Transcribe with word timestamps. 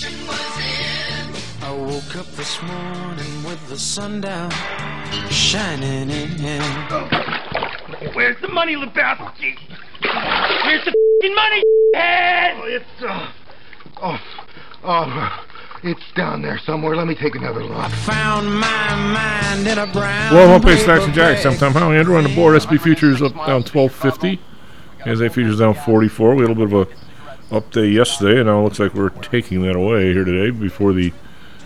I 0.00 1.74
woke 1.76 2.14
up 2.14 2.26
this 2.36 2.62
morning 2.62 3.42
with 3.44 3.68
the 3.68 3.76
sun 3.76 4.20
down, 4.20 4.48
shining 5.28 6.08
in. 6.10 6.62
Where's 8.14 8.40
the 8.40 8.46
money, 8.46 8.76
Lebowski? 8.76 9.58
Where's 10.64 10.84
the 10.84 10.94
fing 11.20 11.34
money, 11.34 11.62
head? 11.94 12.54
Oh, 12.56 12.66
it's, 12.66 13.02
uh, 13.02 13.32
oh, 14.00 14.20
oh, 14.84 15.46
it's 15.82 16.12
down 16.14 16.42
there 16.42 16.60
somewhere. 16.60 16.94
Let 16.94 17.08
me 17.08 17.16
take 17.16 17.34
another 17.34 17.64
look. 17.64 17.90
Found 17.90 18.54
my 18.54 18.94
mind 18.94 19.66
in 19.66 19.78
a 19.78 19.86
brown. 19.88 20.32
Well, 20.32 20.48
one 20.48 20.62
page 20.62 20.78
stocks 20.78 21.00
paper 21.00 21.04
and 21.06 21.14
jacks. 21.14 21.42
bag. 21.42 21.54
Sometime 21.58 21.72
how 21.72 21.90
Andrew 21.90 22.16
on 22.16 22.22
the 22.22 22.34
board. 22.36 22.54
SB 22.60 22.80
futures 22.80 23.20
up 23.20 23.34
down 23.34 23.64
twelve 23.64 23.92
fifty. 23.92 24.40
As 25.04 25.20
A 25.20 25.28
futures 25.28 25.58
down 25.58 25.74
forty 25.74 26.08
four. 26.08 26.36
We 26.36 26.42
had 26.42 26.50
a 26.50 26.54
little 26.54 26.68
bit 26.68 26.72
of 26.72 26.88
a 26.88 27.07
up 27.50 27.70
day 27.70 27.86
yesterday, 27.88 28.38
and 28.40 28.46
now 28.46 28.60
it 28.60 28.64
looks 28.64 28.78
like 28.78 28.94
we're 28.94 29.08
taking 29.10 29.62
that 29.62 29.74
away 29.76 30.12
here 30.12 30.24
today 30.24 30.50
before 30.50 30.92
the 30.92 31.12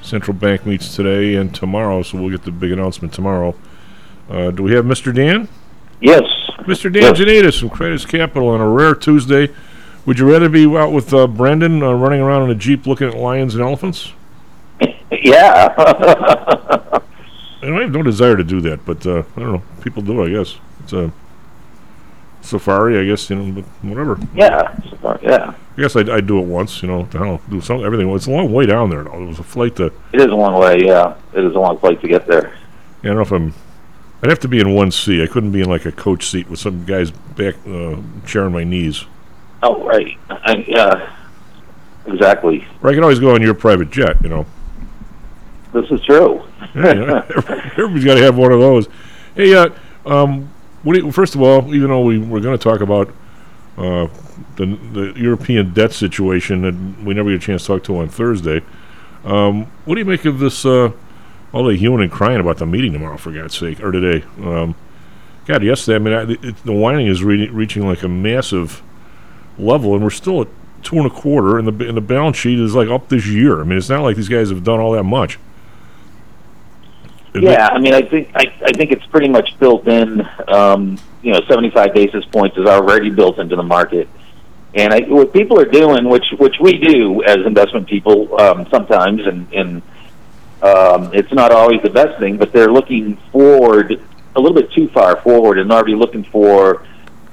central 0.00 0.36
bank 0.36 0.64
meets 0.66 0.94
today 0.94 1.34
and 1.34 1.54
tomorrow. 1.54 2.02
So 2.02 2.20
we'll 2.20 2.30
get 2.30 2.42
the 2.44 2.52
big 2.52 2.72
announcement 2.72 3.12
tomorrow. 3.12 3.54
Uh, 4.28 4.50
do 4.50 4.62
we 4.62 4.72
have 4.74 4.84
Mr. 4.84 5.14
Dan? 5.14 5.48
Yes. 6.00 6.22
Mr. 6.60 6.92
Dan 6.92 7.14
Janatus 7.14 7.58
from 7.60 7.70
Credit 7.70 8.06
Capital 8.06 8.48
on 8.48 8.60
a 8.60 8.68
rare 8.68 8.94
Tuesday. 8.94 9.48
Would 10.06 10.18
you 10.18 10.30
rather 10.30 10.48
be 10.48 10.64
out 10.76 10.92
with 10.92 11.12
uh, 11.14 11.26
Brendan 11.26 11.82
uh, 11.82 11.92
running 11.92 12.20
around 12.20 12.44
in 12.44 12.50
a 12.50 12.54
jeep 12.54 12.86
looking 12.86 13.08
at 13.08 13.14
lions 13.14 13.54
and 13.54 13.62
elephants? 13.62 14.12
Yeah. 15.10 15.68
And 17.62 17.76
I 17.76 17.82
have 17.82 17.92
no 17.92 18.02
desire 18.02 18.36
to 18.36 18.42
do 18.42 18.60
that, 18.62 18.84
but 18.84 19.06
uh, 19.06 19.22
I 19.36 19.40
don't 19.40 19.52
know. 19.52 19.62
People 19.82 20.02
do, 20.02 20.24
I 20.24 20.30
guess. 20.30 20.56
It's 20.82 20.92
a 20.92 21.12
safari, 22.40 22.98
I 22.98 23.04
guess. 23.04 23.30
You 23.30 23.36
know, 23.36 23.52
but 23.52 23.64
whatever. 23.88 24.18
yeah. 24.34 24.76
So, 25.00 25.18
yeah. 25.22 25.54
I 25.76 25.80
guess 25.80 25.96
I'd, 25.96 26.10
I'd 26.10 26.26
do 26.26 26.38
it 26.38 26.46
once. 26.46 26.82
You 26.82 26.88
know, 26.88 27.06
to 27.06 27.18
hell, 27.18 27.40
do 27.48 27.60
some 27.60 27.84
everything. 27.84 28.06
Well, 28.06 28.16
it's 28.16 28.26
a 28.26 28.30
long 28.30 28.52
way 28.52 28.66
down 28.66 28.90
there. 28.90 29.04
Though. 29.04 29.22
It 29.22 29.26
was 29.26 29.38
a 29.38 29.44
flight 29.44 29.76
to. 29.76 29.86
It 30.12 30.20
is 30.20 30.26
a 30.26 30.34
long 30.34 30.60
way. 30.60 30.84
Yeah. 30.84 31.16
It 31.32 31.44
is 31.44 31.54
a 31.54 31.58
long 31.58 31.78
flight 31.78 32.00
to 32.02 32.08
get 32.08 32.26
there. 32.26 32.54
I 33.02 33.06
don't 33.06 33.16
know 33.16 33.22
if 33.22 33.32
I'm. 33.32 33.54
I'd 34.22 34.30
have 34.30 34.40
to 34.40 34.48
be 34.48 34.60
in 34.60 34.74
one 34.74 34.90
seat. 34.90 35.22
I 35.22 35.26
couldn't 35.26 35.50
be 35.50 35.62
in 35.62 35.68
like 35.68 35.84
a 35.84 35.92
coach 35.92 36.26
seat 36.26 36.48
with 36.48 36.60
some 36.60 36.84
guy's 36.84 37.10
back 37.10 37.56
uh, 37.66 37.96
chair 38.24 38.44
on 38.44 38.52
my 38.52 38.64
knees. 38.64 39.04
Oh, 39.62 39.82
right. 39.84 40.16
I, 40.28 40.64
yeah. 40.68 41.16
Exactly. 42.06 42.66
Or 42.82 42.90
I 42.90 42.94
can 42.94 43.02
always 43.02 43.18
go 43.18 43.34
on 43.34 43.42
your 43.42 43.54
private 43.54 43.90
jet. 43.90 44.22
You 44.22 44.28
know. 44.28 44.46
This 45.72 45.90
is 45.90 46.00
true. 46.02 46.42
Yeah, 46.74 46.92
you 46.94 47.04
know, 47.04 47.22
everybody's 47.76 48.04
got 48.04 48.14
to 48.14 48.22
have 48.22 48.38
one 48.38 48.50
of 48.50 48.58
those. 48.58 48.88
Hey, 49.34 49.54
uh, 49.54 49.68
um, 50.06 50.50
what 50.84 50.94
do 50.94 51.00
you, 51.00 51.12
first 51.12 51.34
of 51.34 51.42
all, 51.42 51.74
even 51.74 51.90
though 51.90 52.00
we 52.00 52.18
we're 52.18 52.40
going 52.40 52.56
to 52.56 52.62
talk 52.62 52.80
about 52.80 53.12
uh, 53.76 54.06
the 54.56 54.66
the 54.66 55.12
European 55.16 55.72
debt 55.72 55.92
situation 55.92 56.62
that 56.62 57.04
we 57.04 57.14
never 57.14 57.30
get 57.30 57.42
a 57.42 57.46
chance 57.46 57.62
to 57.62 57.68
talk 57.68 57.84
to 57.84 57.98
on 57.98 58.08
Thursday, 58.08 58.62
um, 59.24 59.66
what 59.84 59.94
do 59.94 60.00
you 60.00 60.04
make 60.04 60.24
of 60.24 60.38
this? 60.38 60.64
Uh, 60.64 60.92
all 61.52 61.64
the 61.64 61.76
hewing 61.76 62.02
and 62.02 62.10
crying 62.10 62.40
about 62.40 62.56
the 62.58 62.66
meeting 62.66 62.92
tomorrow, 62.92 63.16
for 63.16 63.30
God's 63.30 63.56
sake, 63.56 63.82
or 63.82 63.92
today? 63.92 64.24
Um, 64.38 64.74
God, 65.46 65.62
yesterday, 65.62 65.96
I 65.96 65.98
mean, 65.98 66.14
I, 66.14 66.48
it, 66.48 66.56
the 66.64 66.72
whining 66.72 67.06
is 67.06 67.22
re- 67.22 67.48
reaching 67.48 67.86
like 67.86 68.02
a 68.02 68.08
massive 68.08 68.82
level, 69.58 69.94
and 69.94 70.02
we're 70.02 70.10
still 70.10 70.42
at 70.42 70.48
two 70.82 70.96
and 70.96 71.06
a 71.06 71.10
quarter, 71.10 71.58
and 71.58 71.66
the 71.68 71.88
and 71.88 71.96
the 71.96 72.02
balance 72.02 72.36
sheet 72.36 72.58
is 72.58 72.74
like 72.74 72.88
up 72.88 73.08
this 73.08 73.26
year. 73.26 73.60
I 73.60 73.64
mean, 73.64 73.78
it's 73.78 73.88
not 73.88 74.02
like 74.02 74.16
these 74.16 74.28
guys 74.28 74.50
have 74.50 74.64
done 74.64 74.80
all 74.80 74.92
that 74.92 75.04
much. 75.04 75.38
Yeah, 77.34 77.68
I 77.68 77.78
mean, 77.78 77.94
I 77.94 78.02
think 78.02 78.30
I, 78.34 78.52
I 78.62 78.72
think 78.72 78.92
it's 78.92 79.06
pretty 79.06 79.28
much 79.28 79.58
built 79.58 79.86
in. 79.88 80.26
Um, 80.48 80.98
you 81.22 81.32
know, 81.32 81.40
75 81.48 81.94
basis 81.94 82.24
points 82.26 82.56
is 82.58 82.66
already 82.66 83.10
built 83.10 83.38
into 83.38 83.56
the 83.56 83.62
market, 83.62 84.08
and 84.74 84.92
I, 84.92 85.00
what 85.02 85.32
people 85.32 85.60
are 85.60 85.66
doing, 85.66 86.08
which 86.08 86.24
which 86.38 86.56
we 86.60 86.78
do 86.78 87.22
as 87.24 87.38
investment 87.46 87.88
people 87.88 88.40
um, 88.40 88.66
sometimes, 88.70 89.26
and, 89.26 89.52
and 89.52 89.82
um, 90.62 91.12
it's 91.12 91.32
not 91.32 91.52
always 91.52 91.82
the 91.82 91.90
best 91.90 92.18
thing, 92.18 92.38
but 92.38 92.52
they're 92.52 92.72
looking 92.72 93.16
forward 93.30 94.00
a 94.34 94.40
little 94.40 94.56
bit 94.56 94.72
too 94.72 94.88
far 94.88 95.20
forward, 95.20 95.58
and 95.58 95.70
already 95.70 95.94
looking 95.94 96.24
for 96.24 96.86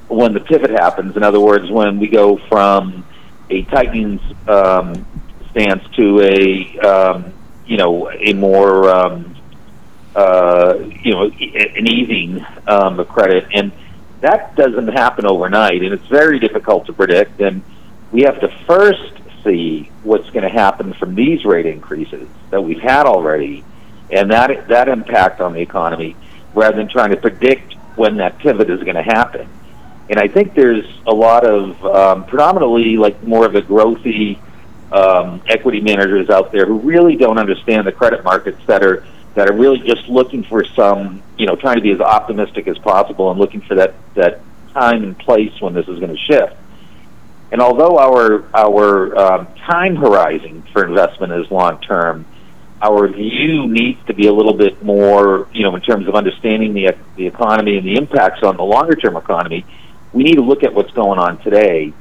when 0.10 0.34
the 0.34 0.42
pivot 0.42 0.72
happens. 0.72 1.16
In 1.16 1.24
other 1.24 1.40
words, 1.40 1.70
when 1.72 2.00
we 2.00 2.08
go 2.08 2.38
from 2.50 3.06
a 3.50 3.64
tightening 3.64 4.20
um, 4.48 5.06
stance 5.52 5.84
to 5.96 6.22
a 6.22 6.80
um, 6.80 7.34
you 7.66 7.78
know 7.78 8.12
a 8.12 8.34
more 8.34 8.90
um, 8.90 9.36
uh, 10.16 10.78
you 11.04 11.12
know, 11.12 11.24
an 11.24 11.88
easing 11.88 12.46
um, 12.68 13.00
of 13.00 13.08
credit, 13.08 13.48
and 13.54 13.72
that 14.22 14.56
doesn't 14.56 14.88
happen 14.88 15.26
overnight, 15.26 15.82
and 15.82 15.94
it's 15.94 16.08
very 16.08 16.40
difficult 16.40 16.86
to 16.88 16.94
predict. 16.94 17.40
And 17.42 17.64
we 18.12 18.22
have 18.24 18.40
to 18.42 18.50
first 18.66 19.14
see 19.44 19.90
what's 20.04 20.30
going 20.32 20.44
to 20.44 20.50
happen 20.50 20.94
from 20.94 21.16
these 21.16 21.46
rate 21.46 21.66
increases 21.66 22.28
that 22.50 22.62
we've 22.62 22.82
had 22.82 23.06
already, 23.06 23.64
and 24.12 24.32
that 24.32 24.68
that 24.68 24.90
impact 24.90 25.40
on 25.40 25.54
the 25.54 25.62
economy, 25.62 26.16
rather 26.54 26.76
than 26.76 26.90
trying 26.90 27.12
to 27.12 27.18
predict 27.18 27.76
when 27.96 28.18
that 28.18 28.38
pivot 28.40 28.70
is 28.70 28.84
going 28.84 28.96
to 28.96 29.04
happen. 29.04 29.48
And 30.10 30.20
I 30.20 30.28
think 30.28 30.56
there's 30.56 30.86
a 31.06 31.14
lot 31.14 31.46
of 31.46 31.86
um, 31.86 32.26
predominantly 32.26 32.98
like 32.98 33.22
more 33.24 33.46
of 33.46 33.54
the 33.54 33.62
growthy 33.62 34.40
um, 34.92 35.42
equity 35.48 35.82
managers 35.82 36.30
out 36.30 36.52
there 36.52 36.66
who 36.66 36.80
really 36.80 37.16
don't 37.16 37.38
understand 37.38 37.86
the 37.86 37.92
credit 37.92 38.24
markets 38.24 38.60
that 38.66 38.84
are 38.84 39.06
that 39.40 39.50
are 39.50 39.56
really 39.56 39.80
just 39.80 40.10
looking 40.10 40.44
for 40.44 40.66
some, 40.66 41.24
you 41.38 41.46
know, 41.46 41.56
trying 41.56 41.78
to 41.78 41.82
be 41.82 41.92
as 41.92 42.02
optimistic 42.02 42.68
as 42.68 42.78
possible 42.80 43.32
and 43.32 43.40
looking 43.40 43.62
for 43.62 43.76
that 43.76 43.94
that 44.16 44.42
time 44.74 45.02
and 45.02 45.18
place 45.18 45.54
when 45.62 45.74
this 45.74 45.88
is 45.88 45.98
going 45.98 46.14
to 46.14 46.18
shift. 46.18 46.58
And 47.50 47.62
although 47.62 47.98
our 47.98 48.44
our 48.54 49.18
um, 49.18 49.48
time 49.66 49.96
horizon 49.96 50.64
for 50.74 50.86
investment 50.86 51.32
is 51.32 51.50
long 51.50 51.80
term, 51.80 52.26
our 52.82 53.08
view 53.08 53.66
needs 53.66 54.06
to 54.08 54.14
be 54.14 54.28
a 54.28 54.34
little 54.34 54.54
bit 54.54 54.84
more, 54.84 55.48
you 55.54 55.64
know, 55.64 55.74
in 55.74 55.82
terms 55.82 56.10
of 56.10 56.16
understanding 56.16 56.74
the 56.74 56.98
the 57.16 57.26
economy 57.26 57.78
and 57.78 57.88
the 57.88 57.96
impacts 57.96 58.44
on 58.44 58.58
the 58.58 58.64
longer 58.64 58.96
term 58.96 59.16
economy. 59.16 59.66
We 60.12 60.24
need 60.24 60.36
to 60.36 60.44
look 60.44 60.64
at 60.64 60.74
what's 60.74 60.92
going 60.92 61.18
on 61.18 61.38
today. 61.44 61.94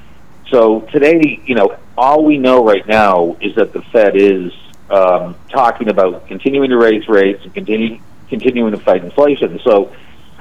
So 0.51 0.81
today, 0.91 1.41
you 1.47 1.55
know, 1.55 1.79
all 1.97 2.25
we 2.25 2.37
know 2.37 2.65
right 2.65 2.85
now 2.89 3.37
is 3.41 3.55
that 3.55 3.73
the 3.73 3.83
Fed 3.83 4.17
is 4.17 4.51
um, 4.91 5.37
talking 5.49 5.89
about 5.89 6.27
continuing 6.29 6.71
to 6.71 6.79
raise 6.79 7.09
rates 7.09 7.45
and 7.45 7.55
continue, 7.55 8.01
continuing 8.29 8.73
to 8.73 8.79
fight 8.79 9.05
inflation. 9.05 9.61
So 9.65 9.95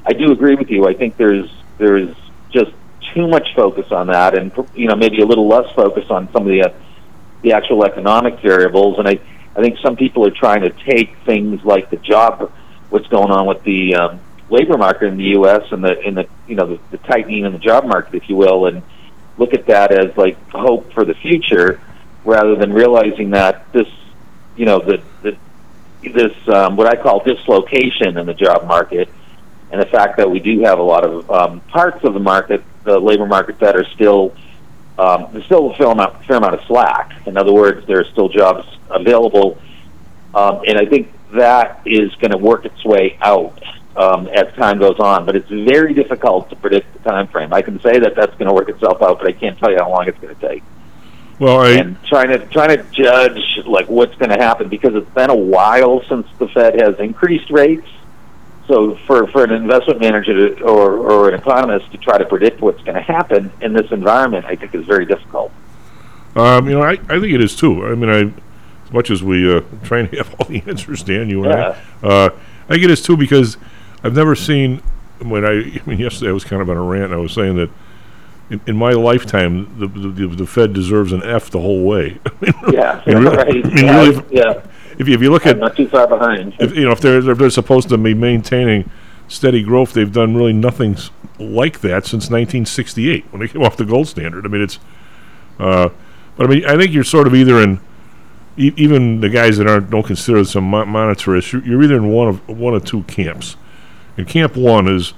I 0.05 0.13
do 0.13 0.31
agree 0.31 0.55
with 0.55 0.69
you. 0.69 0.87
I 0.87 0.93
think 0.93 1.17
there's 1.17 1.51
there's 1.77 2.15
just 2.51 2.71
too 3.13 3.27
much 3.27 3.47
focus 3.55 3.91
on 3.91 4.07
that, 4.07 4.37
and 4.37 4.51
you 4.73 4.87
know 4.87 4.95
maybe 4.95 5.21
a 5.21 5.25
little 5.25 5.47
less 5.47 5.69
focus 5.75 6.09
on 6.09 6.31
some 6.31 6.43
of 6.43 6.47
the 6.47 6.63
uh, 6.63 6.73
the 7.41 7.53
actual 7.53 7.85
economic 7.85 8.39
variables. 8.39 8.99
And 8.99 9.07
I 9.07 9.19
I 9.55 9.61
think 9.61 9.77
some 9.79 9.95
people 9.95 10.25
are 10.25 10.31
trying 10.31 10.61
to 10.61 10.69
take 10.69 11.17
things 11.25 11.63
like 11.63 11.89
the 11.89 11.97
job, 11.97 12.51
what's 12.89 13.07
going 13.07 13.31
on 13.31 13.47
with 13.47 13.63
the 13.63 13.95
um, 13.95 14.19
labor 14.49 14.77
market 14.77 15.07
in 15.07 15.17
the 15.17 15.31
U.S. 15.39 15.63
and 15.71 15.83
the 15.83 15.99
in 15.99 16.15
the 16.15 16.27
you 16.47 16.55
know 16.55 16.67
the, 16.67 16.79
the 16.91 16.97
tightening 16.99 17.43
in 17.45 17.51
the 17.51 17.59
job 17.59 17.85
market, 17.85 18.15
if 18.15 18.29
you 18.29 18.35
will, 18.35 18.67
and 18.67 18.83
look 19.37 19.53
at 19.53 19.65
that 19.67 19.91
as 19.91 20.15
like 20.15 20.37
hope 20.51 20.93
for 20.93 21.03
the 21.03 21.15
future, 21.15 21.81
rather 22.23 22.55
than 22.55 22.71
realizing 22.71 23.31
that 23.31 23.71
this 23.73 23.87
you 24.57 24.65
know 24.65 24.79
the, 24.79 25.01
the 25.21 25.37
this 26.01 26.35
um, 26.49 26.75
what 26.75 26.87
I 26.87 27.01
call 27.01 27.23
dislocation 27.23 28.17
in 28.17 28.25
the 28.25 28.33
job 28.33 28.67
market, 28.67 29.09
and 29.71 29.81
the 29.81 29.85
fact 29.85 30.17
that 30.17 30.29
we 30.29 30.39
do 30.39 30.61
have 30.61 30.79
a 30.79 30.83
lot 30.83 31.03
of 31.03 31.29
um, 31.31 31.61
parts 31.61 32.03
of 32.03 32.13
the 32.13 32.19
market, 32.19 32.63
the 32.83 32.99
labor 32.99 33.25
market, 33.25 33.59
that 33.59 33.75
are 33.75 33.85
still 33.85 34.35
um, 34.97 35.27
there's 35.31 35.45
still 35.45 35.71
a 35.71 35.75
fair 35.75 35.87
amount, 35.87 36.25
fair 36.25 36.37
amount 36.37 36.55
of 36.55 36.61
slack. 36.65 37.27
In 37.27 37.37
other 37.37 37.53
words, 37.53 37.85
there 37.87 37.99
are 37.99 38.05
still 38.05 38.29
jobs 38.29 38.67
available, 38.89 39.57
um, 40.33 40.61
and 40.67 40.77
I 40.77 40.85
think 40.85 41.11
that 41.33 41.81
is 41.85 42.13
going 42.15 42.31
to 42.31 42.37
work 42.37 42.65
its 42.65 42.83
way 42.83 43.17
out 43.21 43.61
um, 43.95 44.27
as 44.27 44.53
time 44.55 44.79
goes 44.79 44.99
on. 44.99 45.25
But 45.25 45.35
it's 45.35 45.49
very 45.49 45.93
difficult 45.93 46.49
to 46.49 46.55
predict 46.55 46.93
the 46.93 47.09
time 47.09 47.27
frame. 47.27 47.53
I 47.53 47.61
can 47.61 47.79
say 47.81 47.99
that 47.99 48.15
that's 48.15 48.33
going 48.35 48.47
to 48.47 48.53
work 48.53 48.69
itself 48.69 49.01
out, 49.01 49.19
but 49.19 49.27
I 49.27 49.33
can't 49.33 49.57
tell 49.59 49.71
you 49.71 49.77
how 49.77 49.91
long 49.91 50.07
it's 50.07 50.19
going 50.19 50.35
to 50.35 50.47
take 50.47 50.63
Well, 51.39 51.59
I 51.59 51.69
and 51.71 52.03
trying 52.03 52.29
to 52.29 52.39
trying 52.47 52.77
to 52.77 52.83
judge 52.91 53.59
like 53.65 53.87
what's 53.89 54.15
going 54.15 54.31
to 54.31 54.37
happen 54.37 54.69
because 54.69 54.95
it's 54.95 55.09
been 55.11 55.29
a 55.29 55.35
while 55.35 56.01
since 56.09 56.27
the 56.39 56.47
Fed 56.47 56.81
has 56.81 56.99
increased 56.99 57.51
rates. 57.51 57.87
So 58.67 58.95
for 59.05 59.27
for 59.27 59.43
an 59.43 59.51
investment 59.51 60.01
manager 60.01 60.55
to, 60.55 60.63
or 60.63 60.97
or 60.97 61.29
an 61.29 61.35
economist 61.35 61.91
to 61.91 61.97
try 61.97 62.17
to 62.17 62.25
predict 62.25 62.61
what's 62.61 62.81
going 62.83 62.95
to 62.95 63.01
happen 63.01 63.51
in 63.61 63.73
this 63.73 63.91
environment, 63.91 64.45
I 64.45 64.55
think 64.55 64.73
is 64.73 64.85
very 64.85 65.05
difficult. 65.05 65.51
Um, 66.35 66.67
you 66.67 66.75
know, 66.75 66.83
I, 66.83 66.93
I 66.93 67.19
think 67.19 67.33
it 67.33 67.41
is 67.41 67.55
too. 67.55 67.85
I 67.85 67.95
mean, 67.95 68.09
I 68.09 68.31
as 68.87 68.93
much 68.93 69.11
as 69.11 69.21
we 69.21 69.53
uh, 69.53 69.61
try 69.83 69.99
and 69.99 70.13
have 70.15 70.33
all 70.39 70.47
the 70.47 70.63
answers, 70.65 71.03
Dan, 71.03 71.29
you 71.29 71.43
and 71.43 71.53
Yeah. 71.53 71.77
I, 72.03 72.07
uh, 72.07 72.29
I 72.65 72.73
think 72.73 72.83
it 72.83 72.91
is 72.91 73.01
too 73.01 73.15
because 73.15 73.57
I've 74.03 74.15
never 74.15 74.35
seen 74.35 74.81
when 75.19 75.45
I, 75.45 75.51
I 75.51 75.81
mean, 75.85 75.99
yesterday 75.99 76.29
I 76.29 76.33
was 76.33 76.43
kind 76.43 76.61
of 76.61 76.69
on 76.69 76.77
a 76.77 76.83
rant. 76.83 77.05
And 77.05 77.13
I 77.13 77.17
was 77.17 77.33
saying 77.33 77.55
that 77.57 77.69
in, 78.49 78.61
in 78.67 78.75
my 78.77 78.91
lifetime, 78.91 79.77
the, 79.79 79.87
the 79.87 80.27
the 80.35 80.47
Fed 80.47 80.73
deserves 80.73 81.11
an 81.11 81.21
F 81.23 81.49
the 81.49 81.59
whole 81.59 81.83
way. 81.85 82.19
Yeah, 82.71 83.01
I 83.05 83.09
mean, 83.13 83.23
really- 83.23 83.37
right. 83.37 83.65
I 83.65 83.69
mean, 83.69 83.85
yeah, 83.85 83.99
really, 83.99 84.23
yeah. 84.31 84.61
if 84.97 85.07
you, 85.07 85.13
if 85.15 85.21
you 85.21 85.31
look 85.31 85.45
I'm 85.45 85.51
at 85.51 85.57
not 85.59 85.75
too 85.75 85.87
far 85.87 86.07
behind. 86.07 86.55
if, 86.59 86.75
you 86.75 86.85
know, 86.85 86.91
if 86.91 87.01
they're 87.01 87.29
if 87.31 87.37
they're 87.37 87.49
supposed 87.49 87.89
to 87.89 87.97
be 87.97 88.13
maintaining 88.13 88.89
steady 89.27 89.63
growth, 89.63 89.93
they've 89.93 90.11
done 90.11 90.35
really 90.35 90.53
nothing 90.53 90.95
like 91.39 91.81
that 91.81 92.05
since 92.05 92.29
1968 92.31 93.25
when 93.31 93.41
they 93.41 93.47
came 93.47 93.61
off 93.63 93.75
the 93.77 93.85
gold 93.85 94.07
standard. 94.07 94.45
I 94.45 94.49
mean, 94.49 94.61
it's, 94.61 94.79
uh, 95.59 95.89
but 96.35 96.45
I 96.45 96.49
mean, 96.49 96.65
I 96.65 96.77
think 96.77 96.93
you're 96.93 97.03
sort 97.03 97.27
of 97.27 97.35
either 97.35 97.61
in 97.61 97.79
e- 98.57 98.73
even 98.77 99.19
the 99.21 99.29
guys 99.29 99.57
that 99.57 99.67
aren't 99.67 99.89
don't 99.89 100.05
consider 100.05 100.43
some 100.45 100.63
mo- 100.65 100.85
monetarists, 100.85 101.51
you're, 101.51 101.63
you're 101.65 101.83
either 101.83 101.97
in 101.97 102.07
one 102.09 102.27
of 102.29 102.47
one 102.47 102.73
of 102.73 102.85
two 102.85 103.03
camps. 103.03 103.55
And 104.17 104.27
camp 104.27 104.55
one 104.55 104.87
is 104.87 105.13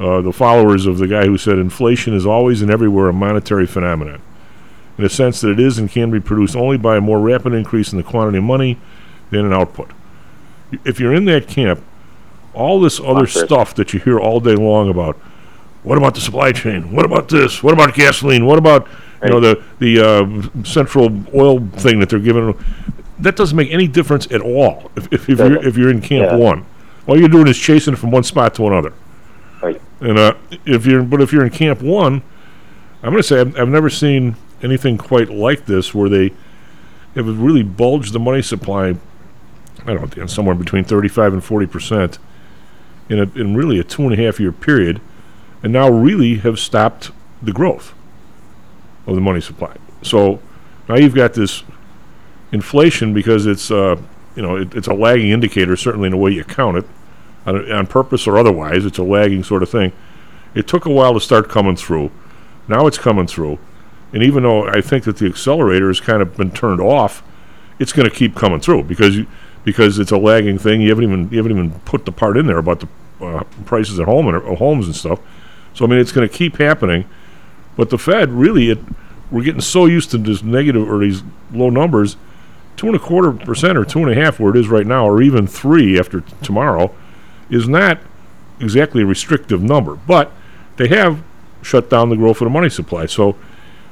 uh, 0.00 0.20
the 0.22 0.32
followers 0.32 0.86
of 0.86 0.98
the 0.98 1.06
guy 1.06 1.26
who 1.26 1.36
said 1.38 1.58
inflation 1.58 2.14
is 2.14 2.24
always 2.26 2.62
and 2.62 2.70
everywhere 2.70 3.08
a 3.08 3.12
monetary 3.12 3.66
phenomenon, 3.66 4.20
in 4.96 5.04
the 5.04 5.10
sense 5.10 5.40
that 5.42 5.50
it 5.50 5.60
is 5.60 5.78
and 5.78 5.90
can 5.90 6.10
be 6.10 6.20
produced 6.20 6.56
only 6.56 6.78
by 6.78 6.96
a 6.96 7.00
more 7.00 7.20
rapid 7.20 7.52
increase 7.52 7.92
in 7.92 7.98
the 7.98 8.04
quantity 8.04 8.38
of 8.38 8.44
money 8.44 8.78
than 9.30 9.44
an 9.46 9.52
output. 9.52 9.90
If 10.84 10.98
you're 11.00 11.14
in 11.14 11.24
that 11.26 11.46
camp, 11.48 11.82
all 12.54 12.80
this 12.80 12.98
other 13.00 13.26
stuff 13.26 13.74
that 13.74 13.92
you 13.92 14.00
hear 14.00 14.18
all 14.18 14.40
day 14.40 14.54
long 14.54 14.88
about, 14.88 15.16
what 15.82 15.98
about 15.98 16.14
the 16.14 16.20
supply 16.20 16.52
chain? 16.52 16.92
What 16.92 17.04
about 17.04 17.28
this? 17.28 17.62
What 17.62 17.74
about 17.74 17.94
gasoline? 17.94 18.44
What 18.46 18.58
about 18.58 18.88
you 19.22 19.30
know 19.30 19.40
the 19.40 19.62
the 19.78 20.00
uh, 20.00 20.64
central 20.64 21.10
oil 21.34 21.60
thing 21.74 22.00
that 22.00 22.08
they're 22.08 22.18
giving? 22.18 22.54
That 23.18 23.36
doesn't 23.36 23.56
make 23.56 23.70
any 23.70 23.86
difference 23.86 24.30
at 24.32 24.40
all 24.40 24.90
if, 24.96 25.12
if, 25.12 25.28
if 25.28 25.38
you're 25.38 25.66
if 25.66 25.76
you're 25.76 25.90
in 25.90 26.00
camp 26.00 26.30
Yeah. 26.30 26.36
one. 26.36 26.64
All 27.06 27.18
you're 27.18 27.28
doing 27.28 27.46
is 27.48 27.58
chasing 27.58 27.94
it 27.94 27.96
from 27.96 28.10
one 28.10 28.22
spot 28.24 28.54
to 28.56 28.66
another. 28.66 28.92
And 30.00 30.18
uh, 30.18 30.34
if 30.64 30.86
you're, 30.86 31.02
but 31.02 31.20
if 31.20 31.32
you're 31.32 31.44
in 31.44 31.50
camp 31.50 31.82
one, 31.82 32.22
I'm 33.02 33.10
going 33.10 33.22
to 33.22 33.22
say 33.22 33.40
I've, 33.40 33.56
I've 33.58 33.68
never 33.68 33.90
seen 33.90 34.36
anything 34.62 34.98
quite 34.98 35.30
like 35.30 35.66
this, 35.66 35.94
where 35.94 36.08
they 36.08 36.32
have 37.14 37.40
really 37.40 37.62
bulged 37.62 38.12
the 38.12 38.20
money 38.20 38.42
supply. 38.42 38.96
I 39.86 39.94
don't 39.94 40.16
know, 40.16 40.26
somewhere 40.26 40.54
between 40.54 40.84
35 40.84 41.32
and 41.32 41.44
40 41.44 41.66
percent 41.66 42.18
in 43.08 43.18
a, 43.18 43.22
in 43.38 43.56
really 43.56 43.78
a 43.78 43.84
two 43.84 44.02
and 44.02 44.12
a 44.12 44.16
half 44.16 44.38
year 44.38 44.52
period, 44.52 45.00
and 45.62 45.72
now 45.72 45.90
really 45.90 46.36
have 46.36 46.58
stopped 46.58 47.10
the 47.42 47.52
growth 47.52 47.94
of 49.06 49.14
the 49.14 49.20
money 49.20 49.40
supply. 49.40 49.76
So 50.02 50.40
now 50.88 50.96
you've 50.96 51.14
got 51.14 51.34
this 51.34 51.62
inflation 52.52 53.14
because 53.14 53.46
it's 53.46 53.70
uh, 53.70 54.00
you 54.34 54.42
know 54.42 54.56
it, 54.56 54.74
it's 54.74 54.88
a 54.88 54.94
lagging 54.94 55.30
indicator, 55.30 55.76
certainly 55.76 56.06
in 56.06 56.12
the 56.12 56.18
way 56.18 56.30
you 56.30 56.44
count 56.44 56.78
it, 56.78 56.86
on, 57.46 57.70
on 57.70 57.86
purpose 57.86 58.26
or 58.26 58.36
otherwise. 58.36 58.84
It's 58.84 58.98
a 58.98 59.02
lagging 59.02 59.44
sort 59.44 59.62
of 59.62 59.70
thing. 59.70 59.92
It 60.54 60.66
took 60.66 60.84
a 60.84 60.90
while 60.90 61.14
to 61.14 61.20
start 61.20 61.48
coming 61.48 61.76
through. 61.76 62.10
Now 62.68 62.86
it's 62.86 62.98
coming 62.98 63.26
through, 63.26 63.58
and 64.12 64.22
even 64.22 64.42
though 64.42 64.66
I 64.66 64.80
think 64.80 65.04
that 65.04 65.16
the 65.16 65.26
accelerator 65.26 65.88
has 65.88 66.00
kind 66.00 66.22
of 66.22 66.36
been 66.36 66.50
turned 66.50 66.80
off, 66.80 67.22
it's 67.78 67.92
going 67.92 68.08
to 68.08 68.14
keep 68.14 68.34
coming 68.34 68.60
through 68.60 68.84
because 68.84 69.16
you, 69.16 69.26
because 69.64 69.98
it's 69.98 70.10
a 70.10 70.18
lagging 70.18 70.58
thing. 70.58 70.80
You 70.80 70.90
haven't 70.90 71.04
even 71.04 71.30
you 71.30 71.36
haven't 71.38 71.52
even 71.52 71.70
put 71.80 72.04
the 72.04 72.12
part 72.12 72.36
in 72.36 72.46
there 72.46 72.58
about 72.58 72.80
the 72.80 72.88
uh, 73.24 73.44
prices 73.64 73.98
at 74.00 74.06
home 74.06 74.28
and 74.28 74.36
uh, 74.36 74.54
homes 74.56 74.86
and 74.86 74.94
stuff. 74.94 75.20
So 75.74 75.84
I 75.84 75.88
mean, 75.88 75.98
it's 75.98 76.12
going 76.12 76.28
to 76.28 76.34
keep 76.34 76.56
happening. 76.56 77.08
But 77.76 77.90
the 77.90 77.98
Fed 77.98 78.30
really, 78.30 78.70
it, 78.70 78.78
we're 79.30 79.42
getting 79.44 79.60
so 79.60 79.86
used 79.86 80.10
to 80.10 80.18
this 80.18 80.42
negative 80.42 80.88
or 80.88 80.98
these 80.98 81.22
low 81.52 81.70
numbers, 81.70 82.16
two 82.76 82.86
and 82.86 82.96
a 82.96 82.98
quarter 82.98 83.32
percent 83.32 83.78
or 83.78 83.84
two 83.84 84.00
and 84.00 84.10
a 84.10 84.14
half 84.14 84.40
where 84.40 84.50
it 84.54 84.58
is 84.58 84.68
right 84.68 84.86
now, 84.86 85.06
or 85.06 85.22
even 85.22 85.46
three 85.46 85.98
after 85.98 86.20
t- 86.20 86.34
tomorrow, 86.42 86.94
is 87.50 87.68
not 87.68 88.00
exactly 88.60 89.02
a 89.02 89.06
restrictive 89.06 89.62
number. 89.62 89.96
But 89.96 90.32
they 90.76 90.88
have 90.88 91.22
shut 91.62 91.90
down 91.90 92.08
the 92.08 92.16
growth 92.16 92.40
of 92.40 92.46
the 92.46 92.50
money 92.50 92.70
supply. 92.70 93.06
So 93.06 93.36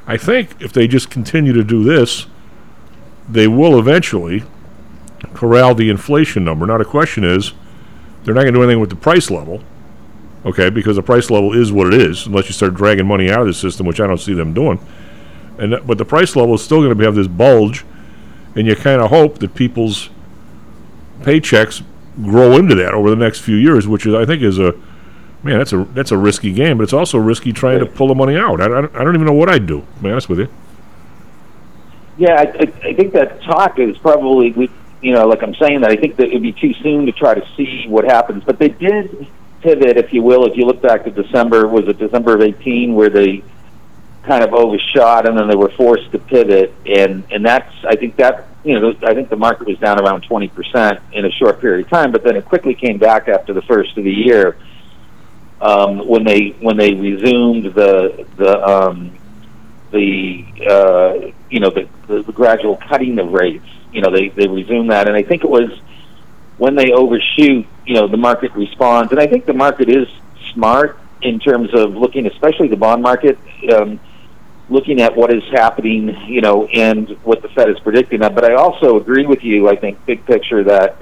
I 0.06 0.16
think 0.16 0.60
if 0.60 0.72
they 0.72 0.88
just 0.88 1.10
continue 1.10 1.52
to 1.52 1.64
do 1.64 1.84
this, 1.84 2.26
they 3.28 3.46
will 3.46 3.78
eventually 3.78 4.44
corral 5.34 5.74
the 5.74 5.90
inflation 5.90 6.44
number. 6.44 6.66
Now 6.66 6.78
the 6.78 6.84
question 6.84 7.24
is, 7.24 7.52
they're 8.24 8.34
not 8.34 8.42
going 8.42 8.54
to 8.54 8.58
do 8.58 8.62
anything 8.62 8.80
with 8.80 8.90
the 8.90 8.96
price 8.96 9.30
level, 9.30 9.62
okay? 10.44 10.70
Because 10.70 10.96
the 10.96 11.02
price 11.02 11.30
level 11.30 11.52
is 11.52 11.72
what 11.72 11.92
it 11.92 12.00
is, 12.00 12.26
unless 12.26 12.46
you 12.46 12.52
start 12.52 12.74
dragging 12.74 13.06
money 13.06 13.30
out 13.30 13.40
of 13.40 13.46
the 13.46 13.54
system, 13.54 13.86
which 13.86 14.00
I 14.00 14.06
don't 14.06 14.18
see 14.18 14.34
them 14.34 14.54
doing. 14.54 14.80
And 15.58 15.74
but 15.86 15.98
the 15.98 16.04
price 16.04 16.36
level 16.36 16.54
is 16.54 16.62
still 16.62 16.82
going 16.82 16.96
to 16.96 17.04
have 17.04 17.14
this 17.14 17.26
bulge, 17.26 17.84
and 18.54 18.66
you 18.66 18.76
kind 18.76 19.00
of 19.00 19.10
hope 19.10 19.38
that 19.38 19.54
people's 19.54 20.08
paychecks 21.20 21.82
grow 22.22 22.52
into 22.56 22.74
that 22.76 22.94
over 22.94 23.10
the 23.10 23.16
next 23.16 23.40
few 23.40 23.56
years, 23.56 23.86
which 23.86 24.06
is 24.06 24.14
I 24.14 24.24
think 24.24 24.42
is 24.42 24.58
a 24.58 24.72
man. 25.42 25.58
That's 25.58 25.72
a 25.72 25.84
that's 25.94 26.10
a 26.12 26.18
risky 26.18 26.52
game, 26.52 26.78
but 26.78 26.84
it's 26.84 26.92
also 26.92 27.18
risky 27.18 27.52
trying 27.52 27.78
to 27.80 27.86
pull 27.86 28.08
the 28.08 28.14
money 28.14 28.36
out. 28.36 28.60
I, 28.60 28.64
I, 28.64 28.68
don't- 28.68 28.96
I 28.96 29.04
don't 29.04 29.14
even 29.14 29.26
know 29.26 29.32
what 29.32 29.48
I'd 29.48 29.66
do. 29.66 29.80
To 29.80 30.02
be 30.02 30.10
honest 30.10 30.28
with 30.28 30.40
you. 30.40 30.48
Yeah, 32.16 32.34
I, 32.34 32.42
I, 32.42 32.88
I 32.88 32.94
think 32.94 33.12
that 33.12 33.40
talk 33.42 33.78
is 33.78 33.96
probably, 33.98 34.50
we, 34.50 34.68
you 35.00 35.12
know, 35.12 35.28
like 35.28 35.40
I'm 35.42 35.54
saying 35.54 35.82
that 35.82 35.90
I 35.92 35.96
think 35.96 36.16
that 36.16 36.26
it'd 36.26 36.42
be 36.42 36.50
too 36.52 36.74
soon 36.74 37.06
to 37.06 37.12
try 37.12 37.34
to 37.34 37.46
see 37.56 37.84
what 37.86 38.04
happens. 38.04 38.42
But 38.42 38.58
they 38.58 38.70
did 38.70 39.28
pivot, 39.60 39.96
if 39.96 40.12
you 40.12 40.22
will. 40.22 40.44
If 40.46 40.56
you 40.56 40.64
look 40.64 40.82
back 40.82 41.04
to 41.04 41.10
December, 41.12 41.68
was 41.68 41.86
it 41.86 41.98
December 41.98 42.34
of 42.34 42.40
18, 42.42 42.94
where 42.94 43.08
they 43.08 43.44
kind 44.28 44.44
of 44.44 44.52
overshot 44.52 45.26
and 45.26 45.36
then 45.36 45.48
they 45.48 45.56
were 45.56 45.70
forced 45.70 46.12
to 46.12 46.18
pivot, 46.18 46.72
and 46.86 47.24
and 47.32 47.44
that's 47.44 47.72
I 47.84 47.96
think 47.96 48.16
that 48.16 48.46
you 48.62 48.78
know 48.78 48.94
I 49.02 49.14
think 49.14 49.30
the 49.30 49.36
market 49.36 49.66
was 49.66 49.78
down 49.78 50.00
around 50.00 50.22
20 50.22 50.48
percent 50.48 51.00
in 51.12 51.24
a 51.24 51.30
short 51.32 51.60
period 51.60 51.86
of 51.86 51.90
time, 51.90 52.12
but 52.12 52.22
then 52.22 52.36
it 52.36 52.44
quickly 52.44 52.74
came 52.74 52.98
back 52.98 53.26
after 53.26 53.52
the 53.52 53.62
first 53.62 53.96
of 53.96 54.04
the 54.04 54.12
year 54.12 54.56
um, 55.60 56.06
when 56.06 56.24
they 56.24 56.50
when 56.60 56.76
they 56.76 56.94
resumed 56.94 57.74
the 57.74 58.26
the 58.36 58.68
um, 58.68 59.12
the 59.90 60.44
uh, 60.68 61.32
you 61.50 61.60
know 61.60 61.70
the, 61.70 61.88
the, 62.06 62.22
the 62.22 62.32
gradual 62.32 62.76
cutting 62.76 63.18
of 63.18 63.32
rates. 63.32 63.66
You 63.92 64.02
know 64.02 64.10
they 64.10 64.28
they 64.28 64.46
resumed 64.46 64.90
that, 64.90 65.08
and 65.08 65.16
I 65.16 65.22
think 65.22 65.42
it 65.42 65.50
was 65.50 65.70
when 66.58 66.74
they 66.74 66.92
overshoot. 66.92 67.66
You 67.86 67.94
know 67.94 68.06
the 68.06 68.16
market 68.16 68.52
responds, 68.52 69.10
and 69.10 69.20
I 69.20 69.26
think 69.26 69.46
the 69.46 69.54
market 69.54 69.88
is 69.88 70.06
smart 70.52 70.98
in 71.22 71.40
terms 71.40 71.74
of 71.74 71.96
looking, 71.96 72.26
especially 72.26 72.68
the 72.68 72.76
bond 72.76 73.02
market. 73.02 73.38
Um, 73.72 73.98
looking 74.70 75.00
at 75.00 75.16
what 75.16 75.32
is 75.32 75.42
happening, 75.50 76.14
you 76.26 76.40
know, 76.40 76.66
and 76.66 77.08
what 77.24 77.42
the 77.42 77.48
Fed 77.48 77.70
is 77.70 77.78
predicting. 77.80 78.20
But 78.20 78.44
I 78.44 78.54
also 78.54 79.00
agree 79.00 79.26
with 79.26 79.42
you. 79.42 79.68
I 79.68 79.76
think 79.76 80.04
big 80.06 80.24
picture 80.26 80.64
that 80.64 80.96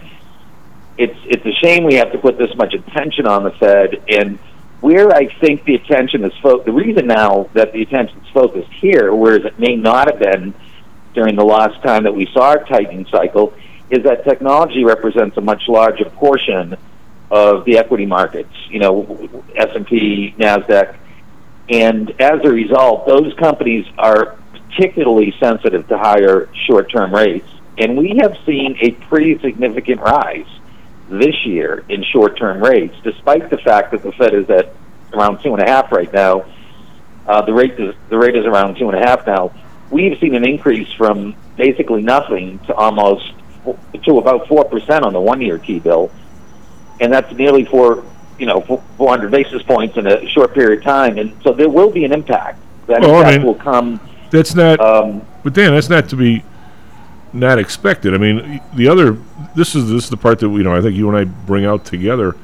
it's 0.98 1.18
it's 1.24 1.44
a 1.44 1.52
shame 1.64 1.84
we 1.84 1.94
have 1.94 2.12
to 2.12 2.18
put 2.18 2.38
this 2.38 2.54
much 2.56 2.74
attention 2.74 3.26
on 3.26 3.44
the 3.44 3.50
Fed 3.50 4.02
and 4.08 4.38
where 4.80 5.10
I 5.10 5.26
think 5.40 5.64
the 5.64 5.74
attention 5.74 6.24
is 6.24 6.32
fo- 6.42 6.62
the 6.62 6.72
reason 6.72 7.06
now 7.06 7.48
that 7.54 7.72
the 7.72 7.82
attention 7.82 8.18
is 8.20 8.28
focused 8.28 8.72
here, 8.72 9.14
whereas 9.14 9.44
it 9.44 9.58
may 9.58 9.74
not 9.74 10.10
have 10.10 10.20
been 10.20 10.54
during 11.14 11.34
the 11.34 11.44
last 11.44 11.82
time 11.82 12.04
that 12.04 12.14
we 12.14 12.26
saw 12.32 12.52
a 12.52 12.64
tightening 12.64 13.06
cycle, 13.06 13.54
is 13.90 14.02
that 14.04 14.24
technology 14.24 14.84
represents 14.84 15.36
a 15.38 15.40
much 15.40 15.62
larger 15.66 16.04
portion 16.10 16.76
of 17.30 17.64
the 17.64 17.78
equity 17.78 18.06
markets. 18.06 18.52
You 18.68 18.80
know, 18.80 19.44
S 19.56 19.70
and 19.74 19.86
P, 19.86 20.34
Nasdaq, 20.38 20.96
and 21.68 22.10
as 22.20 22.40
a 22.44 22.50
result, 22.50 23.06
those 23.06 23.34
companies 23.34 23.86
are 23.98 24.36
particularly 24.52 25.35
sensitive 25.40 25.88
to 25.88 25.99
higher 25.99 26.49
short-term 26.66 27.14
rates, 27.14 27.49
and 27.78 27.96
we 27.96 28.18
have 28.20 28.37
seen 28.46 28.76
a 28.80 28.92
pretty 28.92 29.38
significant 29.40 30.00
rise 30.00 30.46
this 31.08 31.44
year 31.44 31.85
in 31.88 32.04
short-term 32.04 32.62
rates, 32.62 32.94
despite 33.02 33.50
the 33.50 33.58
fact 33.58 33.92
that 33.92 34.02
the 34.02 34.12
Fed 34.12 34.35
is 34.35 34.49
at 34.50 34.75
around 35.12 35.42
two 35.42 35.54
and 35.54 35.62
a 35.62 35.66
half 35.66 35.92
right 35.92 36.12
now. 36.12 36.44
Uh, 37.26 37.42
the 37.42 37.52
rate 37.52 37.78
is 37.78 37.94
the 38.08 38.18
rate 38.18 38.37
is 38.37 38.44
around 38.44 38.76
two 38.76 38.88
and 38.88 38.99
a 38.99 39.06
half 39.06 39.26
now. 39.26 39.52
We've 39.90 40.18
seen 40.20 40.35
an 40.35 40.44
increase 40.44 40.92
from 40.92 41.35
basically 41.56 42.02
nothing 42.02 42.58
to 42.66 42.75
almost 42.75 43.32
to 44.04 44.18
about 44.18 44.46
four 44.46 44.64
percent 44.64 45.04
on 45.04 45.12
the 45.12 45.20
one-year 45.20 45.58
T 45.58 45.80
bill, 45.80 46.11
and 47.00 47.12
that's 47.12 47.32
nearly 47.35 47.64
four 47.64 48.04
you 48.38 48.47
know 48.47 48.61
400 48.97 49.31
basis 49.31 49.62
points 49.62 49.97
in 49.97 50.07
a 50.07 50.28
short 50.28 50.55
period 50.55 50.78
of 50.81 50.85
time. 50.85 51.19
And 51.19 51.33
so 51.43 51.52
there 51.52 51.69
will 51.69 51.90
be 51.90 52.05
an 52.05 52.12
impact. 52.12 52.61
That 52.87 53.00
Well, 53.00 53.14
I 53.16 53.19
impact 53.19 53.38
mean- 53.38 53.47
will 53.47 53.55
come. 53.55 54.00
That's 54.31 54.55
not. 54.55 54.81
Um, 54.81 55.23
But 55.45 55.52
Dan, 55.55 55.73
that's 55.75 55.88
not 55.88 56.09
to 56.11 56.16
be 56.16 56.43
not 57.33 57.59
expected. 57.59 58.14
I 58.14 58.19
mean, 58.19 58.61
the 58.75 58.88
other 58.88 59.16
this 59.55 59.75
is 59.75 59.88
this 59.90 60.05
is 60.05 60.11
the 60.11 60.16
part 60.16 60.38
that 60.40 60.49
you 60.49 60.62
know 60.62 60.75
I 60.75 60.81
think 60.81 60.95
you 60.97 61.09
and 61.09 61.16
I 61.16 61.25
bring 61.25 61.64
out 61.64 61.85
together 61.85 62.35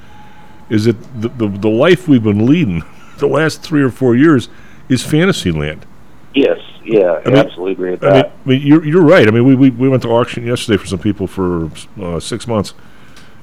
is 0.71 0.85
that 0.85 0.97
the 1.21 1.29
the, 1.29 1.49
the 1.49 1.69
life 1.69 2.07
we've 2.09 2.23
been 2.23 2.47
leading 2.47 2.83
the 3.19 3.27
last 3.27 3.63
three 3.63 3.83
or 3.83 3.91
four 3.91 4.15
years 4.17 4.49
is 4.89 5.03
fantasy 5.05 5.51
land. 5.53 5.87
yes, 6.35 6.59
yeah, 6.85 7.21
I 7.25 7.29
mean- 7.29 7.39
absolutely 7.39 7.73
agree 7.73 7.91
with 7.93 8.05
I 8.05 8.11
mean. 8.13 8.25
I 8.25 8.49
mean, 8.49 8.63
you're 8.67 8.85
you're 8.85 9.03
right. 9.03 9.27
I 9.29 9.31
mean, 9.31 9.45
we, 9.45 9.55
we, 9.55 9.71
we 9.71 9.89
went 9.89 10.03
to 10.03 10.09
auction 10.09 10.45
yesterday 10.47 10.77
for 10.77 10.87
some 10.87 10.99
people 10.99 11.27
for 11.27 11.71
uh, 12.01 12.19
six 12.21 12.47
months, 12.47 12.75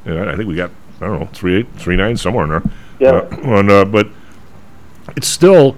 and 0.06 0.18
I, 0.20 0.34
I 0.34 0.36
think 0.36 0.48
we 0.48 0.56
got 0.56 0.72
I 1.02 1.08
don't 1.08 1.20
know 1.20 1.30
three 1.34 1.56
eight 1.58 1.68
three 1.76 1.96
nine 1.96 2.18
somewhere 2.18 2.44
in 2.46 2.50
there. 2.50 2.64
Yeah. 3.00 3.12
Uh, 3.12 3.60
and, 3.60 3.72
uh, 3.72 3.86
but 3.86 4.08
it's 5.16 5.28
still 5.28 5.76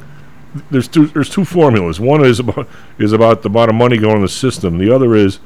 there's 0.70 0.88
two 0.88 1.08
there's 1.08 1.30
two 1.30 1.46
formulas. 1.46 2.00
One 2.00 2.26
is 2.26 2.40
about 2.40 2.68
is 2.98 3.14
about 3.14 3.44
the 3.44 3.50
amount 3.50 3.70
of 3.70 3.76
money 3.76 3.98
going 3.98 4.18
in 4.18 4.22
the 4.22 4.30
system. 4.30 4.78
The 4.78 4.94
other 4.94 5.16
is 5.16 5.40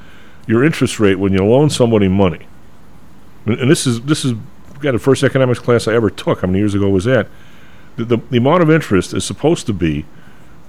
your 0.47 0.63
interest 0.63 0.99
rate 0.99 1.15
when 1.15 1.33
you 1.33 1.43
loan 1.43 1.69
somebody 1.69 2.07
money. 2.07 2.47
And, 3.45 3.59
and 3.59 3.69
this 3.69 3.85
is 3.85 4.01
this 4.01 4.25
is 4.25 4.33
got 4.79 4.91
the 4.91 4.99
first 4.99 5.23
economics 5.23 5.59
class 5.59 5.87
I 5.87 5.93
ever 5.93 6.09
took. 6.09 6.41
How 6.41 6.47
many 6.47 6.59
years 6.59 6.75
ago 6.75 6.89
was 6.89 7.05
that? 7.05 7.27
The, 7.97 8.05
the 8.05 8.17
the 8.17 8.37
amount 8.37 8.63
of 8.63 8.69
interest 8.69 9.13
is 9.13 9.23
supposed 9.23 9.65
to 9.67 9.73
be 9.73 10.05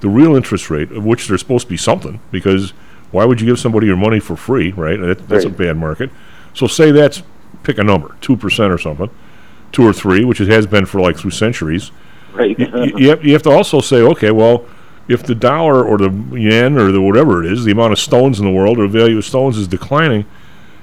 the 0.00 0.08
real 0.08 0.36
interest 0.36 0.68
rate, 0.68 0.90
of 0.92 1.04
which 1.04 1.26
there's 1.26 1.40
supposed 1.40 1.66
to 1.66 1.70
be 1.70 1.76
something, 1.76 2.20
because 2.30 2.70
why 3.12 3.24
would 3.24 3.40
you 3.40 3.46
give 3.46 3.58
somebody 3.58 3.86
your 3.86 3.96
money 3.96 4.20
for 4.20 4.36
free, 4.36 4.72
right? 4.72 5.00
That, 5.00 5.26
that's 5.28 5.44
a 5.44 5.50
bad 5.50 5.76
market. 5.76 6.10
So 6.52 6.66
say 6.66 6.90
that's 6.90 7.22
pick 7.66 7.78
a 7.78 7.84
number, 7.84 8.16
two 8.20 8.36
percent 8.36 8.72
or 8.72 8.78
something, 8.78 9.10
two 9.72 9.86
or 9.86 9.92
three, 9.92 10.24
which 10.24 10.40
it 10.40 10.48
has 10.48 10.66
been 10.66 10.86
for 10.86 11.00
like 11.00 11.16
through 11.16 11.32
centuries 11.32 11.90
Right. 12.36 12.58
you, 12.58 12.92
you, 12.98 13.08
have, 13.08 13.24
you 13.24 13.32
have 13.32 13.42
to 13.44 13.50
also 13.50 13.80
say, 13.80 14.02
okay, 14.02 14.30
well, 14.30 14.66
if 15.08 15.22
the 15.22 15.34
dollar 15.34 15.84
or 15.84 15.96
the 15.96 16.10
yen 16.38 16.76
or 16.76 16.92
the 16.92 17.00
whatever 17.00 17.42
it 17.42 17.50
is, 17.50 17.64
the 17.64 17.72
amount 17.72 17.92
of 17.92 17.98
stones 17.98 18.38
in 18.38 18.44
the 18.44 18.50
world 18.50 18.78
or 18.78 18.82
the 18.86 18.98
value 18.98 19.16
of 19.16 19.24
stones 19.24 19.56
is 19.56 19.66
declining, 19.66 20.26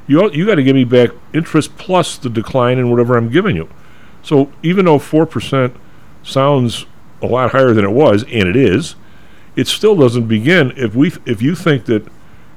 you 0.08 0.32
you 0.32 0.46
got 0.46 0.56
to 0.56 0.64
give 0.64 0.76
me 0.76 0.84
back 0.84 1.12
interest 1.34 1.78
plus 1.78 2.18
the 2.18 2.30
decline 2.30 2.80
in 2.80 2.90
whatever 2.90 3.18
I'm 3.18 3.30
giving 3.30 3.56
you. 3.56 3.70
So 4.24 4.52
even 4.64 4.86
though 4.86 5.00
four 5.00 5.26
percent 5.26 5.76
sounds 6.24 6.86
a 7.22 7.28
lot 7.28 7.52
higher 7.52 7.74
than 7.74 7.86
it 7.86 7.92
was, 7.92 8.24
and 8.24 8.48
it 8.48 8.56
is, 8.56 8.96
it 9.56 9.68
still 9.68 9.96
doesn't 9.96 10.28
begin. 10.28 10.74
If 10.76 10.96
we 10.96 11.12
if 11.26 11.42
you 11.42 11.54
think 11.54 11.86
that 11.86 12.08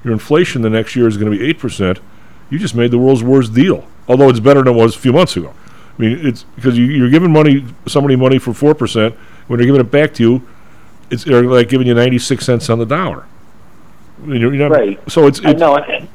your 0.05 0.13
inflation 0.13 0.63
the 0.63 0.71
next 0.71 0.97
year 0.97 1.07
is 1.07 1.17
going 1.17 1.31
to 1.31 1.37
be 1.37 1.45
eight 1.45 1.59
percent, 1.59 1.99
you 2.51 2.59
just 2.59 2.75
made 2.75 2.91
the 2.91 2.99
world's 2.99 3.23
worst 3.23 3.55
deal. 3.55 3.87
Although 4.09 4.29
it's 4.29 4.41
better 4.41 4.63
than 4.63 4.75
it 4.75 4.77
was 4.77 4.95
a 4.95 4.99
few 4.99 5.13
months 5.13 5.37
ago. 5.37 5.53
I 5.99 6.03
mean, 6.03 6.27
it's 6.27 6.45
because 6.55 6.77
you, 6.79 6.85
you're 6.85 7.11
giving 7.11 7.33
money 7.33 7.65
somebody 7.87 8.17
money 8.17 8.39
for 8.39 8.53
four 8.53 8.75
percent 8.75 9.15
when 9.47 9.59
they're 9.59 9.67
giving 9.67 9.81
it 9.81 9.91
back 9.91 10.15
to 10.15 10.23
you. 10.23 10.49
It's 11.11 11.25
they're 11.25 11.43
like 11.43 11.69
giving 11.69 11.87
you 11.87 11.95
ninety 11.95 12.19
six 12.19 12.45
cents 12.45 12.69
on 12.69 12.79
the 12.79 12.87
dollar. 12.87 13.27
I 14.23 14.27
mean, 14.27 14.41
you're, 14.41 14.55
you're 14.55 14.69
not, 14.69 14.77
Right. 14.77 15.11
So 15.11 15.27
it's, 15.27 15.45
I 15.45 15.51
it's 15.51 15.61
know, 15.61 15.77
and, 15.77 16.09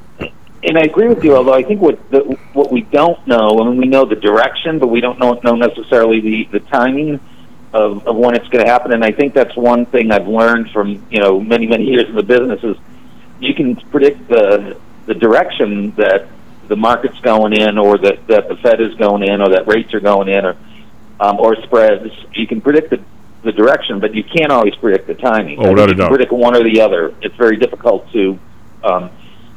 and 0.63 0.77
I 0.77 0.81
agree 0.81 1.07
with 1.07 1.23
you. 1.23 1.35
Although 1.35 1.53
I 1.53 1.63
think 1.63 1.81
what 1.81 2.09
the, 2.11 2.19
what 2.53 2.71
we 2.71 2.81
don't 2.81 3.25
know, 3.27 3.59
I 3.59 3.65
mean, 3.65 3.77
we 3.77 3.87
know 3.87 4.05
the 4.05 4.15
direction, 4.15 4.79
but 4.79 4.87
we 4.87 5.01
don't 5.01 5.19
know, 5.19 5.39
know 5.43 5.55
necessarily 5.55 6.19
the 6.19 6.43
the 6.51 6.59
timing 6.59 7.19
of, 7.73 8.07
of 8.07 8.15
when 8.15 8.35
it's 8.35 8.47
going 8.49 8.63
to 8.63 8.71
happen. 8.71 8.93
And 8.93 9.03
I 9.03 9.11
think 9.11 9.33
that's 9.33 9.55
one 9.55 9.85
thing 9.87 10.11
I've 10.11 10.27
learned 10.27 10.71
from 10.71 11.05
you 11.09 11.19
know 11.19 11.39
many 11.39 11.67
many 11.67 11.85
years 11.85 12.07
in 12.07 12.15
the 12.15 12.23
business 12.23 12.63
is 12.63 12.77
you 13.39 13.53
can 13.53 13.75
predict 13.75 14.27
the 14.27 14.77
the 15.05 15.13
direction 15.13 15.91
that 15.95 16.27
the 16.67 16.75
market's 16.75 17.19
going 17.19 17.53
in, 17.53 17.77
or 17.77 17.97
that 17.97 18.27
that 18.27 18.47
the 18.47 18.55
Fed 18.57 18.81
is 18.81 18.93
going 18.95 19.23
in, 19.23 19.41
or 19.41 19.49
that 19.49 19.67
rates 19.67 19.93
are 19.93 19.99
going 19.99 20.29
in, 20.29 20.45
or 20.45 20.55
um, 21.19 21.39
or 21.39 21.55
spreads. 21.63 22.11
You 22.33 22.47
can 22.47 22.61
predict 22.61 22.89
the 22.89 23.03
the 23.43 23.51
direction, 23.51 23.99
but 23.99 24.13
you 24.13 24.23
can't 24.23 24.51
always 24.51 24.75
predict 24.75 25.07
the 25.07 25.15
timing. 25.15 25.59
Oh, 25.59 25.71
without 25.71 25.89
you 25.89 25.95
a 25.95 25.97
doubt. 25.97 26.09
predict 26.09 26.31
one 26.31 26.55
or 26.55 26.63
the 26.63 26.81
other. 26.81 27.13
It's 27.21 27.35
very 27.35 27.57
difficult 27.57 28.11
to 28.11 28.39
um, 28.83 29.09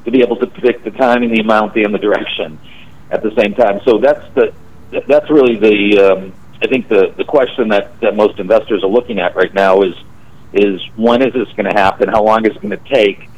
to 0.05 0.11
be 0.11 0.23
able 0.23 0.37
to 0.37 0.47
predict 0.47 0.85
the 0.85 0.91
timing, 0.91 1.33
the 1.33 1.41
amount, 1.41 1.77
and 1.77 1.95
the 1.95 1.99
direction 1.99 2.59
at 3.11 3.23
the 3.23 3.35
same 3.37 3.55
time. 3.55 3.81
So 3.85 3.99
that's 3.99 4.25
the 4.35 4.55
that's 5.07 5.31
really 5.31 5.57
the 5.57 5.99
um, 5.99 6.33
I 6.63 6.67
think 6.67 6.89
the 6.89 7.13
the 7.17 7.25
question 7.25 7.69
that, 7.69 8.01
that 8.01 8.17
most 8.17 8.39
investors 8.39 8.83
are 8.83 8.91
looking 8.91 9.19
at 9.19 9.37
right 9.37 9.53
now 9.53 9.83
is 9.83 9.95
is 10.53 10.81
when 10.97 11.21
is 11.23 11.33
this 11.33 11.49
going 11.57 11.69
to 11.69 11.75
happen? 11.75 12.09
How 12.09 12.23
long 12.23 12.47
is 12.47 12.57
it 12.57 12.63
going 12.63 12.79
to 12.79 12.89
take? 12.89 13.29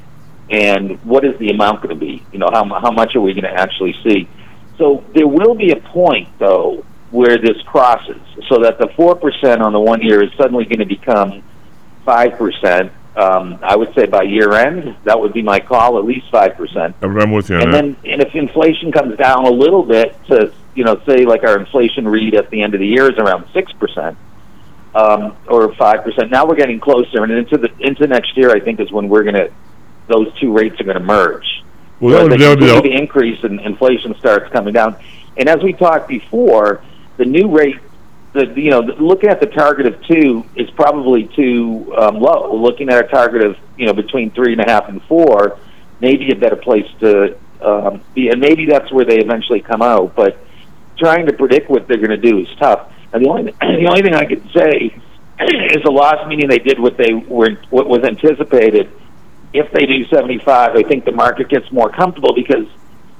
And 0.50 1.02
what 1.04 1.24
is 1.24 1.38
the 1.38 1.48
amount 1.48 1.82
going 1.82 1.98
to 1.98 2.00
be? 2.00 2.24
You 2.32 2.38
know, 2.38 2.48
how 2.52 2.64
how 2.80 2.90
much 2.90 3.16
are 3.16 3.20
we 3.20 3.32
going 3.34 3.44
to 3.44 3.50
actually 3.52 3.94
see? 4.04 4.28
So 4.78 5.02
there 5.14 5.26
will 5.26 5.54
be 5.54 5.72
a 5.72 5.76
point 5.76 6.28
though 6.38 6.84
where 7.10 7.38
this 7.38 7.60
crosses, 7.66 8.20
so 8.48 8.60
that 8.60 8.78
the 8.78 8.88
four 8.96 9.16
percent 9.16 9.62
on 9.62 9.72
the 9.72 9.80
one 9.80 10.02
year 10.02 10.22
is 10.22 10.30
suddenly 10.36 10.64
going 10.64 10.80
to 10.80 10.86
become 10.86 11.42
five 12.04 12.32
percent. 12.38 12.92
Um, 13.16 13.58
I 13.62 13.76
would 13.76 13.94
say 13.94 14.04
by 14.04 14.24
year 14.24 14.52
end, 14.52 14.94
that 15.04 15.18
would 15.18 15.32
be 15.32 15.40
my 15.40 15.58
call, 15.58 15.98
at 15.98 16.04
least 16.04 16.30
five 16.30 16.54
percent. 16.54 16.94
I'm, 17.00 17.18
I'm 17.18 17.32
with 17.32 17.48
you 17.48 17.56
And 17.58 17.72
that. 17.72 17.82
then, 17.82 17.96
and 18.04 18.20
if 18.20 18.34
inflation 18.34 18.92
comes 18.92 19.16
down 19.16 19.46
a 19.46 19.50
little 19.50 19.82
bit 19.82 20.14
to, 20.26 20.52
you 20.74 20.84
know, 20.84 21.00
say 21.08 21.24
like 21.24 21.42
our 21.42 21.58
inflation 21.58 22.06
read 22.06 22.34
at 22.34 22.50
the 22.50 22.60
end 22.60 22.74
of 22.74 22.80
the 22.80 22.86
year 22.86 23.10
is 23.10 23.18
around 23.18 23.46
six 23.54 23.72
percent, 23.72 24.18
um, 24.94 25.34
or 25.48 25.74
five 25.76 26.04
percent. 26.04 26.30
Now 26.30 26.46
we're 26.46 26.56
getting 26.56 26.78
closer, 26.78 27.24
and 27.24 27.32
into 27.32 27.56
the 27.56 27.70
into 27.80 28.06
next 28.06 28.36
year, 28.36 28.50
I 28.50 28.60
think 28.60 28.80
is 28.80 28.92
when 28.92 29.08
we're 29.08 29.24
gonna 29.24 29.48
those 30.08 30.32
two 30.38 30.52
rates 30.52 30.80
are 30.80 30.84
gonna 30.84 31.00
merge. 31.00 31.62
well, 32.00 32.22
So 32.22 32.28
that 32.28 32.40
as 32.40 32.48
would, 32.48 32.60
that 32.60 32.74
would 32.74 32.82
be 32.82 32.90
the- 32.90 32.96
increase 33.00 33.42
and 33.44 33.60
inflation 33.60 34.14
starts 34.18 34.50
coming 34.52 34.74
down. 34.74 34.96
And 35.36 35.48
as 35.48 35.62
we 35.62 35.72
talked 35.72 36.08
before, 36.08 36.80
the 37.16 37.24
new 37.24 37.48
rate, 37.48 37.76
the 38.32 38.46
you 38.60 38.70
know, 38.70 38.80
looking 38.80 39.30
at 39.30 39.40
the 39.40 39.46
target 39.46 39.86
of 39.86 40.02
two 40.04 40.44
is 40.54 40.70
probably 40.70 41.24
too 41.24 41.94
um, 41.96 42.18
low. 42.20 42.54
Looking 42.54 42.88
at 42.90 43.04
a 43.04 43.08
target 43.08 43.44
of 43.44 43.56
you 43.76 43.86
know 43.86 43.92
between 43.92 44.30
three 44.30 44.52
and 44.52 44.60
a 44.60 44.70
half 44.70 44.88
and 44.88 45.02
four, 45.04 45.58
maybe 46.00 46.30
a 46.30 46.36
better 46.36 46.56
place 46.56 46.86
to 47.00 47.36
um, 47.60 48.00
be, 48.14 48.28
and 48.28 48.40
maybe 48.40 48.66
that's 48.66 48.92
where 48.92 49.04
they 49.04 49.18
eventually 49.18 49.60
come 49.60 49.82
out. 49.82 50.14
But 50.14 50.38
trying 50.98 51.26
to 51.26 51.32
predict 51.32 51.68
what 51.70 51.86
they're 51.88 51.98
going 51.98 52.10
to 52.10 52.16
do 52.16 52.38
is 52.38 52.48
tough. 52.58 52.90
And 53.12 53.24
the 53.24 53.28
only 53.28 53.52
the 53.60 53.86
only 53.88 54.02
thing 54.02 54.14
I 54.14 54.24
could 54.24 54.42
say 54.54 54.94
is 55.40 55.82
the 55.82 55.90
last 55.90 56.26
meeting 56.28 56.48
they 56.48 56.58
did 56.58 56.78
what 56.78 56.96
they 56.96 57.12
were 57.14 57.50
what 57.70 57.88
was 57.88 58.04
anticipated. 58.04 58.90
If 59.52 59.72
they 59.72 59.86
do 59.86 60.04
75, 60.06 60.76
I 60.76 60.82
think 60.82 61.04
the 61.04 61.12
market 61.12 61.48
gets 61.48 61.70
more 61.72 61.90
comfortable 61.90 62.34
because 62.34 62.66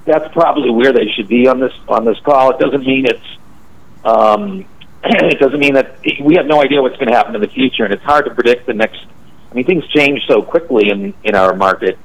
that's 0.05 0.31
probably 0.33 0.69
where 0.69 0.93
they 0.93 1.07
should 1.15 1.27
be 1.27 1.47
on 1.47 1.59
this 1.59 1.73
on 1.87 2.05
this 2.05 2.17
call. 2.23 2.51
It 2.51 2.59
doesn't 2.59 2.85
mean 2.85 3.05
it's 3.05 3.37
um, 4.05 4.65
it 5.03 5.39
doesn't 5.39 5.59
mean 5.59 5.73
that 5.73 5.99
we 6.23 6.35
have 6.35 6.45
no 6.45 6.61
idea 6.61 6.81
what's 6.81 6.95
going 6.95 7.09
to 7.09 7.15
happen 7.15 7.35
in 7.35 7.41
the 7.41 7.47
future, 7.47 7.83
and 7.83 7.93
it's 7.93 8.03
hard 8.03 8.25
to 8.25 8.33
predict 8.33 8.67
the 8.67 8.73
next. 8.73 9.05
I 9.51 9.53
mean, 9.53 9.65
things 9.65 9.85
change 9.87 10.21
so 10.27 10.41
quickly 10.41 10.89
in 10.89 11.13
in 11.23 11.35
our 11.35 11.55
market. 11.55 11.97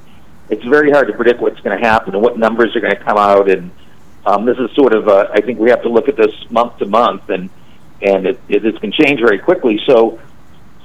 It's 0.50 0.64
very 0.64 0.91
hard 0.91 1.07
to 1.07 1.14
predict 1.14 1.41
what's 1.41 1.61
going 1.61 1.81
to 1.81 1.87
happen 1.87 2.14
and 2.14 2.23
what 2.23 2.38
numbers 2.38 2.76
are 2.76 2.81
going 2.81 2.95
to 2.95 3.02
come 3.02 3.17
out. 3.17 3.50
And 3.50 3.71
um, 4.26 4.45
this 4.45 4.59
is 4.59 4.71
sort 4.75 4.95
of, 4.95 5.09
uh, 5.09 5.29
I 5.33 5.41
think 5.41 5.59
we 5.59 5.71
have 5.71 5.83
to 5.83 5.88
look 5.88 6.09
at 6.09 6.17
this 6.17 6.35
month 6.50 6.79
to 6.79 6.87
month, 6.87 7.31
and 7.31 7.49
and 8.02 8.26
it, 8.26 8.41
it, 8.49 8.64
it 8.64 8.81
can 8.81 8.93
change 8.93 9.21
very 9.21 9.38
quickly. 9.38 9.81
So, 9.87 10.21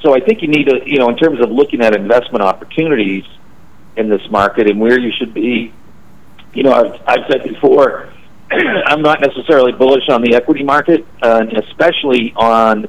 so 0.02 0.14
I 0.14 0.20
think 0.20 0.42
you 0.42 0.48
need 0.48 0.66
to, 0.66 0.82
you 0.86 1.00
know, 1.00 1.10
in 1.10 1.18
terms 1.18 1.42
of 1.42 1.52
looking 1.52 1.82
at 1.82 1.96
investment 1.96 2.44
opportunities 2.44 3.26
in 3.96 4.10
this 4.10 4.22
market 4.30 4.70
and 4.70 4.80
where 4.80 5.00
you 5.00 5.12
should 5.18 5.34
be. 5.34 5.74
You 6.54 6.64
know, 6.64 6.72
I've, 6.72 7.02
I've 7.08 7.32
said 7.32 7.44
before, 7.44 8.14
I'm 8.52 9.02
not 9.02 9.22
necessarily 9.22 9.72
bullish 9.72 10.08
on 10.10 10.22
the 10.22 10.36
equity 10.36 10.64
market, 10.64 11.06
uh, 11.22 11.40
and 11.42 11.58
especially 11.58 12.34
on 12.36 12.88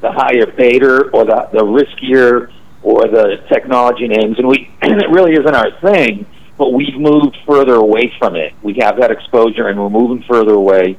the 0.00 0.12
higher 0.12 0.46
beta 0.46 1.10
or 1.12 1.24
the, 1.24 1.48
the 1.52 1.64
riskier 1.64 2.52
or 2.82 3.08
the 3.08 3.44
technology 3.48 4.06
names. 4.06 4.38
And 4.38 4.48
we, 4.48 4.70
it 4.82 5.10
really 5.10 5.32
isn't 5.32 5.54
our 5.54 5.78
thing, 5.80 6.24
but 6.56 6.72
we've 6.72 6.96
moved 6.96 7.36
further 7.46 7.74
away 7.74 8.12
from 8.18 8.36
it. 8.36 8.54
We 8.62 8.78
have 8.80 8.98
that 9.00 9.10
exposure 9.10 9.68
and 9.68 9.78
we're 9.78 9.90
moving 9.90 10.24
further 10.28 10.54
away. 10.54 10.98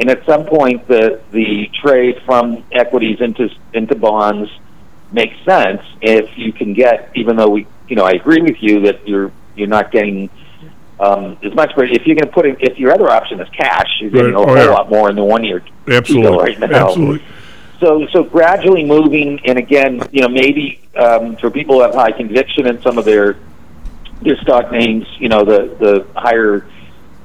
And 0.00 0.08
at 0.10 0.24
some 0.24 0.46
point, 0.46 0.88
the, 0.88 1.20
the 1.30 1.68
trade 1.82 2.20
from 2.24 2.64
equities 2.72 3.20
into, 3.20 3.48
into 3.74 3.94
bonds 3.94 4.50
makes 5.12 5.36
sense 5.44 5.82
if 6.00 6.36
you 6.38 6.52
can 6.52 6.72
get, 6.72 7.10
even 7.14 7.36
though 7.36 7.50
we, 7.50 7.66
you 7.86 7.96
know, 7.96 8.04
I 8.04 8.12
agree 8.12 8.40
with 8.40 8.56
you 8.62 8.80
that 8.86 9.06
you're, 9.06 9.30
you're 9.54 9.68
not 9.68 9.92
getting 9.92 10.30
um, 10.98 11.36
as 11.42 11.52
much, 11.54 11.72
but 11.76 11.90
if 11.90 12.06
you're 12.06 12.16
going 12.16 12.26
to 12.28 12.32
put 12.32 12.46
in, 12.46 12.56
if 12.60 12.78
your 12.78 12.92
other 12.92 13.10
option 13.10 13.40
is 13.40 13.48
cash, 13.50 13.88
you're 14.00 14.10
getting 14.10 14.32
Right. 14.32 14.34
a 14.34 14.38
Oh, 14.38 14.46
whole 14.46 14.56
yeah. 14.56 14.70
lot 14.70 14.88
more 14.90 15.10
in 15.10 15.16
the 15.16 15.24
one 15.24 15.44
year 15.44 15.62
absolutely, 15.88 16.38
right 16.38 16.58
now. 16.60 16.88
absolutely. 16.88 17.22
so, 17.78 18.06
so 18.12 18.22
gradually 18.24 18.84
moving, 18.84 19.40
and 19.46 19.58
again, 19.58 20.02
you 20.12 20.22
know, 20.22 20.28
maybe 20.28 20.80
um, 20.96 21.36
for 21.36 21.50
people 21.50 21.76
who 21.76 21.82
have 21.82 21.94
high 21.94 22.12
conviction 22.12 22.66
in 22.66 22.80
some 22.82 22.96
of 22.98 23.04
their 23.04 23.36
their 24.22 24.36
stock 24.36 24.70
names, 24.70 25.06
you 25.18 25.28
know, 25.30 25.44
the 25.46 25.74
the 25.80 26.06
higher 26.20 26.66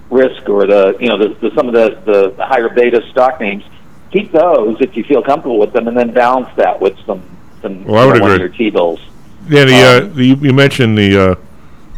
risk 0.09 0.47
or 0.49 0.65
the 0.67 0.95
you 0.99 1.07
know 1.07 1.17
the, 1.17 1.33
the 1.35 1.55
some 1.55 1.67
of 1.67 1.73
the 1.73 2.01
the 2.35 2.45
higher 2.45 2.69
beta 2.69 3.01
stock 3.11 3.39
names, 3.39 3.63
keep 4.11 4.31
those 4.31 4.77
if 4.81 4.95
you 4.95 5.03
feel 5.03 5.21
comfortable 5.21 5.59
with 5.59 5.73
them, 5.73 5.87
and 5.87 5.97
then 5.97 6.13
balance 6.13 6.49
that 6.57 6.79
with 6.79 6.97
some 7.05 7.23
some 7.61 7.83
Well, 7.85 7.97
I 7.97 8.05
would 8.05 8.15
agree. 8.17 8.29
one-year 8.29 8.49
T-bills. 8.49 8.99
Yeah, 9.47 9.65
the, 9.65 9.73
uh, 9.75 10.01
Um, 10.01 10.15
the 10.15 10.25
you 10.25 10.53
mentioned 10.53 10.97
the 10.97 11.31
uh, 11.31 11.35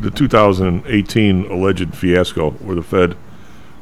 the 0.01 0.11
2018 0.11 1.45
alleged 1.51 1.95
fiasco 1.95 2.51
where 2.51 2.75
the 2.75 2.83
Fed, 2.83 3.15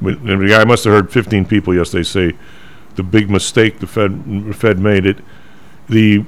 and 0.02 0.42
the 0.42 0.48
guy 0.48 0.64
must 0.64 0.84
have 0.86 0.94
heard 0.94 1.12
15 1.12 1.46
people 1.46 1.74
yesterday 1.74 2.04
say 2.04 2.34
the 2.96 3.04
big 3.04 3.30
mistake 3.30 3.80
the 3.80 3.88
Fed 3.88 4.56
Fed 4.56 4.80
made 4.80 5.06
it. 5.06 5.18
The 5.90 6.26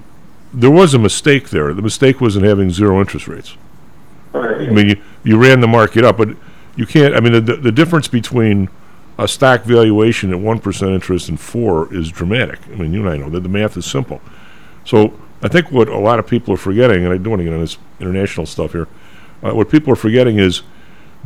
there 0.54 0.72
was 0.72 0.94
a 0.94 1.00
mistake 1.00 1.50
there. 1.50 1.74
The 1.74 1.82
mistake 1.82 2.22
was 2.22 2.36
in 2.36 2.44
having 2.44 2.70
zero 2.70 3.00
interest 3.00 3.28
rates. 3.28 3.56
I 4.34 4.70
mean, 4.70 4.90
you, 4.90 5.02
you 5.24 5.38
ran 5.38 5.62
the 5.62 5.68
market 5.68 6.04
up, 6.04 6.18
but 6.18 6.30
you 6.78 6.86
can't. 6.86 7.16
I 7.16 7.20
mean, 7.20 7.34
the, 7.44 7.56
the, 7.58 7.72
difference 7.72 8.08
between 8.08 8.70
a 9.18 9.28
stock 9.28 9.64
valuation 9.64 10.32
at 10.32 10.40
one 10.40 10.60
percent 10.60 10.92
interest 10.92 11.28
and 11.28 11.40
four 11.40 11.94
is 11.94 12.10
dramatic. 12.10 12.60
I 12.68 12.76
mean, 12.76 12.94
you 12.94 13.02
and 13.02 13.10
I 13.10 13.18
know 13.18 13.30
that 13.32 13.42
the 13.42 13.50
math 13.50 13.76
is 13.76 13.86
simple. 13.86 14.22
So 14.86 15.20
I 15.42 15.48
think 15.50 15.72
what 15.72 15.90
a 15.90 15.98
lot 15.98 16.20
of 16.20 16.28
people 16.28 16.54
are 16.54 16.58
forgetting, 16.58 17.04
and 17.04 17.14
I 17.14 17.18
don't 17.18 17.32
want 17.32 17.40
to 17.42 17.44
get 17.44 17.54
on 17.54 17.60
this 17.60 17.78
international 18.00 18.46
stuff 18.46 18.72
here, 18.72 18.88
uh, 19.44 19.54
what 19.54 19.70
people 19.70 19.92
are 19.92 19.98
forgetting 19.98 20.38
is 20.38 20.62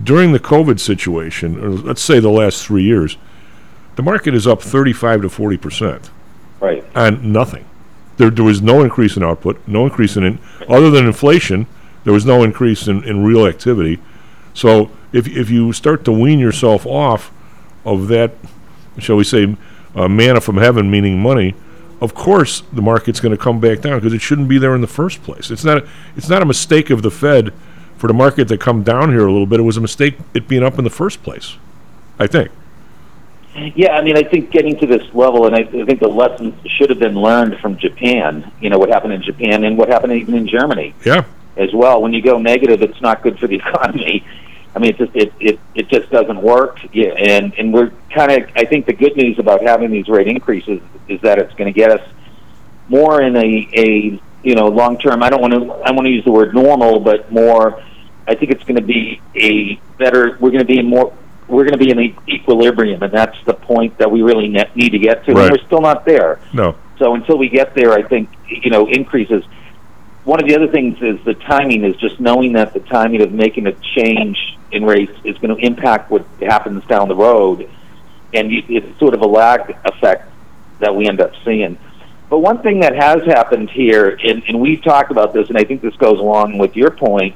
during 0.02 0.32
the 0.32 0.40
COVID 0.40 0.80
situation, 0.80 1.60
or 1.64 1.70
let's 1.70 2.02
say 2.02 2.20
the 2.20 2.30
last 2.30 2.66
three 2.66 2.84
years, 2.84 3.18
the 3.98 4.04
market 4.04 4.34
is 4.34 4.48
up 4.48 4.62
35 4.62 5.24
to 5.24 5.30
40 5.30 5.58
percent 5.58 6.10
Right. 6.62 6.86
on 6.96 7.32
nothing. 7.32 7.66
There, 8.18 8.30
there 8.30 8.46
was 8.46 8.62
no 8.62 8.84
increase 8.84 9.18
in 9.18 9.24
output, 9.24 9.60
no 9.68 9.86
increase 9.86 10.16
in, 10.16 10.24
in 10.24 10.40
other 10.70 10.92
than 10.92 11.08
inflation. 11.08 11.66
There 12.04 12.14
was 12.14 12.26
no 12.26 12.44
increase 12.44 12.88
in, 12.88 13.04
in 13.04 13.24
real 13.24 13.48
activity. 13.48 14.00
So 14.54 14.92
if 15.14 15.28
if 15.28 15.50
you 15.50 15.74
start 15.74 16.04
to 16.06 16.12
wean 16.12 16.40
yourself 16.40 16.86
off 16.86 17.32
of 17.86 18.08
that, 18.10 18.32
shall 19.00 19.16
we 19.16 19.24
say, 19.24 19.56
uh, 19.96 20.08
manna 20.08 20.40
from 20.42 20.58
heaven, 20.58 20.90
meaning 20.92 21.20
money, 21.22 21.56
of 22.00 22.14
course 22.14 22.62
the 22.74 22.82
market's 22.82 23.20
going 23.20 23.36
to 23.36 23.42
come 23.42 23.60
back 23.60 23.82
down 23.82 24.00
because 24.00 24.14
it 24.14 24.22
shouldn't 24.22 24.48
be 24.48 24.58
there 24.58 24.76
in 24.76 24.82
the 24.82 24.88
first 24.88 25.24
place. 25.24 25.50
It's 25.52 25.64
not 25.66 25.80
a, 25.80 25.90
it's 26.16 26.30
not 26.30 26.42
a 26.42 26.46
mistake 26.46 26.90
of 26.90 27.02
the 27.02 27.12
Fed 27.12 27.54
for 27.98 28.08
the 28.08 28.14
market 28.14 28.48
to 28.48 28.58
come 28.58 28.84
down 28.84 29.10
here 29.10 29.28
a 29.28 29.32
little 29.32 29.46
bit. 29.46 29.60
It 29.60 29.64
was 29.64 29.78
a 29.78 29.82
mistake 29.82 30.16
it 30.34 30.48
being 30.48 30.64
up 30.64 30.78
in 30.78 30.84
the 30.84 30.90
first 30.90 31.22
place. 31.24 31.58
I 32.20 32.28
think. 32.28 32.52
Yeah, 33.76 33.98
I 33.98 34.02
mean, 34.02 34.16
I 34.16 34.24
think 34.24 34.50
getting 34.52 34.78
to 34.80 34.88
this 34.88 35.04
level, 35.14 35.46
and 35.46 35.54
I, 35.56 35.60
I 35.60 35.86
think 35.86 36.00
the 36.00 36.08
lesson 36.08 36.58
should 36.78 36.90
have 36.90 37.00
been 37.00 37.16
learned 37.16 37.60
from 37.60 37.78
Japan. 37.78 38.50
You 38.62 38.70
know, 38.70 38.78
what 38.80 38.88
happened 38.90 39.12
in 39.14 39.22
Japan 39.22 39.66
and 39.66 39.78
what 39.78 39.90
happened 39.90 40.14
even 40.14 40.36
in 40.36 40.48
Germany 40.48 40.94
Yeah. 41.04 41.26
as 41.58 41.74
well. 41.74 42.02
When 42.02 42.14
you 42.14 42.22
go 42.22 42.40
negative, 42.40 42.82
it's 42.82 43.02
not 43.02 43.22
good 43.24 43.38
for 43.40 43.48
the 43.48 43.56
economy. 43.68 44.24
I 44.74 44.80
mean, 44.80 44.92
it 44.92 44.98
just 44.98 45.16
it 45.16 45.34
it, 45.40 45.60
it 45.76 45.90
just 45.90 46.10
doesn't 46.10 46.42
work. 46.42 46.80
Yeah, 46.94 47.10
and 47.18 47.54
and 47.58 47.74
we're 47.74 47.92
kind 48.14 48.32
of. 48.32 48.50
I 48.56 48.66
think 48.66 48.86
the 48.86 48.94
good 48.94 49.18
news 49.18 49.38
about 49.38 49.62
having 49.62 49.92
these 49.92 50.08
rate 50.08 50.28
increases 50.28 50.82
is 51.08 51.20
that 51.22 51.40
it's 51.40 51.54
going 51.56 51.72
to 51.72 51.78
get 51.78 51.92
us 51.92 52.08
more 52.88 53.22
in 53.22 53.36
a 53.36 53.70
a 53.74 54.22
you 54.44 54.56
know 54.56 54.68
long 54.68 54.98
term. 54.98 55.24
I 55.24 55.30
don't 55.30 55.42
want 55.42 55.54
to 55.54 55.72
I 55.72 55.92
want 55.92 56.06
to 56.06 56.12
use 56.12 56.24
the 56.24 56.32
word 56.32 56.54
normal, 56.54 57.00
but 57.00 57.32
more. 57.32 57.84
I 58.28 58.36
think 58.36 58.52
it's 58.52 58.64
going 58.64 58.78
to 58.78 58.84
be 58.84 59.20
a 59.36 59.76
better. 59.98 60.38
We're 60.40 60.52
going 60.52 60.60
to 60.60 60.66
be 60.66 60.80
in 60.80 60.88
more. 60.88 61.14
We're 61.48 61.64
going 61.64 61.78
to 61.78 61.84
be 61.84 61.90
in 61.90 61.98
the 61.98 62.16
equilibrium, 62.30 63.04
and 63.04 63.12
that's 63.12 63.38
the 63.46 63.54
point 63.54 63.98
that 63.98 64.10
we 64.10 64.22
really 64.22 64.48
ne- 64.48 64.72
need 64.74 64.92
to 64.92 65.00
get 65.00 65.26
to. 65.26 65.34
Right. 65.34 65.44
And 65.44 65.52
we're 65.52 65.66
still 65.66 65.82
not 65.82 66.06
there. 66.06 66.40
No. 66.54 66.78
So 66.98 67.14
until 67.16 67.38
we 67.38 67.50
get 67.50 67.76
there, 67.76 67.92
I 67.92 68.04
think 68.04 68.30
you 68.48 68.70
know 68.70 68.88
increases. 68.88 69.44
One 70.24 70.40
of 70.40 70.48
the 70.48 70.56
other 70.56 70.68
things 70.68 71.02
is 71.02 71.20
the 71.26 71.34
timing. 71.34 71.84
Is 71.84 71.98
just 71.98 72.22
knowing 72.22 72.54
that 72.54 72.74
the 72.74 72.80
timing 72.80 73.22
of 73.22 73.34
making 73.34 73.68
a 73.68 73.74
change 73.96 74.38
in 74.72 74.86
rates 74.86 75.14
is 75.24 75.38
going 75.38 75.56
to 75.56 75.66
impact 75.66 76.12
what 76.12 76.26
happens 76.40 76.86
down 76.86 77.08
the 77.08 77.16
road, 77.16 77.70
and 78.34 78.52
you, 78.52 78.64
it's 78.70 79.00
sort 79.00 79.14
of 79.14 79.22
a 79.22 79.28
lag 79.28 79.78
effect 79.86 80.30
that 80.80 80.96
we 80.96 81.08
end 81.08 81.22
up 81.22 81.32
seeing. 81.44 81.78
But 82.30 82.40
one 82.40 82.62
thing 82.62 82.80
that 82.80 82.96
has 82.96 83.24
happened 83.26 83.70
here, 83.70 84.18
and, 84.24 84.44
and 84.48 84.62
we've 84.62 84.82
talked 84.82 85.12
about 85.12 85.34
this, 85.34 85.50
and 85.50 85.58
I 85.58 85.66
think 85.66 85.82
this 85.82 85.96
goes 85.98 86.20
along 86.20 86.58
with 86.58 86.76
your 86.76 86.92
point, 86.92 87.36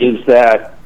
is 0.00 0.24
that 0.26 0.76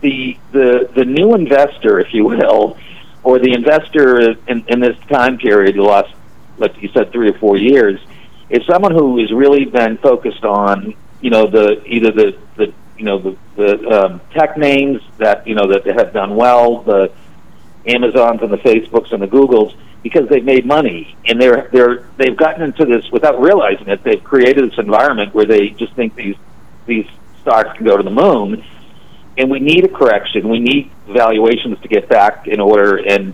the 0.00 0.38
the 0.52 0.90
the 0.94 1.04
new 1.04 1.34
investor, 1.34 2.00
if 2.00 2.14
you 2.14 2.24
will, 2.24 2.78
or 3.22 3.38
the 3.38 3.52
investor 3.52 4.18
in, 4.48 4.64
in 4.66 4.80
this 4.80 4.96
time 5.08 5.36
period, 5.36 5.76
the 5.76 5.82
last, 5.82 6.12
like 6.56 6.80
you 6.82 6.88
said, 6.88 7.12
three 7.12 7.28
or 7.28 7.38
four 7.38 7.56
years, 7.56 8.00
is 8.48 8.64
someone 8.66 8.92
who 8.92 9.18
has 9.20 9.30
really 9.30 9.66
been 9.66 9.98
focused 9.98 10.44
on, 10.44 10.94
you 11.20 11.30
know, 11.30 11.46
the 11.46 11.84
either 11.84 12.10
the 12.10 12.38
the 12.56 12.72
you 13.00 13.06
know 13.06 13.18
the 13.18 13.36
the 13.56 13.88
um, 13.88 14.20
tech 14.34 14.58
names 14.58 15.00
that 15.16 15.46
you 15.46 15.54
know 15.54 15.66
that 15.68 15.86
have 15.86 16.12
done 16.12 16.36
well, 16.36 16.82
the 16.82 17.10
Amazons 17.86 18.42
and 18.42 18.52
the 18.52 18.58
Facebooks 18.58 19.10
and 19.12 19.22
the 19.22 19.26
Googles, 19.26 19.74
because 20.02 20.28
they've 20.28 20.44
made 20.44 20.66
money 20.66 21.16
and 21.24 21.40
they're 21.40 21.70
they're 21.72 22.06
they've 22.18 22.36
gotten 22.36 22.60
into 22.62 22.84
this 22.84 23.10
without 23.10 23.40
realizing 23.40 23.88
it. 23.88 24.04
They've 24.04 24.22
created 24.22 24.70
this 24.70 24.78
environment 24.78 25.34
where 25.34 25.46
they 25.46 25.70
just 25.70 25.94
think 25.94 26.14
these 26.14 26.36
these 26.84 27.06
stocks 27.40 27.74
can 27.74 27.86
go 27.86 27.96
to 27.96 28.02
the 28.02 28.10
moon, 28.10 28.62
and 29.38 29.50
we 29.50 29.60
need 29.60 29.84
a 29.84 29.88
correction. 29.88 30.50
We 30.50 30.60
need 30.60 30.90
valuations 31.08 31.80
to 31.80 31.88
get 31.88 32.06
back 32.06 32.48
in 32.48 32.60
order. 32.60 32.98
And 32.98 33.32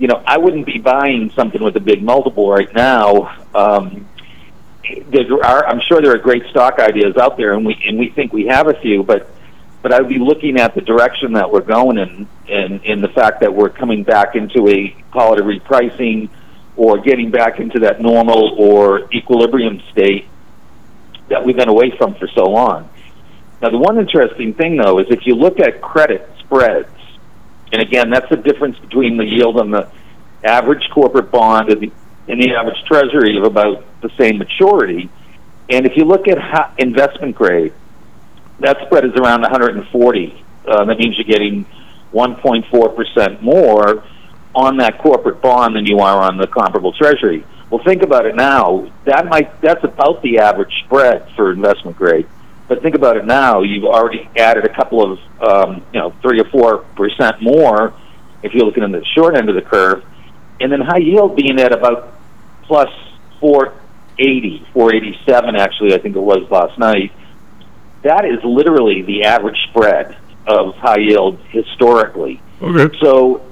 you 0.00 0.08
know, 0.08 0.24
I 0.26 0.38
wouldn't 0.38 0.66
be 0.66 0.78
buying 0.78 1.30
something 1.30 1.62
with 1.62 1.76
a 1.76 1.80
big 1.80 2.02
multiple 2.02 2.50
right 2.50 2.74
now. 2.74 3.44
Um, 3.54 4.08
there 5.10 5.44
are, 5.44 5.66
I'm 5.66 5.80
sure 5.80 6.00
there 6.00 6.12
are 6.12 6.18
great 6.18 6.46
stock 6.50 6.78
ideas 6.78 7.16
out 7.16 7.36
there, 7.36 7.54
and 7.54 7.64
we 7.64 7.82
and 7.86 7.98
we 7.98 8.10
think 8.10 8.32
we 8.32 8.46
have 8.46 8.68
a 8.68 8.74
few, 8.80 9.02
but 9.02 9.30
but 9.82 9.92
I 9.92 10.00
would 10.00 10.08
be 10.08 10.18
looking 10.18 10.58
at 10.58 10.74
the 10.74 10.80
direction 10.80 11.34
that 11.34 11.50
we're 11.50 11.60
going 11.60 11.98
in, 11.98 12.28
and 12.48 12.84
in 12.84 13.00
the 13.00 13.08
fact 13.08 13.40
that 13.40 13.54
we're 13.54 13.70
coming 13.70 14.02
back 14.02 14.34
into 14.34 14.68
a 14.68 14.96
call 15.12 15.34
it 15.34 15.40
a 15.40 15.42
repricing, 15.42 16.30
or 16.76 16.98
getting 16.98 17.30
back 17.30 17.60
into 17.60 17.80
that 17.80 18.00
normal 18.00 18.54
or 18.58 19.12
equilibrium 19.12 19.80
state 19.92 20.26
that 21.28 21.44
we've 21.44 21.56
been 21.56 21.68
away 21.68 21.90
from 21.96 22.14
for 22.14 22.28
so 22.28 22.44
long. 22.44 22.88
Now, 23.62 23.70
the 23.70 23.78
one 23.78 23.98
interesting 23.98 24.54
thing, 24.54 24.76
though, 24.76 24.98
is 24.98 25.06
if 25.10 25.26
you 25.26 25.34
look 25.34 25.58
at 25.58 25.80
credit 25.80 26.28
spreads, 26.40 26.88
and 27.72 27.80
again, 27.80 28.10
that's 28.10 28.28
the 28.28 28.36
difference 28.36 28.78
between 28.78 29.16
the 29.16 29.24
yield 29.24 29.58
on 29.58 29.70
the 29.70 29.90
average 30.42 30.88
corporate 30.92 31.30
bond 31.30 31.70
and 31.70 31.80
the, 31.80 31.92
and 32.28 32.42
the 32.42 32.54
average 32.54 32.82
treasury 32.86 33.36
of 33.38 33.44
about 33.44 33.84
the 34.04 34.10
same 34.16 34.38
maturity. 34.38 35.10
And 35.68 35.86
if 35.86 35.96
you 35.96 36.04
look 36.04 36.28
at 36.28 36.74
investment 36.78 37.34
grade, 37.34 37.72
that 38.60 38.76
spread 38.86 39.04
is 39.04 39.12
around 39.14 39.40
140. 39.40 40.44
Uh, 40.66 40.84
that 40.84 40.98
means 40.98 41.16
you're 41.18 41.24
getting 41.24 41.66
1.4% 42.12 43.42
more 43.42 44.04
on 44.54 44.76
that 44.76 44.98
corporate 44.98 45.40
bond 45.40 45.74
than 45.74 45.86
you 45.86 45.98
are 45.98 46.22
on 46.22 46.36
the 46.36 46.46
comparable 46.46 46.92
treasury. 46.92 47.44
Well, 47.70 47.82
think 47.82 48.02
about 48.02 48.26
it 48.26 48.36
now. 48.36 48.88
That 49.04 49.26
might 49.26 49.60
that's 49.60 49.82
about 49.82 50.22
the 50.22 50.38
average 50.38 50.72
spread 50.84 51.28
for 51.34 51.50
investment 51.50 51.96
grade. 51.96 52.28
But 52.68 52.82
think 52.82 52.94
about 52.94 53.16
it 53.16 53.24
now. 53.24 53.62
You've 53.62 53.84
already 53.84 54.28
added 54.36 54.64
a 54.64 54.72
couple 54.72 55.02
of 55.02 55.18
um, 55.42 55.82
you 55.92 55.98
know 55.98 56.10
three 56.22 56.38
or 56.40 56.44
four 56.44 56.78
percent 56.94 57.42
more 57.42 57.92
if 58.42 58.54
you're 58.54 58.64
looking 58.64 58.84
at 58.84 58.92
the 58.92 59.04
short 59.06 59.36
end 59.36 59.48
of 59.48 59.56
the 59.56 59.62
curve, 59.62 60.04
and 60.60 60.70
then 60.70 60.82
high 60.82 60.98
yield 60.98 61.34
being 61.34 61.58
at 61.58 61.72
about 61.72 62.14
plus 62.62 62.90
480, 64.16 64.66
487 64.72 65.56
actually 65.56 65.94
I 65.94 65.98
think 65.98 66.16
it 66.16 66.20
was 66.20 66.48
last 66.50 66.78
night. 66.78 67.12
That 68.02 68.24
is 68.24 68.42
literally 68.44 69.02
the 69.02 69.24
average 69.24 69.56
spread 69.70 70.16
of 70.46 70.74
high 70.76 70.98
yield 70.98 71.38
historically. 71.48 72.40
Okay. 72.60 72.96
So, 73.00 73.42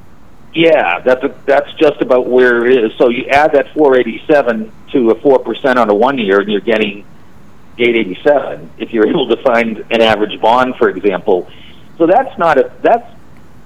yeah, 0.55 1.01
that's 1.01 1.25
a, 1.25 1.35
that's 1.46 1.72
just 1.75 2.01
about 2.01 2.29
where 2.29 2.66
it 2.66 2.85
is. 2.85 2.92
So 2.98 3.09
you 3.09 3.27
add 3.27 3.53
that 3.53 3.72
487 3.75 4.72
to 4.92 5.11
a 5.11 5.14
four 5.20 5.38
percent 5.38 5.79
on 5.79 5.88
a 5.88 5.94
one 5.94 6.18
year, 6.18 6.40
and 6.40 6.51
you're 6.51 6.61
getting 6.61 7.07
887. 7.79 8.70
If 8.79 8.92
you're 8.92 9.09
able 9.09 9.29
to 9.29 9.42
find 9.42 9.79
an 9.90 10.03
average 10.03 10.40
bond, 10.40 10.77
for 10.77 10.90
example, 10.90 11.48
so 11.96 12.07
that's 12.07 12.37
not 12.38 12.59
a 12.59 12.72
that's 12.83 13.11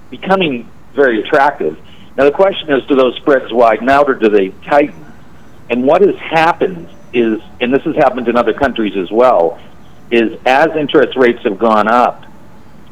becoming 0.09 0.69
very 0.93 1.21
attractive. 1.21 1.77
Now 2.15 2.23
the 2.23 2.31
question 2.31 2.71
is, 2.71 2.85
do 2.87 2.95
those 2.95 3.15
spreads 3.17 3.51
widen 3.51 3.89
out 3.89 4.09
or 4.09 4.15
do 4.15 4.29
they 4.29 4.49
tighten? 4.65 5.06
And 5.69 5.83
what 5.83 6.01
has 6.01 6.15
happened 6.15 6.89
is, 7.13 7.41
and 7.59 7.73
this 7.73 7.83
has 7.83 7.95
happened 7.95 8.27
in 8.27 8.37
other 8.37 8.53
countries 8.53 8.95
as 8.97 9.11
well, 9.11 9.59
is 10.11 10.39
as 10.45 10.69
interest 10.77 11.17
rates 11.17 11.43
have 11.43 11.59
gone 11.59 11.87
up, 11.87 12.25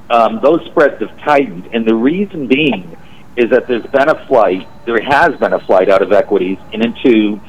um, 0.09 0.39
those 0.43 0.63
spreads 0.65 0.99
have 1.01 1.17
tightened, 1.19 1.67
and 1.73 1.88
the 1.88 1.95
reason 1.95 2.47
being 2.47 2.95
is 3.38 3.49
that 3.49 3.67
there's 3.67 3.85
been 3.88 4.09
a 4.09 4.27
flight, 4.27 4.67
there 4.85 5.01
has 5.01 5.38
been 5.39 5.53
a 5.53 5.59
flight 5.65 5.89
out 5.89 6.01
of 6.01 6.11
equities 6.11 6.57
and 6.73 6.85
into 6.85 7.39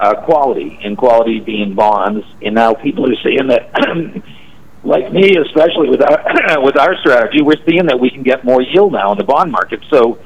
uh, 0.00 0.14
quality, 0.24 0.80
and 0.82 0.96
quality 0.96 1.40
being 1.40 1.74
bonds, 1.74 2.24
and 2.42 2.54
now 2.54 2.72
people 2.72 3.04
are 3.04 3.16
seeing 3.22 3.48
that, 3.48 3.70
like 4.84 5.12
me, 5.12 5.36
especially 5.36 5.90
with 5.90 6.00
our 6.02 6.62
with 6.62 6.78
our 6.78 6.96
strategy, 7.00 7.42
we're 7.42 7.62
seeing 7.68 7.86
that 7.86 8.00
we 8.00 8.10
can 8.10 8.22
get 8.22 8.42
more 8.44 8.62
yield 8.62 8.92
now 8.92 9.12
in 9.12 9.18
the 9.18 9.24
bond 9.24 9.52
market. 9.52 9.84
So 9.90 10.18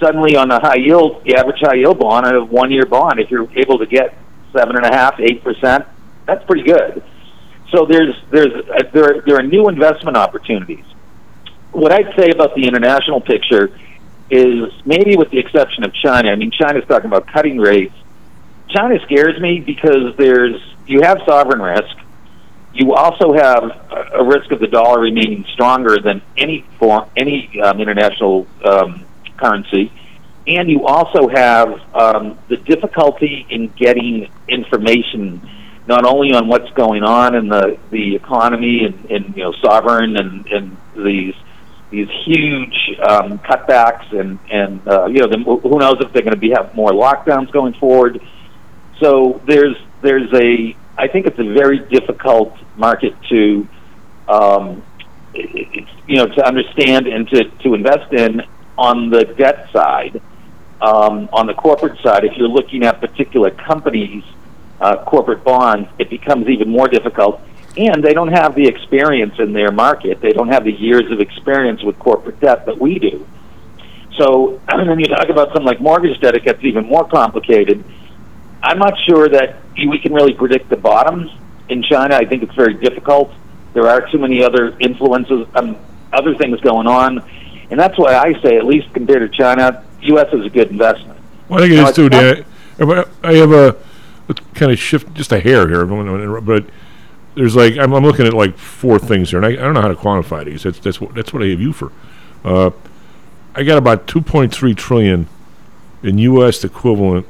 suddenly, 0.00 0.36
on 0.36 0.48
the 0.48 0.58
high 0.58 0.76
yield, 0.76 1.22
the 1.24 1.36
average 1.36 1.60
high 1.60 1.76
yield 1.76 1.98
bond, 1.98 2.26
a 2.26 2.42
one 2.44 2.70
year 2.72 2.86
bond, 2.86 3.20
if 3.20 3.30
you're 3.30 3.48
able 3.56 3.78
to 3.78 3.86
get 3.86 4.16
seven 4.52 4.76
and 4.76 4.86
a 4.86 4.92
half, 4.92 5.20
eight 5.20 5.44
percent, 5.44 5.86
that's 6.26 6.44
pretty 6.44 6.62
good. 6.62 7.02
So 7.70 7.86
there's 7.86 8.14
there's 8.30 8.52
uh, 8.68 8.90
there 8.92 9.22
there 9.26 9.36
are 9.36 9.42
new 9.42 9.68
investment 9.68 10.16
opportunities. 10.16 10.84
What 11.72 11.92
I'd 11.92 12.14
say 12.16 12.30
about 12.30 12.54
the 12.56 12.66
international 12.66 13.20
picture 13.20 13.78
is 14.30 14.72
maybe 14.84 15.16
with 15.16 15.30
the 15.30 15.38
exception 15.38 15.84
of 15.84 15.92
China. 15.94 16.30
I 16.30 16.36
mean, 16.36 16.50
China's 16.50 16.84
talking 16.88 17.06
about 17.06 17.28
cutting 17.28 17.58
rates. 17.58 17.94
China 18.68 18.98
scares 19.04 19.40
me 19.40 19.60
because 19.60 20.16
there's 20.16 20.60
you 20.86 21.02
have 21.02 21.20
sovereign 21.26 21.60
risk. 21.60 21.96
You 22.72 22.94
also 22.94 23.32
have 23.32 23.64
a 24.12 24.24
risk 24.24 24.52
of 24.52 24.60
the 24.60 24.68
dollar 24.68 25.00
remaining 25.00 25.44
stronger 25.52 25.98
than 25.98 26.22
any 26.36 26.64
form, 26.78 27.08
any 27.16 27.60
um, 27.60 27.80
international 27.80 28.46
um, 28.64 29.04
currency, 29.40 29.92
and 30.46 30.70
you 30.70 30.86
also 30.86 31.28
have 31.28 31.80
um, 31.94 32.38
the 32.48 32.56
difficulty 32.56 33.46
in 33.48 33.68
getting 33.68 34.30
information 34.48 35.40
not 35.86 36.04
only 36.04 36.32
on 36.32 36.46
what's 36.46 36.70
going 36.72 37.02
on 37.02 37.34
in 37.34 37.48
the 37.48 37.78
the 37.90 38.14
economy 38.14 38.84
and, 38.84 39.10
and 39.10 39.36
you 39.36 39.42
know 39.42 39.52
sovereign 39.60 40.16
and 40.16 40.46
and 40.46 40.76
these 40.96 41.34
these 41.90 42.08
huge 42.24 42.96
um, 43.02 43.38
cutbacks 43.40 44.12
and 44.12 44.38
and 44.50 44.86
uh, 44.86 45.06
you 45.06 45.18
know 45.18 45.26
the, 45.26 45.38
who 45.38 45.78
knows 45.78 45.96
if 46.00 46.12
they're 46.12 46.22
going 46.22 46.34
to 46.34 46.40
be 46.40 46.50
have 46.50 46.74
more 46.74 46.90
lockdowns 46.90 47.50
going 47.50 47.74
forward. 47.74 48.20
So 49.00 49.40
there's 49.46 49.76
there's 50.02 50.32
a 50.34 50.76
I 50.96 51.08
think 51.08 51.26
it's 51.26 51.38
a 51.38 51.52
very 51.52 51.78
difficult 51.78 52.56
market 52.76 53.14
to 53.30 53.66
um, 54.28 54.82
you 55.34 56.16
know 56.16 56.26
to 56.26 56.46
understand 56.46 57.06
and 57.06 57.28
to 57.28 57.44
to 57.62 57.74
invest 57.74 58.12
in 58.12 58.42
on 58.80 59.10
the 59.10 59.24
debt 59.24 59.68
side. 59.72 60.20
Um, 60.80 61.28
on 61.34 61.46
the 61.46 61.52
corporate 61.52 62.00
side, 62.00 62.24
if 62.24 62.34
you're 62.36 62.48
looking 62.48 62.82
at 62.84 63.00
particular 63.00 63.50
companies, 63.50 64.24
uh, 64.80 65.04
corporate 65.04 65.44
bonds, 65.44 65.90
it 65.98 66.08
becomes 66.08 66.48
even 66.48 66.70
more 66.70 66.88
difficult. 66.88 67.42
And 67.76 68.02
they 68.02 68.14
don't 68.14 68.32
have 68.32 68.54
the 68.54 68.66
experience 68.66 69.34
in 69.38 69.52
their 69.52 69.70
market. 69.70 70.22
They 70.22 70.32
don't 70.32 70.48
have 70.48 70.64
the 70.64 70.72
years 70.72 71.12
of 71.12 71.20
experience 71.20 71.82
with 71.82 71.98
corporate 71.98 72.40
debt 72.40 72.64
that 72.64 72.78
we 72.80 72.98
do. 72.98 73.26
So 74.16 74.58
when 74.72 74.98
you 74.98 75.06
talk 75.06 75.28
about 75.28 75.48
something 75.48 75.66
like 75.66 75.82
mortgage 75.82 76.18
debt, 76.20 76.34
it 76.34 76.44
gets 76.44 76.64
even 76.64 76.86
more 76.86 77.06
complicated. 77.06 77.84
I'm 78.62 78.78
not 78.78 78.94
sure 79.06 79.28
that 79.28 79.56
we 79.76 79.98
can 79.98 80.14
really 80.14 80.34
predict 80.34 80.70
the 80.70 80.76
bottoms 80.76 81.30
in 81.68 81.82
China. 81.82 82.16
I 82.16 82.24
think 82.24 82.42
it's 82.42 82.54
very 82.54 82.74
difficult. 82.74 83.30
There 83.74 83.86
are 83.86 84.10
too 84.10 84.18
many 84.18 84.42
other 84.42 84.74
influences, 84.80 85.46
um, 85.54 85.76
other 86.12 86.34
things 86.34 86.60
going 86.60 86.86
on, 86.86 87.22
and 87.70 87.78
that's 87.78 87.96
why 87.98 88.14
I 88.16 88.40
say, 88.42 88.56
at 88.56 88.64
least 88.66 88.92
compared 88.92 89.30
to 89.30 89.36
China, 89.36 89.84
U.S. 90.02 90.32
is 90.32 90.46
a 90.46 90.50
good 90.50 90.70
investment. 90.70 91.18
Well, 91.48 91.58
I 91.58 91.62
think 91.62 91.74
it 91.74 91.76
No, 91.76 91.82
is 91.82 91.88
it's 91.90 91.96
too, 91.96 92.08
Dan. 92.08 92.44
I 93.22 93.34
have 93.34 93.52
a, 93.52 93.76
kind 94.54 94.72
of 94.72 94.78
shift, 94.78 95.12
just 95.14 95.32
a 95.32 95.40
hair 95.40 95.68
here, 95.68 95.84
but 96.40 96.64
there's 97.34 97.56
like 97.56 97.76
I'm, 97.76 97.92
I'm 97.92 98.04
looking 98.04 98.26
at 98.26 98.32
like 98.34 98.56
four 98.56 98.98
things 98.98 99.30
here, 99.30 99.42
and 99.42 99.46
I, 99.46 99.50
I 99.50 99.64
don't 99.64 99.74
know 99.74 99.82
how 99.82 99.88
to 99.88 99.94
quantify 99.94 100.44
these. 100.44 100.62
That's 100.62 100.78
that's 100.78 101.00
what 101.00 101.14
that's 101.14 101.32
what 101.32 101.42
I 101.42 101.46
have 101.46 101.60
you 101.60 101.72
for. 101.72 101.92
Uh, 102.44 102.70
I 103.54 103.64
got 103.64 103.78
about 103.78 104.06
2.3 104.06 104.76
trillion 104.76 105.28
in 106.02 106.18
U.S. 106.18 106.64
equivalent 106.64 107.26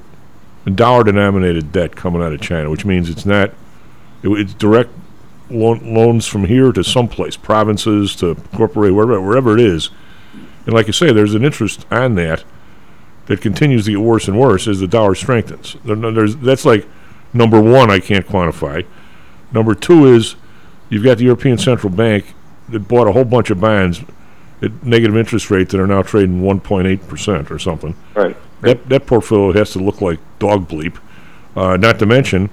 dollar 0.75 1.05
denominated 1.05 1.73
debt 1.73 1.97
coming 1.97 2.23
out 2.23 2.33
of 2.33 2.41
China, 2.41 2.71
which 2.71 2.85
means 2.85 3.09
it's 3.09 3.27
not 3.27 3.51
it, 4.23 4.29
it's 4.29 4.55
direct 4.55 4.91
loan, 5.51 5.95
loans 5.95 6.27
from 6.27 6.45
here 6.45 6.73
to 6.73 6.85
someplace, 6.85 7.37
provinces 7.37 8.15
to 8.17 8.35
corporate, 8.55 8.95
wherever 8.95 9.21
wherever 9.21 9.55
it 9.55 9.61
is. 9.61 9.91
And 10.71 10.77
like 10.77 10.87
I 10.87 10.93
say, 10.93 11.13
there's 11.13 11.35
an 11.35 11.45
interest 11.45 11.85
on 11.91 12.15
that 12.15 12.45
that 13.27 13.41
continues 13.41 13.87
to 13.87 13.91
get 13.91 14.01
worse 14.01 14.29
and 14.29 14.39
worse 14.39 14.69
as 14.69 14.79
the 14.79 14.87
dollar 14.87 15.17
strengthens. 15.17 15.75
There's, 15.85 16.37
that's 16.37 16.65
like 16.65 16.87
number 17.33 17.61
one, 17.61 17.91
I 17.91 17.99
can't 17.99 18.25
quantify. 18.25 18.87
Number 19.51 19.75
two 19.75 20.07
is 20.15 20.37
you've 20.89 21.03
got 21.03 21.19
the 21.19 21.25
European 21.25 21.59
Central 21.59 21.93
Bank 21.93 22.35
that 22.69 22.87
bought 22.87 23.09
a 23.09 23.13
whole 23.13 23.25
bunch 23.25 23.51
of 23.51 23.61
bonds 23.61 24.03
at 24.63 24.85
negative 24.85 25.17
interest 25.17 25.51
rates 25.51 25.73
that 25.73 25.81
are 25.81 25.89
now 25.89 26.03
trading 26.03 26.41
1.8% 26.41 27.51
or 27.51 27.59
something. 27.59 27.97
Right. 28.15 28.37
That, 28.61 28.89
that 28.91 29.07
portfolio 29.07 29.53
has 29.59 29.73
to 29.73 29.81
look 29.81 30.01
like 30.01 30.21
dog 30.39 30.69
bleep. 30.69 31.01
Uh, 31.57 31.79
not 31.79 31.99
to 31.99 32.07
mention, 32.07 32.49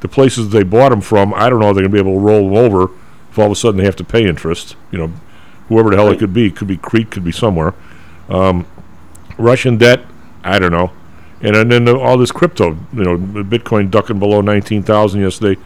the 0.00 0.08
places 0.08 0.50
they 0.50 0.64
bought 0.64 0.88
them 0.88 1.02
from, 1.02 1.32
I 1.34 1.48
don't 1.48 1.60
know 1.60 1.70
if 1.70 1.76
they're 1.76 1.86
going 1.86 1.92
to 1.92 2.02
be 2.02 2.10
able 2.10 2.18
to 2.18 2.26
roll 2.26 2.48
them 2.48 2.56
over 2.56 2.92
if 3.30 3.38
all 3.38 3.46
of 3.46 3.52
a 3.52 3.54
sudden 3.54 3.78
they 3.78 3.84
have 3.84 3.94
to 3.94 4.04
pay 4.04 4.26
interest. 4.26 4.74
You 4.90 4.98
know, 4.98 5.12
whoever 5.70 5.88
the 5.90 5.96
hell 5.96 6.10
it 6.10 6.18
could 6.18 6.34
be, 6.34 6.50
could 6.50 6.68
be 6.68 6.76
Crete, 6.76 7.10
could 7.10 7.24
be 7.24 7.32
somewhere. 7.32 7.72
Um, 8.28 8.66
Russian 9.38 9.78
debt, 9.78 10.04
I 10.44 10.58
don't 10.58 10.72
know. 10.72 10.92
And, 11.40 11.56
and 11.56 11.72
then 11.72 11.86
the, 11.86 11.96
all 11.98 12.18
this 12.18 12.32
crypto, 12.32 12.76
you 12.92 13.02
know, 13.04 13.16
Bitcoin 13.16 13.90
ducking 13.90 14.18
below 14.18 14.42
19,000 14.42 15.20
yesterday. 15.22 15.58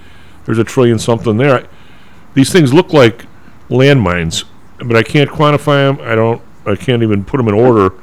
There's 0.44 0.58
a 0.58 0.64
trillion 0.64 1.00
something 1.00 1.36
there. 1.36 1.66
These 2.34 2.52
things 2.52 2.72
look 2.72 2.92
like 2.92 3.24
landmines, 3.70 4.44
but 4.78 4.94
I 4.94 5.02
can't 5.02 5.28
quantify 5.30 5.96
them. 5.96 6.06
I 6.06 6.14
don't. 6.14 6.40
I 6.66 6.76
can't 6.76 7.02
even 7.02 7.24
put 7.24 7.36
them 7.38 7.48
in 7.48 7.54
order, 7.54 7.94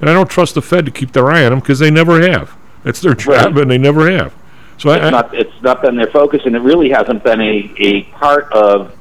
and 0.00 0.08
I 0.10 0.12
don't 0.12 0.28
trust 0.28 0.54
the 0.54 0.62
Fed 0.62 0.84
to 0.86 0.90
keep 0.90 1.12
their 1.12 1.30
eye 1.30 1.44
on 1.44 1.50
them 1.50 1.60
because 1.60 1.78
they 1.78 1.90
never 1.90 2.20
have. 2.20 2.56
That's 2.82 3.00
their 3.00 3.14
job, 3.14 3.54
Right. 3.54 3.58
and 3.62 3.70
they 3.70 3.78
never 3.78 4.10
have. 4.10 4.34
So 4.76 4.90
I, 4.90 4.96
It's 4.96 5.04
I, 5.06 5.10
not 5.10 5.34
it's 5.34 5.62
not 5.62 5.82
been 5.82 5.96
their 5.96 6.08
focus, 6.08 6.42
and 6.44 6.54
it 6.56 6.60
really 6.60 6.90
hasn't 6.90 7.22
been 7.24 7.40
a, 7.40 7.72
a 7.78 8.02
part 8.04 8.52
of. 8.52 8.94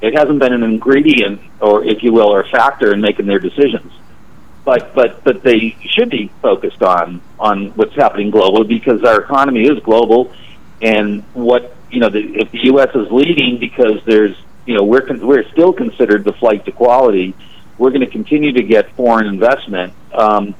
It 0.00 0.16
hasn't 0.16 0.38
been 0.38 0.52
an 0.52 0.62
ingredient, 0.62 1.40
or 1.60 1.84
if 1.84 2.02
you 2.02 2.12
will, 2.12 2.28
or 2.28 2.40
a 2.40 2.48
factor 2.48 2.92
in 2.92 3.00
making 3.00 3.26
their 3.26 3.38
decisions. 3.38 3.92
But 4.64 4.94
but 4.94 5.24
but 5.24 5.42
they 5.42 5.76
should 5.80 6.10
be 6.10 6.30
focused 6.40 6.82
on 6.82 7.20
on 7.38 7.70
what's 7.70 7.94
happening 7.94 8.30
globally 8.30 8.68
because 8.68 9.02
our 9.04 9.20
economy 9.22 9.64
is 9.66 9.78
global, 9.80 10.32
and 10.80 11.22
what 11.34 11.74
you 11.90 12.00
know 12.00 12.08
the, 12.08 12.20
if 12.20 12.50
the 12.50 12.64
U.S. 12.64 12.94
is 12.94 13.10
leading 13.10 13.58
because 13.58 14.02
there's 14.06 14.36
you 14.66 14.74
know 14.74 14.84
we're 14.84 15.02
con- 15.02 15.26
we're 15.26 15.48
still 15.50 15.72
considered 15.72 16.24
the 16.24 16.32
flight 16.34 16.64
to 16.66 16.72
quality. 16.72 17.34
We're 17.78 17.90
going 17.90 18.02
to 18.02 18.10
continue 18.10 18.52
to 18.52 18.62
get 18.62 18.94
foreign 18.94 19.26
investment. 19.26 19.94
Um, 20.12 20.54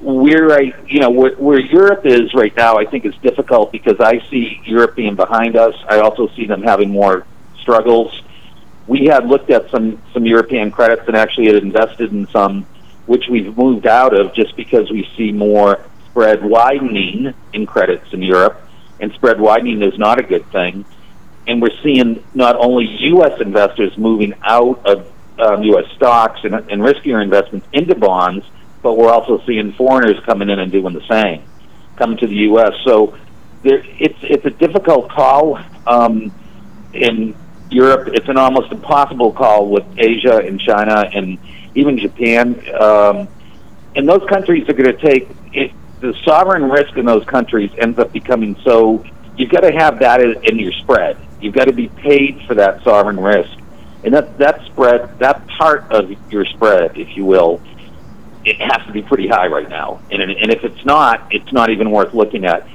where 0.00 0.52
I, 0.52 0.72
you 0.86 1.00
know, 1.00 1.10
where, 1.10 1.34
where 1.36 1.60
Europe 1.60 2.06
is 2.06 2.32
right 2.32 2.54
now, 2.56 2.76
I 2.76 2.86
think 2.86 3.04
is 3.04 3.14
difficult 3.16 3.70
because 3.70 4.00
I 4.00 4.20
see 4.30 4.60
Europe 4.64 4.96
being 4.96 5.14
behind 5.14 5.56
us. 5.56 5.74
I 5.88 6.00
also 6.00 6.28
see 6.28 6.46
them 6.46 6.62
having 6.62 6.90
more 6.90 7.26
struggles. 7.60 8.22
We 8.90 9.04
had 9.04 9.28
looked 9.28 9.50
at 9.50 9.70
some 9.70 10.02
some 10.12 10.26
European 10.26 10.72
credits 10.72 11.02
and 11.06 11.16
actually 11.16 11.46
had 11.46 11.62
invested 11.62 12.10
in 12.10 12.26
some, 12.26 12.66
which 13.06 13.28
we've 13.30 13.56
moved 13.56 13.86
out 13.86 14.12
of 14.18 14.34
just 14.34 14.56
because 14.56 14.90
we 14.90 15.08
see 15.16 15.30
more 15.30 15.78
spread 16.06 16.44
widening 16.44 17.32
in 17.52 17.66
credits 17.66 18.12
in 18.12 18.20
Europe, 18.20 18.60
and 18.98 19.12
spread 19.12 19.40
widening 19.40 19.80
is 19.80 19.96
not 19.96 20.18
a 20.18 20.24
good 20.24 20.44
thing. 20.50 20.84
And 21.46 21.62
we're 21.62 21.78
seeing 21.84 22.24
not 22.34 22.56
only 22.56 22.84
U.S. 23.12 23.40
investors 23.40 23.96
moving 23.96 24.34
out 24.42 24.84
of 24.84 25.06
um, 25.38 25.62
U.S. 25.62 25.88
stocks 25.94 26.40
and, 26.42 26.52
and 26.56 26.82
riskier 26.82 27.22
investments 27.22 27.68
into 27.72 27.94
bonds, 27.94 28.44
but 28.82 28.94
we're 28.98 29.12
also 29.12 29.40
seeing 29.46 29.72
foreigners 29.74 30.18
coming 30.26 30.50
in 30.50 30.58
and 30.58 30.72
doing 30.72 30.94
the 30.94 31.06
same, 31.06 31.44
coming 31.94 32.16
to 32.16 32.26
the 32.26 32.38
U.S. 32.50 32.72
So 32.84 33.16
there, 33.62 33.84
it's 34.00 34.18
it's 34.22 34.46
a 34.46 34.50
difficult 34.50 35.10
call 35.10 35.60
um, 35.86 36.32
in 36.92 37.36
Europe. 37.70 38.08
It's 38.12 38.28
an 38.28 38.36
almost 38.36 38.72
impossible 38.72 39.32
call 39.32 39.68
with 39.68 39.84
Asia 39.96 40.38
and 40.38 40.60
China 40.60 41.08
and 41.12 41.38
even 41.74 41.98
Japan. 41.98 42.62
Um, 42.80 43.28
and 43.94 44.08
those 44.08 44.26
countries 44.28 44.68
are 44.68 44.72
going 44.72 44.96
to 44.96 45.00
take 45.00 45.28
it, 45.52 45.72
the 46.00 46.14
sovereign 46.24 46.70
risk 46.70 46.96
in 46.96 47.04
those 47.04 47.24
countries 47.24 47.70
ends 47.78 47.98
up 47.98 48.12
becoming 48.12 48.56
so. 48.64 49.04
You've 49.36 49.50
got 49.50 49.60
to 49.60 49.72
have 49.72 49.98
that 50.00 50.20
in 50.20 50.42
in 50.44 50.58
your 50.58 50.72
spread. 50.72 51.16
You've 51.40 51.54
got 51.54 51.66
to 51.66 51.72
be 51.72 51.88
paid 51.88 52.42
for 52.46 52.54
that 52.54 52.82
sovereign 52.82 53.18
risk, 53.18 53.50
and 54.04 54.14
that 54.14 54.38
that 54.38 54.64
spread, 54.66 55.18
that 55.18 55.46
part 55.48 55.90
of 55.90 56.10
your 56.30 56.44
spread, 56.44 56.96
if 56.98 57.16
you 57.16 57.24
will, 57.24 57.60
it 58.44 58.60
has 58.60 58.86
to 58.86 58.92
be 58.92 59.02
pretty 59.02 59.28
high 59.28 59.46
right 59.46 59.68
now. 59.68 60.00
And 60.10 60.22
and 60.22 60.50
if 60.50 60.64
it's 60.64 60.84
not, 60.84 61.26
it's 61.30 61.52
not 61.52 61.70
even 61.70 61.90
worth 61.90 62.14
looking 62.14 62.44
at. 62.44 62.66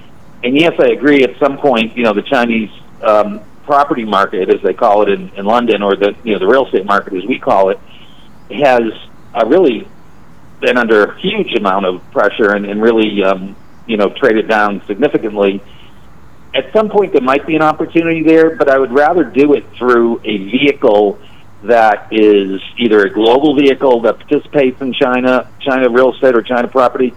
And 0.44 0.56
yes, 0.56 0.74
I 0.80 0.88
agree. 0.88 1.24
At 1.24 1.38
some 1.40 1.58
point, 1.58 1.98
you 1.98 2.04
know, 2.04 2.14
the 2.14 2.22
Chinese 2.22 2.70
um, 3.02 3.42
property 3.66 4.06
market, 4.06 4.54
as 4.54 4.62
they 4.62 4.74
call 4.74 5.04
it 5.04 5.10
in, 5.10 5.30
in 5.36 5.46
London, 5.46 5.82
or 5.82 5.96
the 5.96 6.16
you 6.24 6.34
know 6.34 6.40
the 6.40 6.48
real 6.48 6.66
estate 6.66 6.86
market, 6.86 7.14
as 7.14 7.26
we 7.26 7.40
call 7.40 7.70
it, 7.70 7.80
has 8.52 8.84
uh, 9.34 9.46
really 9.46 9.88
been 10.62 10.78
under 10.78 11.14
huge 11.16 11.54
amount 11.56 11.86
of 11.86 12.02
pressure 12.12 12.54
and, 12.54 12.66
and 12.66 12.82
really 12.82 13.24
um, 13.24 13.56
you 13.88 13.98
know 13.98 14.10
traded 14.10 14.48
down 14.48 14.82
significantly. 14.88 15.62
At 16.54 16.72
some 16.72 16.90
point, 16.90 17.12
there 17.12 17.22
might 17.22 17.46
be 17.46 17.56
an 17.56 17.62
opportunity 17.62 18.24
there, 18.24 18.56
but 18.56 18.70
I 18.70 18.80
would 18.80 18.92
rather 18.92 19.26
do 19.26 19.54
it 19.54 19.66
through 19.78 20.22
a 20.24 20.38
vehicle 20.38 21.20
that 21.64 22.08
is 22.12 22.62
either 22.78 23.06
a 23.06 23.10
global 23.10 23.56
vehicle 23.56 24.02
that 24.02 24.20
participates 24.20 24.82
in 24.82 24.94
China, 24.94 25.50
China 25.60 25.90
real 25.90 26.14
estate 26.14 26.36
or 26.36 26.42
China 26.42 26.68
property, 26.68 27.14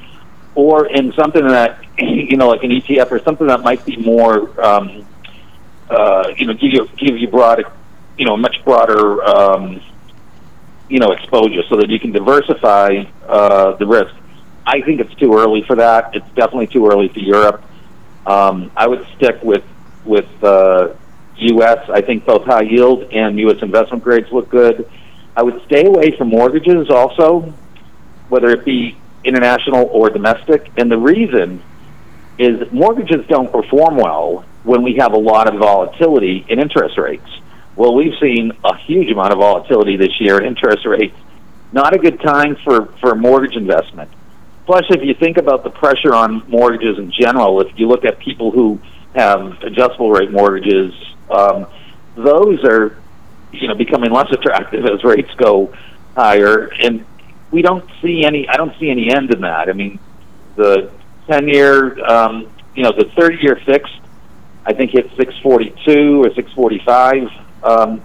or 0.54 0.86
in 0.86 1.12
something 1.12 1.46
that 1.46 1.84
you 1.98 2.36
know, 2.36 2.48
like 2.48 2.64
an 2.64 2.70
ETF 2.70 3.10
or 3.10 3.18
something 3.20 3.46
that 3.46 3.60
might 3.60 3.84
be 3.84 3.96
more, 3.96 4.60
um, 4.64 5.06
uh, 5.90 6.32
you 6.36 6.46
know, 6.46 6.54
give 6.54 6.72
you 6.72 6.88
give 6.96 7.16
you 7.16 7.28
broad, 7.28 7.64
you 8.16 8.26
know, 8.26 8.36
much 8.36 8.62
broader, 8.64 9.22
um, 9.24 9.80
you 10.88 10.98
know, 10.98 11.12
exposure, 11.12 11.62
so 11.68 11.76
that 11.76 11.88
you 11.88 11.98
can 11.98 12.12
diversify 12.12 13.04
uh, 13.26 13.72
the 13.76 13.86
risk. 13.86 14.14
I 14.66 14.82
think 14.82 15.00
it's 15.00 15.14
too 15.14 15.34
early 15.34 15.62
for 15.62 15.76
that. 15.76 16.14
It's 16.14 16.28
definitely 16.34 16.66
too 16.66 16.86
early 16.86 17.08
for 17.08 17.20
Europe. 17.20 17.62
Um, 18.26 18.70
I 18.76 18.86
would 18.86 19.06
stick 19.16 19.42
with 19.42 19.64
with 20.04 20.28
uh, 20.44 20.94
U.S. 21.36 21.88
I 21.88 22.02
think 22.02 22.26
both 22.26 22.44
high 22.44 22.62
yield 22.62 23.04
and 23.12 23.38
U.S. 23.40 23.62
investment 23.62 24.04
grades 24.04 24.30
look 24.30 24.50
good. 24.50 24.88
I 25.36 25.42
would 25.42 25.62
stay 25.66 25.86
away 25.86 26.16
from 26.16 26.28
mortgages 26.28 26.90
also, 26.90 27.54
whether 28.28 28.50
it 28.50 28.64
be 28.64 28.98
international 29.24 29.86
or 29.86 30.10
domestic. 30.10 30.70
And 30.76 30.90
the 30.90 30.98
reason 30.98 31.62
is 32.38 32.70
mortgages 32.72 33.26
don't 33.28 33.50
perform 33.50 33.96
well 33.96 34.44
when 34.64 34.82
we 34.82 34.96
have 34.98 35.12
a 35.12 35.18
lot 35.18 35.52
of 35.52 35.60
volatility 35.60 36.44
in 36.48 36.58
interest 36.60 36.98
rates. 36.98 37.28
Well, 37.76 37.94
we've 37.94 38.18
seen 38.20 38.52
a 38.64 38.76
huge 38.76 39.10
amount 39.10 39.32
of 39.32 39.38
volatility 39.38 39.96
this 39.96 40.20
year 40.20 40.38
in 40.40 40.46
interest 40.46 40.84
rates. 40.84 41.16
Not 41.72 41.94
a 41.94 41.98
good 41.98 42.20
time 42.20 42.56
for, 42.64 42.86
for 43.00 43.14
mortgage 43.14 43.56
investment. 43.56 44.10
Plus, 44.66 44.84
if 44.90 45.02
you 45.02 45.14
think 45.14 45.38
about 45.38 45.64
the 45.64 45.70
pressure 45.70 46.14
on 46.14 46.42
mortgages 46.48 46.98
in 46.98 47.10
general, 47.10 47.60
if 47.60 47.78
you 47.78 47.88
look 47.88 48.04
at 48.04 48.18
people 48.18 48.50
who 48.50 48.78
have 49.14 49.62
adjustable 49.62 50.10
rate 50.10 50.30
mortgages, 50.30 50.92
um, 51.30 51.66
those 52.16 52.62
are 52.64 52.98
you 53.52 53.68
know 53.68 53.74
becoming 53.74 54.10
less 54.10 54.30
attractive 54.30 54.84
as 54.84 55.02
rates 55.04 55.30
go 55.36 55.72
higher, 56.14 56.66
and 56.80 57.06
we 57.50 57.62
don't 57.62 57.88
see 58.02 58.24
any. 58.24 58.46
I 58.48 58.56
don't 58.56 58.78
see 58.78 58.90
any 58.90 59.10
end 59.10 59.32
in 59.32 59.40
that. 59.40 59.68
I 59.68 59.72
mean, 59.72 59.98
the 60.56 60.90
ten 61.26 61.48
year, 61.48 61.98
um, 62.04 62.50
you 62.74 62.82
know, 62.82 62.92
the 62.92 63.10
thirty 63.16 63.38
year 63.40 63.60
fixed, 63.64 63.98
I 64.68 64.74
think 64.74 64.90
hit 64.90 65.10
six 65.16 65.34
forty 65.42 65.74
two 65.86 66.22
or 66.22 66.32
six 66.34 66.52
forty 66.52 66.80
five. 66.84 67.26
Um, 67.64 68.02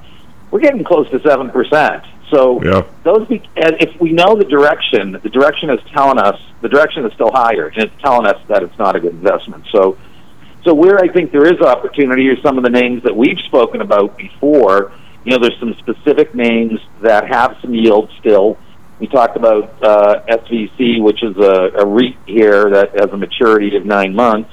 we're 0.50 0.62
getting 0.62 0.84
close 0.84 1.10
to 1.12 1.20
seven 1.22 1.50
percent. 1.50 2.04
So 2.32 2.64
Yeah. 2.64 2.84
those, 3.04 3.28
be, 3.28 3.44
and 3.58 3.76
if 3.82 4.00
we 4.00 4.12
know 4.14 4.36
the 4.36 4.46
direction, 4.46 5.20
the 5.22 5.30
direction 5.30 5.70
is 5.70 5.80
telling 5.94 6.18
us 6.18 6.40
the 6.62 6.70
direction 6.70 7.06
is 7.06 7.14
still 7.14 7.32
higher, 7.34 7.68
and 7.68 7.84
it's 7.84 8.02
telling 8.02 8.26
us 8.26 8.40
that 8.48 8.64
it's 8.64 8.78
not 8.80 8.96
a 8.96 9.00
good 9.00 9.12
investment. 9.12 9.66
So, 9.72 9.98
so 10.64 10.74
where 10.74 10.98
I 11.00 11.10
think 11.10 11.32
there 11.34 11.46
is 11.46 11.60
opportunity 11.60 12.30
are 12.30 12.40
some 12.42 12.58
of 12.58 12.64
the 12.64 12.70
names 12.70 13.04
that 13.04 13.16
we've 13.16 13.40
spoken 13.40 13.82
about 13.82 14.18
before. 14.18 14.94
You 15.26 15.32
know, 15.32 15.38
there's 15.40 15.60
some 15.60 15.74
specific 15.76 16.34
names 16.34 16.80
that 17.02 17.28
have 17.28 17.58
some 17.62 17.74
yield 17.74 18.10
still. 18.20 18.58
We 19.00 19.08
talked 19.08 19.36
about 19.36 19.84
uh, 19.84 20.24
SVC, 20.30 21.02
which 21.02 21.22
is 21.24 21.36
a, 21.38 21.84
a 21.84 21.86
REIT 21.86 22.16
here 22.26 22.70
that 22.70 22.92
has 23.00 23.10
a 23.12 23.18
maturity 23.18 23.76
of 23.76 23.86
nine 23.86 24.16
months, 24.16 24.50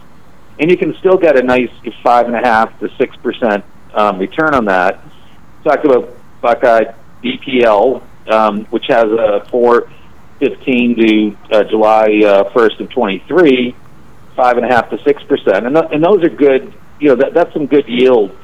and 0.61 0.71
you 0.71 0.77
can 0.77 0.95
still 1.01 1.17
get 1.17 1.37
a 1.39 1.43
nice 1.43 1.71
five 2.03 2.27
and 2.27 2.37
a 2.37 2.41
half 2.41 2.79
to 2.81 2.89
six 2.97 3.17
percent 3.17 3.65
um, 3.95 4.19
return 4.19 4.55
on 4.55 4.67
that. 4.67 5.03
Talked 5.65 5.85
about 5.87 6.15
Buckeye 6.41 6.93
BPL, 7.25 8.03
um, 8.31 8.65
which 8.67 8.85
has 8.89 9.05
a 9.05 9.47
four 9.51 9.91
fifteen 10.39 10.95
to 10.97 11.37
uh, 11.57 11.65
July 11.65 12.21
uh, 12.25 12.51
1st 12.51 12.81
of 12.81 12.91
23, 12.91 13.75
five 14.37 14.57
and 14.57 14.65
a 14.67 14.69
half 14.69 14.91
to 14.91 15.03
six 15.03 15.23
percent, 15.25 15.67
and 15.67 15.75
th- 15.75 15.89
and 15.93 16.05
those 16.05 16.23
are 16.23 16.29
good. 16.31 16.73
You 17.01 17.09
know, 17.09 17.15
that, 17.17 17.33
that's 17.35 17.53
some 17.55 17.67
good 17.67 17.89
yield. 17.89 18.37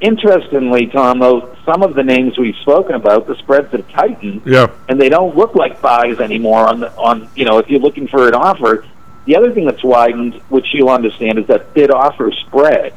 Interestingly, 0.00 0.86
Tom, 0.86 1.18
though, 1.18 1.54
some 1.66 1.82
of 1.82 1.94
the 1.94 2.02
names 2.02 2.38
we've 2.38 2.56
spoken 2.62 2.94
about, 2.94 3.26
the 3.26 3.36
spreads 3.36 3.70
have 3.72 3.86
tightened, 3.90 4.42
Yeah. 4.46 4.68
and 4.88 4.98
they 4.98 5.10
don't 5.10 5.36
look 5.36 5.54
like 5.54 5.82
buys 5.82 6.20
anymore. 6.20 6.66
On 6.66 6.80
the, 6.80 6.90
on 6.96 7.28
you 7.36 7.44
know, 7.44 7.58
if 7.58 7.68
you're 7.68 7.80
looking 7.80 8.08
for 8.08 8.26
an 8.26 8.34
offer, 8.34 8.86
the 9.26 9.36
other 9.36 9.52
thing 9.52 9.66
that's 9.66 9.84
widened, 9.84 10.34
which 10.48 10.66
you'll 10.72 10.88
understand, 10.88 11.38
is 11.38 11.46
that 11.48 11.74
bid 11.74 11.90
offer 11.90 12.32
spread, 12.32 12.94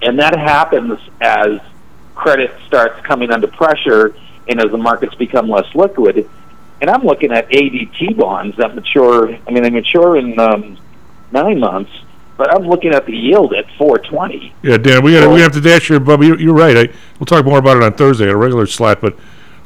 and 0.00 0.18
that 0.18 0.36
happens 0.36 0.98
as 1.20 1.60
credit 2.14 2.52
starts 2.66 3.04
coming 3.06 3.30
under 3.30 3.46
pressure 3.46 4.14
and 4.48 4.60
as 4.60 4.70
the 4.70 4.78
markets 4.78 5.14
become 5.14 5.48
less 5.48 5.72
liquid. 5.74 6.28
And 6.80 6.90
I'm 6.90 7.02
looking 7.02 7.32
at 7.32 7.48
ADT 7.48 8.16
bonds 8.16 8.56
that 8.56 8.74
mature. 8.74 9.38
I 9.46 9.50
mean, 9.50 9.62
they 9.62 9.70
mature 9.70 10.16
in 10.16 10.38
um, 10.38 10.78
nine 11.30 11.60
months, 11.60 11.92
but 12.36 12.52
I'm 12.52 12.64
looking 12.64 12.92
at 12.92 13.06
the 13.06 13.16
yield 13.16 13.54
at 13.54 13.66
420. 13.78 14.52
Yeah, 14.62 14.78
Dan, 14.78 15.04
we 15.04 15.12
got 15.12 15.32
we 15.32 15.40
have 15.40 15.52
to 15.52 15.60
dash 15.60 15.88
here, 15.88 16.00
Bubba. 16.00 16.26
You're, 16.26 16.40
you're 16.40 16.54
right. 16.54 16.76
I, 16.76 16.92
we'll 17.18 17.26
talk 17.26 17.44
more 17.44 17.58
about 17.58 17.76
it 17.76 17.82
on 17.84 17.92
Thursday 17.92 18.24
at 18.24 18.30
a 18.30 18.36
regular 18.36 18.66
slot, 18.66 19.00
but 19.00 19.16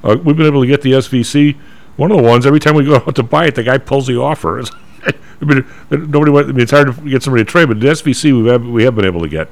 uh, 0.05 0.16
we've 0.22 0.37
been 0.37 0.46
able 0.46 0.61
to 0.61 0.66
get 0.66 0.83
the 0.83 0.92
SVC. 0.92 1.57
One 1.96 2.11
of 2.11 2.18
the 2.18 2.22
ones 2.22 2.44
every 2.44 2.61
time 2.61 2.75
we 2.75 2.85
go 2.85 2.96
out 3.07 3.14
to 3.14 3.22
buy 3.22 3.46
it, 3.46 3.55
the 3.55 3.62
guy 3.62 3.79
pulls 3.79 4.07
the 4.07 4.20
offer. 4.20 4.62
I 5.40 5.45
mean, 5.45 5.64
nobody. 5.90 6.33
I 6.33 6.53
mean, 6.53 6.61
it's 6.61 6.71
hard 6.71 6.95
to 6.95 7.09
get 7.09 7.23
somebody 7.23 7.45
to 7.45 7.51
trade, 7.51 7.69
but 7.69 7.81
the 7.81 7.88
SVC 7.88 8.42
we 8.42 8.49
have 8.49 8.66
we 8.66 8.85
have 8.85 8.95
been 8.95 9.05
able 9.05 9.21
to 9.21 9.29
get 9.29 9.49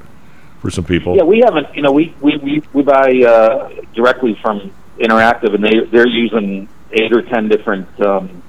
for 0.61 0.71
some 0.71 0.83
people. 0.83 1.15
Yeah, 1.15 1.23
we 1.23 1.39
haven't. 1.39 1.75
You 1.75 1.81
know, 1.81 1.91
we 1.91 2.13
we 2.21 2.37
we, 2.37 2.63
we 2.73 2.83
buy 2.83 3.21
uh, 3.21 3.69
directly 3.93 4.37
from 4.41 4.73
Interactive, 4.97 5.53
and 5.53 5.63
they 5.63 5.85
they're 5.91 6.07
using 6.07 6.67
eight 6.91 7.13
or 7.13 7.21
ten 7.21 7.47
different 7.47 7.87
um, 8.01 8.41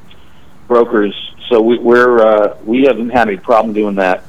brokers. 0.67 1.15
So 1.49 1.61
we, 1.61 1.79
we're 1.79 2.21
uh, 2.21 2.57
we 2.65 2.85
haven't 2.85 3.11
had 3.11 3.29
any 3.29 3.37
problem 3.37 3.75
doing 3.75 3.97
that. 3.97 4.25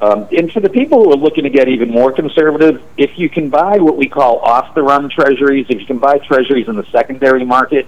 Um, 0.00 0.28
and 0.36 0.52
for 0.52 0.60
the 0.60 0.68
people 0.68 1.02
who 1.02 1.12
are 1.12 1.16
looking 1.16 1.44
to 1.44 1.50
get 1.50 1.68
even 1.68 1.90
more 1.90 2.12
conservative, 2.12 2.82
if 2.98 3.18
you 3.18 3.30
can 3.30 3.48
buy 3.48 3.78
what 3.78 3.96
we 3.96 4.06
call 4.06 4.38
off-the-run 4.40 5.08
treasuries, 5.08 5.66
if 5.70 5.80
you 5.80 5.86
can 5.86 5.98
buy 5.98 6.18
treasuries 6.18 6.68
in 6.68 6.76
the 6.76 6.84
secondary 6.90 7.44
market, 7.44 7.86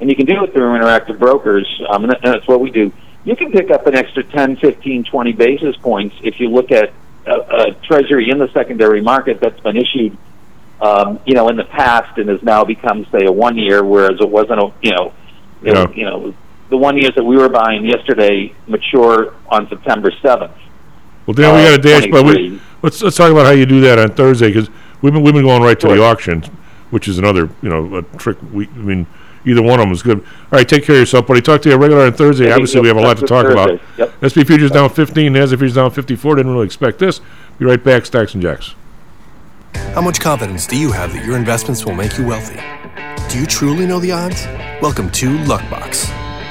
and 0.00 0.10
you 0.10 0.16
can 0.16 0.26
do 0.26 0.42
it 0.42 0.52
through 0.52 0.76
interactive 0.76 1.18
brokers, 1.18 1.68
um, 1.88 2.04
and 2.04 2.16
that's 2.22 2.48
what 2.48 2.60
we 2.60 2.70
do. 2.70 2.90
You 3.26 3.34
can 3.34 3.50
pick 3.50 3.70
up 3.72 3.86
an 3.88 3.96
extra 3.96 4.22
10, 4.22 4.56
15, 4.56 5.02
20 5.04 5.32
basis 5.32 5.76
points 5.76 6.14
if 6.22 6.38
you 6.38 6.48
look 6.48 6.70
at 6.70 6.92
a, 7.26 7.32
a 7.32 7.72
treasury 7.82 8.30
in 8.30 8.38
the 8.38 8.46
secondary 8.52 9.00
market 9.02 9.40
that's 9.40 9.58
been 9.60 9.76
issued, 9.76 10.16
um, 10.80 11.18
you 11.26 11.34
know, 11.34 11.48
in 11.48 11.56
the 11.56 11.64
past 11.64 12.16
and 12.18 12.28
has 12.28 12.40
now 12.44 12.62
become, 12.64 13.04
say, 13.10 13.24
a 13.26 13.32
one 13.32 13.58
year, 13.58 13.82
whereas 13.84 14.20
it 14.20 14.30
wasn't, 14.30 14.60
a, 14.60 14.72
you 14.80 14.92
know, 14.92 15.12
it, 15.64 15.74
Yeah. 15.74 15.88
you 15.92 16.04
know, 16.04 16.34
the 16.70 16.76
one 16.76 16.96
years 16.96 17.16
that 17.16 17.24
we 17.24 17.36
were 17.36 17.48
buying 17.48 17.84
yesterday 17.84 18.54
mature 18.68 19.34
on 19.48 19.68
September 19.68 20.12
7th. 20.22 20.52
Well, 21.26 21.34
Dan, 21.34 21.52
we 21.56 21.62
Uh, 21.62 21.70
got 21.70 21.78
a 21.80 21.82
dash, 21.82 22.06
but 22.08 22.24
we, 22.26 22.60
let's 22.82 23.02
let's 23.02 23.16
talk 23.16 23.32
about 23.32 23.46
how 23.46 23.52
you 23.52 23.66
do 23.66 23.80
that 23.80 23.98
on 23.98 24.10
Thursday 24.10 24.46
because 24.52 24.70
we've 25.02 25.12
been 25.12 25.22
we've 25.24 25.34
been 25.34 25.42
going 25.42 25.62
right 25.64 25.78
to 25.80 25.88
the 25.88 25.96
Sure. 25.96 26.04
auction, 26.04 26.44
which 26.90 27.08
is 27.08 27.18
another 27.18 27.48
you 27.62 27.68
know 27.68 27.96
a 27.96 28.02
trick. 28.18 28.36
We 28.52 28.68
I 28.68 28.78
mean 28.78 29.06
either 29.46 29.62
one 29.62 29.80
of 29.80 29.86
them 29.86 29.92
is 29.92 30.02
good. 30.02 30.18
All 30.18 30.26
right, 30.52 30.68
take 30.68 30.84
care 30.84 30.96
of 30.96 31.00
yourself, 31.00 31.26
buddy. 31.26 31.40
Talk 31.40 31.62
to 31.62 31.70
you 31.70 31.76
regular 31.76 32.06
on 32.06 32.12
Thursday. 32.12 32.46
Yeah, 32.48 32.54
Obviously, 32.54 32.80
we 32.80 32.88
have 32.88 32.96
a 32.96 33.00
lot 33.00 33.14
to 33.16 33.20
that's 33.22 33.30
talk 33.30 33.46
about. 33.46 33.80
Thursday. 33.96 34.12
Yep. 34.20 34.30
SP 34.32 34.38
futures 34.46 34.70
down 34.70 34.90
15, 34.90 35.32
NASDAQ 35.32 35.48
futures 35.50 35.74
down 35.74 35.90
54. 35.90 36.36
Didn't 36.36 36.52
really 36.52 36.66
expect 36.66 36.98
this. 36.98 37.20
Be 37.58 37.64
right 37.64 37.82
back, 37.82 38.04
Stocks 38.04 38.34
and 38.34 38.42
Jocks. 38.42 38.74
How 39.94 40.00
much 40.02 40.20
confidence 40.20 40.66
do 40.66 40.76
you 40.76 40.92
have 40.92 41.12
that 41.12 41.24
your 41.24 41.36
investments 41.36 41.84
will 41.84 41.94
make 41.94 42.18
you 42.18 42.26
wealthy? 42.26 42.60
Do 43.30 43.38
you 43.38 43.46
truly 43.46 43.86
know 43.86 43.98
the 43.98 44.12
odds? 44.12 44.44
Welcome 44.82 45.10
to 45.12 45.36
Luckbox, 45.38 46.08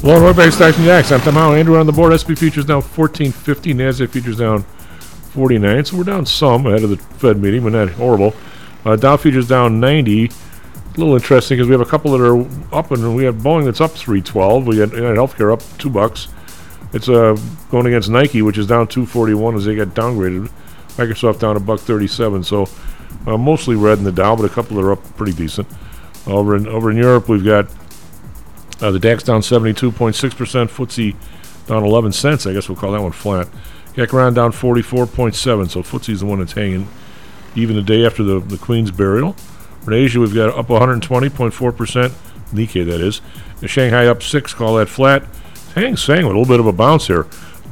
Hello, 0.00 0.18
Roy 0.18 0.32
Bank 0.32 0.50
Stocks 0.54 0.78
Jocks. 0.78 1.12
I'm 1.12 1.20
Tom 1.20 1.34
Howell. 1.34 1.56
Andrew 1.56 1.76
on 1.76 1.84
the 1.84 1.92
board. 1.92 2.18
SP 2.18 2.32
futures 2.32 2.64
down 2.64 2.80
1450. 2.80 3.74
NASDAQ 3.74 4.08
futures 4.08 4.38
down 4.38 4.62
49. 4.62 5.84
So 5.84 5.98
we're 5.98 6.04
down 6.04 6.24
some 6.24 6.64
ahead 6.64 6.84
of 6.84 6.88
the 6.88 6.96
Fed 6.96 7.36
meeting, 7.36 7.62
but 7.62 7.74
not 7.74 7.90
horrible. 7.90 8.32
Uh, 8.86 8.96
Dow 8.96 9.18
futures 9.18 9.46
down 9.46 9.78
90. 9.78 10.24
A 10.24 10.30
little 10.96 11.14
interesting 11.14 11.58
because 11.58 11.68
we 11.68 11.72
have 11.72 11.82
a 11.82 11.90
couple 11.90 12.16
that 12.16 12.24
are 12.24 12.40
up, 12.74 12.92
and 12.92 13.14
we 13.14 13.24
have 13.24 13.34
Boeing 13.36 13.66
that's 13.66 13.82
up 13.82 13.90
312. 13.90 14.66
We 14.66 14.76
United 14.76 14.96
Healthcare 14.96 15.52
up 15.52 15.60
two 15.76 15.90
bucks. 15.90 16.28
It's 16.94 17.10
uh, 17.10 17.36
going 17.70 17.84
against 17.84 18.08
Nike, 18.08 18.40
which 18.40 18.56
is 18.56 18.66
down 18.66 18.88
241 18.88 19.56
as 19.56 19.66
they 19.66 19.76
got 19.76 19.88
downgraded. 19.88 20.50
Microsoft 20.96 21.40
down 21.40 21.58
a 21.58 21.60
buck 21.60 21.78
37. 21.78 22.42
So 22.42 22.66
uh, 23.26 23.36
mostly 23.36 23.76
red 23.76 23.98
in 23.98 24.04
the 24.04 24.12
Dow, 24.12 24.34
but 24.34 24.46
a 24.46 24.48
couple 24.48 24.78
that 24.78 24.82
are 24.82 24.92
up 24.92 25.16
pretty 25.18 25.34
decent. 25.34 25.68
Over 26.26 26.56
in 26.56 26.66
over 26.66 26.90
in 26.90 26.96
Europe, 26.96 27.28
we've 27.28 27.44
got 27.44 27.66
uh, 28.80 28.90
the 28.90 28.98
DAX 28.98 29.22
down 29.22 29.40
72.6%, 29.40 29.92
FTSE 29.92 31.16
down 31.66 31.84
11 31.84 32.12
cents. 32.12 32.46
I 32.46 32.52
guess 32.52 32.68
we'll 32.68 32.78
call 32.78 32.92
that 32.92 33.02
one 33.02 33.12
flat. 33.12 33.48
Gakran 33.94 34.34
down 34.34 34.52
44.7, 34.52 35.70
so 35.70 35.82
FTSE's 35.82 36.20
the 36.20 36.26
one 36.26 36.38
that's 36.38 36.52
hanging 36.52 36.88
even 37.56 37.74
the 37.76 37.82
day 37.82 38.06
after 38.06 38.22
the, 38.22 38.40
the 38.40 38.56
Queen's 38.56 38.90
burial. 38.90 39.36
In 39.86 39.92
Asia, 39.92 40.18
we've 40.20 40.34
got 40.34 40.56
up 40.56 40.68
120.4%, 40.68 42.10
Nikkei 42.52 42.86
that 42.86 43.00
is. 43.00 43.20
Shanghai 43.68 44.06
up 44.06 44.22
6, 44.22 44.54
call 44.54 44.76
that 44.76 44.88
flat. 44.88 45.24
Hang 45.74 45.96
Seng 45.96 46.26
with 46.26 46.36
a 46.36 46.38
little 46.38 46.46
bit 46.46 46.60
of 46.60 46.66
a 46.66 46.72
bounce 46.72 47.06
here. 47.06 47.26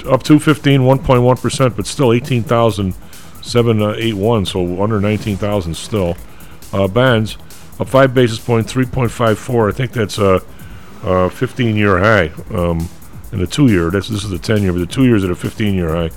Up 0.07 0.23
215, 0.23 0.81
1.1%, 0.81 1.77
but 1.77 1.87
still 1.87 2.13
18,781, 2.13 4.47
so 4.47 4.83
under 4.83 5.01
19,000 5.01 5.75
still. 5.75 6.17
Uh, 6.73 6.87
Bands 6.87 7.37
up 7.81 7.89
5 7.89 8.15
basis 8.15 8.39
points, 8.39 8.73
3.54. 8.73 9.69
I 9.69 9.73
think 9.73 9.91
that's 9.93 10.19
uh, 10.19 10.41
uh, 11.03 11.29
15 11.29 11.77
year 11.77 11.99
high. 11.99 12.29
Um, 12.55 12.89
in 13.31 13.41
the 13.41 13.47
two 13.47 13.67
year, 13.69 13.91
this, 13.91 14.09
this 14.09 14.25
is 14.25 14.31
the 14.31 14.39
10 14.39 14.63
year, 14.63 14.73
but 14.73 14.79
the 14.79 14.87
two 14.87 15.05
years 15.05 15.23
at 15.23 15.31
a 15.31 15.37
15 15.37 15.75
year 15.75 15.95
high. 15.95 16.11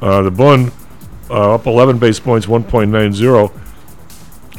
Uh, 0.00 0.22
the 0.22 0.30
Bund 0.30 0.72
uh, 1.30 1.54
up 1.54 1.66
11 1.66 1.98
base 1.98 2.18
points, 2.20 2.46
1.90. 2.46 3.52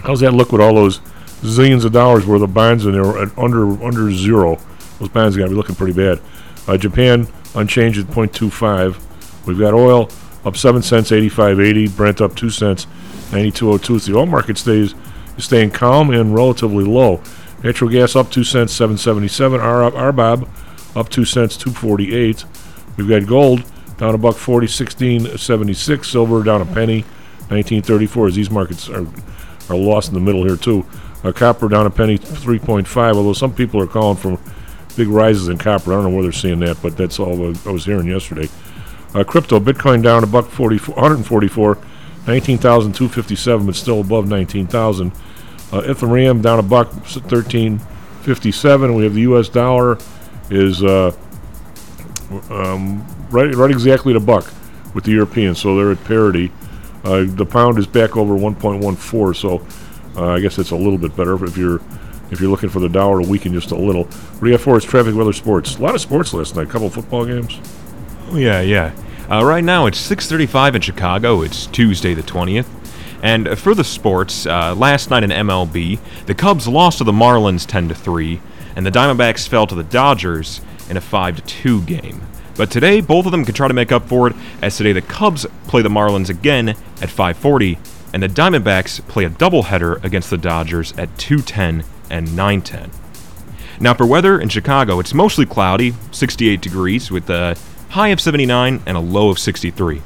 How's 0.02 0.20
that 0.20 0.34
look 0.34 0.52
with 0.52 0.62
all 0.62 0.76
those 0.76 1.00
zillions 1.42 1.84
of 1.84 1.92
dollars 1.92 2.26
worth 2.26 2.42
of 2.42 2.54
bonds 2.54 2.86
in 2.86 2.92
there 2.92 3.18
at 3.18 3.36
under 3.38 3.84
under 3.84 4.12
zero? 4.12 4.60
Those 5.00 5.10
bonds 5.10 5.36
are 5.36 5.40
going 5.40 5.50
to 5.50 5.56
be 5.56 5.58
looking 5.58 5.76
pretty 5.76 5.94
bad. 5.94 6.22
Uh, 6.68 6.78
Japan 6.78 7.28
unchanged 7.56 8.00
at 8.00 8.06
0.25. 8.06 9.46
We've 9.48 9.60
got 9.60 9.74
oil 9.74 10.10
up 10.46 10.56
7 10.56 10.82
cents, 10.82 11.12
85.80. 11.12 11.96
Brent 11.96 12.22
up 12.22 12.36
2 12.36 12.50
cents, 12.50 12.86
92.02. 13.32 14.02
So 14.02 14.12
the 14.12 14.18
oil 14.18 14.26
market 14.26 14.58
stays 14.58 14.94
staying 15.38 15.72
calm 15.72 16.12
and 16.12 16.34
relatively 16.34 16.86
low. 16.86 17.22
Natural 17.66 17.90
gas 17.90 18.16
up 18.16 18.30
2 18.30 18.44
cents, 18.44 18.74
777. 18.74 19.60
R- 19.60 19.90
RBOB 19.90 20.48
up 20.96 21.10
2 21.10 21.26
cents, 21.26 21.58
248. 21.58 22.46
We've 22.96 23.10
got 23.10 23.26
gold 23.26 23.64
down 23.98 24.14
a 24.14 24.20
buck 24.20 24.36
40, 24.36 24.66
1676. 24.66 26.08
Silver 26.08 26.44
down 26.44 26.62
a 26.62 26.66
penny, 26.66 27.02
1934. 27.50 28.28
As 28.28 28.36
these 28.36 28.52
markets 28.52 28.88
are 28.88 29.08
are 29.68 29.76
lost 29.76 30.10
in 30.10 30.14
the 30.14 30.20
middle 30.20 30.46
here 30.46 30.58
too. 30.58 30.86
Uh, 31.24 31.32
copper 31.32 31.68
down 31.68 31.88
a 31.88 31.90
penny, 31.90 32.20
3.5. 32.20 33.16
Although 33.16 33.34
some 33.34 33.52
people 33.52 33.82
are 33.82 33.88
calling 33.88 34.16
for 34.16 34.40
big 34.96 35.08
rises 35.08 35.48
in 35.48 35.58
copper. 35.58 35.92
I 35.92 35.96
don't 35.96 36.04
know 36.04 36.16
where 36.16 36.22
they're 36.22 36.32
seeing 36.32 36.60
that, 36.60 36.80
but 36.84 36.96
that's 36.96 37.20
all 37.20 37.48
I 37.48 37.72
was 37.72 37.84
hearing 37.84 38.06
yesterday. 38.06 38.48
Uh, 39.16 39.24
crypto, 39.24 39.60
Bitcoin 39.60 40.04
down 40.04 40.24
a 40.24 40.28
buck 40.28 40.46
44, 40.50 40.94
144, 40.94 41.80
19,257, 42.28 43.66
but 43.66 43.76
still 43.76 44.02
above 44.02 44.28
19,000. 44.28 45.12
Uh, 45.76 45.82
Ethereum 45.82 46.42
down 46.42 46.58
a 46.58 46.64
buck, 46.64 46.88
1357. 46.88 48.96
We 48.96 49.04
have 49.04 49.14
the 49.14 49.22
U.S. 49.22 49.50
dollar 49.50 49.98
is 50.50 50.82
uh, 50.82 51.12
um, 52.50 53.06
right, 53.30 53.54
right 53.54 53.72
exactly 53.72 54.14
at 54.14 54.18
a 54.18 54.22
buck 54.22 54.54
with 54.94 55.04
the 55.04 55.12
Europeans, 55.12 55.60
so 55.60 55.76
they're 55.76 55.92
at 55.92 56.02
parity. 56.06 56.50
Uh, 57.04 57.26
the 57.28 57.46
pound 57.46 57.78
is 57.78 57.88
back 57.88 58.16
over 58.16 58.36
1.14, 58.36 59.36
so 59.36 59.66
uh, 60.16 60.32
I 60.32 60.40
guess 60.40 60.58
it's 60.60 60.72
a 60.72 60.78
little 60.78 60.98
bit 60.98 61.14
better 61.14 61.44
if 61.44 61.58
you're 61.58 61.82
if 62.32 62.40
you're 62.40 62.50
looking 62.50 62.70
for 62.70 62.80
the 62.80 62.88
dollar 62.88 63.22
to 63.22 63.28
weaken 63.28 63.54
just 63.54 63.72
a 63.72 63.76
little. 63.76 64.06
What 64.06 64.46
do 64.46 64.50
you 64.50 64.58
for 64.58 64.78
us? 64.78 64.86
Traffic, 64.86 65.14
weather, 65.14 65.34
sports. 65.34 65.76
A 65.76 65.82
lot 65.82 65.94
of 65.94 66.00
sports 66.00 66.34
last 66.34 66.56
night. 66.56 66.68
A 66.68 66.72
couple 66.72 66.90
football 66.90 67.26
games. 67.26 67.60
Yeah, 68.32 68.62
yeah. 68.62 68.96
Uh, 69.30 69.44
right 69.44 69.64
now 69.64 69.88
it's 69.88 70.00
6:35 70.00 70.76
in 70.76 70.82
Chicago. 70.82 71.42
It's 71.42 71.68
Tuesday 71.68 72.14
the 72.14 72.24
20th. 72.24 72.66
And 73.26 73.58
for 73.58 73.74
the 73.74 73.84
sports, 73.84 74.46
uh, 74.46 74.76
last 74.76 75.10
night 75.10 75.24
in 75.24 75.32
MLB, 75.32 75.98
the 76.28 76.36
Cubs 76.36 76.68
lost 76.68 77.00
to 77.00 77.04
the 77.04 77.12
Marlins 77.12 77.66
10 77.66 77.88
to 77.88 77.96
3, 77.96 78.40
and 78.76 78.86
the 78.86 78.92
Diamondbacks 78.92 79.48
fell 79.48 79.66
to 79.66 79.74
the 79.74 79.84
Dodgers 79.84 80.62
in 80.92 80.96
a 80.96 81.02
5 81.02 81.38
to 81.38 81.42
2 81.42 81.82
game. 81.82 82.22
But 82.56 82.70
today, 82.70 83.02
both 83.02 83.26
of 83.26 83.32
them 83.32 83.44
could 83.44 83.56
try 83.56 83.68
to 83.68 83.74
make 83.74 83.92
up 83.92 84.08
for 84.08 84.28
it, 84.28 84.36
as 84.62 84.78
today 84.78 84.94
the 84.94 85.02
Cubs 85.02 85.48
play 85.66 85.82
the 85.82 85.90
Marlins 85.90 86.30
again 86.30 86.76
at 87.02 87.10
5:40, 87.10 87.80
and 88.14 88.22
the 88.22 88.30
Diamondbacks 88.30 89.02
play 89.08 89.26
a 89.26 89.32
doubleheader 89.32 90.04
against 90.04 90.30
the 90.30 90.38
Dodgers 90.38 90.94
at 90.96 91.18
2:10 91.18 91.84
and 92.12 92.36
9:10. 92.36 92.92
Now, 93.80 93.96
for 93.96 94.06
weather 94.06 94.40
in 94.40 94.50
Chicago, 94.50 95.00
it's 95.00 95.16
mostly 95.16 95.48
cloudy, 95.48 95.96
68 96.12 96.62
degrees, 96.62 97.10
with 97.10 97.28
a 97.32 97.58
high 97.90 98.10
of 98.10 98.22
79 98.22 98.84
and 98.86 98.96
a 98.96 99.00
low 99.00 99.30
of 99.30 99.40
63. 99.40 100.04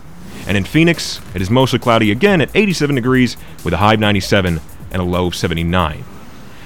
And 0.48 0.58
in 0.58 0.64
Phoenix, 0.64 1.22
it 1.36 1.42
is 1.42 1.50
mostly 1.50 1.80
cloudy 1.80 2.12
again 2.12 2.42
at 2.42 2.56
87 2.56 2.96
degrees, 2.96 3.38
with 3.64 3.74
a 3.74 3.78
high 3.78 3.94
of 3.94 4.00
97 4.00 4.60
and 4.92 5.02
a 5.02 5.06
low 5.06 5.28
of 5.28 5.36
79. 5.36 6.04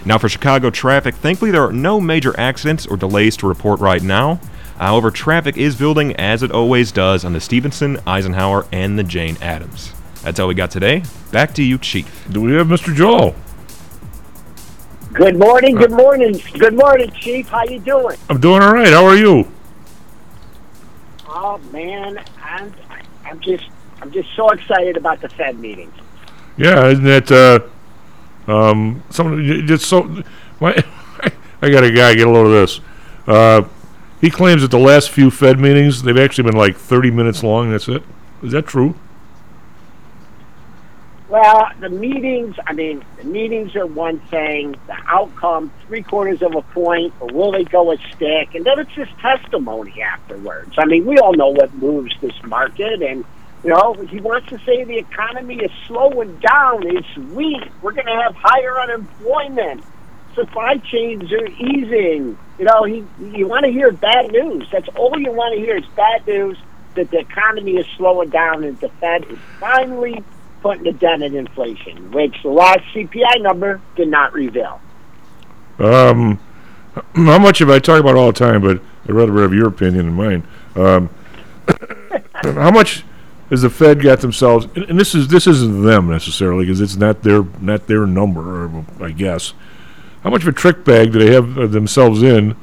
Now, 0.06 0.18
for 0.18 0.28
Chicago 0.30 0.70
traffic, 0.70 1.16
thankfully 1.16 1.52
there 1.52 1.66
are 1.66 1.72
no 1.72 2.02
major 2.02 2.38
accidents 2.40 2.86
or 2.86 2.98
delays 2.98 3.38
to 3.38 3.48
report 3.48 3.80
right 3.80 4.02
now. 4.02 4.40
However, 4.78 5.12
traffic 5.12 5.58
is 5.58 5.76
building 5.76 6.16
as 6.18 6.44
it 6.44 6.52
always 6.52 6.92
does 6.92 7.24
on 7.24 7.34
the 7.34 7.40
Stevenson, 7.40 8.00
Eisenhower, 8.06 8.66
and 8.72 9.00
the 9.00 9.04
Jane 9.04 9.38
Addams. 9.42 9.94
That's 10.24 10.40
all 10.40 10.48
we 10.48 10.56
got 10.56 10.72
today. 10.72 11.04
Back 11.32 11.54
to 11.56 11.64
you, 11.64 11.78
Chief. 11.78 12.28
Do 12.32 12.42
we 12.42 12.54
have 12.54 12.68
Mr. 12.68 12.94
Joel? 12.94 13.36
Good 15.14 15.38
morning, 15.38 15.76
good 15.76 15.92
uh, 15.92 15.98
morning, 15.98 16.42
good 16.58 16.74
morning, 16.74 17.12
Chief. 17.12 17.48
How 17.48 17.64
you 17.66 17.80
doing? 17.80 18.18
I'm 18.30 18.40
doing 18.40 18.64
all 18.64 18.74
right. 18.74 18.88
How 18.88 19.06
are 19.06 19.16
you? 19.16 19.48
Oh 21.28 21.60
man, 21.72 22.24
I'm 22.42 22.74
I'm 23.26 23.40
just 23.40 23.66
I'm 24.02 24.12
just 24.12 24.30
so 24.36 24.50
excited 24.50 24.98
about 24.98 25.22
the 25.22 25.30
Fed 25.30 25.60
meeting. 25.60 25.92
Yeah, 26.58 26.88
isn't 26.88 27.06
that 27.06 27.32
uh, 28.48 28.52
um, 28.52 29.04
some 29.10 29.44
just 29.66 29.86
so? 29.86 30.04
Why, 30.60 30.84
I 31.62 31.70
got 31.70 31.84
a 31.84 31.92
guy. 31.92 32.14
Get 32.16 32.28
a 32.28 32.30
load 32.30 32.48
of 32.48 32.52
this. 32.52 32.82
Uh, 33.26 33.64
he 34.22 34.30
claims 34.30 34.62
that 34.62 34.72
the 34.72 34.80
last 34.80 35.10
few 35.10 35.32
Fed 35.32 35.60
meetings 35.60 36.04
they've 36.04 36.18
actually 36.18 36.50
been 36.50 36.58
like 36.58 36.78
30 36.78 37.12
minutes 37.12 37.44
long. 37.44 37.72
That's 37.72 37.88
it. 37.88 38.04
Is 38.42 38.52
that 38.52 38.68
true? 38.68 38.96
Well, 41.34 41.72
the 41.80 41.90
meetings, 41.90 42.58
I 42.68 42.74
mean, 42.74 43.04
the 43.18 43.24
meetings 43.24 43.76
are 43.76 43.88
one 43.88 44.20
thing. 44.20 44.76
The 44.86 44.96
outcome, 45.08 45.72
three 45.88 46.04
quarters 46.04 46.44
of 46.44 46.54
a 46.54 46.62
point, 46.62 47.12
or 47.20 47.28
will 47.34 47.52
they 47.54 47.64
go 47.64 47.92
a 47.92 47.98
stick? 47.98 48.54
And 48.54 48.64
then 48.64 48.78
it's 48.78 48.92
just 48.92 49.18
testimony 49.18 50.00
afterwards. 50.00 50.76
I 50.78 50.86
mean, 50.86 51.08
we 51.08 51.18
all 51.18 51.34
know 51.34 51.50
what 51.50 51.74
moves 51.74 52.14
this 52.22 52.36
market, 52.44 53.02
and 53.02 53.26
you 53.64 53.72
know, 53.72 53.94
he 53.94 54.20
wants 54.20 54.50
to 54.50 54.60
say 54.60 54.84
the 54.84 55.00
economy 55.00 55.56
is 55.56 55.72
slowing 55.88 56.38
down. 56.38 56.86
It's 56.86 57.18
weak. 57.18 57.64
We're 57.82 57.94
going 57.94 58.06
to 58.06 58.22
have 58.22 58.36
higher 58.36 58.80
unemployment. 58.82 59.84
Supply 60.36 60.78
chains 60.78 61.34
are 61.34 61.48
easing. 61.48 62.38
You 62.60 62.66
know, 62.66 62.84
he 62.84 63.04
you 63.36 63.48
want 63.48 63.66
to 63.66 63.72
hear 63.72 63.92
bad 63.92 64.32
news. 64.32 64.68
That's 64.72 64.90
all 64.90 65.20
you 65.20 65.32
want 65.32 65.56
to 65.56 65.60
hear 65.60 65.78
is 65.78 65.86
bad 65.96 66.28
news 66.28 66.60
that 66.94 67.10
the 67.10 67.18
economy 67.18 67.78
is 67.78 67.88
slowing 67.98 68.30
down 68.30 68.64
and 68.64 68.80
the 68.80 68.90
Fed 68.90 69.26
is 69.32 69.40
finally 69.60 70.24
putting 70.64 70.88
a 70.88 70.94
dent 70.94 71.22
in 71.22 71.36
inflation, 71.36 72.12
which 72.12 72.36
the 72.42 72.50
last 72.50 72.80
CPI 72.96 73.42
number 73.42 73.82
did 73.96 74.08
not 74.08 74.34
reveal. 74.34 74.82
Um, 75.78 76.40
how 77.14 77.38
much 77.38 77.60
have 77.60 77.70
I 77.70 77.80
talked 77.80 78.00
about 78.00 78.16
all 78.16 78.28
the 78.28 78.40
time? 78.40 78.62
But 78.62 78.82
I'd 79.04 79.12
rather 79.12 79.42
have 79.42 79.54
your 79.54 79.68
opinion 79.68 80.06
than 80.06 80.14
mine. 80.16 80.48
Um, 80.76 81.10
how 82.34 82.72
much 82.72 83.04
has 83.50 83.62
the 83.62 83.70
Fed 83.70 84.02
got 84.02 84.22
themselves? 84.22 84.68
And, 84.76 84.86
and 84.86 85.00
this 85.00 85.14
is 85.14 85.28
this 85.28 85.46
isn't 85.46 85.84
them 85.84 86.10
necessarily 86.10 86.66
because 86.66 86.82
it's 86.82 86.96
not 86.96 87.22
their 87.22 87.44
not 87.60 87.88
their 87.88 88.08
number, 88.08 88.84
I 89.02 89.12
guess. 89.12 89.54
How 90.24 90.30
much 90.30 90.44
of 90.44 90.48
a 90.48 90.54
trick 90.54 90.86
bag 90.86 91.12
do 91.12 91.20
they 91.20 91.34
have 91.34 91.72
themselves 91.72 92.24
in 92.24 92.56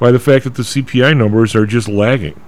by 0.00 0.10
the 0.10 0.18
fact 0.18 0.44
that 0.44 0.56
the 0.56 0.64
CPI 0.64 1.16
numbers 1.16 1.54
are 1.54 1.64
just 1.64 1.88
lagging? 1.88 2.40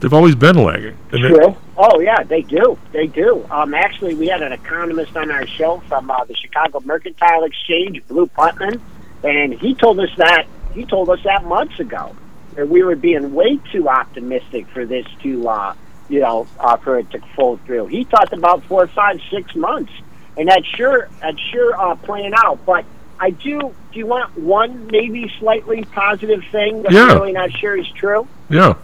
They've 0.00 0.12
always 0.12 0.34
been 0.34 0.56
lagging. 0.62 0.96
And 1.12 1.24
they- 1.24 1.28
True. 1.28 1.56
Oh 1.78 2.00
yeah, 2.00 2.22
they 2.22 2.42
do. 2.42 2.78
They 2.92 3.06
do. 3.06 3.46
Um, 3.50 3.74
actually, 3.74 4.14
we 4.14 4.26
had 4.28 4.42
an 4.42 4.52
economist 4.52 5.16
on 5.16 5.30
our 5.30 5.46
show 5.46 5.82
from 5.88 6.10
uh, 6.10 6.24
the 6.24 6.34
Chicago 6.34 6.80
Mercantile 6.84 7.44
Exchange, 7.44 8.02
Blu 8.08 8.26
Putnam, 8.26 8.80
and 9.24 9.54
he 9.54 9.74
told 9.74 9.98
us 10.00 10.10
that 10.16 10.44
he 10.74 10.84
told 10.84 11.08
us 11.10 11.20
that 11.24 11.44
months 11.44 11.78
ago 11.80 12.14
that 12.54 12.68
we 12.68 12.82
were 12.82 12.96
being 12.96 13.34
way 13.34 13.58
too 13.72 13.88
optimistic 13.88 14.66
for 14.68 14.84
this 14.86 15.06
to, 15.22 15.46
uh, 15.48 15.74
you 16.08 16.20
know, 16.20 16.46
uh, 16.60 16.76
for 16.78 16.98
it 16.98 17.10
to 17.10 17.18
fold 17.34 17.60
through. 17.66 17.86
He 17.86 18.04
talked 18.04 18.32
about 18.32 18.62
four, 18.64 18.86
five, 18.88 19.18
six 19.30 19.54
months, 19.54 19.92
and 20.38 20.48
that's 20.48 20.66
sure 20.66 21.08
that's 21.20 21.40
sure 21.52 21.78
uh, 21.78 21.94
playing 21.96 22.32
out. 22.36 22.64
But 22.66 22.84
I 23.20 23.30
do. 23.30 23.58
Do 23.92 23.98
you 23.98 24.06
want 24.06 24.36
one 24.38 24.86
maybe 24.88 25.30
slightly 25.38 25.84
positive 25.84 26.42
thing 26.52 26.82
that 26.82 26.92
Yeah. 26.92 27.02
I'm 27.08 27.18
really 27.18 27.32
not 27.32 27.50
sure 27.52 27.76
is 27.76 27.88
true? 27.92 28.26
yeah. 28.50 28.74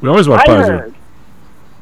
We 0.00 0.08
always 0.08 0.28
want 0.28 0.42
I 0.42 0.46
positive. 0.46 0.80
heard 0.80 0.94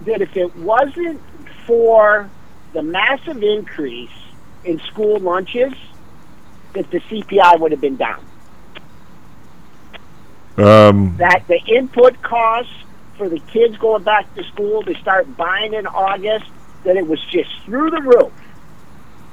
that 0.06 0.22
if 0.22 0.36
it 0.36 0.54
wasn't 0.56 1.20
for 1.66 2.30
the 2.72 2.82
massive 2.82 3.42
increase 3.42 4.10
in 4.64 4.80
school 4.80 5.18
lunches, 5.18 5.72
that 6.74 6.90
the 6.90 7.00
CPI 7.00 7.60
would 7.60 7.72
have 7.72 7.80
been 7.80 7.96
down. 7.96 8.24
Um, 10.56 11.16
That 11.18 11.46
the 11.46 11.60
input 11.66 12.20
costs 12.22 12.72
for 13.16 13.28
the 13.28 13.38
kids 13.38 13.76
going 13.78 14.02
back 14.02 14.32
to 14.34 14.44
school 14.44 14.82
to 14.82 14.94
start 14.96 15.36
buying 15.36 15.74
in 15.74 15.86
August, 15.86 16.46
that 16.84 16.96
it 16.96 17.06
was 17.06 17.20
just 17.30 17.50
through 17.64 17.90
the 17.90 18.02
roof. 18.02 18.32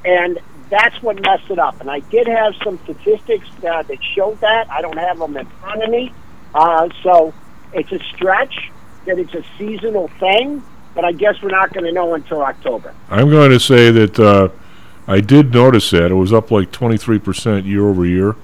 And 0.03 0.39
that's 0.69 1.01
what 1.01 1.19
messed 1.21 1.49
it 1.49 1.59
up. 1.59 1.81
And 1.81 1.89
I 1.89 1.99
did 1.99 2.27
have 2.27 2.53
some 2.63 2.79
statistics 2.83 3.47
uh, 3.63 3.83
that 3.83 3.97
showed 4.15 4.39
that. 4.41 4.69
I 4.69 4.81
don't 4.81 4.97
have 4.97 5.17
them 5.19 5.35
in 5.37 5.45
front 5.45 5.83
of 5.83 5.89
me. 5.89 6.13
Uh, 6.53 6.89
so 7.01 7.33
it's 7.73 7.91
a 7.91 7.99
stretch 8.15 8.71
that 9.05 9.17
it's 9.19 9.33
a 9.33 9.43
seasonal 9.57 10.07
thing, 10.19 10.63
but 10.93 11.05
I 11.05 11.11
guess 11.11 11.41
we're 11.41 11.49
not 11.49 11.73
going 11.73 11.85
to 11.85 11.91
know 11.91 12.13
until 12.13 12.41
October. 12.41 12.93
I'm 13.09 13.29
going 13.29 13.51
to 13.51 13.59
say 13.59 13.91
that 13.91 14.19
uh, 14.19 14.49
I 15.07 15.21
did 15.21 15.53
notice 15.53 15.89
that 15.91 16.11
it 16.11 16.15
was 16.15 16.33
up 16.33 16.51
like 16.51 16.71
23 16.71 17.19
percent 17.19 17.65
year 17.65 17.87
over 17.87 18.05
year. 18.05 18.35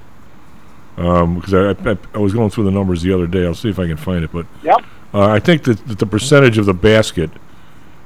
Because 0.96 1.54
I, 1.54 1.72
I, 1.90 1.98
I 2.14 2.18
was 2.20 2.34
going 2.34 2.50
through 2.52 2.66
the 2.66 2.72
numbers 2.72 3.02
the 3.02 3.12
other 3.14 3.26
day. 3.26 3.46
I'll 3.46 3.56
see 3.56 3.70
if 3.70 3.80
I 3.80 3.88
can 3.88 3.98
find 3.98 4.24
it. 4.24 4.32
But 4.32 4.46
Yep. 4.62 4.82
uh, 5.14 5.22
I 5.30 5.40
think 5.40 5.64
that, 5.64 5.88
that 5.88 5.98
the 6.00 6.06
percentage 6.06 6.58
of 6.60 6.66
the 6.68 6.74
basket 6.76 7.32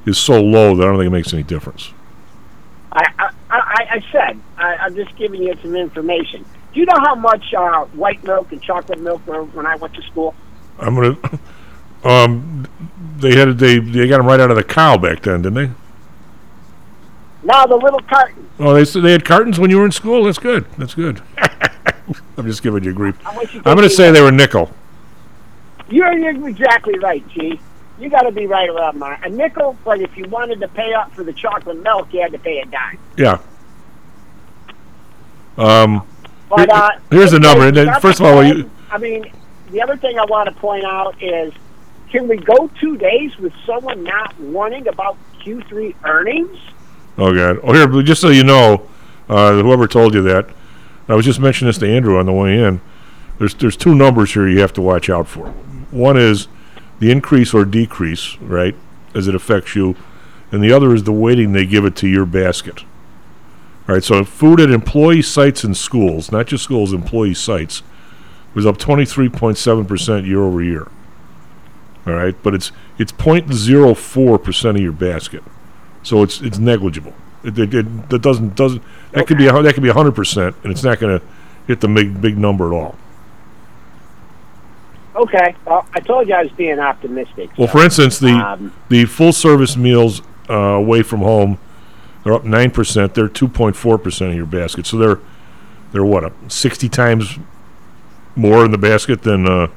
is 0.05 0.17
so 0.17 0.41
low 0.41 0.75
that 0.75 0.83
I 0.83 0.85
don't 0.87 0.97
think 0.99 1.07
it 1.07 1.11
makes 1.11 1.33
any 1.33 1.43
difference. 1.43 1.91
I, 2.93 3.05
I, 3.19 3.29
I, 3.49 3.87
I 3.95 4.05
said, 4.11 4.39
I, 4.57 4.75
I'm 4.77 4.95
just 4.95 5.13
giving 5.17 5.41
you 5.41 5.53
some 5.61 5.75
information. 5.75 6.45
Do 6.73 6.79
you 6.79 6.85
know 6.85 6.99
how 6.99 7.15
much 7.15 7.53
uh, 7.53 7.85
white 7.85 8.23
milk 8.23 8.51
and 8.53 8.61
chocolate 8.61 9.01
milk 9.01 9.25
were 9.27 9.43
when 9.43 9.65
I 9.65 9.75
went 9.75 9.93
to 9.95 10.01
school? 10.03 10.33
I'm 10.79 10.95
gonna. 10.95 11.17
Um, 12.05 12.67
they 13.17 13.35
had 13.35 13.57
they 13.57 13.79
they 13.79 14.07
got 14.07 14.17
them 14.17 14.27
right 14.27 14.39
out 14.39 14.51
of 14.51 14.57
the 14.57 14.63
cow 14.63 14.97
back 14.97 15.21
then, 15.23 15.41
didn't 15.41 15.53
they? 15.55 15.71
Now 17.43 17.65
the 17.65 17.75
little 17.75 18.01
carton. 18.01 18.49
Oh, 18.59 18.73
they 18.73 18.83
they 18.99 19.11
had 19.11 19.25
cartons 19.25 19.59
when 19.59 19.69
you 19.69 19.79
were 19.79 19.85
in 19.85 19.91
school. 19.91 20.23
That's 20.23 20.39
good. 20.39 20.65
That's 20.77 20.93
good. 20.93 21.21
I'm 22.37 22.45
just 22.45 22.61
giving 22.61 22.83
you 22.83 22.93
grief. 22.93 23.17
You 23.23 23.61
I'm 23.65 23.75
going 23.75 23.81
to 23.81 23.89
say 23.89 24.07
they 24.07 24.19
they 24.19 24.21
were 24.21 24.31
nickel. 24.31 24.71
You're, 25.89 26.17
you're 26.17 26.47
exactly 26.47 26.97
right, 26.99 27.27
G. 27.29 27.59
You 27.99 28.09
got 28.09 28.23
to 28.23 28.31
be 28.31 28.45
right 28.45 28.69
around 28.69 28.99
my, 28.99 29.17
A 29.23 29.29
nickel, 29.29 29.77
but 29.85 30.01
if 30.01 30.17
you 30.17 30.27
wanted 30.27 30.59
to 30.61 30.67
pay 30.67 30.93
up 30.93 31.13
for 31.13 31.23
the 31.23 31.31
chocolate 31.31 31.81
milk, 31.81 32.13
you 32.13 32.21
had 32.21 32.31
to 32.33 32.39
pay 32.39 32.59
a 32.59 32.65
dime. 32.65 32.99
Yeah. 33.17 33.39
Um. 35.57 36.05
But 36.49 36.69
uh, 36.69 36.91
here's 37.09 37.31
the 37.31 37.39
number. 37.39 37.67
And 37.67 37.77
then, 37.77 37.85
that's 37.87 38.01
first 38.01 38.19
of 38.19 38.25
all, 38.25 38.43
you, 38.43 38.69
I 38.91 38.97
mean, 38.97 39.31
the 39.71 39.81
other 39.81 39.97
thing 39.97 40.19
I 40.19 40.25
want 40.25 40.47
to 40.49 40.55
point 40.55 40.83
out 40.83 41.21
is, 41.21 41.53
can 42.15 42.29
we 42.29 42.37
go 42.37 42.69
two 42.79 42.95
days 42.95 43.37
with 43.39 43.51
someone 43.65 44.01
not 44.05 44.39
warning 44.39 44.87
about 44.87 45.17
Q3 45.41 45.95
earnings? 46.05 46.57
Oh 47.17 47.35
God! 47.35 47.59
Oh 47.61 47.73
here, 47.73 48.03
just 48.03 48.21
so 48.21 48.29
you 48.29 48.45
know, 48.45 48.87
uh, 49.27 49.61
whoever 49.61 49.85
told 49.85 50.13
you 50.13 50.21
that, 50.21 50.47
I 51.09 51.15
was 51.15 51.25
just 51.25 51.41
mentioning 51.41 51.67
this 51.67 51.77
to 51.79 51.93
Andrew 51.93 52.17
on 52.17 52.25
the 52.25 52.31
way 52.31 52.57
in. 52.57 52.79
There's 53.37 53.53
there's 53.55 53.75
two 53.75 53.93
numbers 53.93 54.33
here 54.33 54.47
you 54.47 54.61
have 54.61 54.71
to 54.73 54.81
watch 54.81 55.09
out 55.09 55.27
for. 55.27 55.49
One 55.91 56.15
is 56.15 56.47
the 56.99 57.11
increase 57.11 57.53
or 57.53 57.65
decrease, 57.65 58.37
right, 58.37 58.75
as 59.13 59.27
it 59.27 59.35
affects 59.35 59.75
you, 59.75 59.97
and 60.53 60.63
the 60.63 60.71
other 60.71 60.93
is 60.93 61.03
the 61.03 61.11
weighting 61.11 61.51
they 61.51 61.65
give 61.65 61.83
it 61.83 61.97
to 61.97 62.07
your 62.07 62.25
basket. 62.25 62.83
All 63.89 63.95
right, 63.95 64.03
so 64.03 64.23
food 64.23 64.61
at 64.61 64.71
employee 64.71 65.21
sites 65.21 65.65
and 65.65 65.75
schools, 65.75 66.31
not 66.31 66.47
just 66.47 66.63
schools, 66.63 66.93
employee 66.93 67.33
sites, 67.33 67.83
was 68.53 68.65
up 68.65 68.77
23.7 68.77 69.85
percent 69.85 70.25
year 70.25 70.41
over 70.41 70.63
year. 70.63 70.87
All 72.07 72.13
right, 72.13 72.35
but 72.43 72.53
it's 72.53 72.71
it's 72.99 73.11
0.04 73.11 74.43
percent 74.43 74.77
of 74.77 74.83
your 74.83 74.91
basket. 74.91 75.43
So 76.03 76.21
it's 76.21 76.39
it's 76.41 76.59
negligible. 76.59 77.13
It, 77.43 77.57
it, 77.57 77.73
it 77.73 78.09
that 78.09 78.21
doesn't 78.21 78.55
doesn't 78.55 78.83
that 79.11 79.27
could 79.27 79.37
be 79.37 79.47
a, 79.47 79.61
that 79.61 79.73
could 79.73 79.83
be 79.83 79.89
hundred 79.89 80.13
percent, 80.13 80.55
and 80.63 80.71
it's 80.71 80.83
not 80.83 80.99
going 80.99 81.19
to 81.19 81.25
hit 81.67 81.81
the 81.81 81.87
big 81.87 82.21
big 82.21 82.37
number 82.37 82.67
at 82.67 82.73
all. 82.73 82.95
Okay. 85.15 85.55
Well, 85.65 85.87
I 85.93 85.99
told 86.01 86.27
you 86.27 86.35
I 86.35 86.43
was 86.43 86.51
being 86.51 86.79
optimistic. 86.79 87.57
Well, 87.57 87.67
so, 87.67 87.71
for 87.71 87.83
instance, 87.83 88.19
the 88.19 88.33
um, 88.33 88.73
the 88.89 89.05
full 89.05 89.33
service 89.33 89.75
meals 89.75 90.21
uh, 90.49 90.53
away 90.53 91.01
from 91.01 91.21
home, 91.21 91.57
they're 92.23 92.33
up 92.33 92.43
nine 92.43 92.69
percent. 92.69 93.15
They're 93.15 93.29
two 93.29 93.47
point 93.47 93.75
four 93.75 93.97
percent 93.97 94.31
of 94.31 94.37
your 94.37 94.45
basket. 94.45 94.85
So 94.85 94.97
they're 94.97 95.19
they're 95.91 96.05
what 96.05 96.31
sixty 96.49 96.89
times 96.89 97.39
more 98.35 98.65
in 98.65 98.71
the 98.71 98.77
basket 98.77 99.23
than 99.23 99.47
uh, 99.47 99.67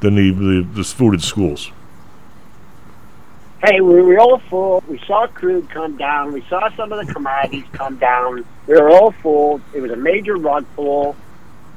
than 0.00 0.14
the, 0.14 0.30
the 0.30 0.68
the 0.74 0.84
food 0.84 1.14
in 1.14 1.20
schools. 1.20 1.72
hey, 3.64 3.80
we 3.80 4.00
were 4.02 4.18
all 4.18 4.38
full. 4.38 4.82
We 4.88 4.98
saw 5.06 5.26
crude 5.26 5.68
come 5.70 5.96
down. 5.96 6.32
We 6.32 6.42
saw 6.48 6.70
some 6.76 6.92
of 6.92 7.04
the 7.04 7.12
commodities 7.12 7.64
come 7.72 7.96
down. 7.98 8.44
We 8.66 8.74
were 8.74 8.90
all 8.90 9.10
full. 9.10 9.60
It 9.74 9.80
was 9.80 9.90
a 9.90 9.96
major 9.96 10.36
rug 10.36 10.64
pull. 10.76 11.16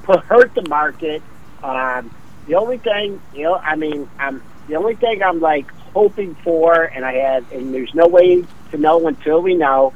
Put 0.03 0.19
hurt 0.21 0.53
the 0.53 0.67
market. 0.69 1.21
Um, 1.63 2.13
the 2.47 2.55
only 2.55 2.77
thing, 2.77 3.21
you 3.33 3.43
know, 3.43 3.55
I 3.55 3.75
mean, 3.75 4.09
I'm 4.19 4.41
the 4.67 4.75
only 4.75 4.95
thing 4.95 5.21
I'm 5.21 5.39
like 5.39 5.69
hoping 5.93 6.35
for, 6.35 6.83
and 6.83 7.05
I 7.05 7.13
have, 7.13 7.51
and 7.51 7.73
there's 7.73 7.93
no 7.93 8.07
way 8.07 8.43
to 8.71 8.77
know 8.77 9.07
until 9.07 9.41
we 9.41 9.55
know. 9.55 9.93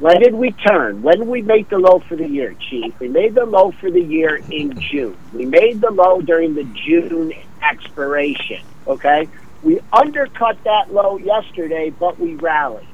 When 0.00 0.18
did 0.18 0.34
we 0.34 0.52
turn? 0.52 1.02
When 1.02 1.18
did 1.18 1.28
we 1.28 1.42
make 1.42 1.68
the 1.68 1.78
low 1.78 1.98
for 2.00 2.16
the 2.16 2.26
year, 2.26 2.54
Chief? 2.70 2.98
We 2.98 3.08
made 3.08 3.34
the 3.34 3.44
low 3.44 3.70
for 3.72 3.90
the 3.90 4.00
year 4.00 4.36
in 4.50 4.80
June. 4.80 5.14
We 5.34 5.44
made 5.44 5.82
the 5.82 5.90
low 5.90 6.22
during 6.22 6.54
the 6.54 6.64
June 6.64 7.34
expiration. 7.62 8.62
Okay, 8.86 9.28
we 9.62 9.80
undercut 9.92 10.56
that 10.64 10.90
low 10.92 11.18
yesterday, 11.18 11.90
but 11.90 12.18
we 12.18 12.34
rallied. 12.36 12.86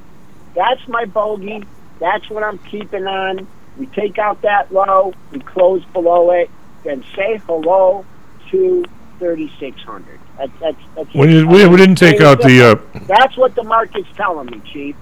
That's 0.56 0.86
my 0.88 1.04
bogey. 1.04 1.62
That's 2.00 2.28
what 2.28 2.42
I'm 2.42 2.58
keeping 2.58 3.06
on. 3.06 3.46
We 3.78 3.86
take 3.86 4.18
out 4.18 4.42
that 4.42 4.72
low, 4.72 5.12
we 5.30 5.38
close 5.38 5.84
below 5.92 6.32
it, 6.32 6.50
then 6.82 7.04
say 7.14 7.38
hello 7.46 8.04
to 8.50 8.84
3,600. 9.20 10.18
That's, 10.38 10.50
that's, 10.60 10.76
that's 10.96 11.14
We 11.14 11.44
we- 11.44 11.66
we 11.68 11.76
didn't 11.76 11.96
take 11.96 12.20
out 12.20 12.40
the, 12.42 12.62
uh, 12.62 12.98
That's 13.06 13.36
what 13.36 13.54
the 13.54 13.62
market's 13.64 14.08
telling 14.16 14.46
me, 14.46 14.60
Chief. 14.72 14.96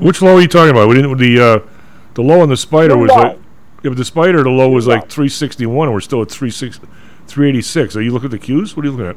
Which 0.00 0.22
low 0.22 0.36
are 0.36 0.40
you 0.40 0.48
talking 0.48 0.70
about? 0.70 0.88
We 0.88 0.94
didn't 0.94 1.16
the 1.18 1.40
uh, 1.40 1.68
the 2.14 2.22
low 2.22 2.40
on 2.40 2.48
the 2.48 2.56
spider 2.56 2.96
was 2.96 3.10
like 3.10 3.36
yeah, 3.82 3.90
but 3.90 3.96
the 3.96 4.04
spider 4.04 4.42
the 4.42 4.50
low 4.50 4.70
was 4.70 4.86
like 4.86 5.08
361 5.08 5.88
and 5.88 5.94
we're 5.94 6.00
still 6.00 6.22
at 6.22 6.30
36 6.30 6.80
386. 7.26 7.96
Are 7.96 8.02
you 8.02 8.10
looking 8.10 8.32
at 8.32 8.40
the 8.40 8.46
Qs? 8.46 8.76
What 8.76 8.84
are 8.84 8.88
you 8.88 8.96
looking 8.96 9.06
at? 9.06 9.16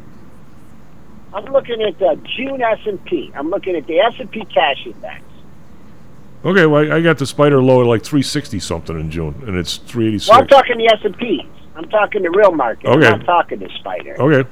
I'm 1.34 1.51
looking 1.51 1.81
at 1.81 1.97
the 1.97 2.19
June 2.38 2.61
S&P. 2.61 3.31
I'm 3.34 3.49
looking 3.49 3.75
at 3.75 3.88
the 3.88 3.99
S&P 3.99 4.45
cash 4.45 4.86
index. 4.86 5.23
Okay, 6.45 6.65
well 6.65 6.91
I, 6.91 6.97
I 6.97 7.01
got 7.01 7.17
the 7.17 7.25
spider 7.25 7.63
low 7.63 7.81
at 7.81 7.88
like 7.88 8.03
360 8.03 8.59
something 8.59 8.99
in 8.99 9.09
June 9.09 9.36
and 9.47 9.55
it's 9.55 9.77
386. 9.77 10.29
Well, 10.29 10.41
I'm 10.41 10.47
talking 10.47 10.77
the 10.77 10.88
S&Ps. 10.93 11.49
I'm 11.75 11.89
talking 11.89 12.21
the 12.21 12.29
real 12.29 12.51
market. 12.51 12.88
Okay. 12.88 13.07
I'm 13.07 13.19
not 13.19 13.25
talking 13.25 13.59
the 13.59 13.69
spider. 13.79 14.15
Okay. 14.19 14.47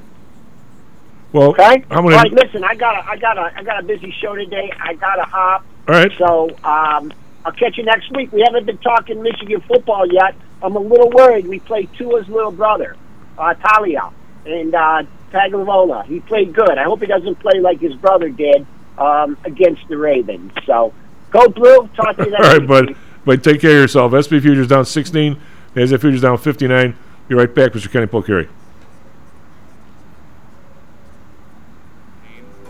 Well, 1.32 1.50
Okay. 1.50 1.84
I'm 1.90 1.98
All 1.98 2.02
gonna. 2.04 2.16
right. 2.16 2.32
Listen, 2.32 2.62
I 2.64 2.74
got 2.74 2.96
a, 2.96 3.08
I 3.10 3.16
got 3.16 3.38
a, 3.38 3.52
I 3.56 3.62
got 3.62 3.80
a 3.80 3.86
busy 3.86 4.10
show 4.20 4.34
today. 4.34 4.72
I 4.78 4.94
got 4.94 5.16
to 5.16 5.22
hop. 5.22 5.64
All 5.88 5.94
right. 5.94 6.12
So 6.18 6.50
um, 6.64 7.12
I'll 7.44 7.52
catch 7.52 7.78
you 7.78 7.84
next 7.84 8.10
week. 8.12 8.32
We 8.32 8.42
haven't 8.46 8.66
been 8.66 8.78
talking 8.78 9.22
Michigan 9.22 9.60
football 9.62 10.06
yet. 10.10 10.34
I'm 10.62 10.76
a 10.76 10.80
little 10.80 11.10
worried. 11.10 11.46
We 11.46 11.58
played 11.60 11.92
Tua's 11.94 12.28
little 12.28 12.52
brother, 12.52 12.96
uh, 13.38 13.54
Taulia, 13.54 14.12
and 14.46 14.74
uh, 14.74 15.02
Tagovailoa. 15.32 16.04
He 16.06 16.20
played 16.20 16.52
good. 16.54 16.76
I 16.78 16.84
hope 16.84 17.00
he 17.00 17.06
doesn't 17.06 17.36
play 17.40 17.58
like 17.60 17.80
his 17.80 17.94
brother 17.94 18.28
did 18.28 18.64
um, 18.98 19.36
against 19.44 19.88
the 19.88 19.96
Ravens. 19.96 20.52
So 20.66 20.92
go 21.30 21.48
blue. 21.48 21.88
Talk 21.96 22.16
to 22.18 22.26
you 22.26 22.36
All 22.36 22.42
next 22.42 22.48
right, 22.48 22.60
week. 22.60 22.68
bud. 22.68 22.96
But 23.24 23.42
take 23.44 23.60
care 23.60 23.70
of 23.70 23.76
yourself. 23.76 24.12
SP 24.14 24.38
futures 24.42 24.66
down 24.68 24.84
16. 24.84 25.36
NASDAQ 25.74 26.00
futures 26.00 26.20
down 26.22 26.36
59. 26.38 26.96
Be 27.28 27.34
right 27.34 27.52
back, 27.54 27.72
Mr. 27.72 27.90
Kenny 27.90 28.06
Polcari. 28.06 28.48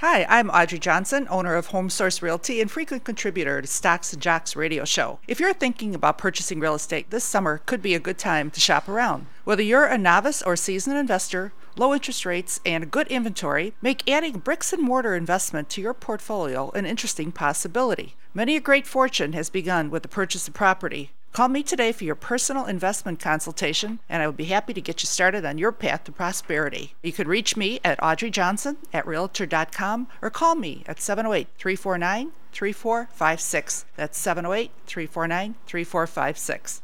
Hi, 0.00 0.24
I'm 0.28 0.48
Audrey 0.50 0.78
Johnson, 0.78 1.26
owner 1.28 1.56
of 1.56 1.66
Home 1.66 1.90
Source 1.90 2.22
Realty 2.22 2.60
and 2.60 2.70
frequent 2.70 3.02
contributor 3.02 3.60
to 3.60 3.66
Stocks 3.66 4.12
and 4.12 4.22
Jocks 4.22 4.54
radio 4.54 4.84
show. 4.84 5.18
If 5.26 5.40
you're 5.40 5.52
thinking 5.52 5.92
about 5.92 6.18
purchasing 6.18 6.60
real 6.60 6.76
estate 6.76 7.10
this 7.10 7.24
summer 7.24 7.62
could 7.66 7.82
be 7.82 7.96
a 7.96 7.98
good 7.98 8.16
time 8.16 8.52
to 8.52 8.60
shop 8.60 8.88
around. 8.88 9.26
Whether 9.42 9.64
you're 9.64 9.86
a 9.86 9.98
novice 9.98 10.40
or 10.40 10.54
seasoned 10.54 10.96
investor, 10.96 11.52
low 11.74 11.92
interest 11.92 12.24
rates 12.24 12.60
and 12.64 12.92
good 12.92 13.08
inventory 13.08 13.74
make 13.82 14.08
adding 14.08 14.38
bricks 14.38 14.72
and 14.72 14.84
mortar 14.84 15.16
investment 15.16 15.68
to 15.70 15.80
your 15.80 15.94
portfolio 15.94 16.70
an 16.76 16.86
interesting 16.86 17.32
possibility. 17.32 18.14
Many 18.32 18.54
a 18.54 18.60
great 18.60 18.86
fortune 18.86 19.32
has 19.32 19.50
begun 19.50 19.90
with 19.90 20.04
the 20.04 20.08
purchase 20.08 20.46
of 20.46 20.54
property. 20.54 21.10
Call 21.32 21.48
me 21.48 21.62
today 21.62 21.92
for 21.92 22.04
your 22.04 22.14
personal 22.14 22.66
investment 22.66 23.20
consultation, 23.20 24.00
and 24.08 24.22
I 24.22 24.26
will 24.26 24.32
be 24.32 24.46
happy 24.46 24.74
to 24.74 24.80
get 24.80 25.02
you 25.02 25.06
started 25.06 25.44
on 25.44 25.58
your 25.58 25.70
path 25.72 26.04
to 26.04 26.12
prosperity. 26.12 26.94
You 27.02 27.12
can 27.12 27.28
reach 27.28 27.56
me 27.56 27.78
at 27.84 28.02
Audrey 28.02 28.30
Johnson 28.30 28.76
at 28.92 29.06
Realtor.com 29.06 30.08
or 30.20 30.30
call 30.30 30.56
me 30.56 30.82
at 30.86 31.00
708 31.00 31.48
349 31.56 32.32
3456. 32.52 33.84
That's 33.96 34.18
708 34.18 34.70
349 34.86 35.54
3456. 35.66 36.82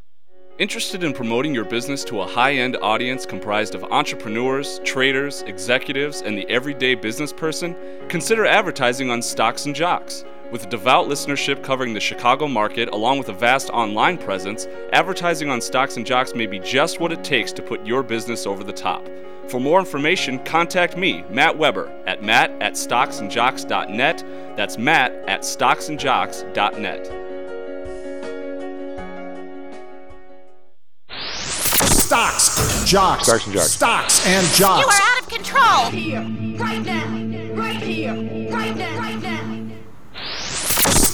Interested 0.57 1.03
in 1.03 1.13
promoting 1.13 1.53
your 1.53 1.65
business 1.65 2.05
to 2.05 2.21
a 2.21 2.27
high 2.29 2.55
end 2.55 2.77
audience 2.77 3.27
comprised 3.27 3.75
of 3.75 3.83
entrepreneurs, 3.85 4.79
traders, 4.85 5.43
executives, 5.43 6.23
and 6.23 6.39
the 6.39 6.49
everyday 6.49 6.95
business 6.95 7.33
person? 7.33 7.75
Consider 8.09 8.47
advertising 8.47 9.11
on 9.11 9.21
Stocks 9.21 9.67
and 9.67 9.75
Jocks. 9.75 10.25
With 10.55 10.69
devout 10.69 11.09
listenership 11.09 11.65
covering 11.65 11.95
the 11.95 11.99
Chicago 12.01 12.47
market, 12.47 12.89
along 12.91 13.19
with 13.19 13.29
a 13.29 13.33
vast 13.33 13.71
online 13.71 14.17
presence, 14.17 14.69
advertising 14.93 15.51
on 15.51 15.61
Stocks 15.61 15.97
and 15.97 16.07
Jocks 16.07 16.33
may 16.33 16.47
be 16.47 16.61
just 16.61 17.01
what 17.01 17.11
it 17.11 17.25
takes 17.25 17.51
to 17.55 17.61
put 17.61 17.85
your 17.85 18.05
business 18.05 18.47
over 18.47 18.63
the 18.63 18.73
top. 18.73 19.05
For 19.49 19.59
more 19.59 19.81
information, 19.81 20.39
contact 20.45 20.97
me, 20.97 21.25
Matt 21.29 21.59
Weber, 21.59 21.91
at 22.07 22.23
matt 22.23 22.53
at 22.63 22.75
stocksandjocks.net. 22.75 24.25
That's 24.57 24.79
matt 24.79 25.11
at 25.27 25.41
stocksandjocks.net. 25.41 27.07
Stocks, 31.91 32.85
jocks, 32.89 33.25
Stocks 33.27 33.45
and 33.47 33.55
jocks. 33.55 33.71
stocks 33.73 34.27
and 34.29 34.47
You 34.47 34.53
jocks. 34.55 35.01
are 35.01 35.03
out 35.03 35.21
of 35.21 35.29
control. 35.29 35.63
Right 35.65 35.93
here, 35.95 36.21
right 36.59 36.85
now, 36.87 37.55
right 37.61 37.83
here, 37.83 38.15
right 38.53 38.77
now, 38.77 38.99
right 39.01 39.21
now. 39.21 39.44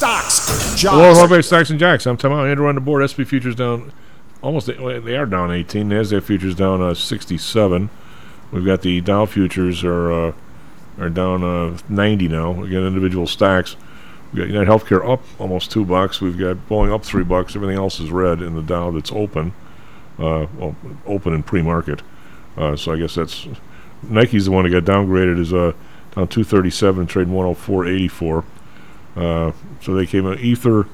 Stocks, 0.01 0.81
Hello, 0.81 1.11
jocks. 1.11 1.19
Hobart 1.19 1.45
Stocks 1.45 1.69
and 1.69 1.79
Jocks. 1.79 2.07
I'm 2.07 2.17
Tom 2.17 2.33
Andrew 2.33 2.67
on 2.69 2.75
the 2.75 2.81
board. 2.81 3.05
SP 3.05 3.21
futures 3.21 3.55
down 3.55 3.93
almost. 4.41 4.67
They 4.67 5.15
are 5.15 5.27
down 5.27 5.51
18. 5.51 5.91
Nasdaq 5.91 6.23
futures 6.23 6.55
down 6.55 6.81
uh, 6.81 6.95
67. 6.95 7.91
We've 8.51 8.65
got 8.65 8.81
the 8.81 9.03
Dow 9.03 9.27
futures 9.27 9.85
are 9.85 10.11
uh, 10.11 10.33
are 10.99 11.11
down 11.11 11.45
uh, 11.45 11.77
90 11.91 12.29
now. 12.29 12.53
We 12.53 12.71
got 12.71 12.79
individual 12.79 13.27
stocks. 13.27 13.77
We 14.33 14.39
got 14.39 14.49
United 14.49 14.71
Healthcare 14.71 15.07
up 15.07 15.21
almost 15.39 15.71
two 15.71 15.85
bucks. 15.85 16.23
We've 16.23 16.39
got 16.39 16.57
Boeing 16.67 16.91
up 16.91 17.05
three 17.05 17.23
bucks. 17.23 17.55
Everything 17.55 17.77
else 17.77 18.01
is 18.01 18.11
red 18.11 18.41
in 18.41 18.55
the 18.55 18.63
Dow 18.63 18.91
that's 18.93 19.13
open. 19.13 19.53
Uh, 20.19 20.47
well, 20.57 20.75
open 21.05 21.35
in 21.35 21.43
pre-market. 21.43 22.01
Uh, 22.57 22.75
so 22.75 22.93
I 22.93 22.97
guess 22.97 23.17
that's 23.17 23.47
Nike's 24.03 24.47
the 24.47 24.51
one 24.51 24.65
that 24.65 24.71
got 24.71 24.91
downgraded. 24.91 25.39
Is 25.39 25.53
uh, 25.53 25.73
down 26.15 26.27
237, 26.27 27.07
trading 27.07 27.35
104.84. 27.35 28.45
So 29.81 29.95
they 29.95 30.07
came. 30.07 30.27
out. 30.27 30.41
Ether 30.41 30.87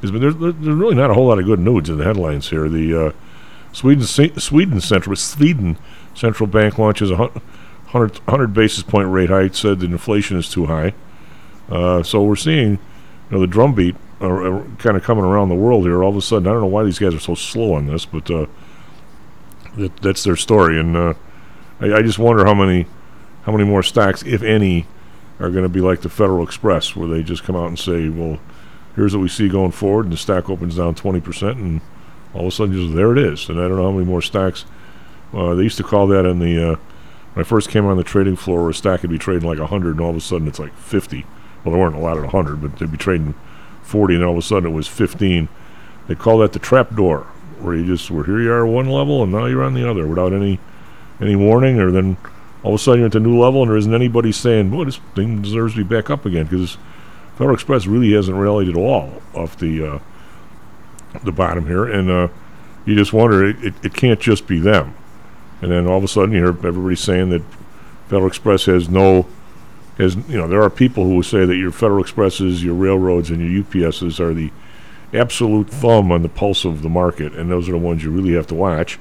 has 0.00 0.10
been 0.10 0.20
there's, 0.20 0.36
there's 0.36 0.54
really 0.54 0.94
not 0.94 1.10
a 1.10 1.14
whole 1.14 1.26
lot 1.26 1.38
of 1.38 1.44
good 1.44 1.60
news 1.60 1.88
in 1.88 1.98
the 1.98 2.04
headlines 2.04 2.50
here. 2.50 2.68
The 2.68 3.06
uh, 3.06 3.12
Sweden 3.72 4.04
Sweden 4.04 4.80
central 4.80 5.16
Sweden 5.16 5.78
central 6.14 6.46
bank 6.46 6.78
launches 6.78 7.10
a 7.10 7.16
hun- 7.16 7.40
100, 7.92 8.18
100 8.18 8.48
basis 8.48 8.82
point 8.82 9.08
rate 9.08 9.30
hike. 9.30 9.54
Said 9.54 9.80
that 9.80 9.90
inflation 9.90 10.38
is 10.38 10.48
too 10.48 10.66
high. 10.66 10.94
Uh, 11.70 12.02
so 12.02 12.22
we're 12.22 12.36
seeing, 12.36 12.72
you 12.72 12.78
know, 13.30 13.40
the 13.40 13.46
drumbeat 13.46 13.96
uh, 14.20 14.26
uh, 14.26 14.64
kind 14.78 14.96
of 14.96 15.02
coming 15.02 15.24
around 15.24 15.48
the 15.48 15.54
world 15.54 15.84
here. 15.84 16.02
All 16.02 16.10
of 16.10 16.16
a 16.16 16.22
sudden, 16.22 16.46
I 16.46 16.52
don't 16.52 16.60
know 16.60 16.66
why 16.66 16.84
these 16.84 16.98
guys 16.98 17.14
are 17.14 17.20
so 17.20 17.34
slow 17.34 17.74
on 17.74 17.86
this, 17.86 18.04
but 18.04 18.30
uh, 18.30 18.46
that, 19.76 19.96
that's 19.98 20.24
their 20.24 20.36
story. 20.36 20.78
And 20.78 20.96
uh, 20.96 21.14
I, 21.80 21.94
I 21.94 22.02
just 22.02 22.18
wonder 22.18 22.44
how 22.44 22.54
many, 22.54 22.86
how 23.44 23.52
many 23.52 23.64
more 23.64 23.82
stocks, 23.82 24.22
if 24.22 24.42
any, 24.42 24.86
are 25.42 25.50
going 25.50 25.64
to 25.64 25.68
be 25.68 25.80
like 25.80 26.02
the 26.02 26.08
Federal 26.08 26.44
Express, 26.44 26.94
where 26.94 27.08
they 27.08 27.22
just 27.22 27.42
come 27.42 27.56
out 27.56 27.66
and 27.66 27.78
say, 27.78 28.08
"Well, 28.08 28.38
here's 28.94 29.14
what 29.14 29.22
we 29.22 29.28
see 29.28 29.48
going 29.48 29.72
forward," 29.72 30.06
and 30.06 30.12
the 30.12 30.16
stock 30.16 30.48
opens 30.48 30.76
down 30.76 30.94
20%, 30.94 31.58
and 31.58 31.80
all 32.32 32.42
of 32.42 32.46
a 32.46 32.50
sudden, 32.50 32.74
just 32.74 32.94
there 32.94 33.12
it 33.12 33.18
is. 33.18 33.48
And 33.48 33.58
I 33.58 33.68
don't 33.68 33.76
know 33.76 33.84
how 33.84 33.90
many 33.90 34.06
more 34.06 34.22
stocks. 34.22 34.64
Uh, 35.34 35.54
they 35.54 35.64
used 35.64 35.78
to 35.78 35.82
call 35.82 36.06
that 36.06 36.24
in 36.24 36.38
the 36.38 36.72
uh, 36.72 36.76
when 37.34 37.44
I 37.44 37.48
first 37.48 37.70
came 37.70 37.86
on 37.86 37.96
the 37.96 38.04
trading 38.04 38.36
floor, 38.36 38.60
where 38.62 38.70
a 38.70 38.74
stock 38.74 39.00
could 39.00 39.10
be 39.10 39.18
trading 39.18 39.48
like 39.48 39.58
100, 39.58 39.90
and 39.90 40.00
all 40.00 40.10
of 40.10 40.16
a 40.16 40.20
sudden 40.20 40.46
it's 40.46 40.58
like 40.58 40.76
50. 40.76 41.26
Well, 41.64 41.72
there 41.72 41.82
weren't 41.82 41.96
a 41.96 42.00
lot 42.00 42.16
at 42.16 42.24
100, 42.24 42.60
but 42.60 42.78
they'd 42.78 42.90
be 42.90 42.98
trading 42.98 43.34
40, 43.82 44.14
and 44.14 44.24
all 44.24 44.32
of 44.32 44.38
a 44.38 44.42
sudden 44.42 44.70
it 44.70 44.74
was 44.74 44.86
15. 44.88 45.48
They 46.06 46.14
call 46.14 46.38
that 46.38 46.52
the 46.52 46.58
trap 46.58 46.94
door, 46.94 47.22
where 47.58 47.74
you 47.74 47.86
just 47.86 48.10
were 48.10 48.24
here 48.24 48.40
you 48.40 48.52
are 48.52 48.66
one 48.66 48.88
level, 48.88 49.22
and 49.22 49.32
now 49.32 49.46
you're 49.46 49.62
on 49.62 49.74
the 49.74 49.88
other 49.88 50.06
without 50.06 50.32
any 50.32 50.60
any 51.20 51.36
warning, 51.36 51.78
or 51.78 51.90
then 51.90 52.16
all 52.62 52.74
of 52.74 52.80
a 52.80 52.82
sudden 52.82 53.00
you're 53.00 53.06
at 53.06 53.12
the 53.12 53.20
new 53.20 53.38
level, 53.38 53.62
and 53.62 53.70
there 53.70 53.78
isn't 53.78 53.94
anybody 53.94 54.32
saying, 54.32 54.70
"Well, 54.70 54.84
this 54.84 55.00
thing 55.14 55.42
deserves 55.42 55.74
to 55.74 55.84
be 55.84 55.94
back 55.94 56.10
up 56.10 56.24
again," 56.24 56.44
because 56.44 56.76
Federal 57.36 57.54
Express 57.54 57.86
really 57.86 58.12
hasn't 58.12 58.36
rallied 58.36 58.68
at 58.68 58.76
all 58.76 59.22
off 59.34 59.58
the 59.58 59.86
uh, 59.86 59.98
the 61.24 61.32
bottom 61.32 61.66
here, 61.66 61.84
and 61.84 62.10
uh, 62.10 62.28
you 62.84 62.94
just 62.94 63.12
wonder 63.12 63.44
it, 63.44 63.62
it, 63.64 63.74
it 63.82 63.94
can't 63.94 64.20
just 64.20 64.46
be 64.46 64.58
them. 64.58 64.94
And 65.60 65.70
then 65.70 65.86
all 65.86 65.98
of 65.98 66.04
a 66.04 66.08
sudden 66.08 66.32
you 66.32 66.38
hear 66.38 66.48
everybody 66.48 66.96
saying 66.96 67.30
that 67.30 67.42
Federal 68.08 68.26
Express 68.26 68.66
has 68.66 68.88
no 68.88 69.26
has 69.98 70.16
you 70.28 70.36
know 70.36 70.48
there 70.48 70.62
are 70.62 70.70
people 70.70 71.04
who 71.04 71.16
will 71.16 71.22
say 71.22 71.44
that 71.44 71.56
your 71.56 71.72
Federal 71.72 72.02
Expresses, 72.02 72.64
your 72.64 72.74
railroads, 72.74 73.30
and 73.30 73.40
your 73.40 73.64
UPSs 73.64 74.20
are 74.20 74.34
the 74.34 74.50
absolute 75.14 75.68
thumb 75.68 76.10
on 76.10 76.22
the 76.22 76.28
pulse 76.28 76.64
of 76.64 76.82
the 76.82 76.88
market, 76.88 77.34
and 77.34 77.50
those 77.50 77.68
are 77.68 77.72
the 77.72 77.78
ones 77.78 78.02
you 78.02 78.10
really 78.10 78.34
have 78.34 78.46
to 78.48 78.54
watch. 78.54 78.98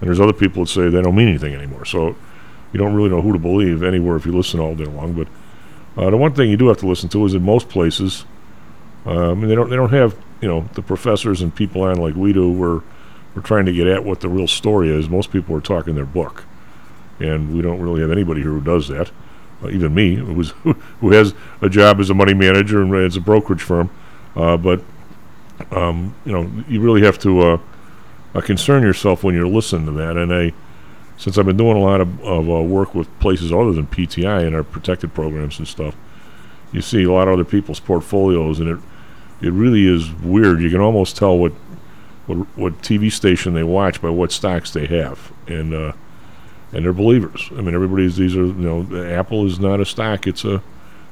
And 0.00 0.08
there's 0.08 0.20
other 0.20 0.32
people 0.32 0.64
that 0.64 0.70
say 0.70 0.88
they 0.88 1.02
don't 1.02 1.14
mean 1.14 1.28
anything 1.28 1.54
anymore. 1.54 1.84
So 1.84 2.16
you 2.74 2.78
don't 2.78 2.94
really 2.94 3.08
know 3.08 3.22
who 3.22 3.32
to 3.32 3.38
believe 3.38 3.84
anywhere 3.84 4.16
if 4.16 4.26
you 4.26 4.32
listen 4.36 4.58
all 4.58 4.74
day 4.74 4.84
long. 4.84 5.12
But 5.14 5.28
uh, 5.96 6.10
the 6.10 6.16
one 6.16 6.34
thing 6.34 6.50
you 6.50 6.56
do 6.56 6.66
have 6.68 6.78
to 6.78 6.88
listen 6.88 7.08
to 7.10 7.24
is 7.24 7.32
in 7.32 7.42
most 7.42 7.68
places, 7.68 8.24
I 9.06 9.32
mean 9.34 9.48
they 9.48 9.54
don't 9.54 9.70
they 9.70 9.76
don't 9.76 9.92
have 9.92 10.16
you 10.40 10.48
know 10.48 10.68
the 10.74 10.82
professors 10.82 11.40
and 11.40 11.54
people 11.54 11.82
on 11.82 11.96
like 11.96 12.16
we 12.16 12.32
do. 12.32 12.50
We're 12.50 12.82
we're 13.34 13.42
trying 13.42 13.66
to 13.66 13.72
get 13.72 13.86
at 13.86 14.04
what 14.04 14.20
the 14.20 14.28
real 14.28 14.48
story 14.48 14.90
is. 14.90 15.08
Most 15.08 15.30
people 15.30 15.54
are 15.56 15.60
talking 15.60 15.94
their 15.94 16.04
book, 16.04 16.44
and 17.20 17.54
we 17.54 17.62
don't 17.62 17.80
really 17.80 18.00
have 18.00 18.10
anybody 18.10 18.42
here 18.42 18.50
who 18.50 18.60
does 18.60 18.88
that. 18.88 19.12
Uh, 19.62 19.68
even 19.70 19.94
me, 19.94 20.16
who 20.16 20.34
was 20.34 20.50
who 21.00 21.12
has 21.12 21.32
a 21.62 21.68
job 21.68 22.00
as 22.00 22.10
a 22.10 22.14
money 22.14 22.34
manager 22.34 22.82
and 22.82 22.92
as 22.94 23.16
a 23.16 23.20
brokerage 23.20 23.62
firm, 23.62 23.88
uh, 24.34 24.56
but 24.56 24.82
um, 25.70 26.12
you 26.24 26.32
know 26.32 26.50
you 26.68 26.80
really 26.80 27.02
have 27.02 27.20
to 27.20 27.40
uh, 27.40 27.58
uh, 28.34 28.40
concern 28.40 28.82
yourself 28.82 29.22
when 29.22 29.32
you're 29.32 29.46
listening 29.46 29.86
to 29.86 29.92
that. 29.92 30.16
And 30.16 30.34
I, 30.34 30.52
since 31.16 31.38
I've 31.38 31.46
been 31.46 31.56
doing 31.56 31.76
a 31.76 31.80
lot 31.80 32.00
of, 32.00 32.20
of 32.22 32.48
uh, 32.48 32.62
work 32.62 32.94
with 32.94 33.08
places 33.20 33.52
other 33.52 33.72
than 33.72 33.86
PTI 33.86 34.46
and 34.46 34.54
our 34.54 34.64
protected 34.64 35.14
programs 35.14 35.58
and 35.58 35.68
stuff, 35.68 35.94
you 36.72 36.80
see 36.82 37.04
a 37.04 37.12
lot 37.12 37.28
of 37.28 37.34
other 37.34 37.44
people's 37.44 37.80
portfolios, 37.80 38.60
and 38.60 38.68
it 38.68 38.78
it 39.40 39.52
really 39.52 39.86
is 39.86 40.12
weird. 40.12 40.60
You 40.60 40.70
can 40.70 40.80
almost 40.80 41.16
tell 41.16 41.36
what 41.38 41.52
what, 42.26 42.38
what 42.56 42.82
TV 42.82 43.12
station 43.12 43.54
they 43.54 43.62
watch 43.62 44.00
by 44.00 44.10
what 44.10 44.32
stocks 44.32 44.72
they 44.72 44.86
have, 44.86 45.32
and 45.46 45.74
uh, 45.74 45.92
and 46.72 46.84
they're 46.84 46.92
believers. 46.92 47.48
I 47.52 47.60
mean, 47.60 47.74
everybody's 47.74 48.16
these 48.16 48.36
are 48.36 48.46
you 48.46 48.52
know, 48.52 49.04
Apple 49.06 49.46
is 49.46 49.60
not 49.60 49.80
a 49.80 49.84
stock; 49.84 50.26
it's 50.26 50.44
a 50.44 50.62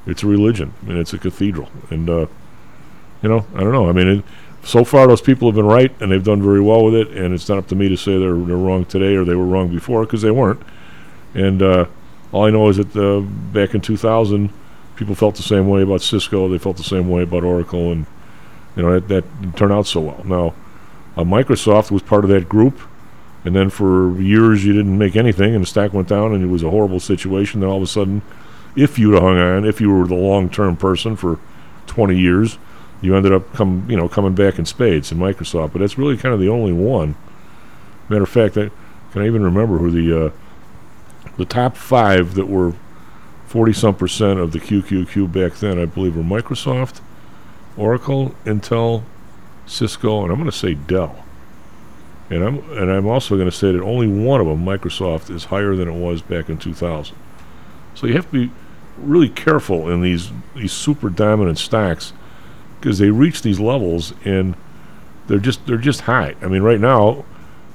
it's 0.05 0.23
a 0.23 0.27
religion, 0.27 0.73
I 0.85 0.89
and 0.89 0.97
it's 0.97 1.13
a 1.13 1.17
cathedral, 1.17 1.69
and 1.89 2.09
uh, 2.09 2.25
you 3.21 3.29
know, 3.29 3.45
I 3.55 3.61
don't 3.61 3.71
know. 3.71 3.87
I 3.87 3.93
mean, 3.93 4.07
it, 4.07 4.25
so 4.63 4.83
far 4.83 5.07
those 5.07 5.21
people 5.21 5.47
have 5.47 5.55
been 5.55 5.65
right 5.65 5.93
and 6.01 6.11
they've 6.11 6.23
done 6.23 6.41
very 6.41 6.61
well 6.61 6.85
with 6.85 6.95
it. 6.95 7.09
And 7.09 7.33
it's 7.33 7.49
not 7.49 7.57
up 7.57 7.67
to 7.67 7.75
me 7.75 7.89
to 7.89 7.97
say 7.97 8.17
they're 8.17 8.35
they're 8.35 8.55
wrong 8.57 8.85
today 8.85 9.15
or 9.15 9.25
they 9.25 9.35
were 9.35 9.45
wrong 9.45 9.69
before 9.69 10.05
because 10.05 10.21
they 10.21 10.31
weren't. 10.31 10.61
And 11.33 11.61
uh, 11.61 11.85
all 12.31 12.45
I 12.45 12.49
know 12.49 12.69
is 12.69 12.77
that 12.77 12.95
uh, 12.95 13.21
back 13.21 13.73
in 13.73 13.81
2000, 13.81 14.51
people 14.95 15.15
felt 15.15 15.35
the 15.35 15.43
same 15.43 15.67
way 15.67 15.81
about 15.81 16.01
Cisco. 16.01 16.47
They 16.47 16.57
felt 16.57 16.77
the 16.77 16.83
same 16.83 17.09
way 17.09 17.23
about 17.23 17.43
Oracle, 17.43 17.91
and 17.91 18.05
you 18.75 18.83
know 18.83 18.93
that, 18.93 19.07
that 19.07 19.41
didn't 19.41 19.57
turn 19.57 19.71
out 19.71 19.87
so 19.87 20.01
well. 20.01 20.21
Now, 20.23 20.53
uh, 21.17 21.23
Microsoft 21.23 21.91
was 21.91 22.01
part 22.01 22.23
of 22.23 22.29
that 22.29 22.47
group, 22.47 22.79
and 23.43 23.55
then 23.55 23.69
for 23.69 24.19
years 24.19 24.65
you 24.65 24.73
didn't 24.73 24.97
make 24.97 25.15
anything, 25.15 25.53
and 25.53 25.63
the 25.63 25.67
stack 25.67 25.93
went 25.93 26.07
down, 26.07 26.33
and 26.33 26.43
it 26.43 26.47
was 26.47 26.63
a 26.63 26.69
horrible 26.69 26.99
situation. 26.99 27.59
Then 27.59 27.69
all 27.69 27.77
of 27.77 27.83
a 27.83 27.87
sudden, 27.87 28.21
if 28.75 28.97
you'd 28.97 29.19
hung 29.19 29.37
on, 29.37 29.65
if 29.65 29.81
you 29.81 29.91
were 29.91 30.07
the 30.07 30.15
long-term 30.15 30.77
person 30.77 31.15
for 31.15 31.39
20 31.87 32.17
years, 32.17 32.57
you 33.03 33.15
ended 33.15 33.33
up 33.33 33.53
come 33.53 33.85
you 33.89 33.97
know 33.97 34.07
coming 34.07 34.33
back 34.33 34.57
in 34.57 34.65
spades 34.65 35.11
in 35.11 35.17
Microsoft. 35.17 35.73
But 35.73 35.79
that's 35.79 35.97
really 35.97 36.17
kind 36.17 36.33
of 36.33 36.39
the 36.39 36.49
only 36.49 36.71
one. 36.71 37.15
Matter 38.09 38.23
of 38.23 38.29
fact, 38.29 38.57
I 38.57 38.71
can 39.11 39.21
I 39.21 39.27
even 39.27 39.43
remember 39.43 39.77
who 39.77 39.91
the 39.91 40.25
uh, 40.25 40.31
the 41.37 41.45
top 41.45 41.75
five 41.75 42.35
that 42.35 42.47
were 42.47 42.73
40 43.47 43.73
some 43.73 43.95
percent 43.95 44.39
of 44.39 44.51
the 44.51 44.59
QQQ 44.59 45.31
back 45.31 45.59
then, 45.59 45.77
I 45.77 45.85
believe, 45.85 46.15
were 46.15 46.23
Microsoft, 46.23 47.01
Oracle, 47.77 48.35
Intel, 48.45 49.03
Cisco, 49.65 50.23
and 50.23 50.31
I'm 50.31 50.39
going 50.39 50.49
to 50.49 50.57
say 50.57 50.73
Dell. 50.73 51.23
And 52.29 52.41
I'm 52.41 52.71
and 52.71 52.89
I'm 52.89 53.05
also 53.05 53.35
going 53.35 53.49
to 53.49 53.55
say 53.55 53.73
that 53.73 53.81
only 53.81 54.07
one 54.07 54.39
of 54.39 54.47
them, 54.47 54.63
Microsoft, 54.63 55.29
is 55.29 55.45
higher 55.45 55.75
than 55.75 55.89
it 55.89 55.99
was 55.99 56.21
back 56.21 56.47
in 56.47 56.57
2000. 56.57 57.15
So 57.95 58.07
you 58.07 58.13
have 58.13 58.25
to 58.27 58.47
be 58.47 58.51
really 58.97 59.29
careful 59.29 59.89
in 59.89 60.01
these 60.01 60.31
these 60.55 60.71
super 60.71 61.09
dominant 61.09 61.57
stocks 61.57 62.13
because 62.83 62.99
they 62.99 63.09
reach 63.09 63.41
these 63.43 63.61
levels 63.61 64.13
and 64.25 64.55
they're 65.27 65.39
just 65.39 65.65
they're 65.65 65.77
just 65.77 66.01
high. 66.01 66.35
I 66.41 66.47
mean, 66.47 66.63
right 66.63 66.81
now, 66.81 67.23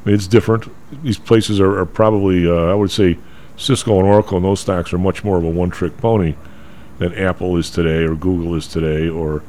it's 0.04 0.26
different. 0.26 0.70
These 1.02 1.18
places 1.18 1.60
are, 1.60 1.78
are 1.78 1.86
probably 1.86 2.46
uh, 2.46 2.66
I 2.66 2.74
would 2.74 2.90
say 2.90 3.16
Cisco 3.56 3.98
and 3.98 4.06
Oracle 4.06 4.36
and 4.36 4.44
those 4.44 4.60
stocks 4.60 4.92
are 4.92 4.98
much 4.98 5.24
more 5.24 5.38
of 5.38 5.44
a 5.44 5.48
one-trick 5.48 5.96
pony 5.96 6.34
than 6.98 7.14
Apple 7.14 7.56
is 7.56 7.70
today 7.70 8.04
or 8.04 8.14
Google 8.14 8.54
is 8.54 8.68
today 8.68 9.08
or 9.08 9.42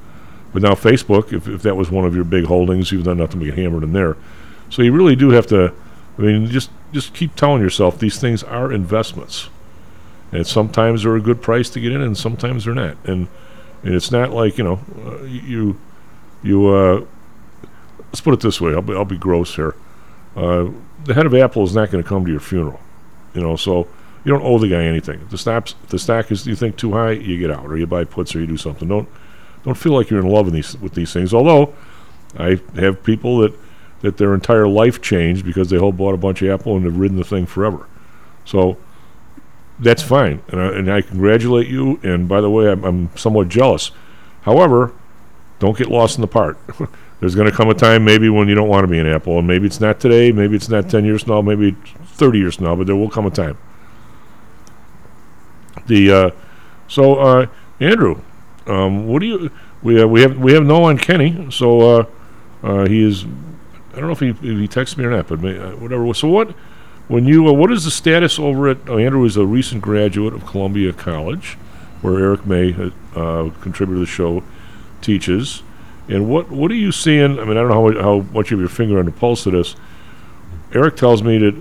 but 0.54 0.62
now 0.62 0.76
Facebook 0.76 1.34
if, 1.34 1.48
if 1.48 1.62
that 1.64 1.76
was 1.76 1.92
one 1.92 2.06
of 2.06 2.16
your 2.16 2.24
big 2.24 2.46
holdings 2.46 2.92
you've 2.92 3.04
done 3.04 3.18
nothing 3.18 3.40
but 3.40 3.46
get 3.46 3.58
hammered 3.58 3.84
in 3.84 3.94
there 3.94 4.16
so 4.70 4.82
you 4.82 4.92
really 4.92 5.16
do 5.16 5.30
have 5.32 5.46
to 5.48 5.74
I 6.18 6.22
mean 6.22 6.48
just 6.48 6.72
just 6.92 7.14
keep 7.14 7.36
telling 7.36 7.62
yourself 7.62 8.00
these 8.00 8.20
things 8.20 8.44
are 8.44 8.72
investments 8.72 9.50
and 10.32 10.48
sometimes 10.48 11.04
they're 11.04 11.16
a 11.16 11.22
good 11.22 11.42
price 11.42 11.70
to 11.72 11.80
get 11.80 11.92
in 11.92 12.02
and 12.02 12.18
sometimes 12.18 12.66
they're 12.66 12.74
not 12.74 12.98
and 13.06 13.28
and 13.84 13.94
it's 13.94 14.12
not 14.12 14.32
like 14.32 14.58
you 14.58 14.64
know 14.64 14.80
uh, 15.06 15.24
you 15.24 15.80
you 16.44 16.68
uh, 16.68 17.06
let's 18.08 18.22
put 18.22 18.34
it 18.34 18.40
this 18.40 18.60
way 18.60 18.74
I'll 18.74 18.82
be, 18.82 18.94
I'll 18.94 19.06
be 19.06 19.18
gross 19.18 19.56
here 19.56 19.76
uh, 20.36 20.70
the 21.04 21.14
head 21.14 21.26
of 21.26 21.34
Apple 21.34 21.64
is 21.64 21.76
not 21.76 21.92
going 21.92 22.04
to 22.04 22.08
come 22.08 22.26
to 22.26 22.32
your 22.32 22.40
funeral 22.40 22.80
you 23.34 23.42
know 23.42 23.56
so 23.56 23.88
you 24.24 24.32
don't 24.32 24.44
owe 24.44 24.60
the 24.60 24.68
guy 24.68 24.84
anything. 24.84 25.22
If 25.22 25.30
the 25.30 25.38
stock, 25.38 25.70
if 25.70 25.90
the 25.90 26.00
stack 26.00 26.32
is 26.32 26.46
you 26.46 26.56
think 26.56 26.78
too 26.78 26.92
high, 26.92 27.12
you 27.12 27.38
get 27.38 27.52
out, 27.52 27.66
or 27.66 27.78
you 27.78 27.88
buy 27.88 28.04
puts, 28.04 28.36
or 28.36 28.42
you 28.42 28.48
do 28.48 28.58
something. 28.58 28.88
Don't 28.88 29.08
don't 29.64 29.76
feel 29.76 29.94
like 29.94 30.10
you're 30.10 30.20
in 30.20 30.28
love 30.28 30.46
with 30.46 30.54
these 30.54 30.78
with 30.78 30.94
these 30.94 31.14
things. 31.14 31.34
Although 31.34 31.74
I 32.38 32.60
have 32.76 33.04
people 33.04 33.40
that 33.40 33.54
that 34.02 34.18
their 34.18 34.34
entire 34.34 34.68
life 34.68 35.02
changed 35.02 35.46
because 35.46 35.70
they 35.70 35.78
whole 35.78 35.92
bought 35.92 36.14
a 36.14 36.18
bunch 36.18 36.42
of 36.42 36.50
Apple 36.50 36.76
and 36.76 36.86
have 36.86 36.98
ridden 36.98 37.18
the 37.18 37.24
thing 37.24 37.46
forever. 37.46 37.88
So 38.46 38.78
that's 39.80 40.04
fine, 40.04 40.42
and 40.50 40.62
I, 40.62 40.68
and 40.68 40.92
I 40.92 41.02
congratulate 41.02 41.68
you. 41.68 42.00
And 42.04 42.28
by 42.28 42.42
the 42.42 42.50
way, 42.50 42.72
I'm, 42.72 42.84
I'm 42.84 43.18
somewhat 43.18 43.50
jealous. 43.50 43.92
However, 44.42 44.94
don't 45.60 45.78
get 45.78 45.88
lost 45.88 46.18
in 46.18 46.22
the 46.22 46.28
part. 46.28 46.58
There's 47.20 47.36
going 47.36 47.50
to 47.50 47.56
come 47.56 47.70
a 47.70 47.74
time 47.74 48.06
maybe 48.06 48.30
when 48.30 48.48
you 48.48 48.56
don't 48.56 48.70
want 48.70 48.84
to 48.84 48.88
be 48.88 49.00
an 49.00 49.08
Apple, 49.08 49.38
and 49.38 49.48
maybe 49.48 49.66
it's 49.66 49.82
not 49.82 50.00
today, 50.00 50.32
maybe 50.32 50.56
it's 50.56 50.70
not 50.70 50.90
10 50.90 51.04
years 51.04 51.24
from 51.24 51.34
now, 51.34 51.42
maybe 51.42 51.72
30 52.06 52.40
years 52.40 52.56
from 52.56 52.66
now, 52.66 52.76
but 52.76 52.88
there 52.88 52.96
will 52.96 53.10
come 53.10 53.26
a 53.26 53.30
time. 53.30 53.58
The 55.88 56.12
uh, 56.12 56.32
so 56.88 57.16
uh, 57.16 57.48
Andrew, 57.80 58.22
um, 58.68 59.08
what 59.08 59.20
do 59.20 59.26
you 59.26 59.52
we 59.82 60.02
uh, 60.02 60.08
we 60.08 60.22
have 60.22 60.38
we 60.38 60.54
have 60.54 60.66
no 60.66 60.84
on 60.84 60.98
Kenny, 60.98 61.50
so 61.52 61.82
uh, 61.82 62.06
uh, 62.64 62.86
he 62.86 63.04
is 63.04 63.26
I 63.94 63.96
don't 63.96 64.06
know 64.06 64.12
if 64.12 64.20
he 64.20 64.30
if 64.30 64.42
he 64.42 64.68
texted 64.68 64.98
me 64.98 65.06
or 65.06 65.12
not, 65.12 65.28
but 65.28 65.40
may, 65.40 65.58
uh, 65.58 65.76
whatever. 65.78 66.14
So 66.14 66.28
what 66.28 66.54
when 67.10 67.26
you 67.26 67.48
uh, 67.48 67.52
what 67.52 67.72
is 67.72 67.84
the 67.84 67.92
status 67.92 68.40
over 68.40 68.70
at 68.70 68.78
oh, 68.88 68.98
Andrew 68.98 69.26
is 69.26 69.36
a 69.36 69.46
recent 69.46 69.82
graduate 69.82 70.34
of 70.34 70.46
Columbia 70.46 70.94
College, 70.94 71.56
where 72.02 72.20
Eric 72.20 72.46
May, 72.46 72.74
uh, 73.16 73.50
contributor 73.60 73.96
to 73.96 74.00
the 74.00 74.06
show, 74.06 74.44
teaches. 75.02 75.64
And 76.08 76.30
what 76.30 76.50
what 76.50 76.72
are 76.72 76.76
you 76.76 76.92
seeing? 76.92 77.40
I 77.40 77.44
mean, 77.44 77.58
I 77.58 77.62
don't 77.62 77.70
know 77.70 77.74
how 77.74 77.88
much, 77.88 77.98
how 77.98 78.34
much 78.34 78.52
of 78.52 78.60
your 78.60 78.70
finger 78.70 79.00
on 79.00 79.06
the 79.06 79.12
pulse 79.12 79.46
of 79.48 79.54
this. 79.54 79.76
Eric 80.72 80.96
tells 80.96 81.24
me 81.24 81.40
that 81.40 81.56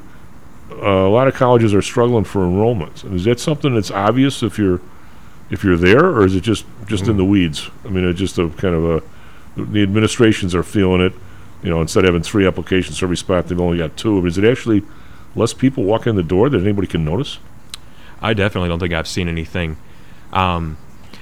uh, 0.70 1.06
a 1.06 1.08
lot 1.08 1.26
of 1.26 1.34
colleges 1.34 1.74
are 1.74 1.82
struggling 1.82 2.24
for 2.24 2.40
enrollments. 2.40 3.02
And 3.02 3.14
is 3.14 3.24
that 3.24 3.40
something 3.40 3.74
that's 3.74 3.90
obvious 3.90 4.42
if 4.42 4.58
you're 4.58 4.82
if 5.50 5.64
you're 5.64 5.78
there, 5.78 6.04
or 6.04 6.26
is 6.26 6.36
it 6.36 6.42
just 6.42 6.66
just 6.86 7.08
in 7.08 7.16
the 7.16 7.24
weeds? 7.24 7.70
I 7.86 7.88
mean, 7.88 8.04
it's 8.04 8.18
just 8.18 8.38
a 8.38 8.50
kind 8.50 8.74
of 8.74 8.84
a 8.84 9.02
the 9.56 9.82
administrations 9.82 10.54
are 10.54 10.62
feeling 10.62 11.00
it. 11.00 11.14
You 11.62 11.70
know, 11.70 11.80
instead 11.80 12.04
of 12.04 12.08
having 12.08 12.22
three 12.22 12.46
applications 12.46 12.98
for 12.98 13.06
every 13.06 13.16
spot, 13.16 13.48
they've 13.48 13.58
only 13.58 13.78
got 13.78 13.96
two. 13.96 14.12
I 14.12 14.18
mean, 14.18 14.28
is 14.28 14.38
it 14.38 14.44
actually 14.44 14.82
less 15.34 15.52
people 15.52 15.84
walking 15.84 16.10
in 16.10 16.16
the 16.16 16.22
door 16.22 16.48
that 16.50 16.60
anybody 16.60 16.86
can 16.86 17.04
notice? 17.04 17.38
I 18.20 18.34
definitely 18.34 18.68
don't 18.68 18.78
think 18.80 18.92
I've 18.92 19.08
seen 19.08 19.28
anything. 19.28 19.76
Um, 20.32 20.76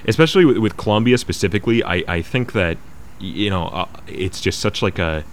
especially 0.06 0.44
with, 0.44 0.58
with 0.58 0.76
Columbia 0.76 1.18
specifically, 1.18 1.82
I, 1.84 2.02
I 2.08 2.22
think 2.22 2.52
that 2.52 2.78
you 3.18 3.50
know 3.50 3.66
uh, 3.68 3.86
it's 4.06 4.40
just 4.40 4.60
such 4.60 4.82
like 4.82 4.98
a 4.98 5.24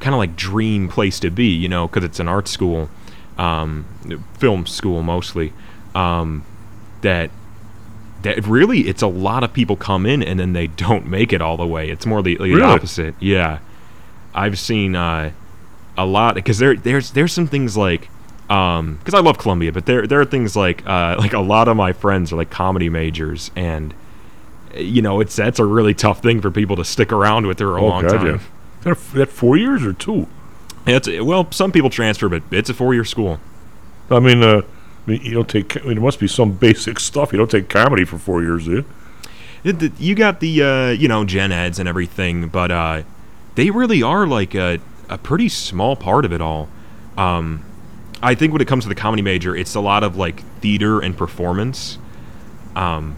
kind 0.00 0.14
of 0.14 0.18
like 0.18 0.36
dream 0.36 0.88
place 0.88 1.18
to 1.20 1.30
be, 1.30 1.46
you 1.48 1.68
know, 1.68 1.86
because 1.88 2.04
it's 2.04 2.20
an 2.20 2.28
art 2.28 2.48
school, 2.48 2.90
um, 3.38 3.86
film 4.38 4.66
school 4.66 5.02
mostly. 5.02 5.52
Um, 5.94 6.44
that 7.02 7.30
that 8.22 8.46
really 8.46 8.80
it's 8.88 9.02
a 9.02 9.06
lot 9.06 9.44
of 9.44 9.52
people 9.52 9.76
come 9.76 10.06
in 10.06 10.22
and 10.22 10.40
then 10.40 10.52
they 10.54 10.66
don't 10.66 11.06
make 11.06 11.32
it 11.32 11.40
all 11.40 11.56
the 11.56 11.66
way. 11.66 11.90
It's 11.90 12.06
more 12.06 12.22
the, 12.22 12.36
the 12.36 12.44
Really? 12.44 12.62
opposite. 12.62 13.14
Yeah, 13.20 13.58
I've 14.34 14.58
seen 14.58 14.96
uh, 14.96 15.32
a 15.96 16.04
lot 16.06 16.34
because 16.34 16.58
there 16.58 16.76
there's 16.76 17.10
there's 17.12 17.32
some 17.32 17.46
things 17.46 17.76
like 17.76 18.08
because 18.48 19.14
I 19.14 19.18
love 19.20 19.38
Columbia, 19.38 19.72
but 19.72 19.86
there 19.86 20.06
there 20.06 20.20
are 20.20 20.24
things 20.24 20.54
like 20.56 20.86
uh, 20.86 21.16
like 21.18 21.32
a 21.32 21.40
lot 21.40 21.68
of 21.68 21.76
my 21.76 21.92
friends 21.92 22.32
are 22.32 22.36
like 22.36 22.50
comedy 22.50 22.88
majors 22.88 23.50
and. 23.56 23.94
You 24.78 25.00
know, 25.00 25.20
it's 25.20 25.34
that's 25.34 25.58
a 25.58 25.64
really 25.64 25.94
tough 25.94 26.20
thing 26.20 26.42
for 26.42 26.50
people 26.50 26.76
to 26.76 26.84
stick 26.84 27.10
around 27.10 27.46
with 27.46 27.56
for 27.58 27.78
a 27.78 27.82
Oh, 27.82 27.86
long 27.86 28.02
God, 28.02 28.12
time. 28.12 28.26
yeah. 28.26 28.38
That, 28.82 28.98
that 29.14 29.28
four 29.30 29.56
years 29.56 29.82
or 29.82 29.94
two? 29.94 30.26
It's 30.86 31.08
well, 31.08 31.50
some 31.50 31.72
people 31.72 31.88
transfer, 31.88 32.28
but 32.28 32.42
it's 32.50 32.68
a 32.68 32.74
four-year 32.74 33.06
school. 33.06 33.40
I 34.10 34.20
mean, 34.20 34.42
uh, 34.42 34.62
you 35.06 35.30
don't 35.32 35.48
take. 35.48 35.78
I 35.78 35.80
mean, 35.80 35.94
there 35.94 36.02
must 36.04 36.20
be 36.20 36.28
some 36.28 36.52
basic 36.52 37.00
stuff. 37.00 37.32
You 37.32 37.38
don't 37.38 37.50
take 37.50 37.70
comedy 37.70 38.04
for 38.04 38.18
four 38.18 38.42
years, 38.42 38.66
do 38.66 38.72
you? 38.72 38.84
It, 39.64 39.98
you 39.98 40.14
got 40.14 40.40
the 40.40 40.62
uh, 40.62 40.88
you 40.90 41.08
know 41.08 41.24
gen 41.24 41.52
eds 41.52 41.78
and 41.78 41.88
everything, 41.88 42.48
but 42.48 42.70
uh, 42.70 43.02
they 43.54 43.70
really 43.70 44.02
are 44.02 44.26
like 44.26 44.54
a, 44.54 44.78
a 45.08 45.18
pretty 45.18 45.48
small 45.48 45.96
part 45.96 46.24
of 46.24 46.32
it 46.32 46.40
all. 46.40 46.68
Um, 47.16 47.64
I 48.22 48.34
think 48.34 48.52
when 48.52 48.62
it 48.62 48.68
comes 48.68 48.84
to 48.84 48.88
the 48.88 48.94
comedy 48.94 49.22
major, 49.22 49.54
it's 49.54 49.74
a 49.74 49.80
lot 49.80 50.02
of 50.02 50.16
like 50.16 50.40
theater 50.60 51.00
and 51.00 51.16
performance. 51.16 51.98
Um, 52.74 53.16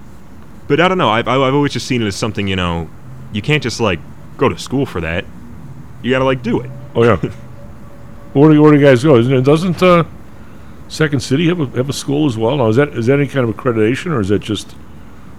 but 0.67 0.81
I 0.81 0.89
don't 0.89 0.99
know. 0.99 1.09
I've, 1.09 1.27
I've 1.29 1.55
always 1.55 1.73
just 1.73 1.87
seen 1.87 2.03
it 2.03 2.07
as 2.07 2.17
something 2.17 2.47
you 2.47 2.57
know, 2.57 2.91
you 3.33 3.43
can't 3.43 3.63
just 3.63 3.81
like 3.81 3.99
go 4.37 4.49
to 4.49 4.59
school 4.59 4.87
for 4.87 5.01
that. 5.01 5.25
You 6.03 6.11
got 6.11 6.21
to 6.21 6.25
like 6.25 6.43
do 6.43 6.61
it. 6.61 6.71
Oh 6.95 7.05
yeah. 7.05 7.17
where 8.33 8.53
do 8.53 8.63
where 8.63 8.73
do 8.73 8.79
you 8.79 8.85
guys 8.85 9.03
go? 9.03 9.17
Isn't 9.17 9.33
it, 9.33 9.43
doesn't 9.43 9.83
uh, 9.83 10.05
Second 10.89 11.21
City 11.21 11.49
have 11.49 11.61
a 11.61 11.67
have 11.77 11.89
a 11.89 11.93
school 11.93 12.27
as 12.27 12.37
well? 12.37 12.57
Now 12.57 12.69
is 12.69 12.77
that 12.77 12.91
is 12.91 13.07
that 13.07 13.19
any 13.19 13.29
kind 13.29 13.49
of 13.49 13.57
accreditation 13.57 14.13
or 14.13 14.21
is 14.21 14.29
that 14.29 14.41
just 14.41 14.75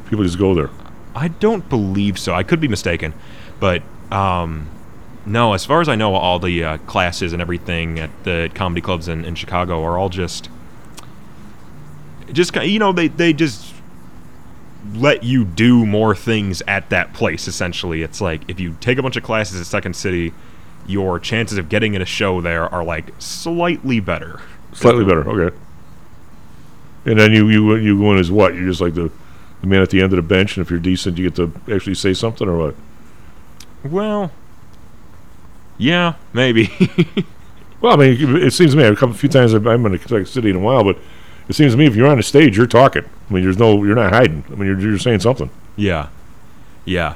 people 0.09 0.23
just 0.23 0.37
go 0.37 0.53
there? 0.53 0.69
I 1.15 1.29
don't 1.29 1.67
believe 1.69 2.19
so. 2.19 2.33
I 2.33 2.43
could 2.43 2.59
be 2.59 2.67
mistaken, 2.67 3.13
but 3.59 3.81
um, 4.11 4.69
no. 5.29 5.53
As 5.53 5.65
far 5.65 5.81
as 5.81 5.87
I 5.87 5.95
know, 5.95 6.15
all 6.15 6.39
the 6.39 6.63
uh, 6.63 6.77
classes 6.79 7.33
and 7.33 7.41
everything 7.41 7.99
at 7.99 8.09
the 8.23 8.49
comedy 8.53 8.81
clubs 8.81 9.07
in, 9.07 9.23
in 9.25 9.35
Chicago 9.35 9.83
are 9.83 9.97
all 9.97 10.09
just, 10.09 10.49
just 12.31 12.55
you 12.55 12.79
know, 12.79 12.91
they 12.91 13.07
they 13.07 13.33
just 13.33 13.73
let 14.93 15.23
you 15.23 15.45
do 15.45 15.85
more 15.85 16.15
things 16.15 16.61
at 16.67 16.89
that 16.89 17.13
place. 17.13 17.47
Essentially, 17.47 18.01
it's 18.01 18.21
like 18.21 18.41
if 18.49 18.59
you 18.59 18.75
take 18.81 18.97
a 18.97 19.03
bunch 19.03 19.15
of 19.15 19.23
classes 19.23 19.59
at 19.59 19.67
Second 19.67 19.95
City, 19.95 20.33
your 20.87 21.19
chances 21.19 21.57
of 21.57 21.69
getting 21.69 21.93
in 21.93 22.01
a 22.01 22.05
show 22.05 22.41
there 22.41 22.65
are 22.73 22.83
like 22.83 23.13
slightly 23.19 23.99
better. 23.99 24.41
Slightly 24.73 25.05
better. 25.05 25.27
Okay. 25.29 25.55
And 27.05 27.19
then 27.19 27.31
you 27.31 27.47
you 27.49 27.75
you 27.75 27.99
go 27.99 28.11
in 28.11 28.19
as 28.19 28.31
what? 28.31 28.55
You're 28.55 28.67
just 28.67 28.81
like 28.81 28.95
the 28.95 29.11
the 29.61 29.67
man 29.67 29.81
at 29.81 29.89
the 29.89 30.01
end 30.01 30.13
of 30.13 30.17
the 30.17 30.23
bench, 30.23 30.57
and 30.57 30.65
if 30.65 30.71
you're 30.71 30.79
decent, 30.79 31.17
you 31.17 31.29
get 31.29 31.35
to 31.35 31.73
actually 31.73 31.95
say 31.95 32.13
something 32.13 32.47
or 32.47 32.57
what? 32.57 32.75
Well, 33.83 34.31
yeah, 35.79 36.13
maybe. 36.33 36.69
Well, 37.81 37.93
I 37.93 37.95
mean, 37.95 38.35
it 38.37 38.51
seems 38.51 38.71
to 38.71 38.77
me 38.77 38.83
a 38.83 38.95
couple 38.95 39.15
few 39.15 39.29
times 39.29 39.53
I've 39.53 39.65
I've 39.65 39.81
been 39.81 39.93
to 39.93 39.99
Second 39.99 40.27
City 40.27 40.49
in 40.49 40.57
a 40.57 40.59
while, 40.59 40.83
but 40.83 40.97
it 41.47 41.55
seems 41.55 41.73
to 41.73 41.77
me 41.77 41.85
if 41.85 41.95
you're 41.95 42.07
on 42.07 42.19
a 42.19 42.23
stage, 42.23 42.57
you're 42.57 42.67
talking. 42.67 43.03
I 43.29 43.33
mean, 43.33 43.43
there's 43.43 43.57
no 43.57 43.83
you're 43.83 43.95
not 43.95 44.11
hiding. 44.11 44.43
I 44.47 44.55
mean, 44.55 44.65
you're 44.65 44.79
you're 44.79 44.99
saying 44.99 45.21
something. 45.21 45.49
Yeah, 45.77 46.09
yeah. 46.85 47.15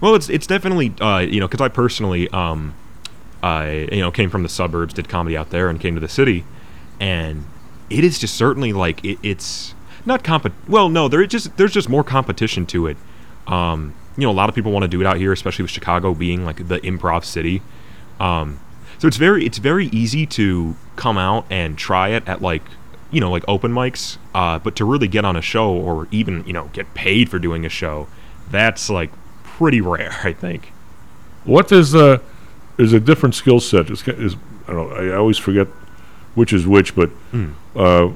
Well, 0.00 0.14
it's 0.14 0.28
it's 0.28 0.46
definitely 0.46 0.94
uh, 1.00 1.18
you 1.18 1.40
know 1.40 1.48
because 1.48 1.60
I 1.60 1.68
personally 1.68 2.28
um, 2.28 2.74
I 3.42 3.88
you 3.90 4.00
know 4.00 4.12
came 4.12 4.30
from 4.30 4.44
the 4.44 4.48
suburbs, 4.48 4.94
did 4.94 5.08
comedy 5.08 5.36
out 5.36 5.50
there, 5.50 5.68
and 5.68 5.80
came 5.80 5.94
to 5.94 6.00
the 6.00 6.08
city, 6.08 6.44
and 7.00 7.44
it 7.90 8.04
is 8.04 8.18
just 8.18 8.34
certainly 8.34 8.72
like 8.72 9.04
it, 9.04 9.18
it's 9.24 9.74
not 10.06 10.22
comp. 10.22 10.52
Well, 10.68 10.88
no, 10.88 11.08
there 11.08 11.26
just 11.26 11.56
there's 11.56 11.72
just 11.72 11.88
more 11.88 12.04
competition 12.04 12.66
to 12.66 12.86
it. 12.86 12.96
Um, 13.48 13.94
you 14.16 14.22
know, 14.22 14.30
a 14.30 14.32
lot 14.32 14.48
of 14.48 14.54
people 14.54 14.70
want 14.70 14.84
to 14.84 14.88
do 14.88 15.00
it 15.00 15.06
out 15.06 15.16
here, 15.16 15.32
especially 15.32 15.64
with 15.64 15.72
Chicago 15.72 16.14
being 16.14 16.44
like 16.44 16.68
the 16.68 16.78
improv 16.80 17.24
city. 17.24 17.62
Um, 18.20 18.60
so 18.98 19.08
it's 19.08 19.16
very 19.16 19.44
it's 19.44 19.58
very 19.58 19.86
easy 19.86 20.26
to 20.26 20.76
come 20.96 21.18
out 21.18 21.46
and 21.50 21.76
try 21.76 22.08
it 22.10 22.26
at 22.28 22.40
like 22.42 22.62
you 23.10 23.20
know 23.20 23.30
like 23.30 23.44
open 23.48 23.72
mics, 23.72 24.18
uh, 24.34 24.58
but 24.58 24.76
to 24.76 24.84
really 24.84 25.08
get 25.08 25.24
on 25.24 25.36
a 25.36 25.42
show 25.42 25.72
or 25.72 26.08
even 26.10 26.44
you 26.46 26.52
know 26.52 26.70
get 26.72 26.94
paid 26.94 27.28
for 27.28 27.38
doing 27.38 27.64
a 27.66 27.68
show, 27.68 28.06
that's 28.50 28.88
like 28.90 29.10
pretty 29.44 29.80
rare, 29.80 30.16
I 30.24 30.32
think. 30.32 30.72
What 31.44 31.70
is 31.72 31.94
uh 31.94 32.18
is 32.78 32.92
a 32.92 33.00
different 33.00 33.34
skill 33.34 33.60
set? 33.60 33.90
Is, 33.90 34.06
is 34.08 34.36
I 34.66 34.72
don't 34.72 34.88
know. 34.90 34.96
I 34.96 35.16
always 35.16 35.38
forget 35.38 35.66
which 36.34 36.52
is 36.52 36.66
which, 36.66 36.94
but 36.96 37.10
Mm. 37.32 37.54
uh, 37.76 38.12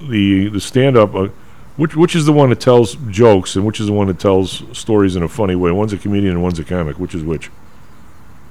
the 0.00 0.48
the 0.48 0.60
stand 0.60 0.96
up. 0.96 1.14
Uh, 1.14 1.28
which 1.76 1.94
which 1.96 2.14
is 2.14 2.26
the 2.26 2.32
one 2.32 2.50
that 2.50 2.60
tells 2.60 2.96
jokes 3.08 3.56
and 3.56 3.64
which 3.64 3.80
is 3.80 3.86
the 3.86 3.92
one 3.92 4.08
that 4.08 4.18
tells 4.18 4.62
stories 4.76 5.16
in 5.16 5.22
a 5.22 5.28
funny 5.28 5.54
way? 5.54 5.70
One's 5.70 5.92
a 5.94 5.98
comedian 5.98 6.34
and 6.34 6.42
one's 6.42 6.58
a 6.58 6.64
comic. 6.64 6.98
Which 6.98 7.14
is 7.14 7.22
which? 7.22 7.48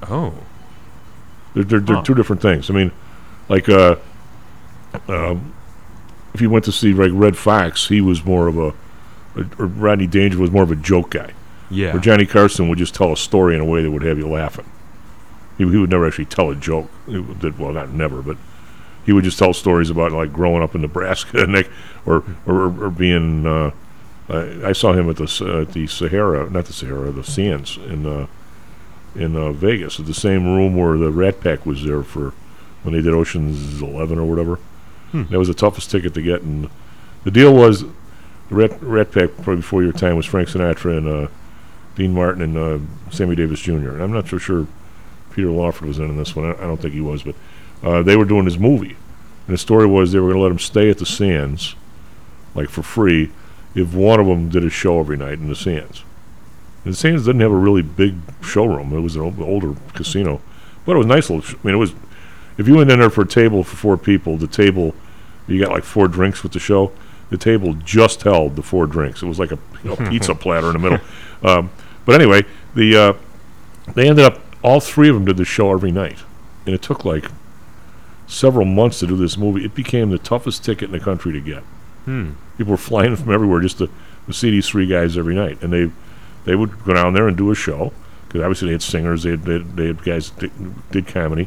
Oh, 0.10 0.34
They're 1.54 1.64
they're, 1.64 1.80
they're 1.80 1.96
Huh. 1.98 2.02
two 2.04 2.14
different 2.16 2.42
things. 2.42 2.70
I 2.70 2.74
mean, 2.74 2.92
like 3.50 3.68
uh, 3.70 3.96
um, 5.08 5.54
if 6.34 6.42
you 6.42 6.50
went 6.50 6.66
to 6.66 6.72
see 6.72 6.94
like 6.94 7.12
Redd 7.14 7.38
Foxx, 7.38 7.88
he 7.88 8.02
was 8.02 8.24
more 8.24 8.48
of 8.48 8.58
a, 8.58 8.74
or 9.58 9.66
Rodney 9.66 10.08
Danger 10.08 10.38
was 10.40 10.52
more 10.52 10.64
of 10.64 10.72
a 10.72 10.76
joke 10.76 11.12
guy. 11.12 11.32
Yeah. 11.72 11.96
Or 11.96 12.00
Johnny 12.00 12.26
Carson 12.26 12.68
would 12.70 12.78
just 12.80 12.96
tell 12.96 13.12
a 13.14 13.18
story 13.18 13.54
in 13.56 13.62
a 13.62 13.66
way 13.66 13.84
that 13.84 13.92
would 13.92 14.02
have 14.02 14.18
you 14.18 14.28
laughing. 14.28 14.66
He, 15.58 15.70
he 15.70 15.78
would 15.78 15.90
never 15.90 16.08
actually 16.08 16.26
tell 16.26 16.50
a 16.50 16.56
joke. 16.56 16.90
He 17.06 17.18
would- 17.20 17.40
did 17.40 17.60
well, 17.60 17.72
not 17.74 17.90
never, 17.92 18.22
but 18.22 18.38
he 19.06 19.14
would 19.14 19.24
just 19.24 19.38
tell 19.40 19.54
stories 19.54 19.90
about 19.90 20.12
like 20.12 20.34
growing 20.34 20.64
up 20.64 20.74
in 20.76 20.82
Nebraska 20.82 21.38
and 21.44 21.54
like, 21.54 21.70
or, 22.06 22.24
or 22.46 22.86
or 22.86 22.90
being. 22.90 23.46
Uh, 23.46 23.72
I, 24.30 24.70
I 24.70 24.72
saw 24.74 24.94
him 24.94 25.10
at 25.10 25.16
the 25.18 25.24
uh, 25.42 25.62
at 25.62 25.74
the 25.74 25.88
Sahara, 25.88 26.50
not 26.50 26.66
the 26.66 26.74
Sahara, 26.74 27.12
the 27.12 27.24
Sands 27.24 27.78
in 27.78 28.06
uh, 28.06 28.28
in 29.16 29.36
uh, 29.36 29.52
Vegas, 29.52 30.00
at 30.00 30.06
the 30.06 30.14
same 30.14 30.46
room 30.46 30.76
where 30.76 30.98
the 30.98 31.12
Rat 31.12 31.42
Pack 31.42 31.66
was 31.66 31.84
there 31.84 32.04
for 32.04 32.34
when 32.84 32.94
they 32.94 33.02
did 33.02 33.14
Ocean's 33.14 33.82
Eleven 33.82 34.18
or 34.18 34.26
whatever. 34.26 34.56
Hmm. 35.12 35.24
That 35.30 35.40
was 35.40 35.48
the 35.48 35.54
toughest 35.54 35.92
ticket 35.92 36.14
to 36.14 36.22
get, 36.22 36.42
and 36.42 36.70
the 37.24 37.32
deal 37.32 37.54
was 37.54 37.84
the 37.84 38.56
Rat, 38.56 38.82
Rat 38.82 39.12
Pack 39.12 39.32
probably 39.36 39.58
before 39.58 39.84
your 39.84 39.92
time 39.92 40.16
was 40.16 40.26
Frank 40.26 40.50
Sinatra 40.50 40.98
and 40.98 41.08
uh, 41.08 41.28
Dean 41.96 42.14
Martin 42.14 42.42
and 42.42 42.58
uh, 42.58 43.12
Sammy 43.12 43.36
Davis 43.36 43.60
Jr. 43.60 43.74
And 43.90 44.02
I'm 44.02 44.12
not 44.12 44.28
so 44.28 44.38
sure 44.38 44.68
Peter 45.32 45.50
Lawford 45.50 45.88
was 45.88 46.00
in, 46.00 46.10
in 46.10 46.18
this 46.18 46.36
one. 46.36 46.46
I, 46.46 46.54
I 46.54 46.62
don't 46.62 46.82
think 46.82 46.94
he 46.94 47.02
was, 47.02 47.24
but 47.24 47.36
uh, 47.84 48.04
they 48.04 48.16
were 48.16 48.26
doing 48.26 48.46
his 48.46 48.58
movie, 48.58 48.98
and 49.48 49.54
the 49.54 49.58
story 49.58 49.86
was 49.86 50.12
they 50.12 50.20
were 50.20 50.28
going 50.28 50.38
to 50.38 50.44
let 50.44 50.52
him 50.52 50.60
stay 50.60 50.90
at 50.90 50.98
the 50.98 51.06
Sands, 51.06 51.76
like 52.56 52.70
for 52.70 52.84
free, 52.84 53.32
if 53.76 53.94
one 53.94 54.20
of 54.20 54.28
them 54.28 54.50
did 54.50 54.64
a 54.64 54.70
show 54.70 55.00
every 55.00 55.18
night 55.18 55.40
in 55.40 55.48
the 55.48 55.56
Sands. 55.56 56.04
And 56.84 56.94
the 56.94 56.98
Sands 56.98 57.26
didn't 57.26 57.42
have 57.42 57.52
a 57.52 57.56
really 57.56 57.82
big 57.82 58.16
showroom; 58.42 58.94
it 58.94 59.02
was 59.02 59.16
an 59.16 59.22
old, 59.22 59.40
older 59.40 59.76
casino, 59.94 60.42
but 60.86 60.96
it 60.96 60.98
was 60.98 61.08
nice 61.08 61.30
little. 61.30 61.42
Sh- 61.42 61.56
I 61.56 61.68
mean, 61.68 61.76
it 61.76 61.80
was. 61.80 61.94
If 62.58 62.68
you 62.68 62.76
went 62.76 62.92
in 62.92 63.00
there 63.00 63.10
for 63.10 63.22
a 63.22 63.28
table 63.28 63.64
for 63.64 63.76
four 63.76 63.98
people, 63.98 64.38
the 64.38 64.48
table, 64.48 64.94
you 65.48 65.62
got 65.62 65.72
like 65.72 65.84
four 65.84 66.08
drinks 66.08 66.44
with 66.44 66.52
the 66.52 66.60
show. 66.60 66.92
The 67.30 67.38
table 67.38 67.74
just 67.74 68.24
held 68.24 68.56
the 68.56 68.64
four 68.64 68.88
drinks. 68.88 69.22
It 69.22 69.28
was 69.28 69.40
like 69.40 69.52
a 69.52 69.60
you 69.84 69.92
know, 69.92 69.96
pizza 70.10 70.36
platter 70.36 70.68
in 70.68 70.74
the 70.74 70.80
middle. 70.80 71.00
Um, 71.44 71.70
but 72.06 72.20
anyway, 72.20 72.44
the 72.76 72.96
uh, 72.98 73.14
they 73.94 74.10
ended 74.10 74.26
up 74.26 74.42
all 74.64 74.80
three 74.80 75.10
of 75.10 75.16
them 75.16 75.26
did 75.26 75.38
the 75.38 75.46
show 75.46 75.72
every 75.72 75.92
night, 75.92 76.20
and 76.66 76.76
it 76.76 76.82
took 76.82 77.06
like 77.06 77.26
several 78.28 78.66
months 78.66 79.00
to 79.00 79.08
do 79.08 79.16
this 79.16 79.38
movie. 79.38 79.66
It 79.66 79.76
became 79.76 80.10
the 80.10 80.18
toughest 80.18 80.64
ticket 80.64 80.86
in 80.86 80.92
the 80.92 81.00
country 81.00 81.34
to 81.34 81.42
get. 81.42 81.64
Hmm. 82.06 82.32
People 82.58 82.72
were 82.72 82.78
flying 82.78 83.16
from 83.16 83.32
everywhere 83.32 83.62
just 83.62 83.78
to, 83.80 83.90
to 84.28 84.34
see 84.34 84.52
these 84.52 84.68
three 84.68 84.86
guys 84.86 85.18
every 85.18 85.36
night, 85.36 85.62
and 85.62 85.72
they 85.74 85.92
they 86.50 86.56
would 86.56 86.84
go 86.84 86.96
down 86.96 87.14
there 87.14 87.28
and 87.28 87.38
do 87.38 87.52
a 87.52 87.56
show 87.56 87.94
because 88.28 88.42
obviously 88.42 88.70
they 88.70 88.72
had 88.72 88.82
singers, 88.82 89.22
they 89.22 89.30
had, 89.30 89.44
they 89.44 89.54
had, 89.54 89.78
they 89.78 89.86
had 89.86 90.04
guys 90.04 90.32
that 90.32 90.40
did, 90.40 90.90
did 90.90 91.08
comedy, 91.08 91.44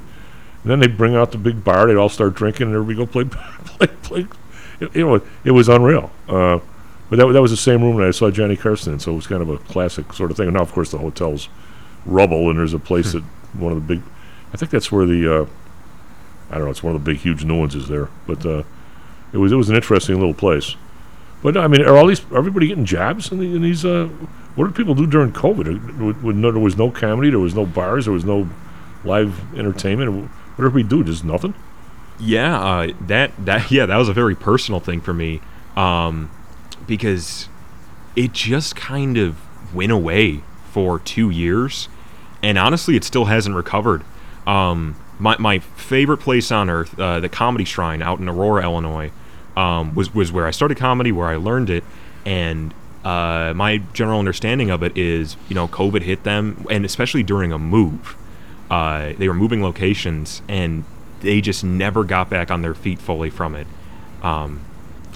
and 0.63 0.71
then 0.71 0.79
they'd 0.79 0.97
bring 0.97 1.17
out 1.17 1.33
the 1.33 1.39
big 1.39 1.65
bar. 1.65 1.89
They'd 1.89 1.97
all 1.97 2.09
start 2.09 2.35
drinking, 2.35 2.69
and 2.69 2.77
everybody 2.77 3.05
go 3.05 3.07
play 3.07 3.25
play 3.65 3.89
play. 4.03 4.27
It, 4.79 4.95
you 4.95 5.05
know, 5.05 5.17
it, 5.17 5.23
it 5.45 5.51
was 5.51 5.69
unreal. 5.69 6.13
Uh, 6.29 6.61
but 7.11 7.17
that, 7.17 7.27
that 7.33 7.43
was 7.43 7.51
the 7.51 7.57
same 7.57 7.83
room 7.83 7.97
that 7.97 8.07
I 8.07 8.13
saw 8.13 8.31
Johnny 8.31 8.57
Carson 8.57 8.93
in, 8.93 9.01
so 9.01 9.13
it 9.13 9.17
was 9.17 9.27
kind 9.27 9.43
of 9.43 9.49
a 9.49 9.59
classic 9.59 10.13
sort 10.13 10.31
of 10.31 10.37
thing. 10.37 10.47
And 10.47 10.57
now, 10.57 10.63
of 10.63 10.71
course, 10.71 10.93
the 10.93 10.99
hotel's 10.99 11.49
rubble, 12.07 12.49
and 12.49 12.57
there's 12.57 12.75
a 12.75 12.79
place 12.79 13.13
that 13.13 13.25
one 13.55 13.73
of 13.73 13.85
the 13.85 13.97
big, 13.97 14.05
I 14.53 14.57
think 14.57 14.71
that's 14.71 14.93
where 14.93 15.05
the, 15.05 15.43
uh, 15.43 15.47
I 16.49 16.55
don't 16.55 16.65
know, 16.65 16.71
it's 16.71 16.85
one 16.85 16.95
of 16.95 17.05
the 17.05 17.11
big, 17.11 17.21
huge 17.21 17.45
new 17.45 17.59
ones 17.59 17.75
is 17.75 17.89
there. 17.89 18.09
But 18.29 18.47
uh, 18.47 18.63
it 19.33 19.39
was 19.39 19.51
it 19.51 19.57
was 19.57 19.69
an 19.69 19.75
interesting 19.75 20.17
little 20.17 20.33
place. 20.33 20.77
But 21.43 21.57
I 21.57 21.67
mean, 21.67 21.83
are 21.83 21.97
all 21.97 22.07
these 22.07 22.23
everybody 22.33 22.69
getting 22.69 22.85
jobs 22.85 23.33
in, 23.33 23.41
the, 23.41 23.57
in 23.57 23.63
these? 23.63 23.85
Uh, 23.85 24.09
what 24.55 24.67
did 24.67 24.75
people 24.75 24.95
do 24.95 25.07
during 25.07 25.33
COVID? 25.33 26.25
No- 26.25 26.51
there 26.51 26.61
was 26.61 26.77
no 26.77 26.91
comedy, 26.91 27.31
there 27.31 27.39
was 27.39 27.55
no 27.55 27.67
bars, 27.67 28.05
there 28.05 28.15
was 28.15 28.25
no 28.25 28.49
live 29.05 29.41
entertainment. 29.57 30.13
What 30.13 30.57
did 30.57 30.67
everybody 30.67 30.83
do? 30.85 31.05
Just 31.05 31.25
nothing. 31.25 31.55
Yeah, 32.19 32.61
uh, 32.61 32.93
that 33.07 33.33
that 33.45 33.71
yeah, 33.71 33.87
that 33.87 33.97
was 33.97 34.09
a 34.09 34.13
very 34.13 34.35
personal 34.35 34.81
thing 34.81 35.01
for 35.01 35.15
me, 35.15 35.41
um, 35.77 36.31
because 36.87 37.49
it 38.15 38.33
just 38.33 38.77
kind 38.77 39.17
of 39.17 39.37
went 39.75 39.93
away 39.93 40.43
for 40.71 40.99
two 40.99 41.31
years, 41.31 41.89
and 42.43 42.59
honestly, 42.59 42.97
it 42.97 43.05
still 43.05 43.27
hasn't 43.27 43.57
recovered. 43.57 44.05
Um, 44.47 44.97
my 45.19 45.37
my 45.39 45.59
favorite 45.61 46.19
place 46.19 46.53
on 46.53 46.69
earth, 46.69 46.99
uh, 46.99 47.21
the 47.21 47.29
Comedy 47.29 47.65
Shrine 47.65 48.03
out 48.03 48.19
in 48.19 48.29
Aurora, 48.29 48.63
Illinois, 48.63 49.11
um, 49.57 49.95
was 49.95 50.15
was 50.15 50.31
where 50.31 50.47
I 50.47 50.51
started 50.51 50.77
comedy, 50.77 51.13
where 51.13 51.29
I 51.29 51.37
learned 51.37 51.71
it, 51.71 51.85
and 52.27 52.75
uh, 53.05 53.53
my 53.55 53.79
general 53.93 54.19
understanding 54.19 54.71
of 54.71 54.83
it 54.83 54.97
is, 54.97 55.37
you 55.49 55.55
know, 55.55 55.69
COVID 55.69 56.03
hit 56.03 56.25
them, 56.25 56.67
and 56.71 56.85
especially 56.85 57.23
during 57.23 57.53
a 57.53 57.59
move, 57.59 58.17
uh, 58.71 59.13
they 59.19 59.29
were 59.29 59.35
moving 59.35 59.63
locations, 59.63 60.43
and 60.49 60.85
they 61.21 61.41
just 61.41 61.65
never 61.65 62.05
got 62.05 62.31
back 62.31 62.51
on 62.51 62.63
their 62.63 62.75
feet 62.75 63.01
fully 63.01 63.31
from 63.31 63.55
it. 63.55 63.67
Um, 64.23 64.61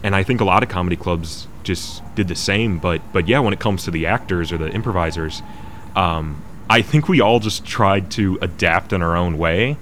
and 0.02 0.14
I 0.14 0.22
think 0.22 0.40
a 0.40 0.44
lot 0.44 0.62
of 0.62 0.68
comedy 0.68 0.96
clubs 0.96 1.46
just 1.62 2.02
did 2.14 2.28
the 2.28 2.34
same. 2.34 2.78
But 2.78 3.00
but 3.12 3.28
yeah, 3.28 3.38
when 3.40 3.52
it 3.52 3.60
comes 3.60 3.84
to 3.84 3.90
the 3.90 4.06
actors 4.06 4.52
or 4.52 4.58
the 4.58 4.70
improvisers, 4.70 5.42
um, 5.94 6.42
I 6.68 6.82
think 6.82 7.08
we 7.08 7.20
all 7.20 7.40
just 7.40 7.64
tried 7.64 8.10
to 8.12 8.38
adapt 8.40 8.92
in 8.92 9.02
our 9.02 9.16
own 9.16 9.38
way. 9.38 9.76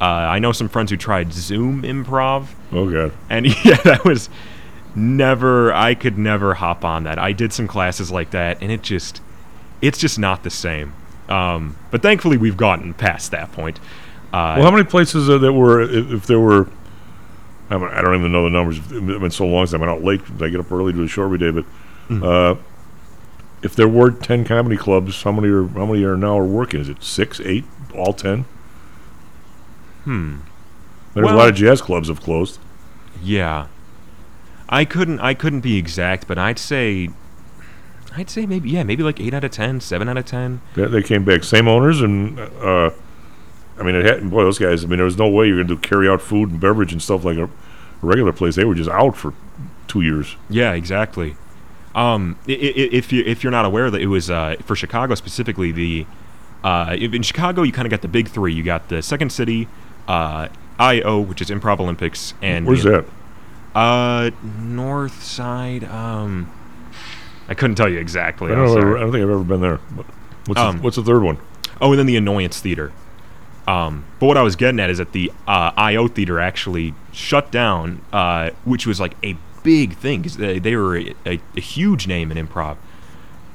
Uh, 0.00 0.04
I 0.04 0.38
know 0.38 0.52
some 0.52 0.68
friends 0.68 0.90
who 0.90 0.96
tried 0.96 1.32
Zoom 1.32 1.82
improv. 1.82 2.48
Oh 2.72 2.90
god! 2.90 3.12
And 3.28 3.46
yeah, 3.64 3.76
that 3.82 4.04
was 4.04 4.30
never. 4.96 5.72
I 5.72 5.94
could 5.94 6.18
never 6.18 6.54
hop 6.54 6.84
on 6.84 7.04
that. 7.04 7.18
I 7.18 7.32
did 7.32 7.52
some 7.52 7.66
classes 7.66 8.10
like 8.10 8.30
that, 8.30 8.58
and 8.60 8.70
it 8.70 8.82
just, 8.82 9.20
it's 9.80 9.98
just 9.98 10.18
not 10.18 10.42
the 10.42 10.50
same. 10.50 10.92
Um, 11.28 11.76
but 11.90 12.02
thankfully, 12.02 12.36
we've 12.36 12.56
gotten 12.56 12.94
past 12.94 13.30
that 13.30 13.52
point. 13.52 13.78
Uh, 14.32 14.54
well, 14.58 14.62
how 14.64 14.70
many 14.70 14.84
places 14.84 15.28
uh, 15.28 15.38
that 15.38 15.52
were 15.52 15.80
if, 15.80 16.26
there 16.26 16.40
were? 16.40 16.68
I, 17.68 17.78
mean, 17.78 17.88
I 17.88 18.00
don't 18.02 18.16
even 18.18 18.32
know 18.32 18.44
the 18.44 18.50
numbers. 18.50 18.78
It's 18.78 18.88
been 18.88 19.30
so 19.30 19.46
long 19.46 19.66
since 19.66 19.74
I've 19.74 19.80
been 19.80 19.88
out 19.88 20.02
late. 20.02 20.20
I 20.40 20.48
get 20.48 20.60
up 20.60 20.70
early 20.72 20.92
to 20.92 20.98
do 20.98 21.02
the 21.04 21.08
show 21.08 21.24
every 21.24 21.38
day. 21.38 21.50
But 21.50 21.64
Mm. 22.08 22.24
uh, 22.24 22.60
if 23.62 23.76
there 23.76 23.86
were 23.86 24.10
ten 24.10 24.44
comedy 24.44 24.76
clubs, 24.76 25.22
how 25.22 25.30
many 25.30 25.46
are 25.48 25.68
how 25.68 25.86
many 25.86 26.02
are 26.02 26.16
now 26.16 26.36
are 26.38 26.44
working? 26.44 26.80
Is 26.80 26.88
it 26.88 27.04
six, 27.04 27.40
eight, 27.40 27.64
all 27.94 28.12
ten? 28.12 28.46
Hmm. 30.04 30.38
There's 31.14 31.30
a 31.30 31.34
lot 31.34 31.48
of 31.48 31.54
jazz 31.54 31.80
clubs 31.82 32.08
have 32.08 32.20
closed. 32.20 32.58
Yeah. 33.22 33.66
I 34.70 34.84
couldn't 34.84 35.20
I 35.20 35.34
couldn't 35.34 35.60
be 35.60 35.76
exact, 35.76 36.26
but 36.28 36.38
I'd 36.38 36.58
say 36.58 37.10
I'd 38.16 38.30
say 38.30 38.46
maybe 38.46 38.70
yeah, 38.70 38.82
maybe 38.84 39.02
like 39.02 39.20
8 39.20 39.34
out 39.34 39.44
of 39.44 39.50
10, 39.50 39.80
7 39.80 40.08
out 40.08 40.16
of 40.16 40.24
10. 40.24 40.60
They, 40.74 40.86
they 40.86 41.02
came 41.02 41.24
back, 41.24 41.44
same 41.44 41.68
owners, 41.68 42.00
and 42.00 42.38
uh, 42.40 42.90
I 43.78 43.82
mean, 43.82 43.94
it 43.94 44.04
had, 44.04 44.30
boy, 44.30 44.42
those 44.44 44.58
guys. 44.58 44.84
I 44.84 44.88
mean, 44.88 44.98
there 44.98 45.04
was 45.04 45.16
no 45.18 45.28
way 45.28 45.46
you're 45.48 45.62
gonna 45.62 45.78
carry 45.80 46.08
out 46.08 46.20
food 46.22 46.50
and 46.50 46.60
beverage 46.60 46.92
and 46.92 47.02
stuff 47.02 47.24
like 47.24 47.36
a, 47.38 47.44
a 47.44 47.50
regular 48.02 48.32
place. 48.32 48.54
They 48.56 48.64
were 48.64 48.74
just 48.74 48.90
out 48.90 49.16
for 49.16 49.32
two 49.88 50.00
years. 50.02 50.36
Yeah, 50.48 50.72
exactly. 50.72 51.36
Um, 51.94 52.38
i- 52.48 52.52
i- 52.52 52.54
if 52.92 53.12
you 53.12 53.22
if 53.26 53.42
you're 53.42 53.50
not 53.50 53.64
aware 53.64 53.90
that 53.90 54.00
it 54.00 54.06
was 54.06 54.30
uh, 54.30 54.56
for 54.64 54.76
Chicago 54.76 55.14
specifically, 55.16 55.72
the 55.72 56.06
uh, 56.62 56.96
in 56.98 57.22
Chicago 57.22 57.62
you 57.62 57.72
kind 57.72 57.86
of 57.86 57.90
got 57.90 58.02
the 58.02 58.08
big 58.08 58.28
three. 58.28 58.52
You 58.52 58.62
got 58.62 58.88
the 58.88 59.02
Second 59.02 59.30
City, 59.32 59.66
uh, 60.06 60.48
IO, 60.78 61.20
which 61.20 61.40
is 61.40 61.48
Improv 61.50 61.80
Olympics, 61.80 62.34
and 62.42 62.66
Where's 62.66 62.82
the, 62.84 62.90
that? 62.90 63.04
Uh, 63.74 64.30
North 64.58 65.22
Side. 65.22 65.84
Um, 65.84 66.50
I 67.48 67.54
couldn't 67.54 67.76
tell 67.76 67.88
you 67.88 67.98
exactly. 67.98 68.52
I 68.52 68.54
don't, 68.54 68.66
know. 68.66 68.96
I 68.96 69.00
don't 69.00 69.12
think 69.12 69.22
I've 69.22 69.30
ever 69.30 69.44
been 69.44 69.60
there. 69.60 69.76
What's 70.46 70.60
Um, 70.60 70.76
the, 70.78 70.82
what's 70.82 70.96
the 70.96 71.02
third 71.02 71.22
one? 71.22 71.38
Oh, 71.80 71.90
and 71.92 71.98
then 71.98 72.06
the 72.06 72.16
Annoyance 72.16 72.60
Theater. 72.60 72.92
Um, 73.66 74.04
but 74.18 74.26
what 74.26 74.36
I 74.36 74.42
was 74.42 74.56
getting 74.56 74.80
at 74.80 74.90
is 74.90 74.98
that 74.98 75.12
the 75.12 75.30
uh, 75.46 75.72
IO 75.76 76.08
Theater 76.08 76.40
actually 76.40 76.94
shut 77.12 77.50
down, 77.52 78.02
uh, 78.12 78.50
which 78.64 78.86
was 78.86 78.98
like 79.00 79.14
a 79.22 79.36
big 79.62 79.94
thing 79.96 80.22
because 80.22 80.36
they, 80.36 80.58
they 80.58 80.74
were 80.76 80.96
a, 80.98 81.14
a, 81.26 81.40
a 81.56 81.60
huge 81.60 82.06
name 82.06 82.32
in 82.32 82.46
improv. 82.46 82.76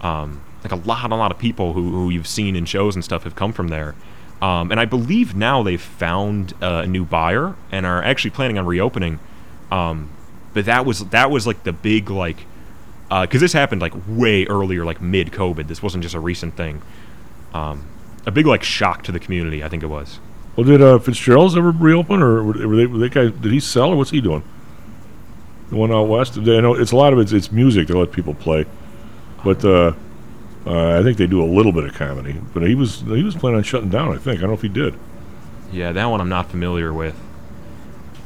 Um, 0.01 0.41
like 0.63 0.72
a 0.72 0.88
lot, 0.88 1.11
a 1.11 1.16
lot 1.16 1.32
of 1.32 1.38
people 1.38 1.74
who, 1.74 1.91
who 1.91 2.09
you've 2.09 2.28
seen 2.28 2.55
in 2.55 2.66
shows 2.66 2.95
and 2.95 3.03
stuff 3.03 3.24
have 3.24 3.36
come 3.36 3.51
from 3.53 3.68
there. 3.68 3.95
Um, 4.41 4.72
and 4.72 4.80
I 4.80 4.86
believe 4.86 5.36
now 5.36 5.63
they've 5.63 5.82
found 5.82 6.53
uh, 6.61 6.82
a 6.84 6.88
new 6.88 7.05
buyer 7.05 7.55
and 7.72 7.86
are 7.86 8.03
actually 8.03 8.32
planning 8.32 8.57
on 8.57 8.66
reopening. 8.66 9.20
Um, 9.76 10.09
but 10.53 10.65
that 10.65 10.86
was 10.86 10.99
that 11.09 11.30
was 11.30 11.45
like 11.45 11.63
the 11.63 11.73
big 11.73 12.09
like 12.09 12.45
because 13.09 13.41
this 13.41 13.53
happened 13.53 13.82
like 13.82 13.93
way 14.07 14.45
earlier, 14.45 14.86
like 14.86 15.01
mid 15.01 15.32
COVID. 15.32 15.67
This 15.67 15.84
wasn't 15.84 16.03
just 16.03 16.15
a 16.15 16.19
recent 16.19 16.55
thing. 16.55 16.82
Um, 17.53 17.88
a 18.26 18.32
big 18.32 18.45
like 18.45 18.63
shock 18.63 19.03
to 19.03 19.11
the 19.11 19.19
community, 19.19 19.63
I 19.63 19.69
think 19.69 19.84
it 19.84 19.88
was. 19.88 20.19
Well, 20.55 20.65
did 20.65 20.82
uh, 20.82 20.99
Fitzgerald's 20.99 21.57
ever 21.57 21.71
reopen, 21.71 22.23
or 22.23 22.43
were, 22.43 22.76
they, 22.76 22.86
were 22.86 22.97
they 22.97 23.09
guy? 23.09 23.28
Did 23.28 23.51
he 23.51 23.59
sell, 23.59 23.89
or 23.89 23.97
what's 23.97 24.11
he 24.11 24.21
doing? 24.21 24.43
The 25.69 25.76
one 25.76 25.91
out 25.91 26.07
west. 26.07 26.38
I 26.38 26.41
know 26.41 26.73
it's 26.73 26.91
a 26.91 26.95
lot 26.95 27.11
of 27.11 27.19
it's, 27.19 27.34
it's 27.34 27.51
music 27.51 27.88
to 27.88 27.99
let 27.99 28.11
people 28.11 28.34
play, 28.34 28.65
but 29.43 29.63
uh, 29.65 29.93
uh, 30.65 30.99
I 30.99 31.03
think 31.03 31.17
they 31.17 31.28
do 31.28 31.43
a 31.43 31.45
little 31.45 31.73
bit 31.73 31.84
of 31.84 31.93
comedy. 31.93 32.39
But 32.53 32.63
he 32.63 32.76
was 32.76 33.01
he 33.01 33.23
was 33.23 33.36
planning 33.36 33.57
on 33.57 33.63
shutting 33.63 33.89
down. 33.89 34.15
I 34.15 34.17
think 34.17 34.38
I 34.38 34.41
don't 34.41 34.51
know 34.51 34.55
if 34.55 34.61
he 34.61 34.69
did. 34.69 34.95
Yeah, 35.71 35.91
that 35.91 36.05
one 36.05 36.21
I'm 36.21 36.30
not 36.30 36.49
familiar 36.49 36.93
with. 36.93 37.15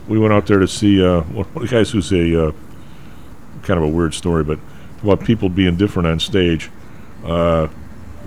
We 0.10 0.18
went 0.18 0.34
out 0.34 0.48
there 0.48 0.58
to 0.58 0.68
see 0.68 1.06
uh, 1.06 1.22
one 1.22 1.46
of 1.56 1.62
the 1.62 1.68
guys 1.68 1.92
who's 1.92 2.12
a 2.12 2.48
uh, 2.48 2.52
kind 3.62 3.78
of 3.78 3.84
a 3.84 3.88
weird 3.88 4.16
story, 4.16 4.44
but 4.44 4.58
about 5.04 5.24
people 5.24 5.50
being 5.50 5.78
different 5.78 6.08
on 6.08 6.20
stage. 6.20 6.72
Uh, 7.24 7.68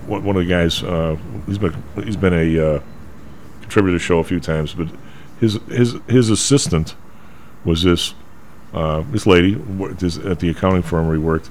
one 0.07 0.23
one 0.23 0.37
of 0.37 0.43
the 0.43 0.49
guys, 0.49 0.81
uh, 0.81 1.17
he's 1.45 1.57
been 1.57 1.75
he's 2.03 2.15
been 2.15 2.33
a 2.33 2.75
uh, 2.75 2.81
contributor 3.59 3.97
to 3.97 3.99
the 3.99 4.03
show 4.03 4.19
a 4.19 4.23
few 4.23 4.39
times, 4.39 4.73
but 4.73 4.87
his 5.41 5.59
his 5.67 5.97
his 6.07 6.29
assistant 6.29 6.95
was 7.65 7.83
this 7.83 8.13
uh, 8.73 9.03
this 9.11 9.27
lady 9.27 9.53
at 9.53 10.39
the 10.39 10.49
accounting 10.49 10.83
firm 10.83 11.07
where 11.07 11.17
he 11.17 11.21
worked. 11.21 11.49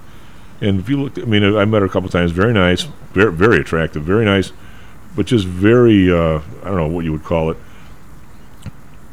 And 0.62 0.80
if 0.80 0.88
you 0.88 1.02
look, 1.02 1.18
I 1.18 1.26
mean, 1.26 1.44
I 1.44 1.66
met 1.66 1.80
her 1.80 1.86
a 1.86 1.90
couple 1.90 2.08
times. 2.08 2.30
Very 2.30 2.54
nice, 2.54 2.84
very 3.12 3.32
very 3.32 3.60
attractive, 3.60 4.02
very 4.02 4.24
nice, 4.24 4.50
but 5.14 5.26
just 5.26 5.46
very 5.46 6.10
I 6.10 6.40
don't 6.64 6.76
know 6.76 6.88
what 6.88 7.04
you 7.04 7.12
would 7.12 7.24
call 7.24 7.50
it. 7.50 7.58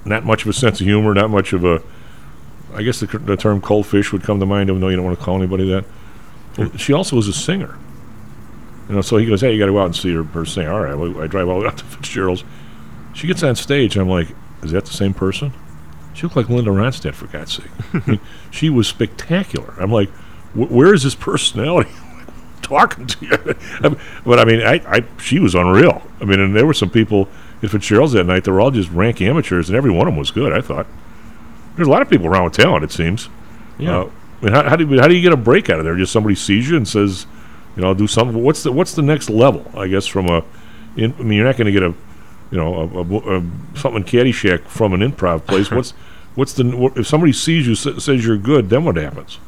Not 0.10 0.26
much 0.26 0.42
of 0.42 0.50
a 0.50 0.54
sense 0.54 0.82
of 0.82 0.88
humor, 0.88 1.14
not 1.14 1.30
much 1.30 1.54
of 1.54 1.64
a. 1.64 1.82
I 2.74 2.82
guess 2.82 3.00
the, 3.00 3.06
the 3.20 3.38
term 3.38 3.62
cold 3.62 3.86
fish 3.86 4.12
would 4.12 4.24
come 4.24 4.40
to 4.40 4.46
mind, 4.46 4.70
even 4.70 4.82
though 4.82 4.90
you 4.90 4.96
don't 4.96 5.06
want 5.06 5.20
to 5.20 5.24
call 5.24 5.36
anybody 5.36 5.70
that. 5.70 5.86
Well, 6.58 6.72
she 6.78 6.94
also 6.94 7.16
was 7.16 7.28
a 7.28 7.34
singer. 7.34 7.78
You 8.90 8.96
know, 8.96 9.02
so 9.02 9.18
he 9.18 9.28
goes, 9.28 9.42
"Hey, 9.42 9.54
you 9.54 9.60
got 9.60 9.68
to 9.68 9.72
go 9.72 9.80
out 9.80 9.86
and 9.86 9.96
see 9.96 10.12
her, 10.16 10.24
her 10.24 10.46
sing." 10.46 10.68
All 10.68 10.82
right, 10.82 10.96
well, 10.96 11.22
I 11.22 11.28
drive 11.28 11.48
all 11.48 11.60
the 11.60 11.62
way 11.62 11.68
out 11.68 11.78
to 11.78 11.86
Fitzgerald's. 11.86 12.44
She 13.14 13.28
gets 13.28 13.44
on 13.44 13.56
stage. 13.56 13.98
I'm 13.98 14.10
like, 14.10 14.30
"Is 14.64 14.72
that 14.72 14.86
the 14.86 14.94
same 14.94 15.14
person?" 15.14 15.54
She 16.16 16.24
looked 16.24 16.36
like 16.36 16.50
Linda 16.50 16.72
Ronstadt, 16.72 17.14
for 17.14 17.28
God's 17.28 17.54
sake. 17.54 17.72
I 17.94 18.10
mean, 18.10 18.20
she 18.52 18.72
was 18.72 18.88
spectacular. 18.88 19.76
I'm 19.80 19.92
like, 19.92 20.10
"Wh- 20.54 20.72
"Where 20.72 20.92
is 20.92 21.04
this 21.04 21.14
personality 21.14 21.92
talking 22.64 23.06
to 23.06 23.26
you?" 23.26 23.38
I 23.84 23.90
mean, 23.90 24.00
but 24.26 24.40
I 24.40 24.46
mean, 24.46 24.62
I, 24.62 24.82
I, 24.88 25.04
she 25.20 25.38
was 25.38 25.54
unreal. 25.54 26.02
I 26.20 26.26
mean, 26.26 26.40
and 26.40 26.56
there 26.56 26.66
were 26.66 26.74
some 26.74 26.90
people 26.90 27.30
at 27.62 27.70
Fitzgerald's 27.70 28.14
that 28.14 28.26
night. 28.26 28.44
They 28.44 28.52
were 28.52 28.62
all 28.62 28.72
just 28.72 28.90
rank 28.92 29.22
amateurs, 29.22 29.70
and 29.70 29.76
every 29.76 29.92
one 29.92 30.08
of 30.08 30.14
them 30.14 30.20
was 30.20 30.32
good. 30.32 30.54
I 30.54 30.62
thought 30.62 30.88
there's 31.76 31.88
a 31.88 31.92
lot 31.92 32.02
of 32.02 32.10
people 32.10 32.28
around 32.28 32.46
with 32.46 32.54
talent. 32.54 32.84
It 32.84 32.92
seems. 32.92 33.30
Yeah. 33.78 34.00
Uh, 34.00 34.10
I 34.42 34.46
mean, 34.46 34.54
how, 34.54 34.70
how 34.70 34.76
do 34.76 34.88
you, 34.88 35.00
how 35.00 35.08
do 35.08 35.16
you 35.16 35.22
get 35.22 35.34
a 35.34 35.38
break 35.38 35.70
out 35.70 35.80
of 35.80 35.86
there? 35.86 35.96
Just 35.98 36.14
somebody 36.14 36.36
sees 36.36 36.70
you 36.70 36.78
and 36.78 36.88
says, 36.88 37.26
you 37.76 37.82
know, 37.82 37.94
do 37.94 38.08
something. 38.08 38.42
What's 38.42 38.64
the 38.64 38.72
what's 38.72 38.94
the 38.94 39.02
next 39.02 39.30
level? 39.30 39.70
I 39.76 39.88
guess 39.88 40.06
from 40.06 40.28
a, 40.28 40.44
in, 40.96 41.14
I 41.20 41.22
mean, 41.24 41.34
you're 41.34 41.46
not 41.46 41.58
going 41.58 41.66
to 41.66 41.72
get 41.72 41.84
a, 41.84 41.94
you 42.52 42.58
know, 42.58 42.76
a, 42.76 43.04
a, 43.04 43.38
a 43.40 43.44
something 43.76 44.04
Caddyshack 44.04 44.66
from 44.66 44.94
an 44.94 45.02
improv 45.02 45.46
place. 45.46 45.72
what's 45.72 45.92
what's 46.36 46.54
the 46.54 46.92
if 46.96 47.08
somebody 47.08 47.34
sees 47.34 47.68
you 47.68 47.76
sa- 47.76 48.00
says 48.00 48.26
you're 48.26 48.38
good, 48.38 48.70
then 48.70 48.86
what 48.86 48.96
happens? 48.96 49.40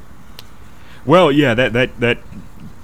Well, 1.05 1.31
yeah, 1.31 1.53
that 1.53 1.73
that 1.73 1.99
that 1.99 2.19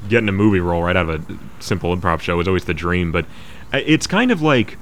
getting 0.07 0.29
a 0.29 0.33
movie 0.33 0.59
role 0.59 0.83
right 0.83 0.95
out 0.95 1.09
of 1.09 1.29
a 1.29 1.39
simple 1.61 1.95
improv 1.95 2.21
show 2.21 2.39
is 2.39 2.47
always 2.47 2.65
the 2.65 2.73
dream, 2.73 3.11
but 3.11 3.25
uh, 3.73 3.81
it's 3.85 4.07
kind 4.07 4.31
of 4.31 4.41
like 4.41 4.77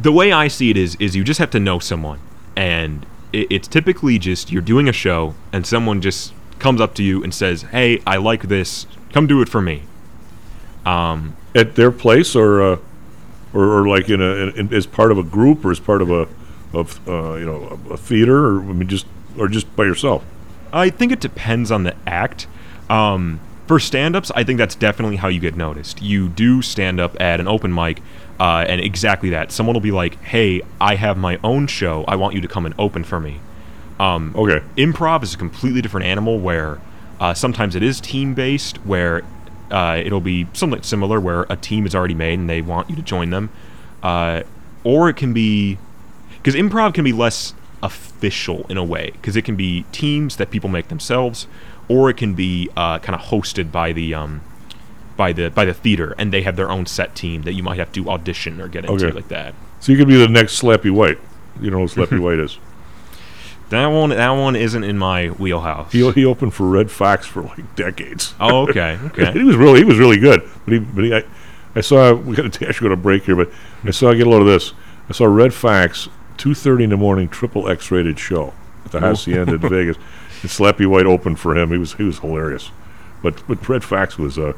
the 0.00 0.12
way 0.12 0.32
I 0.32 0.48
see 0.48 0.70
it 0.70 0.76
is 0.76 0.96
is 0.96 1.16
you 1.16 1.24
just 1.24 1.38
have 1.38 1.50
to 1.50 1.60
know 1.60 1.78
someone, 1.78 2.20
and 2.56 3.06
it, 3.32 3.48
it's 3.50 3.68
typically 3.68 4.18
just 4.18 4.50
you're 4.50 4.62
doing 4.62 4.88
a 4.88 4.92
show 4.92 5.34
and 5.52 5.66
someone 5.66 6.00
just 6.00 6.32
comes 6.58 6.80
up 6.80 6.94
to 6.94 7.02
you 7.02 7.22
and 7.22 7.34
says, 7.34 7.62
"Hey, 7.62 8.00
I 8.06 8.16
like 8.16 8.44
this. 8.44 8.86
Come 9.12 9.26
do 9.26 9.40
it 9.42 9.48
for 9.48 9.60
me." 9.60 9.82
Um, 10.86 11.36
At 11.54 11.74
their 11.74 11.90
place, 11.90 12.34
or 12.34 12.62
uh, 12.62 12.76
or, 13.52 13.78
or 13.78 13.88
like 13.88 14.08
in 14.08 14.20
a 14.20 14.48
in, 14.56 14.72
as 14.72 14.86
part 14.86 15.12
of 15.12 15.18
a 15.18 15.22
group, 15.22 15.64
or 15.64 15.70
as 15.70 15.80
part 15.80 16.02
of 16.02 16.10
a 16.10 16.28
of 16.72 17.06
uh, 17.08 17.34
you 17.34 17.44
know 17.44 17.78
a, 17.90 17.94
a 17.94 17.96
theater, 17.96 18.46
or 18.46 18.60
I 18.60 18.72
mean 18.72 18.88
just 18.88 19.06
or 19.38 19.48
just 19.48 19.74
by 19.76 19.84
yourself. 19.84 20.24
I 20.72 20.88
think 20.88 21.12
it 21.12 21.20
depends 21.20 21.70
on 21.70 21.84
the 21.84 21.94
act. 22.06 22.46
Um, 22.88 23.40
for 23.66 23.78
stand-ups, 23.78 24.30
I 24.34 24.42
think 24.44 24.58
that's 24.58 24.74
definitely 24.74 25.16
how 25.16 25.28
you 25.28 25.38
get 25.38 25.56
noticed. 25.56 26.02
You 26.02 26.28
do 26.28 26.62
stand 26.62 26.98
up 27.00 27.18
at 27.20 27.40
an 27.40 27.48
open 27.48 27.72
mic, 27.72 28.02
uh, 28.42 28.64
and 28.68 28.80
exactly 28.80 29.30
that. 29.30 29.52
Someone 29.52 29.74
will 29.74 29.80
be 29.80 29.92
like, 29.92 30.20
"Hey, 30.24 30.62
I 30.80 30.96
have 30.96 31.16
my 31.16 31.38
own 31.44 31.68
show. 31.68 32.04
I 32.08 32.16
want 32.16 32.34
you 32.34 32.40
to 32.40 32.48
come 32.48 32.66
and 32.66 32.74
open 32.76 33.04
for 33.04 33.20
me." 33.20 33.38
Um, 34.00 34.34
okay. 34.34 34.66
Improv 34.76 35.22
is 35.22 35.32
a 35.32 35.36
completely 35.36 35.80
different 35.80 36.06
animal. 36.06 36.40
Where 36.40 36.80
uh, 37.20 37.34
sometimes 37.34 37.76
it 37.76 37.84
is 37.84 38.00
team-based, 38.00 38.78
where 38.84 39.22
uh, 39.70 40.02
it'll 40.04 40.20
be 40.20 40.48
something 40.54 40.82
similar, 40.82 41.20
where 41.20 41.46
a 41.48 41.54
team 41.54 41.86
is 41.86 41.94
already 41.94 42.14
made 42.14 42.36
and 42.40 42.50
they 42.50 42.62
want 42.62 42.90
you 42.90 42.96
to 42.96 43.02
join 43.02 43.30
them, 43.30 43.48
uh, 44.02 44.42
or 44.82 45.08
it 45.08 45.14
can 45.14 45.32
be 45.32 45.78
because 46.32 46.56
improv 46.56 46.94
can 46.94 47.04
be 47.04 47.12
less 47.12 47.54
official 47.80 48.66
in 48.68 48.76
a 48.76 48.84
way 48.84 49.10
because 49.12 49.36
it 49.36 49.44
can 49.44 49.54
be 49.54 49.84
teams 49.92 50.36
that 50.36 50.50
people 50.50 50.68
make 50.68 50.88
themselves 50.88 51.46
or 51.88 52.10
it 52.10 52.16
can 52.16 52.34
be 52.34 52.68
uh, 52.76 52.98
kind 52.98 53.14
of 53.14 53.26
hosted 53.26 53.70
by 53.70 53.92
the 53.92 54.14
um, 54.14 54.40
by 55.16 55.32
the 55.32 55.50
by 55.50 55.64
the 55.64 55.74
theater 55.74 56.14
and 56.18 56.32
they 56.32 56.42
have 56.42 56.56
their 56.56 56.70
own 56.70 56.86
set 56.86 57.14
team 57.14 57.42
that 57.42 57.52
you 57.54 57.62
might 57.62 57.78
have 57.78 57.92
to 57.92 58.08
audition 58.10 58.60
or 58.60 58.68
get 58.68 58.84
into 58.84 59.06
Okay. 59.06 59.14
like 59.14 59.28
that 59.28 59.54
So 59.80 59.92
you 59.92 59.98
could 59.98 60.08
be 60.08 60.16
the 60.16 60.28
next 60.28 60.60
Slappy 60.60 60.90
White. 60.90 61.18
You 61.60 61.70
know 61.70 61.78
who 61.78 61.86
Slappy 61.86 62.18
White 62.26 62.38
is. 62.38 62.58
that 63.70 63.86
one 63.86 64.10
that 64.10 64.30
one 64.30 64.56
isn't 64.56 64.84
in 64.84 64.98
my 64.98 65.28
wheelhouse 65.28 65.92
He, 65.92 66.08
he 66.12 66.24
opened 66.24 66.54
for 66.54 66.66
Redd 66.68 66.90
Foxx 66.90 67.26
for 67.26 67.42
like 67.42 67.74
decades. 67.76 68.34
Oh, 68.40 68.68
okay, 68.68 68.98
okay. 69.06 69.32
he 69.32 69.42
was 69.42 69.56
really 69.56 69.78
he 69.80 69.84
was 69.84 69.98
really 69.98 70.18
good. 70.18 70.42
But 70.64 70.72
he 70.72 70.78
but 70.80 71.04
he, 71.04 71.14
I, 71.14 71.24
I 71.74 71.80
saw 71.80 72.12
we 72.28 72.36
got 72.36 72.52
to 72.52 72.68
actually 72.68 72.86
go 72.86 72.94
to 72.94 73.00
break 73.00 73.24
here, 73.24 73.36
but 73.36 73.50
I 73.84 73.90
saw 73.90 74.10
I 74.10 74.14
get 74.14 74.26
a 74.26 74.30
load 74.30 74.42
of 74.42 74.48
this. 74.48 74.72
I 75.08 75.12
saw 75.12 75.24
Redd 75.26 75.52
Foxx 75.54 76.08
two 76.36 76.54
thirty 76.54 76.84
in 76.84 76.90
the 76.90 76.96
morning 76.96 77.28
triple 77.28 77.68
X 77.68 77.90
rated 77.90 78.18
show 78.18 78.52
at 78.84 78.92
the. 78.92 79.00
Hacienda 79.00 79.54
in 79.54 79.58
Vegas. 79.60 79.96
And 80.42 80.50
Slappy 80.50 80.86
White 80.86 81.06
opened 81.06 81.38
for 81.38 81.56
him. 81.56 81.70
He 81.70 81.78
was 81.78 81.94
he 81.94 82.02
was 82.02 82.18
hilarious. 82.20 82.70
But 83.22 83.46
but 83.46 83.66
Redd 83.68 83.84
Foxx 83.84 84.18
was 84.18 84.38
uh, 84.38 84.48
uh, 84.48 84.52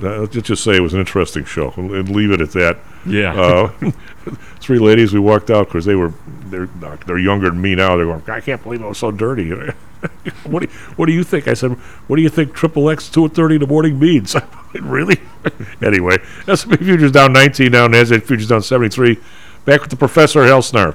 let's 0.00 0.34
just 0.34 0.64
say 0.64 0.76
it 0.76 0.80
was 0.80 0.94
an 0.94 1.00
interesting 1.00 1.44
show 1.44 1.72
and, 1.76 2.08
leave 2.08 2.30
it 2.30 2.40
at 2.40 2.50
that. 2.52 2.78
Yeah. 3.06 3.34
Uh, 3.34 3.90
three 4.60 4.78
ladies. 4.78 5.12
We 5.12 5.20
walked 5.20 5.50
out 5.50 5.66
because 5.66 5.84
they 5.84 5.94
were 5.94 6.12
they're 6.46 6.66
they're 7.06 7.18
younger 7.18 7.50
than 7.50 7.60
me 7.60 7.74
now. 7.74 7.96
They're 7.96 8.06
going. 8.06 8.22
I 8.28 8.40
can't 8.40 8.62
believe 8.62 8.82
I 8.82 8.86
was 8.86 8.98
so 8.98 9.10
dirty. 9.10 9.50
what 10.44 10.62
do 10.62 10.68
you, 10.68 10.74
what 10.96 11.06
do 11.06 11.12
you 11.12 11.24
think? 11.24 11.48
I 11.48 11.54
said. 11.54 11.72
What 12.06 12.16
do 12.16 12.22
you 12.22 12.28
think? 12.28 12.54
Triple 12.54 12.90
X 12.90 13.08
two 13.08 13.28
thirty 13.28 13.56
in 13.56 13.60
the 13.60 13.66
morning 13.66 13.98
means? 13.98 14.36
really? 14.74 15.20
anyway, 15.82 16.18
S&P 16.46 16.76
futures 16.76 17.12
down 17.12 17.32
nineteen. 17.32 17.72
Down 17.72 17.92
Nasdaq 17.92 18.22
futures 18.22 18.48
down 18.48 18.62
seventy 18.62 18.90
three. 18.90 19.18
Back 19.64 19.82
with 19.82 19.90
the 19.90 19.96
professor 19.96 20.40
Helsnar. 20.40 20.94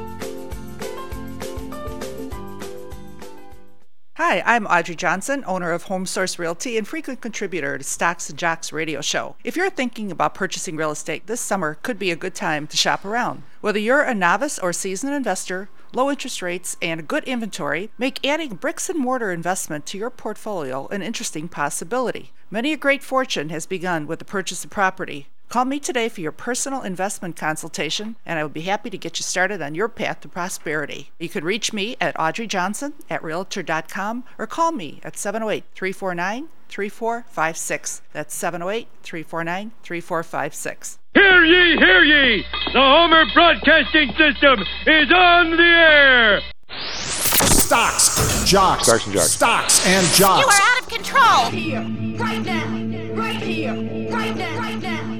Hi, 4.23 4.43
I'm 4.45 4.67
Audrey 4.67 4.93
Johnson, 4.93 5.43
owner 5.47 5.71
of 5.71 5.85
Home 5.85 6.05
Source 6.05 6.37
Realty 6.37 6.77
and 6.77 6.87
frequent 6.87 7.21
contributor 7.21 7.79
to 7.79 7.83
Stocks 7.83 8.29
and 8.29 8.37
Jocks 8.37 8.71
radio 8.71 9.01
show. 9.01 9.35
If 9.43 9.55
you're 9.55 9.71
thinking 9.71 10.11
about 10.11 10.35
purchasing 10.35 10.75
real 10.75 10.91
estate, 10.91 11.25
this 11.25 11.41
summer 11.41 11.79
could 11.81 11.97
be 11.97 12.11
a 12.11 12.15
good 12.15 12.35
time 12.35 12.67
to 12.67 12.77
shop 12.77 13.03
around. 13.03 13.41
Whether 13.61 13.79
you're 13.79 14.03
a 14.03 14.13
novice 14.13 14.59
or 14.59 14.73
seasoned 14.73 15.15
investor, 15.15 15.69
low 15.91 16.11
interest 16.11 16.43
rates 16.43 16.77
and 16.83 17.07
good 17.07 17.23
inventory 17.23 17.89
make 17.97 18.23
adding 18.23 18.57
bricks 18.57 18.89
and 18.89 18.99
mortar 18.99 19.31
investment 19.31 19.87
to 19.87 19.97
your 19.97 20.11
portfolio 20.11 20.85
an 20.89 21.01
interesting 21.01 21.47
possibility. 21.47 22.31
Many 22.51 22.73
a 22.73 22.77
great 22.77 23.01
fortune 23.01 23.49
has 23.49 23.65
begun 23.65 24.05
with 24.05 24.19
the 24.19 24.25
purchase 24.25 24.63
of 24.63 24.69
property. 24.69 25.29
Call 25.51 25.65
me 25.65 25.81
today 25.81 26.07
for 26.07 26.21
your 26.21 26.31
personal 26.31 26.81
investment 26.81 27.35
consultation, 27.35 28.15
and 28.25 28.39
I 28.39 28.43
would 28.43 28.53
be 28.53 28.61
happy 28.61 28.89
to 28.89 28.97
get 28.97 29.19
you 29.19 29.23
started 29.23 29.61
on 29.61 29.75
your 29.75 29.89
path 29.89 30.21
to 30.21 30.29
prosperity. 30.29 31.11
You 31.19 31.27
can 31.27 31.43
reach 31.43 31.73
me 31.73 31.97
at 31.99 32.17
Audrey 32.17 32.47
Johnson 32.47 32.93
at 33.09 33.21
Realtor.com 33.21 34.23
or 34.37 34.47
call 34.47 34.71
me 34.71 35.01
at 35.03 35.17
708 35.17 35.65
349 35.75 36.47
3456. 36.69 38.01
That's 38.13 38.33
708 38.33 38.87
349 39.03 39.71
3456. 39.83 40.99
Hear 41.15 41.43
ye, 41.43 41.75
hear 41.75 42.01
ye! 42.01 42.45
The 42.71 42.79
Homer 42.79 43.25
Broadcasting 43.33 44.13
System 44.13 44.61
is 44.87 45.11
on 45.11 45.57
the 45.57 45.63
air! 45.63 46.41
Stocks, 46.69 48.45
jocks, 48.45 48.85
Stocks 48.85 49.05
and 49.05 49.13
jocks. 49.13 49.31
stocks 49.31 49.85
and 49.85 50.19
You 50.19 50.25
are 50.25 50.45
out 50.49 50.81
of 50.81 50.87
control. 50.87 51.45
Here, 51.47 51.81
right 52.17 52.41
now, 52.41 53.15
right 53.15 53.35
here, 53.35 53.73
right 54.09 54.35
now, 54.37 54.57
right 54.57 54.81
now. 54.81 55.10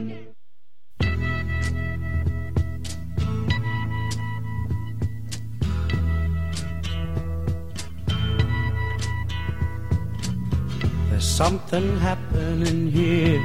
There's 11.21 11.35
something 11.35 11.99
happening 11.99 12.89
here. 12.89 13.39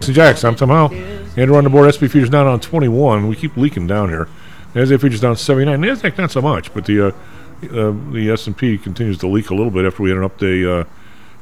So 0.00 0.12
Jacks, 0.12 0.44
I'm 0.44 0.54
Tom 0.54 0.68
somehow 0.68 0.94
Andrew 1.38 1.56
on 1.56 1.64
the 1.64 1.70
board. 1.70 1.88
SP 1.88 2.04
futures 2.04 2.28
down 2.28 2.46
on 2.46 2.60
21. 2.60 3.28
We 3.28 3.34
keep 3.34 3.56
leaking 3.56 3.86
down 3.86 4.10
here. 4.10 4.28
Nasdaq 4.74 5.00
futures 5.00 5.22
down 5.22 5.36
79. 5.36 5.80
Nasdaq 5.80 6.18
not 6.18 6.30
so 6.30 6.42
much, 6.42 6.74
but 6.74 6.84
the 6.84 7.06
uh, 7.06 7.08
uh, 7.08 7.94
the 8.12 8.28
S&P 8.30 8.76
continues 8.76 9.16
to 9.20 9.26
leak 9.26 9.48
a 9.48 9.54
little 9.54 9.70
bit 9.70 9.86
after 9.86 10.02
we 10.02 10.10
had 10.10 10.18
an 10.18 10.28
update 10.28 10.82
uh, 10.82 10.86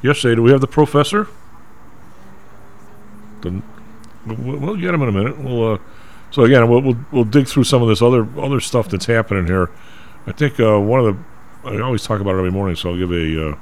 yesterday. 0.02 0.36
Do 0.36 0.42
we 0.44 0.52
have 0.52 0.60
the 0.60 0.68
professor? 0.68 1.26
The, 3.40 3.60
we'll 4.24 4.58
we'll 4.58 4.76
get 4.76 4.94
him 4.94 5.02
in 5.02 5.08
a 5.08 5.12
minute. 5.12 5.36
We'll 5.36 5.72
uh, 5.72 5.78
so 6.30 6.44
again 6.44 6.70
we'll, 6.70 6.80
we'll 6.80 6.98
we'll 7.10 7.24
dig 7.24 7.48
through 7.48 7.64
some 7.64 7.82
of 7.82 7.88
this 7.88 8.02
other 8.02 8.24
other 8.40 8.60
stuff 8.60 8.88
that's 8.88 9.06
happening 9.06 9.46
here. 9.46 9.68
I 10.28 10.30
think 10.30 10.60
uh, 10.60 10.78
one 10.78 11.00
of 11.00 11.06
the 11.06 11.68
I 11.68 11.80
always 11.80 12.04
talk 12.04 12.20
about 12.20 12.36
it 12.36 12.38
every 12.38 12.52
morning, 12.52 12.76
so 12.76 12.90
I'll 12.90 12.96
give 12.96 13.10
a 13.10 13.48
uh, 13.48 13.56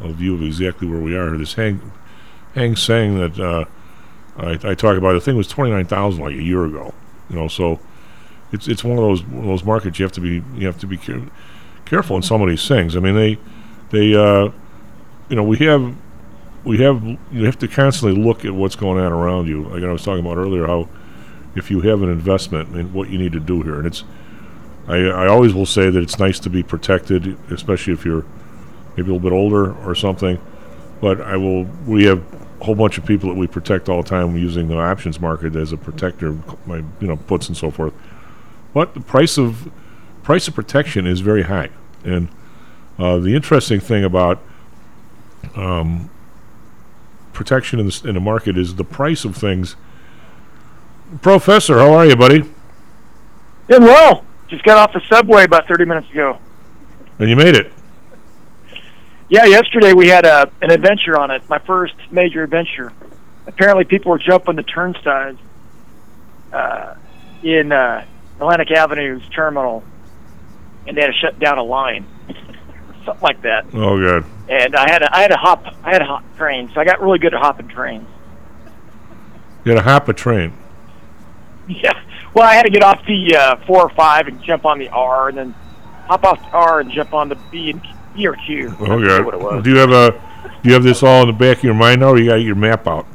a 0.00 0.12
view 0.12 0.34
of 0.34 0.42
exactly 0.42 0.88
where 0.88 1.00
we 1.00 1.16
are. 1.16 1.36
This 1.36 1.54
Hang 1.54 1.92
Hang 2.54 2.76
Seng 2.76 3.18
that 3.18 3.38
uh, 3.38 3.64
I, 4.36 4.70
I 4.70 4.74
talk 4.74 4.96
about 4.96 5.12
the 5.12 5.20
thing 5.20 5.36
was 5.36 5.48
twenty 5.48 5.70
nine 5.70 5.86
thousand 5.86 6.22
like 6.22 6.34
a 6.34 6.42
year 6.42 6.64
ago. 6.64 6.94
You 7.30 7.36
know, 7.36 7.48
so 7.48 7.80
it's 8.52 8.68
it's 8.68 8.84
one 8.84 8.98
of 8.98 9.04
those 9.04 9.22
one 9.24 9.40
of 9.40 9.46
those 9.46 9.64
markets 9.64 9.98
you 9.98 10.04
have 10.04 10.12
to 10.12 10.20
be 10.20 10.42
you 10.54 10.66
have 10.66 10.78
to 10.80 10.86
be 10.86 10.96
care- 10.96 11.28
careful 11.84 12.16
in 12.16 12.22
some 12.22 12.42
of 12.42 12.48
these 12.48 12.66
things. 12.66 12.96
I 12.96 13.00
mean 13.00 13.14
they 13.14 13.38
they 13.90 14.14
uh, 14.14 14.50
you 15.28 15.36
know 15.36 15.42
we 15.42 15.58
have 15.58 15.94
we 16.64 16.78
have 16.78 17.04
you 17.04 17.44
have 17.44 17.58
to 17.58 17.68
constantly 17.68 18.22
look 18.22 18.44
at 18.44 18.54
what's 18.54 18.76
going 18.76 19.02
on 19.02 19.12
around 19.12 19.48
you. 19.48 19.64
Like 19.64 19.82
I 19.82 19.92
was 19.92 20.04
talking 20.04 20.24
about 20.24 20.36
earlier, 20.36 20.66
how 20.66 20.88
if 21.54 21.70
you 21.70 21.80
have 21.82 22.02
an 22.02 22.10
investment 22.10 22.70
and 22.70 22.92
what 22.92 23.10
you 23.10 23.18
need 23.18 23.32
to 23.32 23.40
do 23.40 23.62
here, 23.62 23.78
and 23.78 23.86
it's 23.86 24.04
I 24.86 24.96
I 24.96 25.26
always 25.28 25.54
will 25.54 25.66
say 25.66 25.90
that 25.90 26.02
it's 26.02 26.18
nice 26.18 26.38
to 26.40 26.50
be 26.50 26.62
protected, 26.62 27.38
especially 27.50 27.92
if 27.92 28.04
you're 28.04 28.24
maybe 28.96 29.10
a 29.10 29.14
little 29.14 29.20
bit 29.20 29.32
older 29.32 29.74
or 29.86 29.94
something. 29.94 30.40
But 31.00 31.20
I 31.20 31.36
will. 31.36 31.64
We 31.86 32.04
have 32.04 32.22
a 32.60 32.64
whole 32.64 32.74
bunch 32.74 32.96
of 32.96 33.04
people 33.04 33.28
that 33.28 33.36
we 33.36 33.46
protect 33.46 33.88
all 33.88 34.02
the 34.02 34.08
time 34.08 34.36
using 34.36 34.68
the 34.68 34.78
options 34.78 35.20
market 35.20 35.56
as 35.56 35.72
a 35.72 35.76
protector, 35.76 36.38
my 36.66 36.76
you 37.00 37.08
know 37.08 37.16
puts 37.16 37.48
and 37.48 37.56
so 37.56 37.70
forth. 37.70 37.92
But 38.72 38.94
the 38.94 39.00
price 39.00 39.38
of 39.38 39.70
price 40.22 40.46
of 40.46 40.54
protection 40.54 41.06
is 41.06 41.20
very 41.20 41.42
high, 41.42 41.70
and 42.04 42.28
uh, 42.98 43.18
the 43.18 43.34
interesting 43.34 43.80
thing 43.80 44.04
about 44.04 44.40
um, 45.56 46.08
protection 47.32 47.80
in 47.80 47.86
the, 47.86 48.02
in 48.06 48.14
the 48.14 48.20
market 48.20 48.56
is 48.56 48.76
the 48.76 48.84
price 48.84 49.24
of 49.24 49.36
things. 49.36 49.76
Professor, 51.20 51.78
how 51.78 51.92
are 51.92 52.06
you, 52.06 52.16
buddy? 52.16 52.44
Doing 53.68 53.82
well. 53.82 54.24
Just 54.48 54.64
got 54.64 54.78
off 54.78 54.92
the 54.92 55.00
subway 55.08 55.44
about 55.44 55.66
30 55.66 55.84
minutes 55.84 56.10
ago. 56.10 56.38
And 57.18 57.28
you 57.28 57.36
made 57.36 57.54
it. 57.54 57.72
Yeah, 59.32 59.46
yesterday 59.46 59.94
we 59.94 60.08
had 60.08 60.26
a 60.26 60.52
an 60.60 60.70
adventure 60.70 61.18
on 61.18 61.30
it. 61.30 61.48
My 61.48 61.58
first 61.60 61.94
major 62.10 62.42
adventure. 62.42 62.92
Apparently, 63.46 63.84
people 63.84 64.10
were 64.10 64.18
jumping 64.18 64.56
the 64.56 64.62
turnstiles 64.62 65.38
uh, 66.52 66.96
in 67.42 67.72
uh, 67.72 68.04
Atlantic 68.36 68.70
Avenue's 68.72 69.26
terminal, 69.34 69.84
and 70.86 70.94
they 70.94 71.00
had 71.00 71.06
to 71.06 71.14
shut 71.14 71.38
down 71.38 71.56
a 71.56 71.62
line, 71.62 72.06
something 73.06 73.22
like 73.22 73.40
that. 73.40 73.64
Oh, 73.72 73.96
good. 73.96 74.26
And 74.50 74.76
I 74.76 74.90
had 74.90 74.98
to, 74.98 75.16
I 75.16 75.22
had 75.22 75.28
to 75.28 75.38
hop 75.38 75.64
I 75.82 75.92
had 75.92 76.00
to 76.00 76.04
hop 76.04 76.24
trains. 76.36 76.74
So 76.74 76.80
I 76.82 76.84
got 76.84 77.00
really 77.00 77.18
good 77.18 77.32
at 77.32 77.40
hopping 77.40 77.68
trains. 77.68 78.06
You 79.64 79.72
had 79.72 79.78
to 79.78 79.82
hop 79.82 80.08
a 80.10 80.12
train. 80.12 80.52
Yeah. 81.68 81.92
Well, 82.34 82.44
I 82.44 82.54
had 82.54 82.64
to 82.64 82.70
get 82.70 82.82
off 82.82 83.06
the 83.06 83.36
uh, 83.36 83.56
four 83.66 83.82
or 83.82 83.90
five 83.90 84.26
and 84.26 84.42
jump 84.42 84.66
on 84.66 84.78
the 84.78 84.88
R, 84.88 85.28
and 85.28 85.38
then 85.38 85.54
hop 86.06 86.24
off 86.24 86.40
the 86.40 86.50
R 86.50 86.80
and 86.80 86.90
jump 86.90 87.14
on 87.14 87.28
the 87.30 87.36
B 87.52 87.70
and 87.70 87.80
Q. 88.14 88.74
Oh, 88.80 89.02
I. 89.02 89.20
What 89.20 89.34
it 89.34 89.40
was. 89.40 89.64
Do 89.64 89.70
you 89.70 89.76
have 89.76 89.90
a? 89.90 90.10
Do 90.62 90.68
you 90.68 90.74
have 90.74 90.84
this 90.84 91.02
all 91.02 91.22
in 91.22 91.28
the 91.28 91.32
back 91.32 91.58
of 91.58 91.64
your 91.64 91.74
mind 91.74 92.00
now, 92.00 92.10
or 92.10 92.18
you 92.18 92.30
got 92.30 92.36
your 92.36 92.54
map 92.54 92.86
out? 92.86 93.06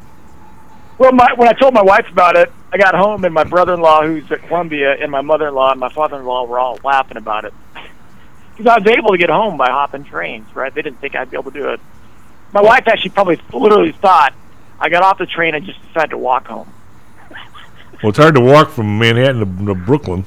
Well, 0.97 1.11
my, 1.11 1.31
when 1.35 1.47
I 1.47 1.53
told 1.53 1.73
my 1.73 1.81
wife 1.81 2.07
about 2.11 2.35
it, 2.35 2.51
I 2.73 2.77
got 2.77 2.95
home 2.95 3.23
and 3.23 3.33
my 3.33 3.43
brother-in-law, 3.43 4.05
who's 4.05 4.29
at 4.31 4.41
Columbia, 4.47 4.95
and 4.99 5.11
my 5.11 5.21
mother-in-law 5.21 5.71
and 5.71 5.79
my 5.79 5.89
father-in-law 5.89 6.45
were 6.45 6.59
all 6.59 6.79
laughing 6.83 7.17
about 7.17 7.45
it 7.45 7.53
because 8.57 8.65
I 8.65 8.79
was 8.79 8.87
able 8.87 9.11
to 9.11 9.17
get 9.17 9.29
home 9.29 9.57
by 9.57 9.69
hopping 9.69 10.03
trains. 10.03 10.53
Right? 10.55 10.73
They 10.73 10.81
didn't 10.81 10.99
think 10.99 11.15
I'd 11.15 11.29
be 11.29 11.37
able 11.37 11.51
to 11.51 11.59
do 11.59 11.69
it. 11.69 11.79
My 12.53 12.61
wife 12.61 12.83
actually 12.87 13.11
probably 13.11 13.39
literally 13.53 13.91
thought 13.91 14.33
I 14.79 14.89
got 14.89 15.03
off 15.03 15.17
the 15.17 15.25
train 15.25 15.55
and 15.55 15.65
just 15.65 15.81
decided 15.87 16.11
to 16.11 16.17
walk 16.17 16.47
home. 16.47 16.71
Well, 18.03 18.09
it's 18.09 18.19
hard 18.19 18.35
to 18.35 18.41
walk 18.41 18.69
from 18.69 18.99
Manhattan 18.99 19.39
to, 19.39 19.65
to 19.65 19.73
Brooklyn. 19.73 20.23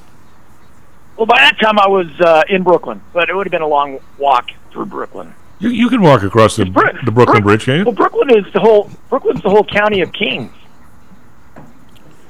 Well, 1.16 1.26
by 1.26 1.36
that 1.36 1.56
time 1.60 1.78
I 1.78 1.86
was 1.86 2.08
uh, 2.18 2.42
in 2.48 2.64
Brooklyn, 2.64 3.00
but 3.12 3.30
it 3.30 3.36
would 3.36 3.46
have 3.46 3.52
been 3.52 3.62
a 3.62 3.68
long 3.68 4.00
walk 4.18 4.50
through 4.72 4.86
Brooklyn. 4.86 5.34
You, 5.58 5.68
you 5.70 5.88
can 5.88 6.00
walk 6.00 6.22
across 6.22 6.56
the, 6.56 6.64
the 7.04 7.12
Brooklyn 7.12 7.42
Bridge, 7.42 7.64
can 7.66 7.78
you? 7.78 7.84
Well, 7.84 7.94
Brooklyn 7.94 8.30
is 8.38 8.50
the 8.52 8.60
whole 8.60 8.90
Brooklyn's 9.10 9.42
the 9.42 9.50
whole 9.50 9.64
county 9.64 10.00
of 10.00 10.12
Kings. 10.12 10.52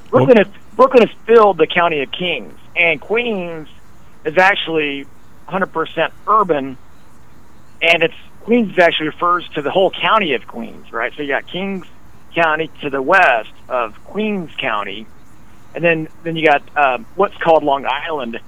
Brooklyn 0.09 0.39
is 0.39 0.47
Brooklyn 0.75 1.07
is 1.07 1.15
filled 1.25 1.57
the 1.57 1.67
county 1.67 2.01
of 2.01 2.11
Kings, 2.11 2.53
and 2.75 2.99
Queens 2.99 3.69
is 4.25 4.37
actually 4.37 5.05
100% 5.47 6.11
urban, 6.27 6.77
and 7.81 8.03
it's 8.03 8.13
Queens 8.41 8.77
actually 8.79 9.07
refers 9.07 9.47
to 9.49 9.61
the 9.61 9.71
whole 9.71 9.91
county 9.91 10.33
of 10.33 10.47
Queens, 10.47 10.91
right? 10.91 11.13
So 11.15 11.21
you 11.21 11.29
got 11.29 11.47
Kings 11.47 11.85
County 12.33 12.69
to 12.81 12.89
the 12.89 13.01
west 13.01 13.51
of 13.69 14.03
Queens 14.05 14.51
County, 14.57 15.05
and 15.73 15.83
then 15.83 16.09
then 16.23 16.35
you 16.35 16.45
got 16.45 16.77
um, 16.77 17.05
what's 17.15 17.37
called 17.37 17.63
Long 17.63 17.85
Island, 17.85 18.39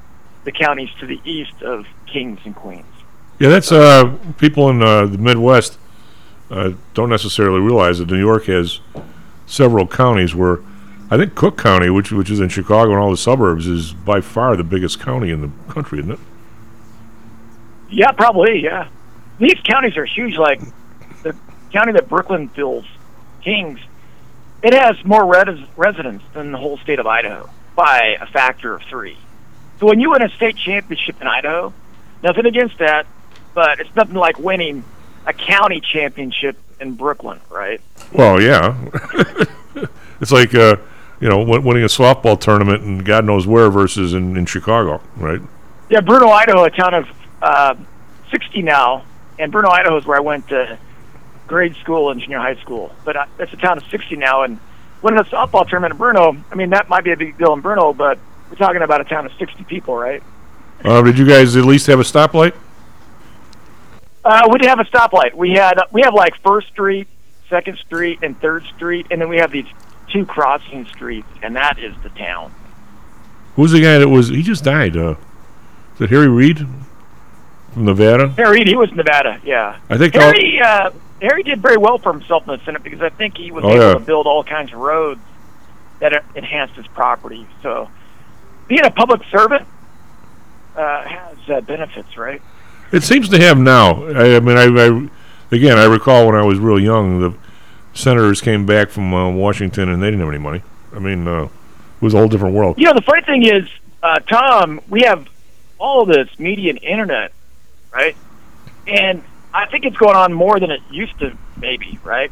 the 0.44 0.52
counties 0.52 0.90
to 1.00 1.06
the 1.06 1.22
east 1.24 1.62
of 1.62 1.86
Kings 2.06 2.40
and 2.44 2.56
Queens. 2.56 2.86
Yeah, 3.44 3.50
that's 3.50 3.74
uh, 3.74 4.18
people 4.38 4.70
in 4.70 4.82
uh, 4.82 5.06
the 5.06 5.18
Midwest. 5.18 5.78
uh, 6.50 6.72
don't 6.94 7.10
necessarily 7.10 7.60
realize 7.60 8.00
that 8.00 8.10
New 8.10 8.18
York 8.18 8.46
has 8.46 8.80
several 9.48 9.86
counties 9.86 10.34
where 10.34 10.60
I 11.12 11.18
think 11.18 11.36
Cook 11.36 11.58
County, 11.58 11.90
which 11.90 12.14
which 12.14 12.30
is 12.30 12.40
in 12.40 12.48
Chicago 12.48 12.92
and 12.92 13.02
all 13.02 13.12
the 13.12 13.18
suburbs, 13.18 13.68
is 13.68 13.92
by 13.92 14.22
far 14.22 14.56
the 14.56 14.64
biggest 14.64 15.02
county 15.02 15.30
in 15.30 15.42
the 15.42 15.74
country, 15.74 16.00
isn't 16.00 16.12
it? 16.12 16.20
Yeah, 17.90 18.14
probably. 18.14 18.64
Yeah, 18.64 18.88
these 19.40 19.60
counties 19.66 19.98
are 19.98 20.06
huge. 20.06 20.38
Like 20.38 20.62
the 21.24 21.36
county 21.74 21.92
that 21.92 22.08
Brooklyn 22.08 22.48
fills, 22.48 22.86
Kings, 23.42 23.82
it 24.62 24.74
has 24.74 25.04
more 25.04 25.26
res- 25.26 25.68
residents 25.76 26.24
than 26.34 26.54
the 26.54 26.58
whole 26.58 26.78
state 26.78 27.00
of 27.00 27.08
Idaho 27.08 27.50
by 27.76 28.16
a 28.22 28.26
factor 28.26 28.74
of 28.74 28.84
three. 28.84 29.18
So 29.82 29.88
when 29.88 30.00
you 30.00 30.12
win 30.12 30.22
a 30.22 30.30
state 30.30 30.56
championship 30.56 31.20
in 31.20 31.28
Idaho, 31.28 31.74
nothing 32.24 32.46
against 32.46 32.78
that, 32.78 33.06
but 33.54 33.80
it's 33.80 33.96
nothing 33.96 34.16
like 34.16 34.40
winning 34.40 34.84
a 35.26 35.34
county 35.34 35.80
championship 35.80 36.58
in 36.80 36.96
Brooklyn, 36.96 37.40
right? 37.50 37.82
Well, 38.12 38.42
yeah. 38.42 38.76
it's 40.22 40.32
like 40.32 40.54
uh, 40.54 40.78
you 41.20 41.30
know 41.30 41.44
winning 41.44 41.84
a 41.84 41.88
softball 41.88 42.40
tournament 42.40 42.84
and 42.84 43.06
God 43.06 43.26
knows 43.26 43.48
where 43.48 43.70
versus 43.70 44.14
in, 44.14 44.36
in 44.38 44.46
Chicago, 44.46 45.02
right? 45.18 45.42
Yeah, 45.90 46.02
Bruneau, 46.02 46.30
Idaho, 46.30 46.64
a 46.64 46.70
town 46.70 46.94
of 46.94 47.08
uh, 47.42 47.76
60 48.32 48.62
now, 48.62 49.06
and 49.38 49.52
Bruneau, 49.52 49.70
Idaho 49.70 49.98
is 49.98 50.06
where 50.06 50.18
I 50.18 50.22
went 50.22 50.48
to 50.50 50.78
grade 51.48 51.76
school 51.76 52.10
and 52.10 52.20
junior 52.20 52.40
high 52.40 52.56
school. 52.56 52.96
But 53.04 53.16
uh, 53.16 53.26
it's 53.38 53.54
a 53.54 53.58
town 53.58 53.78
of 53.78 53.86
60 53.88 54.16
now, 54.16 54.44
and 54.44 54.60
winning 55.02 55.20
a 55.20 55.24
softball 55.26 55.68
tournament 55.68 55.94
in 55.94 55.98
Bruneau, 55.98 56.38
I 56.52 56.56
mean, 56.56 56.72
that 56.72 56.90
might 56.90 57.04
be 57.04 57.12
a 57.12 57.18
big 57.18 57.38
deal 57.38 57.54
in 57.54 57.62
Bruneau, 57.62 57.94
but 57.94 58.18
we're 58.50 58.56
talking 58.56 58.82
about 58.82 59.02
a 59.02 59.04
town 59.04 59.26
of 59.26 59.34
60 59.34 59.64
people, 59.66 59.96
right? 59.96 60.24
Uh, 60.84 61.02
did 61.02 61.18
you 61.18 61.28
guys 61.28 61.56
at 61.56 61.66
least 61.66 61.88
have 61.88 62.00
a 62.00 62.04
stoplight? 62.04 62.54
Uh, 64.26 64.48
we 64.52 64.58
didn't 64.60 64.70
have 64.78 64.80
a 64.80 64.90
stoplight. 64.90 65.34
We 65.34 65.52
had 65.52 65.80
we 65.92 66.02
have 66.02 66.14
like 66.14 66.36
First 66.42 66.68
Street, 66.70 67.08
Second 67.50 67.78
Street, 67.80 68.20
and 68.24 68.40
Third 68.40 68.64
Street, 68.76 69.08
and 69.12 69.20
then 69.22 69.28
we 69.30 69.38
have 69.38 69.52
these 69.52 69.66
two 70.12 70.26
crossing 70.26 70.86
streets, 70.88 71.28
and 71.42 71.56
that 71.56 71.78
is 71.80 71.94
the 72.04 72.10
town. 72.10 72.54
Who's 73.56 73.72
the 73.72 73.82
guy 73.82 73.98
that 73.98 74.08
was? 74.10 74.30
He 74.30 74.42
just 74.42 74.64
died. 74.64 74.96
Uh, 74.96 75.16
is 75.96 76.02
it 76.02 76.10
Harry 76.10 76.30
Reid 76.30 76.60
from 77.74 77.86
Nevada? 77.86 78.30
Harry, 78.30 78.60
Reid. 78.60 78.68
he 78.68 78.76
was 78.76 78.92
Nevada, 78.94 79.40
yeah. 79.44 79.78
I 79.90 79.98
think 79.98 80.14
Harry 80.16 80.60
uh, 80.64 80.92
Harry 81.22 81.44
did 81.44 81.62
very 81.62 81.78
well 81.78 81.98
for 81.98 82.14
himself 82.14 82.48
in 82.48 82.58
the 82.58 82.64
Senate 82.64 82.82
because 82.84 83.02
I 83.02 83.10
think 83.10 83.38
he 83.38 83.52
was 83.52 83.64
Oh, 83.66 83.70
able 83.70 83.80
yeah. 83.88 83.94
to 83.94 84.00
build 84.00 84.26
all 84.26 84.44
kinds 84.44 84.72
of 84.72 84.80
roads 84.80 85.22
that 86.00 86.14
uh, 86.14 86.20
enhanced 86.36 86.76
his 86.76 86.88
property. 86.88 87.46
So, 87.62 87.90
being 88.68 88.86
a 88.86 88.92
public 88.92 89.22
servant 89.30 89.68
uh, 90.76 91.04
has 91.04 91.38
uh, 91.50 91.62
benefits, 91.62 92.18
right? 92.18 92.42
It 92.94 93.02
seems 93.02 93.28
to 93.30 93.40
have 93.40 93.58
now. 93.58 94.06
I, 94.06 94.36
I 94.36 94.40
mean, 94.40 94.56
I, 94.56 94.66
I 94.66 95.10
again, 95.54 95.80
I 95.80 95.86
recall 95.86 96.28
when 96.28 96.36
I 96.36 96.44
was 96.44 96.60
real 96.60 96.80
young, 96.80 97.20
the 97.20 97.36
senators 97.96 98.40
came 98.40 98.68
back 98.68 98.92
from 98.92 99.12
uh, 99.12 99.32
Washington 99.32 99.90
and 99.90 100.02
they 100.02 100.08
didn't 100.08 100.20
have 100.20 100.30
any 100.30 100.38
money. 100.38 100.62
I 100.94 101.00
mean, 101.00 101.28
uh, 101.28 101.46
it 101.46 101.50
was 102.02 102.14
a 102.14 102.18
whole 102.18 102.28
different 102.28 102.54
world. 102.54 102.78
You 102.78 102.86
know, 102.86 102.94
the 102.94 103.02
funny 103.02 103.24
thing 103.24 103.46
is, 103.48 103.68
uh, 104.04 104.20
Tom, 104.20 104.80
we 104.90 105.02
have 105.02 105.28
all 105.80 106.06
this 106.06 106.30
media 106.38 106.70
and 106.70 106.84
internet, 106.84 107.32
right? 107.92 108.16
And 108.86 109.24
I 109.52 109.66
think 109.66 109.86
it's 109.86 109.98
going 109.98 110.16
on 110.16 110.32
more 110.32 110.60
than 110.60 110.70
it 110.70 110.82
used 110.92 111.18
to, 111.18 111.36
maybe, 111.58 111.98
right? 112.04 112.32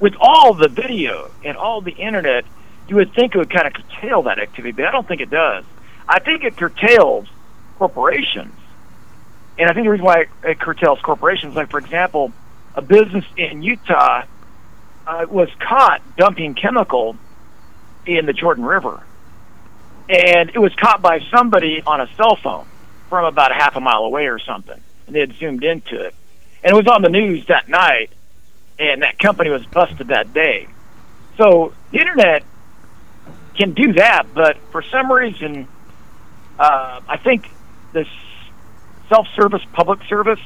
With 0.00 0.14
all 0.18 0.54
the 0.54 0.68
video 0.68 1.30
and 1.44 1.54
all 1.58 1.82
the 1.82 1.92
internet, 1.92 2.46
you 2.88 2.96
would 2.96 3.12
think 3.12 3.34
it 3.34 3.38
would 3.38 3.50
kind 3.50 3.66
of 3.66 3.74
curtail 3.74 4.22
that 4.22 4.38
activity, 4.38 4.72
but 4.72 4.86
I 4.86 4.90
don't 4.90 5.06
think 5.06 5.20
it 5.20 5.30
does. 5.30 5.66
I 6.08 6.18
think 6.18 6.44
it 6.44 6.56
curtails 6.56 7.28
corporations. 7.76 8.54
And 9.58 9.70
I 9.70 9.72
think 9.72 9.86
the 9.86 9.90
reason 9.90 10.04
why 10.04 10.26
it 10.44 10.60
curtails 10.60 11.00
corporations, 11.00 11.54
like, 11.54 11.70
for 11.70 11.78
example, 11.78 12.32
a 12.74 12.82
business 12.82 13.24
in 13.36 13.62
Utah 13.62 14.24
uh, 15.06 15.26
was 15.28 15.48
caught 15.58 16.02
dumping 16.16 16.54
chemical 16.54 17.16
in 18.04 18.26
the 18.26 18.32
Jordan 18.32 18.64
River. 18.64 19.02
And 20.08 20.50
it 20.50 20.58
was 20.58 20.74
caught 20.74 21.00
by 21.02 21.20
somebody 21.34 21.82
on 21.86 22.00
a 22.00 22.08
cell 22.16 22.36
phone 22.36 22.66
from 23.08 23.24
about 23.24 23.50
a 23.50 23.54
half 23.54 23.76
a 23.76 23.80
mile 23.80 24.04
away 24.04 24.26
or 24.26 24.38
something, 24.38 24.80
and 25.06 25.14
they 25.14 25.20
had 25.20 25.32
zoomed 25.34 25.64
into 25.64 26.00
it, 26.00 26.14
and 26.62 26.72
it 26.72 26.76
was 26.76 26.86
on 26.86 27.02
the 27.02 27.08
news 27.08 27.46
that 27.46 27.68
night, 27.68 28.10
and 28.78 29.02
that 29.02 29.18
company 29.18 29.50
was 29.50 29.64
busted 29.66 30.08
that 30.08 30.32
day. 30.32 30.68
So 31.36 31.72
the 31.92 31.98
internet 31.98 32.44
can 33.56 33.72
do 33.72 33.94
that, 33.94 34.26
but 34.34 34.58
for 34.70 34.82
some 34.82 35.10
reason, 35.10 35.68
uh, 36.58 37.00
I 37.08 37.16
think 37.16 37.50
this 37.92 38.08
self-service 39.08 39.62
public 39.72 40.00
service 40.08 40.40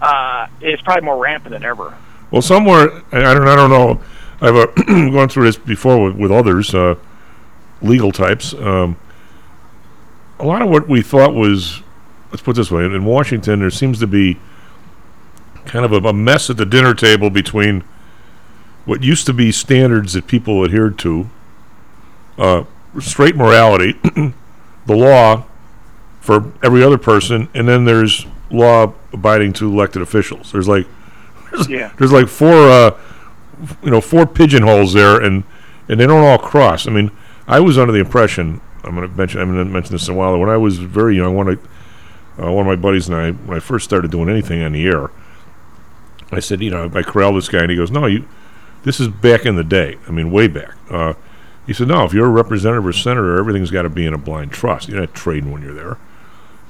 uh, 0.00 0.46
is 0.60 0.80
probably 0.80 1.04
more 1.04 1.18
rampant 1.18 1.52
than 1.52 1.64
ever. 1.64 1.96
Well, 2.30 2.42
somewhere 2.42 3.02
I, 3.12 3.34
don't. 3.34 3.48
I 3.48 3.56
don't 3.56 3.70
know. 3.70 4.00
I've 4.40 4.56
uh, 4.56 4.66
gone 4.86 5.28
through 5.28 5.44
this 5.44 5.56
before 5.56 6.02
with, 6.02 6.16
with 6.16 6.32
others, 6.32 6.74
uh, 6.74 6.94
legal 7.82 8.12
types. 8.12 8.54
Um, 8.54 8.96
a 10.38 10.46
lot 10.46 10.62
of 10.62 10.70
what 10.70 10.88
we 10.88 11.02
thought 11.02 11.34
was, 11.34 11.82
let's 12.30 12.42
put 12.42 12.56
this 12.56 12.70
way, 12.70 12.84
in 12.84 13.04
Washington, 13.04 13.60
there 13.60 13.70
seems 13.70 13.98
to 13.98 14.06
be 14.06 14.38
kind 15.66 15.84
of 15.84 15.92
a, 15.92 16.08
a 16.08 16.12
mess 16.12 16.48
at 16.48 16.56
the 16.56 16.64
dinner 16.64 16.94
table 16.94 17.28
between 17.28 17.84
what 18.86 19.02
used 19.02 19.26
to 19.26 19.34
be 19.34 19.52
standards 19.52 20.14
that 20.14 20.26
people 20.26 20.64
adhered 20.64 20.98
to, 21.00 21.28
uh, 22.38 22.64
straight 22.98 23.36
morality, 23.36 23.92
the 24.86 24.96
law 24.96 25.44
for 26.20 26.52
every 26.62 26.82
other 26.82 26.98
person, 26.98 27.48
and 27.54 27.66
then 27.68 27.84
there's 27.84 28.26
law 28.50 28.92
abiding 29.12 29.52
to 29.54 29.66
elected 29.72 30.02
officials. 30.02 30.52
There's 30.52 30.68
like 30.68 30.86
there's, 31.50 31.68
Yeah. 31.68 31.92
there's 31.98 32.12
like 32.12 32.28
four 32.28 32.52
uh, 32.68 32.96
you 33.82 33.90
know 33.90 34.00
four 34.00 34.26
pigeonholes 34.26 34.92
there, 34.92 35.20
and 35.20 35.44
and 35.88 35.98
they 35.98 36.06
don't 36.06 36.22
all 36.24 36.38
cross. 36.38 36.86
I 36.86 36.90
mean, 36.90 37.10
I 37.48 37.60
was 37.60 37.78
under 37.78 37.92
the 37.92 38.00
impression 38.00 38.60
I'm 38.84 38.94
going 38.94 39.10
to 39.10 39.16
mention 39.16 39.40
I'm 39.40 39.52
going 39.52 39.66
to 39.66 39.72
mention 39.72 39.92
this 39.92 40.08
in 40.08 40.14
a 40.14 40.16
while. 40.16 40.38
When 40.38 40.48
I 40.48 40.56
was 40.56 40.78
very 40.78 41.16
young, 41.16 41.34
one 41.34 41.48
of 41.48 41.58
uh, 42.42 42.50
one 42.52 42.66
of 42.66 42.66
my 42.66 42.76
buddies 42.76 43.08
and 43.08 43.16
I, 43.16 43.30
when 43.32 43.56
I 43.56 43.60
first 43.60 43.84
started 43.84 44.10
doing 44.10 44.28
anything 44.28 44.62
on 44.62 44.72
the 44.72 44.86
air, 44.86 45.10
I 46.32 46.40
said, 46.40 46.62
you 46.62 46.70
know, 46.70 46.90
I 46.94 47.02
corralled 47.02 47.36
this 47.36 47.48
guy, 47.48 47.60
and 47.62 47.70
he 47.70 47.76
goes, 47.76 47.90
"No, 47.90 48.06
you, 48.06 48.26
this 48.84 49.00
is 49.00 49.08
back 49.08 49.44
in 49.44 49.56
the 49.56 49.64
day. 49.64 49.98
I 50.08 50.10
mean, 50.10 50.30
way 50.30 50.48
back." 50.48 50.74
Uh, 50.90 51.14
he 51.66 51.72
said, 51.72 51.88
"No, 51.88 52.04
if 52.04 52.12
you're 52.14 52.26
a 52.26 52.30
representative 52.30 52.86
or 52.86 52.92
senator, 52.92 53.38
everything's 53.38 53.70
got 53.70 53.82
to 53.82 53.90
be 53.90 54.06
in 54.06 54.14
a 54.14 54.18
blind 54.18 54.52
trust. 54.52 54.88
You're 54.88 55.00
not 55.00 55.14
trading 55.14 55.50
when 55.50 55.62
you're 55.62 55.74
there." 55.74 55.98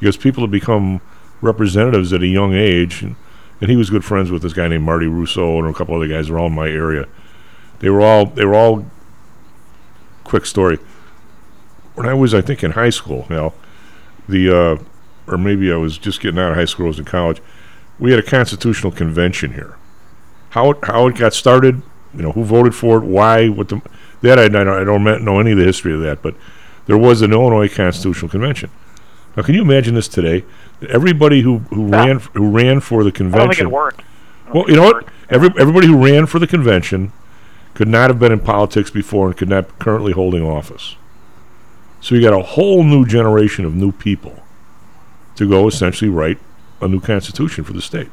Because 0.00 0.16
people 0.16 0.42
have 0.42 0.50
become 0.50 1.00
representatives 1.40 2.12
at 2.12 2.22
a 2.22 2.26
young 2.26 2.54
age, 2.54 3.02
and, 3.02 3.16
and 3.60 3.70
he 3.70 3.76
was 3.76 3.90
good 3.90 4.04
friends 4.04 4.30
with 4.30 4.42
this 4.42 4.54
guy 4.54 4.66
named 4.66 4.84
Marty 4.84 5.06
Russo 5.06 5.58
and 5.58 5.68
a 5.68 5.74
couple 5.74 5.94
other 5.94 6.08
guys. 6.08 6.26
They're 6.26 6.38
all 6.38 6.46
in 6.46 6.54
my 6.54 6.68
area. 6.68 7.06
They 7.78 7.90
were 7.90 8.00
all 8.00 8.26
they 8.26 8.44
were 8.44 8.54
all. 8.54 8.86
Quick 10.24 10.46
story. 10.46 10.78
When 11.94 12.08
I 12.08 12.14
was, 12.14 12.32
I 12.34 12.40
think, 12.40 12.62
in 12.62 12.72
high 12.72 12.90
school, 12.90 13.26
now, 13.28 13.52
the 14.28 14.50
uh, 14.50 14.82
or 15.26 15.38
maybe 15.38 15.72
I 15.72 15.76
was 15.76 15.98
just 15.98 16.20
getting 16.20 16.38
out 16.38 16.52
of 16.52 16.56
high 16.56 16.64
school. 16.64 16.86
I 16.86 16.88
was 16.88 16.98
in 16.98 17.04
college. 17.04 17.42
We 17.98 18.10
had 18.10 18.20
a 18.20 18.22
constitutional 18.22 18.92
convention 18.92 19.54
here. 19.54 19.76
How 20.50 20.70
it, 20.70 20.78
how 20.84 21.06
it 21.06 21.16
got 21.16 21.34
started, 21.34 21.82
you 22.14 22.22
know, 22.22 22.32
who 22.32 22.44
voted 22.44 22.74
for 22.74 22.98
it, 22.98 23.04
why, 23.04 23.48
what 23.48 23.68
the 23.68 23.82
that 24.22 24.38
I, 24.38 24.44
I 24.44 24.84
don't 24.84 25.24
know 25.24 25.40
any 25.40 25.52
of 25.52 25.58
the 25.58 25.64
history 25.64 25.94
of 25.94 26.00
that, 26.02 26.22
but 26.22 26.34
there 26.86 26.98
was 26.98 27.22
an 27.22 27.32
Illinois 27.32 27.68
Constitutional 27.68 28.28
Convention. 28.28 28.70
Now, 29.36 29.42
can 29.42 29.54
you 29.54 29.62
imagine 29.62 29.94
this 29.94 30.08
today? 30.08 30.44
Everybody 30.88 31.42
who, 31.42 31.58
who 31.58 31.86
ran 31.86 32.18
who 32.34 32.50
ran 32.50 32.80
for 32.80 33.04
the 33.04 33.08
I 33.08 33.12
don't 33.12 33.30
convention. 33.30 33.48
think 33.50 33.60
it 33.60 33.74
worked. 33.74 34.02
Well, 34.52 34.68
you 34.68 34.76
know 34.76 34.82
what? 34.84 35.08
Every, 35.28 35.48
everybody 35.58 35.86
who 35.86 36.02
ran 36.04 36.26
for 36.26 36.38
the 36.40 36.46
convention 36.46 37.12
could 37.74 37.86
not 37.86 38.10
have 38.10 38.18
been 38.18 38.32
in 38.32 38.40
politics 38.40 38.90
before 38.90 39.28
and 39.28 39.36
could 39.36 39.48
not 39.48 39.68
be 39.68 39.74
currently 39.78 40.12
holding 40.12 40.42
office. 40.42 40.96
So 42.00 42.14
you 42.14 42.22
got 42.22 42.32
a 42.32 42.42
whole 42.42 42.82
new 42.82 43.06
generation 43.06 43.64
of 43.64 43.74
new 43.74 43.92
people 43.92 44.42
to 45.36 45.48
go 45.48 45.68
essentially 45.68 46.10
write 46.10 46.38
a 46.80 46.88
new 46.88 47.00
constitution 47.00 47.62
for 47.62 47.72
the 47.72 47.82
state. 47.82 48.10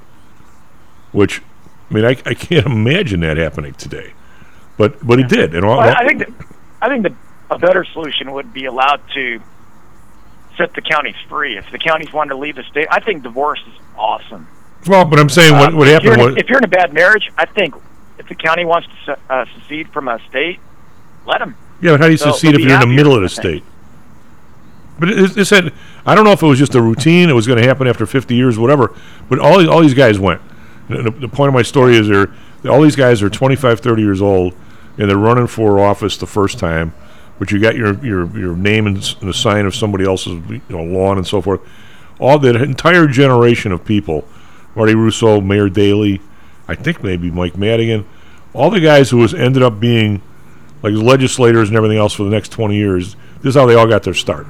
Which, 1.12 1.42
I 1.90 1.94
mean, 1.94 2.06
I, 2.06 2.12
I 2.26 2.34
can't 2.34 2.66
imagine 2.66 3.22
that 3.22 3.38
happening 3.38 3.74
today, 3.74 4.14
but 4.78 5.06
but 5.06 5.20
it 5.20 5.30
did. 5.30 5.56
And 5.56 5.66
all, 5.66 5.78
Well, 5.78 5.96
I, 5.98 6.06
think 6.06 6.20
that, 6.20 6.48
I 6.82 6.90
think 6.90 7.04
that 7.04 7.14
a 7.50 7.58
better 7.58 7.84
solution 7.86 8.34
would 8.34 8.54
be 8.54 8.66
allowed 8.66 9.02
to 9.16 9.42
set 10.58 10.74
the 10.74 10.82
counties 10.82 11.16
free. 11.30 11.58
If 11.58 11.72
the 11.72 11.78
counties 11.80 12.12
wanted 12.12 12.30
to 12.30 12.38
leave 12.38 12.56
the 12.56 12.64
state, 12.64 12.88
I 12.92 13.00
think 13.00 13.24
divorce 13.24 13.60
is 13.68 13.74
awesome. 13.98 14.48
well, 14.88 15.06
but 15.06 15.20
I'm 15.20 15.30
saying 15.30 15.54
what 15.54 15.74
what 15.74 15.88
if 15.88 15.94
happened 16.04 16.22
in, 16.22 16.28
was 16.34 16.38
if 16.38 16.50
you're 16.50 16.58
in 16.60 16.64
a 16.64 16.68
bad 16.70 16.94
marriage, 16.94 17.32
I 17.38 17.46
think 17.46 17.76
if 18.18 18.28
the 18.28 18.36
county 18.36 18.66
wants 18.66 18.88
to 19.06 19.18
uh, 19.30 19.46
secede 19.60 19.90
from 19.94 20.08
a 20.08 20.20
state, 20.30 20.60
let 21.26 21.40
them. 21.40 21.56
Yeah, 21.82 21.92
but 21.92 22.00
how 22.02 22.06
do 22.08 22.12
you 22.14 22.18
They'll- 22.18 22.34
if 22.34 22.44
you're 22.44 22.74
in 22.74 22.80
the 22.80 22.88
middle 22.88 23.16
of 23.16 23.22
the 23.22 23.30
state? 23.30 23.64
But 25.00 25.10
it, 25.10 25.38
it 25.38 25.46
said, 25.46 25.74
I 26.08 26.16
don't 26.16 26.24
know 26.26 26.32
if 26.32 26.42
it 26.42 26.48
was 26.48 26.58
just 26.58 26.74
a 26.74 26.82
routine, 26.82 27.30
it 27.30 27.34
was 27.34 27.46
going 27.46 27.62
to 27.62 27.68
happen 27.68 27.86
after 27.88 28.08
50 28.08 28.34
years, 28.34 28.58
whatever. 28.58 28.96
But 29.30 29.38
all 29.40 29.70
all 29.70 29.82
these 29.82 29.94
guys 29.94 30.18
went. 30.20 30.42
The, 30.90 31.04
the- 31.04 31.12
the 31.12 31.28
point 31.28 31.50
of 31.50 31.54
my 31.54 31.62
story 31.62 31.96
is 31.98 32.08
they're 32.08 32.34
all 32.68 32.82
these 32.82 32.96
guys 32.96 33.22
are 33.22 33.30
25, 33.30 33.80
30 33.80 34.02
years 34.02 34.22
old, 34.22 34.56
and 34.98 35.08
they're 35.10 35.18
running 35.18 35.46
for 35.48 35.80
office 35.80 36.18
the 36.18 36.26
first 36.26 36.58
time. 36.58 36.94
But 37.40 37.52
you 37.52 37.60
got 37.60 37.76
your 37.76 37.94
your 38.04 38.38
your 38.38 38.56
name 38.56 38.88
and, 38.88 38.98
the 38.98 39.34
sign 39.34 39.66
of 39.66 39.76
somebody 39.76 40.06
else's 40.06 40.34
you 40.50 40.62
know, 40.70 40.84
lawn 40.84 41.18
and 41.18 41.28
so 41.28 41.42
forth. 41.42 41.62
All 42.20 42.40
that 42.40 42.56
entire 42.56 43.08
generation 43.08 43.72
of 43.72 43.86
people, 43.86 44.28
Marty 44.76 44.96
Russo, 44.96 45.40
Mayor 45.40 45.70
Daley, 45.70 46.20
I 46.68 46.76
think 46.76 47.04
maybe 47.04 47.30
Mike 47.30 47.58
Madigan, 47.58 48.06
all 48.54 48.70
the 48.72 48.80
guys 48.80 49.10
who 49.10 49.18
was 49.18 49.34
ended 49.34 49.62
up 49.62 49.80
being 49.80 50.22
like 50.82 50.94
legislators 50.94 51.70
and 51.70 51.78
everything 51.78 51.98
else 51.98 52.14
for 52.14 52.24
the 52.24 52.30
next 52.30 52.52
20 52.52 52.76
years. 52.76 53.16
This 53.38 53.50
is 53.50 53.56
how 53.56 53.66
they 53.66 53.76
all 53.76 53.88
got 53.88 54.04
their 54.04 54.14
start. 54.14 54.48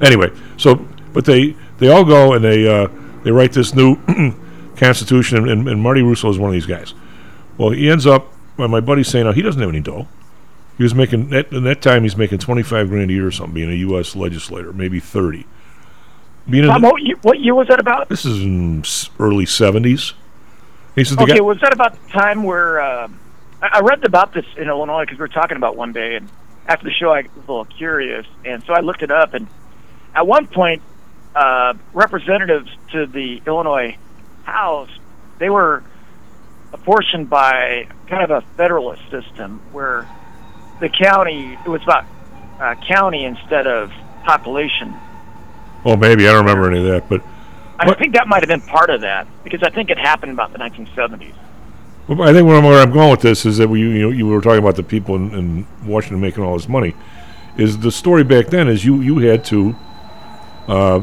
Anyway, 0.00 0.30
so 0.56 0.76
but 1.12 1.24
they 1.24 1.56
they 1.78 1.88
all 1.88 2.04
go 2.04 2.34
and 2.34 2.44
they 2.44 2.68
uh, 2.68 2.88
they 3.24 3.30
write 3.30 3.52
this 3.52 3.74
new 3.74 3.96
constitution, 4.76 5.48
and, 5.48 5.68
and 5.68 5.80
Marty 5.80 6.02
Russo 6.02 6.28
is 6.30 6.38
one 6.38 6.48
of 6.50 6.54
these 6.54 6.66
guys. 6.66 6.94
Well, 7.58 7.70
he 7.70 7.90
ends 7.90 8.06
up. 8.06 8.28
Well, 8.56 8.68
my 8.68 8.80
buddy's 8.80 9.08
saying, 9.08 9.26
"Oh, 9.26 9.32
he 9.32 9.42
doesn't 9.42 9.60
have 9.60 9.70
any 9.70 9.80
dough." 9.80 10.08
He 10.78 10.82
was 10.82 10.94
making 10.94 11.32
at, 11.34 11.52
in 11.52 11.64
that 11.64 11.82
time. 11.82 12.02
He's 12.02 12.16
making 12.16 12.38
twenty 12.38 12.62
five 12.62 12.88
grand 12.88 13.10
a 13.10 13.14
year 13.14 13.26
or 13.26 13.30
something, 13.30 13.54
being 13.54 13.70
a 13.70 13.74
U.S. 13.74 14.16
legislator, 14.16 14.72
maybe 14.72 15.00
thirty. 15.00 15.46
Being 16.48 16.64
in 16.64 16.70
Tom, 16.70 16.82
the- 16.82 16.88
what, 16.88 17.02
year, 17.02 17.16
what 17.22 17.40
year 17.40 17.54
was 17.54 17.68
that 17.68 17.78
about? 17.78 18.08
this 18.08 18.24
is 18.24 18.42
in 18.42 18.84
early 19.20 19.46
seventies. 19.46 20.14
He 20.94 21.04
the 21.04 21.22
Okay, 21.22 21.34
guy. 21.36 21.40
was 21.40 21.58
that 21.60 21.72
about 21.72 21.94
the 22.02 22.08
time 22.10 22.42
where 22.42 22.80
uh, 22.80 23.08
I, 23.62 23.68
I 23.74 23.80
read 23.80 24.04
about 24.04 24.32
this 24.34 24.44
in 24.56 24.68
Illinois 24.68 25.02
because 25.04 25.18
we 25.18 25.22
were 25.22 25.28
talking 25.28 25.56
about 25.56 25.76
one 25.76 25.92
day, 25.92 26.16
and 26.16 26.28
after 26.66 26.84
the 26.84 26.92
show 26.92 27.10
I 27.12 27.22
was 27.22 27.30
a 27.36 27.38
little 27.40 27.64
curious, 27.64 28.26
and 28.44 28.62
so 28.64 28.72
I 28.74 28.80
looked 28.80 29.02
it 29.02 29.10
up, 29.10 29.34
and 29.34 29.46
at 30.14 30.26
one 30.26 30.46
point, 30.46 30.82
uh, 31.34 31.74
representatives 31.94 32.68
to 32.92 33.06
the 33.06 33.40
Illinois 33.46 33.96
House 34.44 34.90
they 35.38 35.48
were 35.50 35.82
apportioned 36.72 37.28
by 37.30 37.86
kind 38.08 38.22
of 38.24 38.30
a 38.30 38.40
federalist 38.56 39.02
system 39.10 39.60
where 39.72 40.06
the 40.82 40.88
county 40.88 41.56
it 41.64 41.68
was 41.68 41.82
about 41.84 42.04
uh, 42.60 42.74
county 42.86 43.24
instead 43.24 43.66
of 43.66 43.90
population. 44.24 44.94
well, 45.84 45.96
maybe 45.96 46.28
I 46.28 46.32
don't 46.32 46.44
remember 46.44 46.70
any 46.70 46.80
of 46.80 46.86
that, 46.92 47.08
but 47.08 47.22
I 47.78 47.94
think 47.94 48.14
that 48.14 48.28
might 48.28 48.42
have 48.42 48.48
been 48.48 48.60
part 48.60 48.90
of 48.90 49.00
that 49.00 49.26
because 49.42 49.62
I 49.62 49.70
think 49.70 49.90
it 49.90 49.98
happened 49.98 50.32
about 50.32 50.52
the 50.52 50.58
1970s. 50.58 51.34
Well, 52.08 52.22
I 52.22 52.32
think 52.32 52.46
where 52.46 52.56
I'm, 52.56 52.64
where 52.64 52.80
I'm 52.80 52.92
going 52.92 53.10
with 53.10 53.22
this 53.22 53.46
is 53.46 53.58
that 53.58 53.68
we, 53.68 53.80
you 53.80 54.02
know, 54.02 54.10
you 54.10 54.26
were 54.26 54.40
talking 54.40 54.58
about 54.58 54.76
the 54.76 54.82
people 54.82 55.16
in, 55.16 55.34
in 55.34 55.66
Washington 55.84 56.20
making 56.20 56.42
all 56.42 56.56
this 56.56 56.68
money. 56.68 56.94
Is 57.56 57.78
the 57.78 57.92
story 57.92 58.24
back 58.24 58.46
then 58.46 58.68
is 58.68 58.84
you 58.84 59.00
you 59.00 59.18
had 59.18 59.44
to 59.46 59.76
uh, 60.68 61.02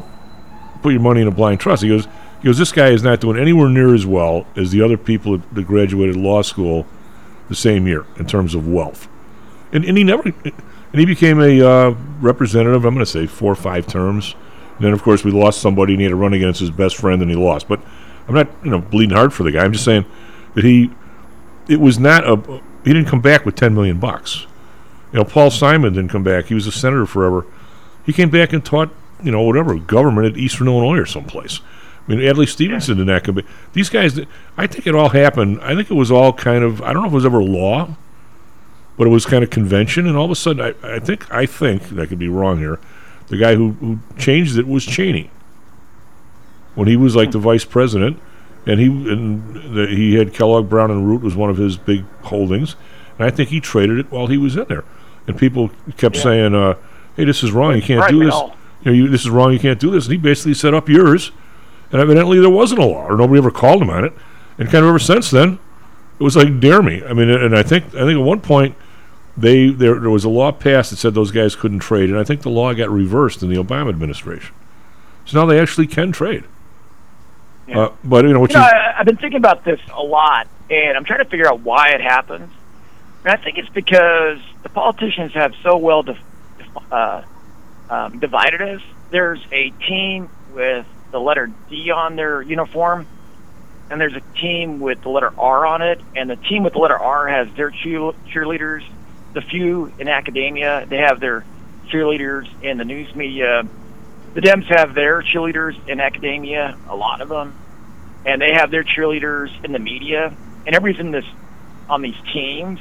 put 0.81 0.91
your 0.91 1.01
money 1.01 1.22
in 1.22 1.27
a 1.27 1.31
blind 1.31 1.60
trust. 1.60 1.84
He 1.84 1.89
goes, 1.89 2.07
he 2.41 2.45
goes, 2.45 2.57
this 2.57 2.72
guy 2.72 2.89
is 2.89 3.03
not 3.03 3.22
doing 3.22 3.38
anywhere 3.38 3.69
near 3.69 3.93
as 3.93 4.06
well 4.06 4.45
as 4.56 4.72
the 4.72 4.81
other 4.81 4.97
people 4.97 5.38
that 5.38 5.68
graduated 5.68 6.15
law 6.15 6.41
school 6.41 6.85
the 7.49 7.56
same 7.56 7.88
year 7.88 8.06
in 8.18 8.26
terms 8.26 8.56
of 8.56 8.68
wealth, 8.68 9.07
and 9.71 9.85
and 9.85 9.97
he 9.97 10.03
never, 10.03 10.23
and 10.23 10.53
he 10.93 11.05
became 11.05 11.39
a 11.39 11.61
uh, 11.61 11.95
representative. 12.19 12.85
I'm 12.85 12.93
going 12.93 13.05
to 13.05 13.11
say 13.11 13.27
four 13.27 13.51
or 13.51 13.55
five 13.55 13.87
terms. 13.87 14.35
And 14.77 14.85
then 14.85 14.93
of 14.93 15.03
course 15.03 15.25
we 15.25 15.31
lost 15.31 15.61
somebody 15.61 15.93
and 15.93 15.99
he 15.99 16.05
had 16.05 16.11
to 16.11 16.15
run 16.15 16.33
against 16.33 16.61
his 16.61 16.71
best 16.71 16.95
friend 16.95 17.21
and 17.21 17.29
he 17.29 17.35
lost. 17.35 17.67
But 17.67 17.81
I'm 18.27 18.35
not 18.35 18.47
you 18.63 18.71
know 18.71 18.79
bleeding 18.79 19.15
hard 19.15 19.33
for 19.33 19.43
the 19.43 19.51
guy. 19.51 19.63
I'm 19.63 19.73
just 19.73 19.83
saying 19.83 20.05
that 20.55 20.63
he 20.63 20.89
it 21.67 21.79
was 21.79 21.99
not 21.99 22.27
a 22.27 22.61
he 22.85 22.93
didn't 22.93 23.07
come 23.07 23.21
back 23.21 23.45
with 23.45 23.55
10 23.55 23.73
million 23.75 23.99
bucks. 23.99 24.47
You 25.11 25.19
know, 25.19 25.25
Paul 25.25 25.51
Simon 25.51 25.93
didn't 25.93 26.11
come 26.11 26.23
back. 26.23 26.45
He 26.45 26.53
was 26.53 26.65
a 26.65 26.71
senator 26.71 27.05
forever. 27.05 27.45
He 28.05 28.13
came 28.13 28.29
back 28.29 28.53
and 28.53 28.63
taught, 28.63 28.89
you 29.21 29.31
know, 29.31 29.41
whatever, 29.41 29.75
government 29.75 30.27
at 30.27 30.37
Eastern 30.37 30.67
Illinois 30.67 30.97
or 30.97 31.05
someplace. 31.05 31.59
I 32.07 32.11
mean, 32.11 32.27
Adlai 32.27 32.45
Stevenson 32.45 32.97
did 32.97 33.07
not 33.07 33.23
come 33.23 33.35
back. 33.35 33.45
These 33.73 33.89
guys, 33.89 34.19
I 34.57 34.65
think 34.65 34.87
it 34.87 34.95
all 34.95 35.09
happened. 35.09 35.59
I 35.61 35.75
think 35.75 35.91
it 35.91 35.95
was 35.95 36.09
all 36.09 36.31
kind 36.31 36.63
of, 36.63 36.81
I 36.81 36.93
don't 36.93 37.03
know 37.03 37.07
if 37.07 37.11
it 37.11 37.15
was 37.15 37.25
ever 37.25 37.43
law, 37.43 37.95
but 38.99 39.07
it 39.07 39.11
was 39.11 39.26
kind 39.26 39.45
of 39.45 39.49
convention. 39.49 40.05
And 40.05 40.17
all 40.17 40.26
of 40.26 40.31
a 40.31 40.35
sudden, 40.35 40.61
I, 40.61 40.95
I 40.95 40.99
think, 40.99 41.34
I 41.34 41.45
think, 41.45 41.89
and 41.89 42.01
I 42.01 42.05
could 42.05 42.19
be 42.19 42.27
wrong 42.27 42.59
here, 42.59 42.80
the 43.30 43.38
guy 43.38 43.55
who, 43.55 43.71
who 43.80 43.99
changed 44.17 44.57
it 44.57 44.67
was 44.67 44.85
Cheney. 44.85 45.31
When 46.76 46.89
he 46.89 46.97
was 46.97 47.15
like 47.15 47.31
the 47.31 47.39
vice 47.39 47.63
president, 47.63 48.19
and 48.65 48.77
he 48.77 48.88
and 48.88 49.76
the, 49.76 49.88
he 49.88 50.15
had 50.15 50.34
Kellogg 50.34 50.69
Brown 50.69 50.91
and 50.91 51.07
Root 51.07 51.21
was 51.21 51.34
one 51.34 51.49
of 51.49 51.55
his 51.55 51.77
big 51.77 52.03
holdings, 52.23 52.76
and 53.17 53.26
I 53.26 53.30
think 53.30 53.49
he 53.49 53.61
traded 53.61 53.99
it 53.99 54.11
while 54.11 54.27
he 54.27 54.38
was 54.38 54.57
in 54.57 54.65
there, 54.67 54.84
and 55.27 55.38
people 55.38 55.71
kept 55.97 56.17
saying, 56.17 56.53
uh, 56.53 56.76
"Hey, 57.15 57.23
this 57.23 57.41
is 57.41 57.51
wrong. 57.51 57.76
You 57.76 57.81
can't 57.81 58.01
Right, 58.01 58.11
do 58.11 58.23
this. 58.23 58.35
You 58.35 58.85
know, 58.85 58.91
you, 58.91 59.07
this 59.07 59.21
is 59.21 59.30
wrong. 59.30 59.53
You 59.53 59.59
can't 59.59 59.80
do 59.80 59.91
this." 59.91 60.05
And 60.05 60.11
he 60.13 60.17
basically 60.17 60.53
set 60.53 60.73
up 60.73 60.88
yours, 60.89 61.31
and 61.91 62.01
evidently 62.01 62.39
there 62.39 62.49
wasn't 62.49 62.81
a 62.81 62.85
law, 62.85 63.07
or 63.07 63.17
nobody 63.17 63.39
ever 63.39 63.51
called 63.51 63.81
him 63.81 63.89
on 63.89 64.03
it, 64.05 64.13
and 64.57 64.69
kind 64.69 64.84
of 64.84 64.89
ever 64.89 64.99
since 64.99 65.31
then, 65.31 65.57
it 66.19 66.23
was 66.23 66.35
like 66.35 66.59
dare 66.59 66.84
me. 66.84 67.03
I 67.03 67.13
mean, 67.13 67.30
and 67.30 67.57
I 67.57 67.63
think 67.63 67.85
I 67.88 67.99
think 68.05 68.19
at 68.19 68.23
one 68.23 68.41
point 68.41 68.76
they 69.40 69.70
there 69.70 69.99
there 69.99 70.10
was 70.10 70.24
a 70.26 70.30
law 70.30 70.52
passed 70.52 70.91
that 70.91 70.98
said 70.98 71.14
those 71.14 71.32
guys 71.32 71.56
couldn't 71.56 71.80
trade, 71.80 72.10
and 72.10 72.20
I 72.20 72.24
think 72.24 72.41
the 72.41 72.49
law 72.49 72.74
got 72.74 72.90
reversed 72.90 73.41
in 73.41 73.49
the 73.49 73.56
Obama 73.56 73.90
administration. 73.90 74.53
So 75.26 75.40
now 75.40 75.45
they 75.45 75.60
actually 75.60 75.88
can 75.88 76.11
trade. 76.11 76.44
Uh, 77.72 77.91
but 78.03 78.26
you 78.26 78.34
know, 78.34 78.41
you 78.48 78.53
know, 78.53 78.61
I, 78.61 78.95
I've 78.98 79.06
been 79.06 79.18
thinking 79.18 79.38
about 79.38 79.64
this 79.64 79.80
a 79.94 80.02
lot, 80.02 80.48
and 80.70 80.98
I'm 80.98 81.06
trying 81.06 81.24
to 81.24 81.30
figure 81.30 81.48
out 81.48 81.60
why 81.60 81.90
it 81.90 82.02
happens. 82.02 82.52
And 83.24 83.34
I 83.34 83.36
think 83.36 83.57
it's 83.57 83.70
because 83.70 84.40
the 84.64 84.70
politicians 84.70 85.34
have 85.34 85.53
so 85.61 85.78
well 85.78 86.03
def- 86.03 86.18
def- 86.57 86.91
uh, 86.91 87.22
um, 87.90 88.20
divided 88.20 88.61
us. 88.61 88.82
There's 89.11 89.40
a 89.52 89.70
team 89.70 90.30
with 90.53 90.88
the 91.11 91.20
letter 91.20 91.52
D 91.70 91.91
on 91.91 92.16
their 92.16 92.41
uniform, 92.41 93.07
and 93.90 94.02
there's 94.02 94.16
a 94.16 94.24
team 94.40 94.80
with 94.80 95.02
the 95.02 95.10
letter 95.10 95.32
R 95.38 95.66
on 95.66 95.82
it, 95.82 96.02
and 96.16 96.30
the 96.30 96.36
team 96.38 96.64
with 96.64 96.74
the 96.74 96.80
letter 96.80 96.98
R 96.98 97.28
has 97.28 97.48
their 97.56 97.70
cheer- 97.70 98.14
cheerleaders. 98.32 98.84
The 99.34 99.41
few 99.41 99.91
in 99.99 100.07
academia, 100.07 100.85
they 100.89 100.97
have 100.97 101.19
their 101.19 101.45
cheerleaders 101.89 102.47
in 102.64 102.77
the 102.77 102.85
news 102.85 103.14
media. 103.15 103.64
The 104.34 104.41
Dems 104.41 104.65
have 104.76 104.93
their 104.93 105.22
cheerleaders 105.22 105.76
in 105.88 105.99
academia, 105.99 106.77
a 106.88 106.95
lot 106.95 107.22
of 107.22 107.30
them, 107.30 107.56
and 108.26 108.41
they 108.41 108.53
have 108.53 108.72
their 108.72 108.84
cheerleaders 108.84 109.49
in 109.64 109.72
the 109.72 109.80
media, 109.80 110.35
and 110.65 110.76
everybody's 110.76 110.99
in 110.99 111.11
this 111.11 111.26
on 111.89 112.01
these 112.01 112.18
teams. 112.31 112.80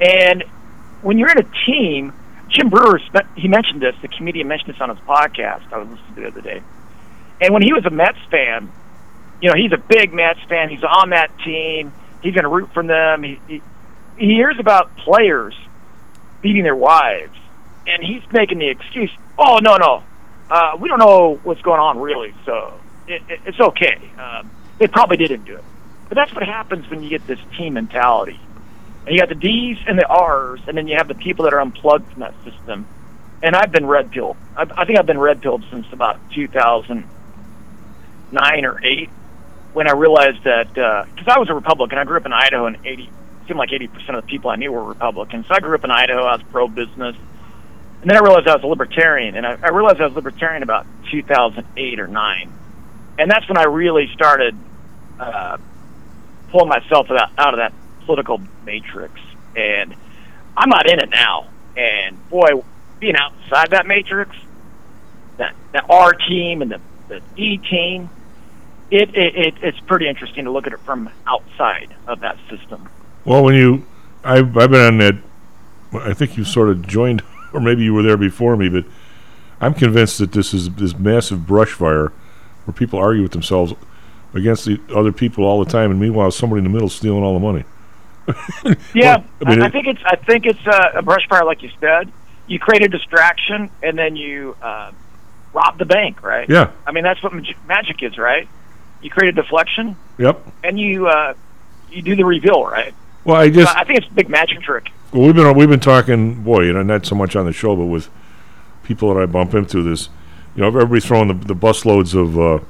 And 0.00 0.44
when 1.02 1.18
you're 1.18 1.30
in 1.30 1.38
a 1.38 1.64
team, 1.66 2.12
Jim 2.48 2.68
Breuer, 2.68 3.00
he 3.36 3.48
mentioned 3.48 3.80
this. 3.80 3.94
The 4.02 4.08
comedian 4.08 4.48
mentioned 4.48 4.74
this 4.74 4.80
on 4.80 4.90
his 4.90 4.98
podcast. 5.00 5.72
I 5.72 5.78
was 5.78 5.88
listening 5.88 6.14
to 6.14 6.20
the 6.20 6.26
other 6.28 6.40
day. 6.40 6.62
And 7.40 7.52
when 7.52 7.62
he 7.62 7.72
was 7.72 7.84
a 7.84 7.90
Mets 7.90 8.18
fan, 8.30 8.70
you 9.40 9.48
know, 9.48 9.54
he's 9.56 9.72
a 9.72 9.78
big 9.78 10.12
Mets 10.12 10.40
fan. 10.48 10.68
He's 10.68 10.84
on 10.84 11.10
that 11.10 11.30
team. 11.44 11.92
He's 12.22 12.34
going 12.34 12.44
to 12.44 12.48
root 12.48 12.72
for 12.72 12.82
them. 12.82 13.22
He, 13.22 13.40
he 13.48 13.62
he 14.18 14.34
hears 14.34 14.58
about 14.58 14.96
players 14.96 15.54
beating 16.42 16.62
their 16.62 16.76
wives, 16.76 17.36
and 17.86 18.02
he's 18.02 18.22
making 18.32 18.58
the 18.58 18.68
excuse, 18.68 19.10
"Oh 19.38 19.58
no, 19.62 19.76
no, 19.76 20.02
uh, 20.50 20.76
we 20.78 20.88
don't 20.88 20.98
know 20.98 21.40
what's 21.42 21.62
going 21.62 21.80
on 21.80 22.00
really, 22.00 22.34
so 22.44 22.74
it, 23.06 23.22
it, 23.28 23.40
it's 23.46 23.60
okay. 23.60 23.98
Um, 24.18 24.50
they 24.78 24.86
probably 24.86 25.16
didn't 25.16 25.44
do 25.44 25.56
it." 25.56 25.64
But 26.08 26.16
that's 26.16 26.34
what 26.34 26.44
happens 26.44 26.88
when 26.90 27.02
you 27.02 27.08
get 27.08 27.26
this 27.26 27.38
team 27.56 27.74
mentality. 27.74 28.38
And 29.06 29.14
you 29.14 29.20
got 29.20 29.28
the 29.28 29.34
D's 29.34 29.76
and 29.86 29.98
the 29.98 30.06
R's, 30.06 30.60
and 30.66 30.74
then 30.76 30.88
you 30.88 30.96
have 30.96 31.08
the 31.08 31.14
people 31.14 31.44
that 31.44 31.52
are 31.52 31.60
unplugged 31.60 32.10
from 32.12 32.20
that 32.20 32.34
system. 32.44 32.86
And 33.42 33.54
I've 33.54 33.70
been 33.72 33.86
red 33.86 34.12
pilled. 34.12 34.36
I, 34.56 34.62
I 34.76 34.86
think 34.86 34.98
I've 34.98 35.06
been 35.06 35.18
red 35.18 35.42
pilled 35.42 35.64
since 35.70 35.86
about 35.92 36.18
2009 36.32 38.64
or 38.64 38.80
8 38.82 39.10
when 39.74 39.88
I 39.88 39.92
realized 39.92 40.44
that, 40.44 40.68
because 40.68 41.28
I 41.28 41.38
was 41.38 41.50
a 41.50 41.54
Republican. 41.54 41.98
I 41.98 42.04
grew 42.04 42.16
up 42.16 42.26
in 42.26 42.32
Idaho, 42.32 42.66
and 42.66 42.78
80, 42.84 43.10
seemed 43.46 43.58
like 43.58 43.70
80% 43.70 44.16
of 44.16 44.24
the 44.24 44.30
people 44.30 44.50
I 44.50 44.56
knew 44.56 44.72
were 44.72 44.84
Republicans. 44.84 45.46
So 45.46 45.54
I 45.54 45.60
grew 45.60 45.74
up 45.74 45.84
in 45.84 45.90
Idaho. 45.90 46.22
I 46.22 46.36
was 46.36 46.42
pro 46.50 46.68
business. 46.68 47.16
And 48.00 48.10
then 48.10 48.16
I 48.16 48.20
realized 48.20 48.46
I 48.48 48.54
was 48.54 48.64
a 48.64 48.66
libertarian, 48.66 49.34
and 49.34 49.46
I, 49.46 49.58
I 49.62 49.70
realized 49.70 50.00
I 50.00 50.06
was 50.06 50.14
libertarian 50.14 50.62
about 50.62 50.86
2008 51.10 52.00
or 52.00 52.06
9. 52.06 52.52
And 53.18 53.30
that's 53.30 53.48
when 53.48 53.56
I 53.56 53.64
really 53.64 54.10
started 54.12 54.56
uh, 55.18 55.58
pulling 56.50 56.68
myself 56.68 57.10
out, 57.10 57.30
out 57.38 57.54
of 57.54 57.58
that 57.58 57.72
political 58.04 58.40
matrix. 58.64 59.14
And 59.56 59.94
I'm 60.56 60.68
not 60.68 60.90
in 60.90 61.00
it 61.00 61.10
now. 61.10 61.48
And 61.76 62.28
boy, 62.28 62.62
being 63.00 63.16
outside 63.16 63.70
that 63.70 63.86
matrix, 63.86 64.36
that 65.38 65.54
that 65.72 65.86
R 65.88 66.12
team 66.12 66.62
and 66.62 66.70
the 66.70 66.80
the 67.08 67.20
E 67.36 67.58
team, 67.58 68.08
it, 68.90 69.14
it, 69.14 69.36
it 69.36 69.54
it's 69.62 69.80
pretty 69.80 70.08
interesting 70.08 70.44
to 70.44 70.50
look 70.50 70.66
at 70.66 70.72
it 70.72 70.80
from 70.80 71.10
outside 71.26 71.94
of 72.06 72.20
that 72.20 72.38
system. 72.48 72.88
Well 73.24 73.42
when 73.44 73.54
you 73.54 73.84
I've 74.22 74.56
I've 74.56 74.70
been 74.70 74.80
on 74.86 74.98
that. 74.98 75.14
I 75.94 76.12
think 76.12 76.36
you 76.36 76.44
sort 76.44 76.70
of 76.70 76.86
joined, 76.86 77.22
or 77.52 77.60
maybe 77.60 77.84
you 77.84 77.94
were 77.94 78.02
there 78.02 78.16
before 78.16 78.56
me, 78.56 78.68
but 78.68 78.84
I'm 79.60 79.74
convinced 79.74 80.18
that 80.18 80.32
this 80.32 80.52
is 80.52 80.70
this 80.70 80.96
massive 80.98 81.46
brush 81.46 81.70
fire 81.72 82.12
where 82.64 82.74
people 82.74 82.98
argue 82.98 83.22
with 83.22 83.32
themselves 83.32 83.74
against 84.32 84.64
the 84.64 84.80
other 84.94 85.12
people 85.12 85.44
all 85.44 85.62
the 85.64 85.70
time, 85.70 85.90
and 85.92 86.00
meanwhile 86.00 86.30
somebody 86.32 86.58
in 86.58 86.64
the 86.64 86.70
middle 86.70 86.88
is 86.88 86.94
stealing 86.94 87.22
all 87.22 87.34
the 87.34 87.40
money. 87.40 87.64
Yeah, 88.94 89.22
I 89.44 89.50
mean, 89.50 89.60
I, 89.62 89.66
I 89.66 89.70
think 89.70 89.86
it's 89.86 90.00
I 90.04 90.16
think 90.16 90.46
it's 90.46 90.66
uh, 90.66 90.92
a 90.94 91.02
brush 91.02 91.28
fire, 91.28 91.44
like 91.44 91.62
you 91.62 91.70
said. 91.80 92.10
You 92.46 92.58
create 92.58 92.82
a 92.82 92.88
distraction, 92.88 93.70
and 93.82 93.98
then 93.98 94.16
you 94.16 94.56
uh, 94.62 94.92
rob 95.52 95.78
the 95.78 95.84
bank, 95.84 96.22
right? 96.22 96.48
Yeah. 96.48 96.70
I 96.86 96.92
mean, 96.92 97.04
that's 97.04 97.22
what 97.22 97.32
mag- 97.34 97.56
magic 97.68 98.02
is, 98.02 98.16
right? 98.18 98.48
You 99.02 99.10
create 99.10 99.36
a 99.38 99.42
deflection, 99.42 99.96
Yep. 100.18 100.46
and 100.62 100.78
you 100.80 101.06
uh, 101.06 101.34
you 101.90 102.00
do 102.02 102.16
the 102.16 102.24
reveal, 102.24 102.64
right? 102.64 102.94
Well, 103.24 103.36
I 103.36 103.48
just 103.50 103.72
So 103.72 103.78
I 103.78 103.84
think 103.84 103.98
it's 104.00 104.08
a 104.08 104.12
big 104.14 104.28
magic 104.28 104.60
trick. 104.62 104.90
Well, 105.12 105.26
we've 105.26 105.34
been 105.34 105.56
we've 105.56 105.68
been 105.68 105.80
talking, 105.80 106.42
boy, 106.42 106.62
you 106.62 106.72
know, 106.72 106.82
not 106.82 107.06
so 107.06 107.14
much 107.14 107.36
on 107.36 107.46
the 107.46 107.52
show, 107.52 107.74
but 107.76 107.86
with 107.86 108.10
people 108.82 109.14
that 109.14 109.20
I 109.20 109.26
bump 109.26 109.54
into. 109.54 109.82
This, 109.82 110.08
you 110.54 110.60
know, 110.62 110.68
everybody's 110.68 111.04
throwing 111.06 111.28
the, 111.28 111.34
the 111.34 111.54
busloads 111.54 112.14
of 112.14 112.38
uh, 112.38 112.64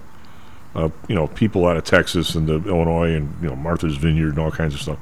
uh, 0.74 0.88
you 1.08 1.14
know, 1.14 1.26
people 1.28 1.66
out 1.66 1.76
of 1.76 1.84
Texas 1.84 2.34
and 2.34 2.46
the 2.46 2.56
Illinois 2.68 3.14
and 3.14 3.34
you 3.42 3.48
know 3.48 3.56
Martha's 3.56 3.96
Vineyard 3.96 4.30
and 4.30 4.38
all 4.38 4.50
kinds 4.50 4.74
of 4.74 4.80
stuff, 4.80 4.98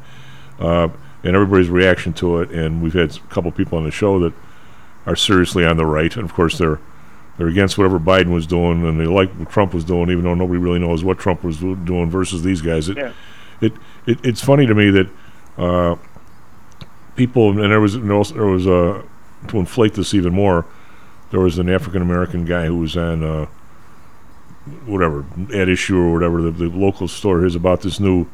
uh, 0.61 0.89
and 1.25 1.35
everybody's 1.37 1.69
reaction 1.69 2.13
to 2.15 2.39
it. 2.41 2.51
And 2.51 2.83
we've 2.83 2.95
had 2.95 3.17
a 3.17 3.21
couple 3.33 3.51
people 3.53 3.79
on 3.79 3.85
the 3.85 3.91
show 3.91 4.19
that 4.21 4.33
are 5.07 5.17
seriously 5.17 5.65
on 5.65 5.77
the 5.77 5.87
right, 5.87 6.15
and 6.17 6.25
of 6.25 6.33
course 6.33 6.59
they're 6.59 6.79
they're 7.39 7.49
against 7.49 7.77
whatever 7.79 7.99
Biden 7.99 8.33
was 8.33 8.47
doing, 8.47 8.87
and 8.87 9.01
they 9.01 9.07
like 9.07 9.31
what 9.33 9.51
Trump 9.51 9.75
was 9.75 9.85
doing, 9.85 10.11
even 10.11 10.23
though 10.25 10.35
nobody 10.35 10.59
really 10.59 10.79
knows 10.79 11.03
what 11.03 11.19
Trump 11.19 11.43
was 11.43 11.59
doing 11.59 12.09
versus 12.11 12.43
these 12.43 12.61
guys. 12.63 12.89
It, 12.89 12.97
Yeah. 12.99 13.13
it, 13.61 13.73
it 14.07 14.19
it's 14.25 14.43
funny 14.43 14.67
to 14.67 14.75
me 14.75 14.91
that 14.91 15.09
uh, 15.59 15.97
people, 17.17 17.51
and 17.51 17.71
there 17.71 17.81
was 17.81 17.97
was, 17.97 18.33
there 18.33 18.47
was 18.47 18.67
uh, 18.67 19.03
to 19.49 19.59
inflate 19.59 19.95
this 19.95 20.15
even 20.15 20.33
more, 20.33 20.67
there 21.31 21.41
was 21.41 21.59
an 21.59 21.69
African 21.69 22.03
American 22.03 22.45
guy 22.45 22.67
who 22.67 22.79
was 22.79 22.97
on 22.97 23.23
uh, 23.23 23.47
whatever 24.87 25.25
at 25.53 25.69
issue 25.69 25.99
or 25.99 26.13
whatever 26.13 26.43
the, 26.43 26.51
the 26.51 26.69
local 26.69 27.09
store 27.09 27.45
is 27.45 27.55
about 27.55 27.83
this 27.83 27.99
new 27.99 28.27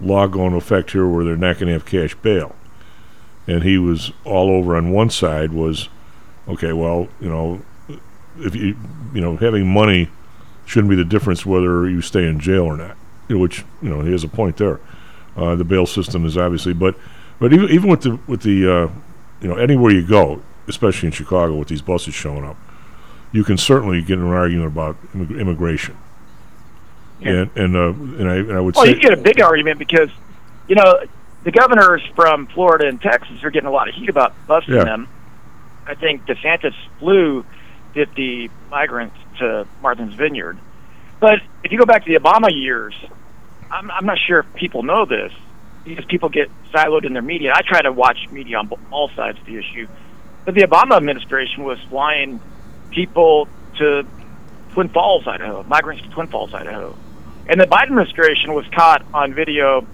law 0.00 0.26
going 0.26 0.46
into 0.46 0.58
effect 0.58 0.92
here 0.92 1.06
where 1.06 1.24
they're 1.24 1.36
not 1.36 1.58
going 1.58 1.66
to 1.66 1.72
have 1.72 1.84
cash 1.84 2.14
bail, 2.16 2.54
and 3.46 3.62
he 3.62 3.78
was 3.78 4.12
all 4.24 4.50
over 4.50 4.76
on 4.76 4.90
one 4.90 5.10
side 5.10 5.52
was 5.52 5.88
okay, 6.48 6.72
well 6.72 7.08
you 7.20 7.28
know 7.28 7.62
if 8.38 8.54
you 8.54 8.76
you 9.12 9.20
know 9.20 9.36
having 9.36 9.66
money 9.72 10.08
shouldn't 10.64 10.90
be 10.90 10.96
the 10.96 11.04
difference 11.04 11.46
whether 11.46 11.88
you 11.88 12.00
stay 12.02 12.26
in 12.26 12.38
jail 12.38 12.64
or 12.64 12.76
not, 12.76 12.96
which 13.28 13.64
you 13.82 13.88
know 13.88 14.02
he 14.02 14.12
has 14.12 14.24
a 14.24 14.28
point 14.28 14.56
there. 14.56 14.80
Uh, 15.38 15.54
the 15.54 15.64
bail 15.64 15.86
system 15.86 16.26
is 16.26 16.36
obviously, 16.36 16.72
but 16.72 16.96
but 17.38 17.52
even 17.52 17.68
even 17.70 17.88
with 17.88 18.02
the 18.02 18.18
with 18.26 18.42
the 18.42 18.68
uh, 18.68 18.88
you 19.40 19.48
know 19.48 19.54
anywhere 19.54 19.92
you 19.92 20.04
go, 20.04 20.42
especially 20.66 21.06
in 21.06 21.12
Chicago 21.12 21.54
with 21.54 21.68
these 21.68 21.80
buses 21.80 22.12
showing 22.12 22.44
up, 22.44 22.56
you 23.30 23.44
can 23.44 23.56
certainly 23.56 24.02
get 24.02 24.18
an 24.18 24.26
argument 24.26 24.66
about 24.66 24.96
immig- 25.14 25.38
immigration. 25.40 25.96
And 27.22 27.50
and 27.56 27.76
uh, 27.76 27.88
and 27.90 28.28
I 28.28 28.34
and 28.36 28.52
I 28.52 28.60
would 28.60 28.74
say 28.74 28.80
Well, 28.80 28.86
say 28.86 28.94
you 28.94 29.00
get 29.00 29.12
a 29.12 29.22
big 29.22 29.40
argument 29.40 29.78
because, 29.78 30.10
you 30.66 30.74
know, 30.74 31.00
the 31.44 31.52
governors 31.52 32.02
from 32.16 32.46
Florida 32.48 32.88
and 32.88 33.00
Texas 33.00 33.42
are 33.44 33.50
getting 33.50 33.68
a 33.68 33.72
lot 33.72 33.88
of 33.88 33.94
heat 33.94 34.08
about 34.08 34.34
busting 34.48 34.74
Yeah. 34.74 34.84
them. 34.84 35.08
I 35.86 35.94
think 35.94 36.26
DeSantis 36.26 36.74
flew 36.98 37.44
50 37.94 38.50
migrants 38.70 39.16
to 39.38 39.66
Martha's 39.82 40.14
Vineyard. 40.14 40.58
But 41.20 41.40
if 41.64 41.72
you 41.72 41.78
go 41.78 41.86
back 41.86 42.04
to 42.04 42.12
the 42.12 42.20
Obama 42.20 42.50
years, 42.52 42.94
I'm, 43.70 43.90
I'm 43.90 44.06
not 44.06 44.18
sure 44.26 44.40
if 44.40 44.54
people 44.54 44.82
know 44.82 45.04
this 45.04 45.32
because 45.84 46.04
people 46.06 46.28
get 46.28 46.50
siloed 46.72 47.04
in 47.04 47.12
their 47.12 47.22
media. 47.22 47.52
I 47.54 47.62
try 47.62 47.82
to 47.82 47.92
watch 47.92 48.18
media 48.30 48.58
on 48.58 48.70
all 48.90 49.10
sides 49.16 49.38
of 49.38 49.46
the 49.46 49.56
issue. 49.56 49.88
But 50.44 50.54
the 50.54 50.62
Obama 50.62 50.96
administration 50.96 51.64
was 51.64 51.78
flying 51.88 52.40
people 52.90 53.48
to 53.78 54.06
Twin 54.72 54.88
Falls, 54.88 55.26
Idaho, 55.26 55.62
migrants 55.64 56.02
to 56.02 56.08
Twin 56.10 56.26
Falls, 56.28 56.54
Idaho. 56.54 56.96
And 57.48 57.60
the 57.60 57.66
Biden 57.66 57.84
administration 57.84 58.54
was 58.54 58.66
caught 58.74 59.04
on 59.14 59.34
video 59.34 59.86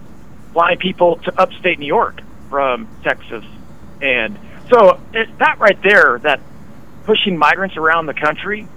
flying 0.53 0.77
people 0.77 1.17
to 1.17 1.41
upstate 1.41 1.79
New 1.79 1.87
York 1.87 2.21
from 2.49 2.87
Texas. 3.03 3.43
And 4.01 4.37
so 4.69 4.99
it, 5.13 5.37
that 5.39 5.59
right 5.59 5.81
there, 5.81 6.19
that 6.23 6.41
pushing 7.03 7.37
migrants 7.37 7.77
around 7.77 8.07
the 8.07 8.13
country, 8.13 8.67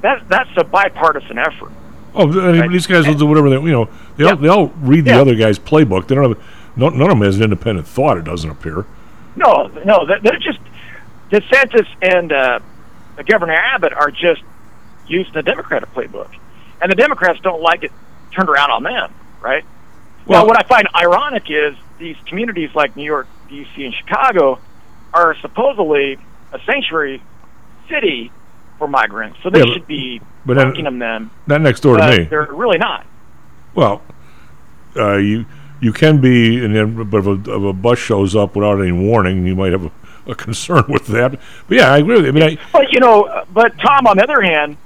that 0.00 0.28
that's 0.28 0.50
a 0.56 0.64
bipartisan 0.64 1.38
effort. 1.38 1.72
Oh 2.14 2.40
I 2.40 2.52
mean, 2.52 2.72
these 2.72 2.86
guys 2.86 3.06
will 3.06 3.14
do 3.14 3.26
whatever 3.26 3.50
they 3.50 3.56
you 3.56 3.72
know 3.72 3.88
they 4.16 4.24
all, 4.24 4.36
they 4.36 4.48
all 4.48 4.66
read 4.80 5.04
the 5.04 5.12
other 5.12 5.34
guy's 5.34 5.58
playbook. 5.58 6.08
They 6.08 6.14
don't 6.14 6.28
have 6.28 6.42
no, 6.76 6.88
none 6.88 7.02
of 7.02 7.08
them 7.08 7.20
has 7.22 7.36
an 7.36 7.44
independent 7.44 7.86
thought. 7.86 8.18
It 8.18 8.24
doesn't 8.24 8.48
appear. 8.48 8.86
No, 9.36 9.66
no, 9.84 10.06
they're 10.06 10.38
just 10.38 10.58
DeSantis 11.30 11.86
and 12.02 12.32
uh, 12.32 12.60
Governor 13.26 13.54
Abbott 13.54 13.92
are 13.92 14.10
just 14.10 14.42
using 15.06 15.32
the 15.32 15.42
Democratic 15.42 15.92
playbook, 15.92 16.30
and 16.80 16.90
the 16.90 16.96
Democrats 16.96 17.40
don't 17.40 17.62
like 17.62 17.84
it 17.84 17.92
turned 18.34 18.48
around 18.48 18.70
on 18.70 18.82
them, 18.82 19.14
right? 19.40 19.64
Well, 20.26 20.46
what 20.46 20.56
I 20.56 20.66
find 20.68 20.88
ironic 20.94 21.50
is 21.50 21.74
these 21.98 22.16
communities 22.26 22.70
like 22.74 22.94
New 22.96 23.04
York, 23.04 23.26
D.C., 23.48 23.84
and 23.84 23.94
Chicago 23.94 24.60
are 25.12 25.34
supposedly 25.40 26.18
a 26.52 26.60
sanctuary 26.64 27.22
city 27.88 28.30
for 28.82 28.88
migrants, 28.88 29.38
so 29.44 29.48
they 29.50 29.60
Yeah, 29.60 29.66
but- 29.66 29.72
should 29.74 29.86
be 29.86 30.20
but 30.44 30.56
then- 30.56 30.66
welcoming 30.72 30.98
them. 30.98 31.30
Not 31.46 31.60
next 31.60 31.80
door 31.80 31.98
to 31.98 32.08
me. 32.10 32.24
They're 32.24 32.48
really 32.50 32.78
not. 32.78 33.06
Well, 33.76 34.02
uh, 34.96 35.18
you 35.18 35.46
you 35.80 35.92
can 35.92 36.20
be, 36.20 36.64
and 36.64 36.74
then 36.74 37.04
but 37.04 37.18
if 37.18 37.26
a, 37.26 37.32
if 37.32 37.46
a 37.62 37.72
bus 37.72 37.98
shows 38.00 38.34
up 38.34 38.56
without 38.56 38.80
any 38.80 38.90
warning, 38.90 39.46
you 39.46 39.54
might 39.54 39.70
have 39.70 39.84
a, 39.84 39.90
a 40.32 40.34
concern 40.46 40.82
with 40.88 41.06
that. 41.08 41.38
But 41.68 41.76
yeah, 41.78 41.92
I 41.92 41.98
agree 41.98 42.16
with 42.16 42.24
you. 42.24 42.30
I 42.30 42.34
mean, 42.34 42.42
I, 42.42 42.58
But 42.72 42.92
you 42.92 42.98
know, 42.98 43.44
but 43.52 43.78
Tom, 43.78 44.08
on 44.08 44.16
the 44.16 44.24
other 44.24 44.42
hand, 44.42 44.76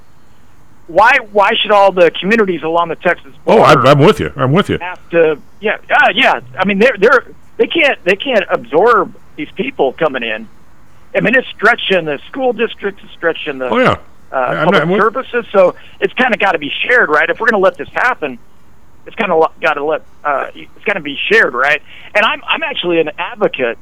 why 0.89 1.17
why 1.33 1.55
should 1.55 1.71
all 1.71 1.91
the 1.91 2.11
communities 2.11 2.63
along 2.65 2.89
the 2.91 2.97
Texas 2.97 3.33
oh, 3.47 3.57
border 3.57 3.81
I'm, 3.81 3.87
I'm 3.87 4.07
with 4.07 4.21
you. 4.21 4.31
I'm 4.37 4.53
with 4.53 4.69
you. 4.69 4.77
have 4.79 5.11
to? 5.11 5.41
Yeah, 5.61 5.79
uh, 5.91 6.11
yeah. 6.15 6.41
I 6.59 6.67
mean, 6.67 6.79
they're 6.81 6.97
they're 6.99 7.27
they 7.57 7.67
can't 7.67 7.99
they 8.05 8.17
can't 8.17 8.45
absorb 8.51 9.15
these 9.37 9.51
people 9.53 9.95
coming 9.95 10.23
in. 10.23 10.49
I 11.17 11.21
mean, 11.21 11.35
it's 11.35 11.49
stretching 11.49 12.05
the 12.05 12.19
school 12.29 12.53
districts, 12.53 13.03
it's 13.05 13.13
stretching 13.15 13.59
the 13.59 13.69
Oh 13.71 13.79
yeah. 13.79 13.97
uh, 14.31 14.65
public 14.65 14.87
not- 14.87 14.99
services. 15.01 15.47
So 15.53 15.75
it's 16.01 16.13
kind 16.15 16.35
of 16.35 16.41
got 16.41 16.53
to 16.53 16.59
be 16.59 16.71
shared, 16.87 17.09
right? 17.09 17.29
If 17.29 17.41
we're 17.41 17.49
going 17.49 17.61
to 17.61 17.65
let 17.65 17.77
this 17.79 17.89
happen, 17.89 18.39
it's 19.07 19.17
kind 19.17 19.33
of 19.33 19.43
got 19.61 19.75
to 19.75 19.85
let 19.85 20.03
uh, 20.25 20.51
it's 20.55 20.85
got 20.85 20.95
to 20.95 21.01
be 21.01 21.17
shared, 21.31 21.55
right? 21.55 21.81
And 22.15 22.25
I'm 22.25 22.43
I'm 22.45 22.63
actually 22.63 23.01
an 23.01 23.11
advocate 23.19 23.79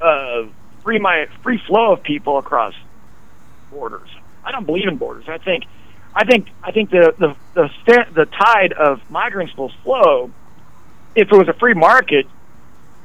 of 0.00 0.50
free 0.82 0.98
my 0.98 1.28
free 1.42 1.58
flow 1.66 1.92
of 1.92 2.02
people 2.02 2.38
across 2.38 2.74
borders. 3.70 4.08
I 4.44 4.52
don't 4.52 4.64
believe 4.66 4.88
in 4.88 4.96
borders. 4.96 5.24
I 5.28 5.38
think 5.38 5.64
I 6.14 6.24
think 6.24 6.48
I 6.62 6.72
think 6.72 6.90
the 6.90 7.14
the 7.18 7.36
the, 7.54 8.06
the 8.14 8.26
tide 8.26 8.72
of 8.72 9.00
migrants 9.10 9.54
will 9.56 9.70
flow. 9.82 10.30
If 11.14 11.30
it 11.30 11.36
was 11.36 11.48
a 11.48 11.52
free 11.54 11.74
market, 11.74 12.26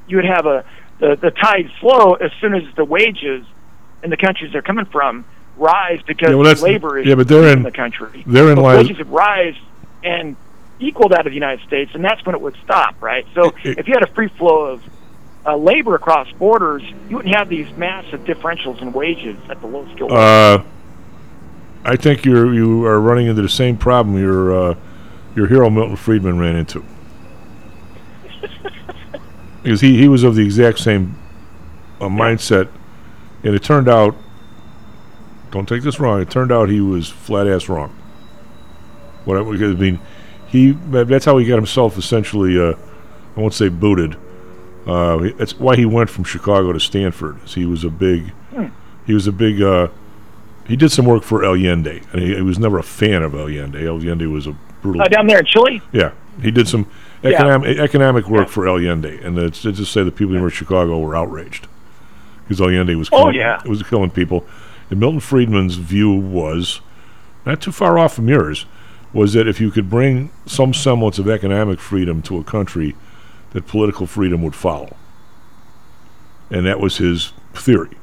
you 0.07 0.15
would 0.15 0.25
have 0.25 0.45
a 0.45 0.63
the, 0.99 1.15
the 1.17 1.31
tide 1.31 1.69
flow 1.81 2.13
as 2.13 2.31
soon 2.41 2.55
as 2.55 2.63
the 2.75 2.85
wages 2.85 3.45
in 4.03 4.09
the 4.09 4.17
countries 4.17 4.51
they're 4.51 4.61
coming 4.61 4.85
from 4.85 5.25
rise 5.57 5.99
because 6.07 6.29
Yeah, 6.29 6.35
well, 6.35 6.53
labor 6.55 6.97
is 6.99 7.05
yeah, 7.07 7.15
but 7.15 7.27
they're 7.27 7.47
in- 7.49 7.59
in 7.59 7.63
the 7.63 7.71
country. 7.71 8.23
therein 8.25 8.55
But 8.55 8.61
lies- 8.61 8.77
wages 8.85 8.97
would 8.99 9.09
rise 9.11 9.55
and 10.03 10.35
equal 10.79 11.09
that 11.09 11.25
of 11.25 11.31
the 11.31 11.35
United 11.35 11.65
States, 11.67 11.91
and 11.93 12.03
that's 12.03 12.25
when 12.25 12.33
it 12.35 12.41
would 12.41 12.55
stop, 12.63 12.95
right? 13.01 13.25
So 13.35 13.53
if 13.65 13.87
you 13.87 13.93
had 13.93 14.03
a 14.03 14.07
free 14.13 14.29
flow 14.29 14.65
of 14.65 14.81
uh, 15.45 15.55
labor 15.57 15.95
across 15.95 16.31
borders, 16.33 16.83
you 17.09 17.17
wouldn't 17.17 17.35
have 17.35 17.49
these 17.49 17.67
massive 17.77 18.21
differentials 18.25 18.81
in 18.81 18.93
wages 18.93 19.35
at 19.49 19.59
the 19.61 19.67
low 19.67 19.85
skill. 19.93 20.11
Uh, 20.13 20.63
I 21.85 21.95
think 21.95 22.23
you're 22.25 22.53
you 22.53 22.85
are 22.85 22.99
running 22.99 23.27
into 23.27 23.41
the 23.41 23.49
same 23.49 23.75
problem 23.77 24.17
your 24.17 24.53
uh, 24.71 24.75
your 25.35 25.47
hero 25.47 25.69
Milton 25.69 25.95
Friedman 25.97 26.39
ran 26.39 26.55
into. 26.55 26.83
because 29.63 29.81
he, 29.81 29.97
he 29.97 30.07
was 30.07 30.23
of 30.23 30.35
the 30.35 30.43
exact 30.43 30.79
same 30.79 31.15
uh, 32.01 32.05
mindset, 32.05 32.69
and 33.43 33.55
it 33.55 33.63
turned 33.63 33.87
out. 33.89 34.15
Don't 35.51 35.67
take 35.67 35.81
this 35.81 35.99
wrong. 35.99 36.21
It 36.21 36.29
turned 36.29 36.51
out 36.51 36.69
he 36.69 36.79
was 36.81 37.09
flat 37.09 37.47
ass 37.47 37.69
wrong. 37.69 37.89
What 39.25 39.37
I, 39.37 39.41
I 39.41 39.73
mean, 39.73 39.99
he 40.47 40.71
that's 40.71 41.25
how 41.25 41.37
he 41.37 41.45
got 41.45 41.55
himself 41.55 41.97
essentially. 41.97 42.59
Uh, 42.59 42.73
I 43.35 43.39
won't 43.39 43.53
say 43.53 43.69
booted. 43.69 44.15
Uh, 44.85 45.29
that's 45.37 45.57
why 45.59 45.75
he 45.75 45.85
went 45.85 46.09
from 46.09 46.23
Chicago 46.23 46.71
to 46.73 46.79
Stanford. 46.79 47.37
He 47.45 47.65
was 47.65 47.83
a 47.83 47.89
big. 47.89 48.29
Hmm. 48.53 48.67
He 49.05 49.13
was 49.13 49.27
a 49.27 49.31
big. 49.31 49.61
Uh, 49.61 49.87
he 50.67 50.75
did 50.75 50.91
some 50.91 51.05
work 51.05 51.23
for 51.23 51.43
Allende, 51.43 52.01
and 52.13 52.21
he, 52.21 52.35
he 52.35 52.41
was 52.41 52.59
never 52.59 52.77
a 52.77 52.83
fan 52.83 53.23
of 53.23 53.33
Allende. 53.33 53.87
Allende 53.87 54.27
was 54.27 54.45
a 54.45 54.55
brutal. 54.81 55.01
Uh, 55.01 55.07
down 55.07 55.25
there 55.25 55.39
in 55.39 55.45
Chile, 55.45 55.81
Yeah, 55.91 56.11
he 56.41 56.51
did 56.51 56.67
some 56.67 56.87
Yeah. 57.23 57.31
economic 57.31 57.77
economic 57.79 58.29
work 58.29 58.49
for 58.49 58.67
Allende, 58.67 59.19
and 59.23 59.37
it's 59.39 59.63
to 59.63 59.71
just 59.71 59.91
say 59.91 60.03
the 60.03 60.11
people 60.11 60.35
in 60.35 60.47
Chicago 60.49 60.99
were 60.99 61.15
outraged 61.15 61.67
because 62.49 62.59
Allende 62.59 62.95
was 62.95 63.09
Oh, 63.11 63.17
killing, 63.25 63.35
yeah. 63.35 63.61
was 63.67 63.83
killing 63.83 64.09
people. 64.09 64.43
And 64.89 64.99
Milton 64.99 65.19
Friedman's 65.19 65.75
view 65.75 66.11
was 66.11 66.81
not 67.45 67.61
too 67.61 67.71
far 67.71 67.99
off 67.99 68.15
from 68.15 68.27
yours, 68.27 68.65
was 69.13 69.33
that 69.33 69.47
if 69.47 69.61
you 69.61 69.69
could 69.69 69.87
bring 69.87 70.31
some 70.47 70.73
semblance 70.73 71.19
of 71.19 71.29
economic 71.29 71.79
freedom 71.79 72.23
to 72.23 72.37
a 72.39 72.43
country, 72.43 72.95
that 73.51 73.67
political 73.67 74.07
freedom 74.07 74.41
would 74.41 74.55
follow. 74.55 74.95
And 76.49 76.65
that 76.65 76.79
was 76.79 76.97
his 76.97 77.33
theory, 77.53 77.95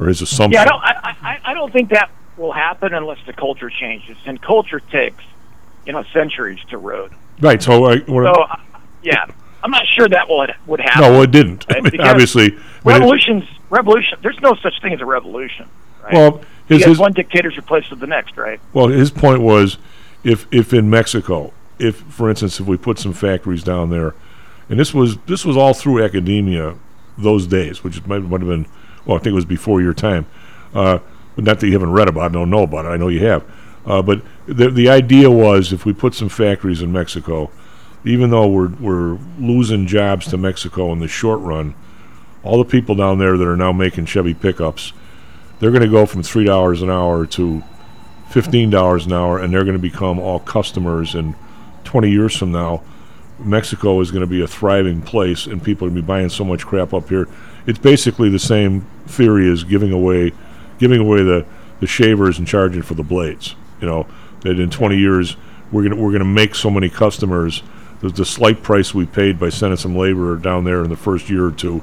or 0.00 0.06
his 0.06 0.22
assumption. 0.22 0.52
yeah, 0.52 0.62
I 0.62 0.64
don't, 0.64 0.82
I, 0.82 1.16
I, 1.22 1.40
I 1.50 1.54
don't 1.54 1.70
think 1.72 1.90
that 1.90 2.10
will 2.38 2.52
happen 2.52 2.94
unless 2.94 3.18
the 3.26 3.34
culture 3.34 3.68
changes, 3.68 4.16
and 4.24 4.40
culture 4.40 4.80
takes, 4.80 5.22
you 5.84 5.92
know, 5.92 6.04
centuries 6.14 6.60
to 6.70 6.76
erode. 6.76 7.12
Right. 7.40 7.62
So, 7.62 7.84
I, 7.84 7.98
So, 8.06 8.14
uh, 8.32 8.56
yeah, 9.02 9.26
I'm 9.68 9.72
not 9.72 9.86
sure 9.86 10.08
that 10.08 10.30
will 10.30 10.46
would 10.66 10.80
happen. 10.80 11.02
no, 11.02 11.20
it 11.20 11.30
didn't. 11.30 11.66
Right? 11.68 12.00
obviously, 12.00 12.52
mean, 12.52 12.58
it- 12.58 12.84
revolutions, 12.84 13.44
revolution. 13.68 14.18
There's 14.22 14.40
no 14.40 14.54
such 14.62 14.80
thing 14.80 14.94
as 14.94 15.00
a 15.02 15.04
revolution. 15.04 15.68
Right? 16.02 16.14
Well, 16.14 16.40
his- 16.68 16.86
his- 16.86 16.98
one 16.98 17.12
dictator's 17.12 17.54
replaced 17.58 17.90
with 17.90 18.00
the 18.00 18.06
next, 18.06 18.38
right? 18.38 18.60
Well, 18.72 18.88
his 18.88 19.10
point 19.10 19.42
was, 19.42 19.76
if 20.24 20.46
if 20.50 20.72
in 20.72 20.88
Mexico, 20.88 21.52
if 21.78 21.96
for 21.96 22.30
instance, 22.30 22.58
if 22.58 22.66
we 22.66 22.78
put 22.78 22.98
some 22.98 23.12
factories 23.12 23.62
down 23.62 23.90
there, 23.90 24.14
and 24.70 24.80
this 24.80 24.94
was 24.94 25.18
this 25.26 25.44
was 25.44 25.54
all 25.54 25.74
through 25.74 26.02
academia, 26.02 26.74
those 27.18 27.46
days, 27.46 27.84
which 27.84 28.04
might, 28.06 28.22
might 28.22 28.40
have 28.40 28.48
been, 28.48 28.66
well, 29.04 29.18
I 29.18 29.20
think 29.20 29.32
it 29.32 29.36
was 29.36 29.44
before 29.44 29.82
your 29.82 29.92
time, 29.92 30.24
uh, 30.72 31.00
but 31.36 31.44
not 31.44 31.60
that 31.60 31.66
you 31.66 31.74
haven't 31.74 31.92
read 31.92 32.08
about, 32.08 32.30
it, 32.30 32.32
don't 32.32 32.48
know 32.48 32.62
about 32.62 32.86
it. 32.86 32.88
I 32.88 32.96
know 32.96 33.08
you 33.08 33.26
have. 33.26 33.44
Uh, 33.84 34.00
but 34.00 34.22
the 34.46 34.70
the 34.70 34.88
idea 34.88 35.30
was 35.30 35.74
if 35.74 35.84
we 35.84 35.92
put 35.92 36.14
some 36.14 36.30
factories 36.30 36.80
in 36.80 36.90
Mexico, 36.90 37.50
even 38.04 38.30
though 38.30 38.46
we're 38.46 38.68
we're 38.68 39.18
losing 39.38 39.86
jobs 39.86 40.26
to 40.28 40.36
Mexico 40.36 40.92
in 40.92 41.00
the 41.00 41.08
short 41.08 41.40
run, 41.40 41.74
all 42.42 42.58
the 42.58 42.68
people 42.68 42.94
down 42.94 43.18
there 43.18 43.36
that 43.36 43.46
are 43.46 43.56
now 43.56 43.72
making 43.72 44.06
Chevy 44.06 44.34
pickups, 44.34 44.92
they're 45.58 45.70
going 45.70 45.82
to 45.82 45.88
go 45.88 46.06
from 46.06 46.22
three 46.22 46.44
dollars 46.44 46.82
an 46.82 46.90
hour 46.90 47.26
to 47.26 47.62
fifteen 48.30 48.70
dollars 48.70 49.06
an 49.06 49.12
hour, 49.12 49.38
and 49.38 49.52
they're 49.52 49.64
going 49.64 49.76
to 49.76 49.82
become 49.82 50.18
all 50.18 50.40
customers. 50.40 51.14
And 51.14 51.34
twenty 51.84 52.10
years 52.10 52.36
from 52.36 52.52
now, 52.52 52.82
Mexico 53.38 54.00
is 54.00 54.10
going 54.10 54.22
to 54.22 54.26
be 54.26 54.42
a 54.42 54.46
thriving 54.46 55.02
place, 55.02 55.46
and 55.46 55.62
people 55.62 55.86
are 55.86 55.90
going 55.90 55.96
to 55.96 56.02
be 56.02 56.06
buying 56.06 56.28
so 56.28 56.44
much 56.44 56.66
crap 56.66 56.94
up 56.94 57.08
here. 57.08 57.28
It's 57.66 57.78
basically 57.78 58.30
the 58.30 58.38
same 58.38 58.86
theory 59.06 59.50
as 59.50 59.64
giving 59.64 59.92
away, 59.92 60.32
giving 60.78 61.00
away 61.00 61.22
the, 61.22 61.44
the 61.80 61.86
shavers 61.86 62.38
and 62.38 62.46
charging 62.46 62.82
for 62.82 62.94
the 62.94 63.02
blades. 63.02 63.54
You 63.80 63.86
know 63.86 64.06
that 64.40 64.58
in 64.58 64.70
20 64.70 64.96
years 64.96 65.36
we're 65.70 65.82
gonna 65.82 65.96
we're 65.96 66.12
gonna 66.12 66.24
make 66.24 66.54
so 66.54 66.70
many 66.70 66.88
customers. 66.88 67.62
The, 68.00 68.10
the 68.10 68.24
slight 68.24 68.62
price 68.62 68.94
we 68.94 69.06
paid 69.06 69.38
by 69.40 69.48
sending 69.48 69.76
some 69.76 69.96
labor 69.96 70.36
down 70.36 70.64
there 70.64 70.84
in 70.84 70.90
the 70.90 70.96
first 70.96 71.28
year 71.28 71.46
or 71.46 71.52
two 71.52 71.82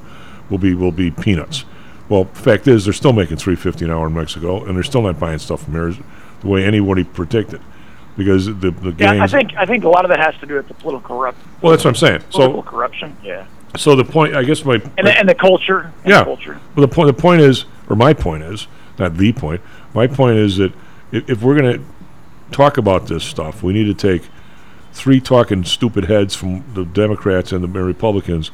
will 0.50 0.58
be 0.58 0.74
will 0.74 0.92
be 0.92 1.10
peanuts. 1.10 1.64
Well, 2.08 2.24
the 2.24 2.40
fact 2.40 2.68
is 2.68 2.84
they're 2.84 2.94
still 2.94 3.12
making 3.12 3.36
350 3.38 3.84
an 3.84 3.90
hour 3.90 4.06
in 4.06 4.14
Mexico, 4.14 4.64
and 4.64 4.76
they're 4.76 4.84
still 4.84 5.02
not 5.02 5.18
buying 5.18 5.38
stuff 5.38 5.64
from 5.64 5.74
here 5.74 5.94
the 6.40 6.48
way 6.48 6.64
anybody 6.64 7.04
predicted 7.04 7.60
because 8.16 8.46
the 8.46 8.70
the 8.70 8.94
Yeah, 8.98 9.22
I 9.22 9.26
think 9.26 9.54
I 9.56 9.66
think 9.66 9.84
a 9.84 9.88
lot 9.88 10.04
of 10.04 10.08
that 10.10 10.20
has 10.20 10.34
to 10.40 10.46
do 10.46 10.54
with 10.54 10.68
the 10.68 10.74
political 10.74 11.16
corruption. 11.16 11.48
Well, 11.60 11.72
that's 11.72 11.84
what 11.84 11.90
I'm 11.90 11.96
saying. 11.96 12.20
So- 12.30 12.38
Political 12.38 12.62
corruption. 12.62 13.16
Yeah. 13.22 13.46
so 13.76 13.94
the 13.94 14.04
point, 14.04 14.34
I 14.34 14.42
guess, 14.44 14.64
my 14.64 14.74
And 14.96 15.06
the, 15.06 15.18
and 15.18 15.28
the 15.28 15.34
culture. 15.34 15.92
And 16.04 16.10
yeah. 16.12 16.20
The 16.20 16.24
culture. 16.24 16.60
Well, 16.74 16.86
the 16.86 16.92
point 16.94 17.08
the 17.14 17.20
point 17.20 17.42
is, 17.42 17.66
or 17.88 17.96
my 17.96 18.14
point 18.14 18.42
is, 18.42 18.68
not 18.98 19.16
the 19.16 19.32
point. 19.32 19.60
My 19.94 20.06
point 20.06 20.38
is 20.38 20.56
that 20.56 20.72
if, 21.12 21.28
if 21.28 21.42
we're 21.42 21.58
going 21.58 21.78
to 21.78 21.84
talk 22.52 22.78
about 22.78 23.06
this 23.06 23.24
stuff, 23.24 23.62
we 23.62 23.72
need 23.72 23.84
to 23.84 23.94
take 23.94 24.28
three 24.96 25.20
talking 25.20 25.62
stupid 25.62 26.06
heads 26.06 26.34
from 26.34 26.64
the 26.72 26.84
Democrats 26.84 27.52
and 27.52 27.62
the 27.62 27.68
Republicans 27.68 28.50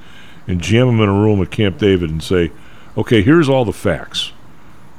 and 0.48 0.60
jam 0.60 0.88
them 0.88 1.00
in 1.00 1.08
a 1.08 1.12
room 1.12 1.40
at 1.40 1.52
Camp 1.52 1.78
David 1.78 2.10
and 2.10 2.22
say, 2.22 2.50
"Okay, 2.98 3.22
here's 3.22 3.48
all 3.48 3.64
the 3.64 3.72
facts. 3.72 4.32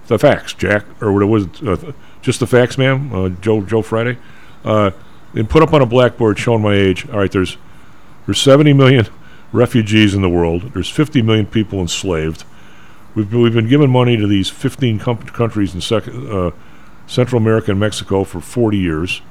The 0.07 0.17
facts, 0.17 0.53
Jack, 0.53 0.85
or 1.01 1.11
what 1.11 1.21
it 1.21 1.25
was, 1.25 1.47
uh, 1.61 1.91
just 2.21 2.39
the 2.39 2.47
facts, 2.47 2.77
ma'am, 2.77 3.13
uh, 3.13 3.29
Joe 3.41 3.61
Joe 3.61 3.81
Friday." 3.81 4.17
Uh, 4.63 4.91
and 5.35 5.49
put 5.49 5.61
up 5.61 5.73
on 5.73 5.81
a 5.81 5.85
blackboard 5.85 6.39
showing 6.39 6.61
my 6.61 6.75
age. 6.75 7.07
All 7.09 7.19
right, 7.19 7.31
there's 7.31 7.57
there's 8.25 8.39
70 8.39 8.71
million 8.71 9.07
refugees 9.51 10.13
in 10.13 10.21
the 10.21 10.29
world. 10.29 10.73
There's 10.73 10.89
50 10.89 11.21
million 11.21 11.45
people 11.45 11.79
enslaved. 11.79 12.45
We've 13.15 13.29
been, 13.29 13.41
we've 13.41 13.53
been 13.53 13.67
giving 13.67 13.89
money 13.91 14.15
to 14.15 14.25
these 14.25 14.49
15 14.49 14.97
com- 14.99 15.17
countries 15.17 15.75
in 15.75 15.81
sec- 15.81 16.07
uh, 16.07 16.51
Central 17.05 17.41
America 17.41 17.71
and 17.71 17.79
Mexico 17.79 18.23
for 18.23 18.39
40 18.39 18.77
years. 18.77 19.21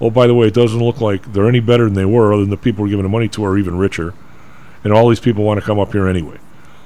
Oh, 0.00 0.10
by 0.10 0.26
the 0.26 0.34
way, 0.34 0.46
it 0.46 0.54
doesn't 0.54 0.78
look 0.78 1.00
like 1.00 1.32
they're 1.32 1.48
any 1.48 1.60
better 1.60 1.84
than 1.84 1.94
they 1.94 2.04
were, 2.04 2.32
other 2.32 2.42
than 2.42 2.50
the 2.50 2.56
people 2.56 2.84
we're 2.84 2.90
giving 2.90 3.02
the 3.02 3.08
money 3.08 3.28
to 3.28 3.44
are 3.44 3.58
even 3.58 3.76
richer. 3.78 4.14
And 4.84 4.92
all 4.92 5.08
these 5.08 5.20
people 5.20 5.42
want 5.44 5.58
to 5.58 5.66
come 5.66 5.78
up 5.78 5.92
here 5.92 6.06
anyway. 6.06 6.38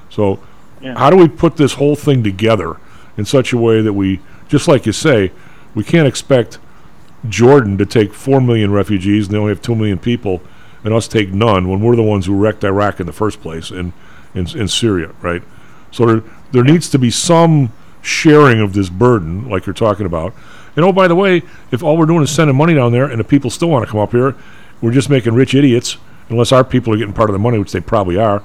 So, 0.09 0.39
Yeah. 0.81 0.97
how 0.97 1.09
do 1.09 1.17
we 1.17 1.27
put 1.27 1.57
this 1.57 1.73
whole 1.73 1.95
thing 1.95 2.23
together 2.23 2.77
in 3.17 3.25
such 3.25 3.53
a 3.53 3.57
way 3.57 3.81
that 3.81 3.93
we, 3.93 4.19
just 4.49 4.67
like 4.67 4.85
you 4.85 4.91
say, 4.91 5.31
we 5.75 5.83
can't 5.83 6.07
expect 6.07 6.57
Jordan 7.29 7.77
to 7.77 7.85
take 7.85 8.13
4 8.13 8.41
million 8.41 8.71
refugees 8.71 9.27
and 9.27 9.35
they 9.35 9.39
only 9.39 9.51
have 9.51 9.61
2 9.61 9.75
million 9.75 9.99
people, 9.99 10.41
and 10.83 10.93
us 10.93 11.07
take 11.07 11.31
none 11.31 11.69
when 11.69 11.79
we're 11.81 11.95
the 11.95 12.03
ones 12.03 12.25
who 12.25 12.35
wrecked 12.35 12.63
Iraq 12.63 12.99
in 12.99 13.05
the 13.05 13.13
first 13.13 13.41
place 13.41 13.69
and 13.69 13.93
in, 14.33 14.47
in 14.57 14.67
Syria, 14.67 15.11
right? 15.21 15.41
So 15.91 16.05
there, 16.05 16.23
there 16.51 16.63
needs 16.63 16.89
to 16.89 16.99
be 16.99 17.11
some 17.11 17.71
sharing 18.01 18.59
of 18.59 18.73
this 18.73 18.89
burden, 18.89 19.47
like 19.49 19.65
you're 19.65 19.73
talking 19.73 20.05
about. 20.05 20.33
And 20.75 20.83
oh, 20.85 20.91
by 20.91 21.07
the 21.07 21.15
way, 21.15 21.41
if 21.71 21.83
all 21.83 21.97
we're 21.97 22.05
doing 22.05 22.23
is 22.23 22.31
sending 22.31 22.55
money 22.55 22.73
down 22.73 22.91
there 22.91 23.05
and 23.05 23.19
the 23.19 23.23
people 23.23 23.49
still 23.49 23.69
want 23.69 23.85
to 23.85 23.91
come 23.91 23.99
up 23.99 24.11
here, 24.11 24.35
we're 24.81 24.91
just 24.91 25.09
making 25.09 25.33
rich 25.35 25.53
idiots, 25.55 25.97
unless 26.29 26.51
our 26.51 26.63
people 26.63 26.93
are 26.93 26.97
getting 26.97 27.13
part 27.13 27.29
of 27.29 27.33
the 27.33 27.39
money, 27.39 27.57
which 27.59 27.71
they 27.71 27.79
probably 27.79 28.17
are. 28.17 28.41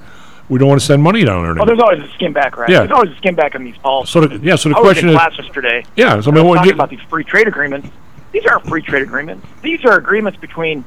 We 0.47 0.57
don't 0.57 0.67
want 0.67 0.81
to 0.81 0.85
send 0.85 1.03
money 1.03 1.23
down 1.23 1.43
there 1.43 1.61
Oh, 1.61 1.65
there's 1.65 1.79
always 1.79 1.99
a 2.01 2.11
skin 2.13 2.33
back, 2.33 2.57
right? 2.57 2.69
Yeah. 2.69 2.79
There's 2.79 2.91
always 2.91 3.11
a 3.11 3.15
skin 3.17 3.35
back 3.35 3.53
on 3.55 3.63
these 3.63 3.77
policies. 3.77 4.11
So 4.11 4.21
the- 4.21 4.37
yeah, 4.39 4.55
so 4.55 4.69
the 4.69 4.75
I 4.75 4.79
was 4.79 4.85
question 4.87 5.09
in 5.09 5.15
is- 5.15 5.19
class 5.21 5.37
yesterday. 5.37 5.85
Yeah, 5.95 6.19
so 6.21 6.31
I 6.31 6.33
mean, 6.33 6.45
was 6.45 6.57
talking 6.57 6.73
about 6.73 6.89
these 6.89 7.01
free 7.09 7.23
trade 7.23 7.47
agreements. 7.47 7.87
These 8.31 8.45
aren't 8.45 8.65
free 8.67 8.81
trade 8.81 9.03
agreements. 9.03 9.45
These 9.61 9.85
are 9.85 9.97
agreements 9.97 10.39
between 10.39 10.85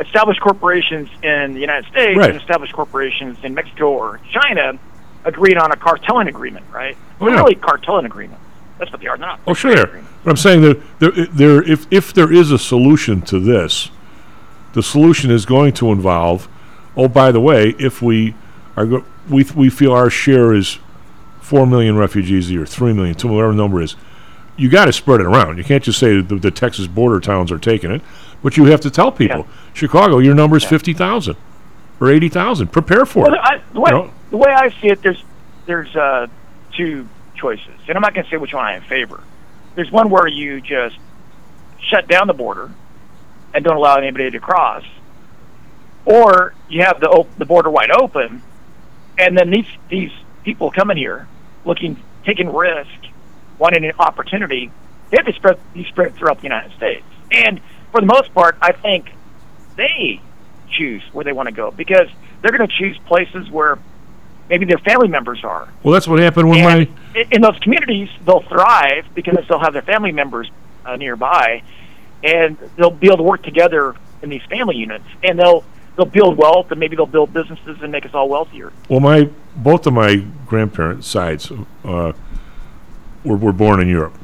established 0.00 0.40
corporations 0.40 1.08
in 1.22 1.54
the 1.54 1.60
United 1.60 1.88
States 1.90 2.16
Right. 2.18 2.30
and 2.30 2.38
established 2.40 2.72
corporations 2.72 3.38
in 3.44 3.54
Mexico 3.54 3.90
or 3.92 4.20
China 4.30 4.76
agreed 5.24 5.56
on 5.56 5.70
a 5.70 5.76
carteling 5.76 6.26
agreement, 6.28 6.64
right? 6.72 6.96
Oh, 7.20 7.28
yeah. 7.28 7.36
Really, 7.36 7.54
carteling 7.54 8.06
agreement. 8.06 8.40
That's 8.78 8.90
what 8.90 9.00
they 9.00 9.06
are. 9.06 9.16
They're 9.16 9.26
not. 9.26 9.40
Oh, 9.46 9.54
sure. 9.54 10.00
But 10.24 10.30
I'm 10.30 10.36
saying 10.36 10.62
that 10.62 10.80
there, 11.00 11.10
there, 11.12 11.62
if 11.62 11.86
if 11.90 12.12
there 12.14 12.32
is 12.32 12.50
a 12.50 12.58
solution 12.58 13.20
to 13.22 13.38
this, 13.38 13.90
the 14.72 14.82
solution 14.82 15.30
is 15.30 15.44
going 15.44 15.72
to 15.74 15.92
involve. 15.92 16.48
Oh, 16.96 17.08
by 17.08 17.30
the 17.30 17.40
way, 17.40 17.74
if 17.78 18.00
we 18.00 18.34
are 18.76 18.86
go- 18.86 19.04
we 19.28 19.44
we 19.54 19.68
feel 19.68 19.92
our 19.92 20.08
share 20.10 20.54
is 20.54 20.78
four 21.40 21.66
million 21.66 21.96
refugees 21.96 22.48
a 22.48 22.54
year, 22.54 22.66
three 22.66 22.92
million, 22.94 23.14
two, 23.14 23.28
whatever 23.28 23.52
the 23.52 23.58
number 23.58 23.82
is, 23.82 23.96
you 24.56 24.70
got 24.70 24.86
to 24.86 24.92
spread 24.92 25.20
it 25.20 25.26
around. 25.26 25.58
You 25.58 25.64
can't 25.64 25.82
just 25.84 25.98
say 25.98 26.20
the, 26.22 26.36
the 26.36 26.50
Texas 26.50 26.86
border 26.86 27.20
towns 27.20 27.52
are 27.52 27.58
taking 27.58 27.90
it, 27.90 28.00
but 28.42 28.56
you 28.56 28.64
have 28.66 28.80
to 28.80 28.90
tell 28.90 29.12
people, 29.12 29.46
Chicago, 29.74 30.18
your 30.20 30.34
number 30.34 30.56
is 30.56 30.64
fifty 30.64 30.94
thousand 30.94 31.36
or 32.00 32.10
eighty 32.10 32.30
thousand. 32.30 32.68
Prepare 32.68 33.04
for 33.04 33.24
Well, 33.24 33.34
it. 33.34 33.40
I, 33.42 33.60
the, 33.74 33.80
way, 33.80 33.90
You 33.90 33.96
know? 33.98 34.10
the 34.30 34.36
way 34.38 34.50
I 34.50 34.70
see 34.80 34.88
it, 34.88 35.02
there's 35.02 35.22
there's 35.66 35.94
uh, 35.94 36.28
two 36.72 37.06
choices, 37.36 37.68
and 37.88 37.96
I'm 37.96 38.00
not 38.02 38.14
going 38.14 38.24
to 38.24 38.30
say 38.30 38.38
which 38.38 38.54
one 38.54 38.64
I 38.64 38.76
in 38.76 38.82
favor. 38.82 39.22
There's 39.74 39.90
one 39.90 40.10
where 40.10 40.26
you 40.26 40.60
just 40.60 40.96
shut 41.90 42.08
down 42.08 42.26
the 42.26 42.34
border 42.34 42.70
and 43.52 43.64
don't 43.64 43.76
allow 43.76 43.96
anybody 43.96 44.30
to 44.30 44.40
cross, 44.40 44.84
or 46.04 46.54
you 46.68 46.82
have 46.82 47.00
the 47.00 47.08
op- 47.08 47.36
the 47.38 47.44
border 47.44 47.70
wide 47.70 47.90
open, 47.90 48.42
and 49.18 49.36
then 49.36 49.50
these 49.50 49.66
these 49.88 50.10
people 50.44 50.70
coming 50.70 50.96
here, 50.96 51.26
looking, 51.64 52.02
taking 52.24 52.52
risk, 52.52 52.90
wanting 53.58 53.84
an 53.84 53.92
opportunity, 53.98 54.70
they 55.10 55.16
have 55.16 55.26
to 55.26 55.32
spread 55.32 55.58
be 55.72 55.84
spread 55.84 56.14
throughout 56.14 56.38
the 56.38 56.44
United 56.44 56.72
States. 56.76 57.04
And 57.30 57.60
for 57.90 58.00
the 58.00 58.06
most 58.06 58.32
part, 58.34 58.56
I 58.60 58.72
think 58.72 59.10
they 59.76 60.20
choose 60.70 61.02
where 61.12 61.24
they 61.24 61.32
want 61.32 61.48
to 61.48 61.54
go 61.54 61.70
because 61.70 62.08
they're 62.42 62.56
going 62.56 62.68
to 62.68 62.74
choose 62.76 62.98
places 63.06 63.50
where 63.50 63.78
maybe 64.48 64.64
their 64.64 64.78
family 64.78 65.08
members 65.08 65.42
are. 65.44 65.68
Well, 65.82 65.92
that's 65.92 66.08
what 66.08 66.20
happened 66.20 66.48
when 66.48 66.64
my 66.64 66.88
In, 67.14 67.26
in 67.32 67.40
those 67.42 67.58
communities, 67.60 68.08
they'll 68.24 68.42
thrive 68.42 69.06
because 69.14 69.36
they'll 69.48 69.58
have 69.58 69.72
their 69.72 69.82
family 69.82 70.12
members 70.12 70.50
uh, 70.84 70.96
nearby, 70.96 71.62
and 72.22 72.56
they'll 72.76 72.90
be 72.90 73.06
able 73.06 73.18
to 73.18 73.22
work 73.22 73.42
together 73.42 73.94
in 74.22 74.30
these 74.30 74.42
family 74.48 74.76
units, 74.76 75.04
and 75.22 75.38
they'll 75.38 75.64
they'll 75.96 76.06
build 76.06 76.36
wealth, 76.36 76.70
and 76.70 76.80
maybe 76.80 76.96
they'll 76.96 77.06
build 77.06 77.32
businesses 77.32 77.78
and 77.82 77.92
make 77.92 78.04
us 78.04 78.14
all 78.14 78.28
wealthier. 78.28 78.72
Well, 78.88 79.00
my 79.00 79.30
both 79.56 79.86
of 79.86 79.92
my 79.92 80.16
grandparents' 80.46 81.06
sides 81.06 81.50
uh, 81.84 82.12
were 83.24 83.36
were 83.36 83.52
born 83.52 83.80
in 83.80 83.88
Europe, 83.88 84.18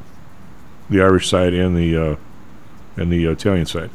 the 0.89 1.01
Irish 1.01 1.29
side 1.29 1.53
and 1.53 1.75
the 1.75 1.97
uh, 1.97 2.15
and 2.97 3.11
the 3.11 3.25
Italian 3.25 3.65
side. 3.65 3.89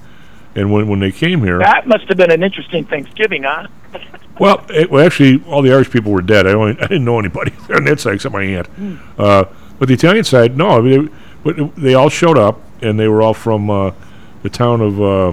And 0.56 0.72
when 0.72 0.88
when 0.88 1.00
they 1.00 1.12
came 1.12 1.44
here, 1.44 1.58
That 1.58 1.86
must 1.86 2.06
have 2.08 2.16
been 2.16 2.30
an 2.32 2.42
interesting 2.42 2.84
Thanksgiving, 2.86 3.42
huh? 3.44 3.68
well, 4.40 4.64
it, 4.70 4.90
well, 4.90 5.04
actually, 5.04 5.44
all 5.46 5.60
the 5.62 5.70
Irish 5.70 5.90
people 5.90 6.10
were 6.12 6.22
dead. 6.22 6.46
I 6.46 6.52
only 6.54 6.72
I 6.80 6.86
didn't 6.86 7.04
know 7.04 7.18
anybody 7.18 7.52
on 7.74 7.84
that 7.84 8.00
side 8.00 8.14
except 8.14 8.32
my 8.32 8.42
aunt. 8.42 8.68
Uh, 9.18 9.44
but 9.78 9.88
the 9.88 9.94
Italian 9.94 10.24
side, 10.24 10.56
no, 10.56 10.70
I 10.70 10.80
mean, 10.80 11.06
they, 11.06 11.12
but 11.44 11.76
they 11.76 11.94
all 11.94 12.08
showed 12.08 12.38
up, 12.38 12.60
and 12.80 12.98
they 12.98 13.06
were 13.06 13.20
all 13.20 13.34
from 13.34 13.68
uh, 13.68 13.92
the 14.42 14.48
town 14.48 14.80
of 14.80 15.00
uh, 15.00 15.28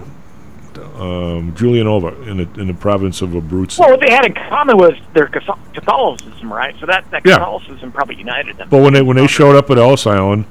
um, 0.99 1.53
Giulianova 1.55 2.27
in 2.27 2.37
the 2.37 2.59
in 2.59 2.67
the 2.67 2.73
province 2.73 3.21
of 3.21 3.29
Abruzzo. 3.29 3.79
Well, 3.79 3.91
what 3.91 4.01
they 4.01 4.11
had 4.11 4.25
in 4.25 4.33
common 4.33 4.77
was 4.77 4.93
their 5.13 5.27
Catholicism, 5.27 6.51
right? 6.51 6.75
So 6.81 6.85
that, 6.85 7.09
that 7.11 7.25
Yeah. 7.25 7.37
Catholicism 7.37 7.93
probably 7.93 8.15
united 8.17 8.57
them. 8.57 8.67
But 8.69 8.81
when 8.81 8.93
they 8.93 9.01
when 9.01 9.15
they 9.15 9.27
showed 9.27 9.55
up 9.55 9.69
at 9.69 9.77
Ellis 9.77 10.05
Island, 10.05 10.45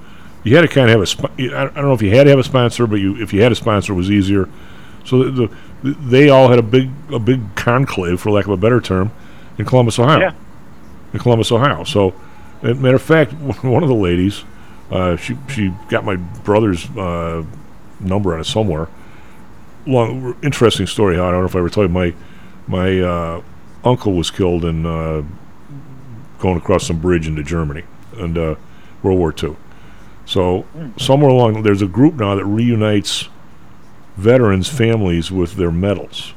you 0.45 0.57
had 0.57 0.63
to 0.63 0.69
kind 0.69 0.91
of 0.91 0.93
have 0.93 1.01
a. 1.03 1.07
Sp- 1.07 1.33
I 1.39 1.65
don't 1.65 1.77
know 1.77 1.93
if 1.93 2.03
you 2.03 2.15
had 2.15 2.25
to 2.25 2.31
have 2.31 2.39
a 2.39 2.45
sponsor, 2.45 2.87
but 2.87 2.97
you 2.97 3.21
if 3.23 3.33
you 3.33 3.43
had 3.43 3.53
a 3.53 3.57
sponsor, 3.57 3.93
it 3.93 3.97
was 3.97 4.11
easier. 4.11 4.49
So 5.05 5.31
the, 5.31 5.49
the, 5.83 5.91
they 5.93 6.29
all 6.31 6.49
had 6.49 6.59
a 6.59 6.63
big 6.63 6.91
a 7.11 7.19
big 7.19 7.55
conclave, 7.55 8.21
for 8.21 8.31
lack 8.31 8.47
of 8.47 8.53
a 8.53 8.57
better 8.57 8.81
term, 8.81 9.13
in 9.59 9.65
Columbus, 9.65 9.99
Ohio. 9.99 10.19
Yeah. 10.19 10.35
In 11.13 11.19
Columbus, 11.19 11.53
Ohio. 11.53 11.85
So, 11.85 12.15
matter 12.63 12.97
of 12.97 13.03
fact, 13.03 13.33
one 13.63 13.83
of 13.83 13.89
the 13.89 13.95
ladies, 13.95 14.45
uh, 14.91 15.17
she 15.17 15.37
she 15.49 15.73
got 15.89 16.05
my 16.05 16.17
brother's 16.17 16.89
uh, 16.97 17.45
number 18.01 18.35
on 18.35 18.41
it 18.41 18.45
somewhere. 18.45 18.89
Long 19.87 20.37
interesting 20.43 20.87
story. 20.87 21.17
How 21.17 21.29
I 21.29 21.31
don't 21.33 21.41
know 21.41 21.47
if 21.47 21.57
I 21.57 21.59
ever 21.59 21.71
told 21.71 21.89
you 21.89 21.95
my 21.95 22.15
my 22.67 23.01
uh, 23.01 23.43
uncle 23.85 24.13
was 24.13 24.31
killed 24.31 24.65
in 24.65 24.87
uh, 24.87 25.23
going 26.39 26.57
across 26.57 26.87
some 26.87 27.01
bridge 27.01 27.27
into 27.27 27.43
Germany 27.43 27.85
and 28.17 28.39
uh, 28.39 28.55
World 29.03 29.19
War 29.19 29.35
II. 29.43 29.57
So 30.25 30.67
somewhere 30.97 31.31
along 31.31 31.63
there's 31.63 31.83
a 31.83 31.87
group 31.87 32.15
now 32.15 32.35
that 32.35 32.45
reunites 32.45 33.29
veterans' 34.17 34.69
families 34.69 35.31
with 35.31 35.55
their 35.55 35.73
medals, 35.73 36.35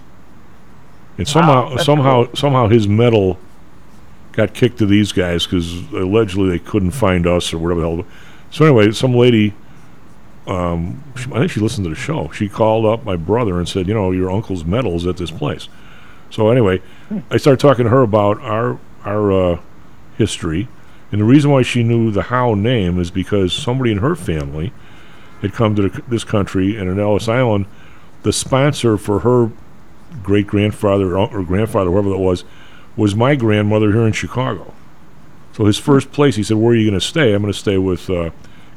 and 1.17 1.27
somehow 1.27 1.69
that's 1.69 1.85
somehow 1.85 2.33
somehow 2.33 2.67
his 2.67 2.87
medal 2.87 3.37
got 4.31 4.53
kicked 4.53 4.79
to 4.79 4.85
these 4.85 5.11
guys 5.11 5.45
because 5.45 5.91
allegedly 5.93 6.49
they 6.49 6.59
couldn't 6.59 6.91
find 6.91 7.25
us 7.25 7.53
or 7.53 7.57
whatever 7.57 7.81
the 7.81 7.87
hell. 7.87 8.05
So 8.51 8.65
anyway, 8.65 8.91
some 8.91 9.13
lady 9.13 9.53
um, 10.47 11.03
she, 11.15 11.31
I 11.31 11.39
think 11.39 11.51
she 11.51 11.59
listened 11.59 11.85
to 11.85 11.89
the 11.89 11.95
show. 11.95 12.29
She 12.31 12.47
called 12.47 12.85
up 12.85 13.03
my 13.03 13.15
brother 13.15 13.57
and 13.57 13.67
said, 13.67 13.87
you 13.87 13.93
know, 13.93 14.11
your 14.11 14.29
uncle's 14.29 14.63
medals 14.63 15.05
at 15.07 15.17
this 15.17 15.31
place. 15.31 15.67
So 16.29 16.49
anyway, 16.49 16.81
I 17.31 17.37
started 17.37 17.59
talking 17.59 17.85
to 17.85 17.89
her 17.89 18.01
about 18.01 18.39
our 18.41 18.79
our 19.03 19.31
uh, 19.31 19.59
history, 20.17 20.67
and 21.11 21.21
the 21.21 21.25
reason 21.25 21.51
why 21.51 21.61
she 21.61 21.83
knew 21.83 22.11
the 22.11 22.23
Howe 22.23 22.53
name 22.53 22.99
is 22.99 23.11
because 23.11 23.53
somebody 23.53 23.91
in 23.91 23.99
her 23.99 24.15
family 24.15 24.73
had 25.41 25.53
come 25.53 25.75
to 25.75 25.89
this 26.07 26.23
country, 26.23 26.77
and 26.77 26.89
in 26.89 26.99
Ellis 26.99 27.27
Island, 27.27 27.65
the 28.23 28.33
sponsor 28.33 28.97
for 28.97 29.19
her 29.19 29.51
great 30.23 30.47
grandfather 30.47 31.17
or, 31.17 31.29
or 31.31 31.43
grandfather, 31.43 31.91
whoever 31.91 32.09
that 32.09 32.17
was, 32.17 32.43
was 32.95 33.15
my 33.15 33.35
grandmother 33.35 33.91
here 33.91 34.07
in 34.07 34.13
Chicago. 34.13 34.73
So 35.53 35.65
his 35.65 35.77
first 35.77 36.11
place, 36.11 36.35
he 36.35 36.43
said, 36.43 36.57
"Where 36.57 36.73
are 36.73 36.75
you 36.75 36.89
going 36.89 36.99
to 36.99 37.05
stay?" 37.05 37.33
I'm 37.33 37.41
going 37.41 37.53
to 37.53 37.59
stay 37.59 37.77
with, 37.77 38.09
uh, 38.09 38.31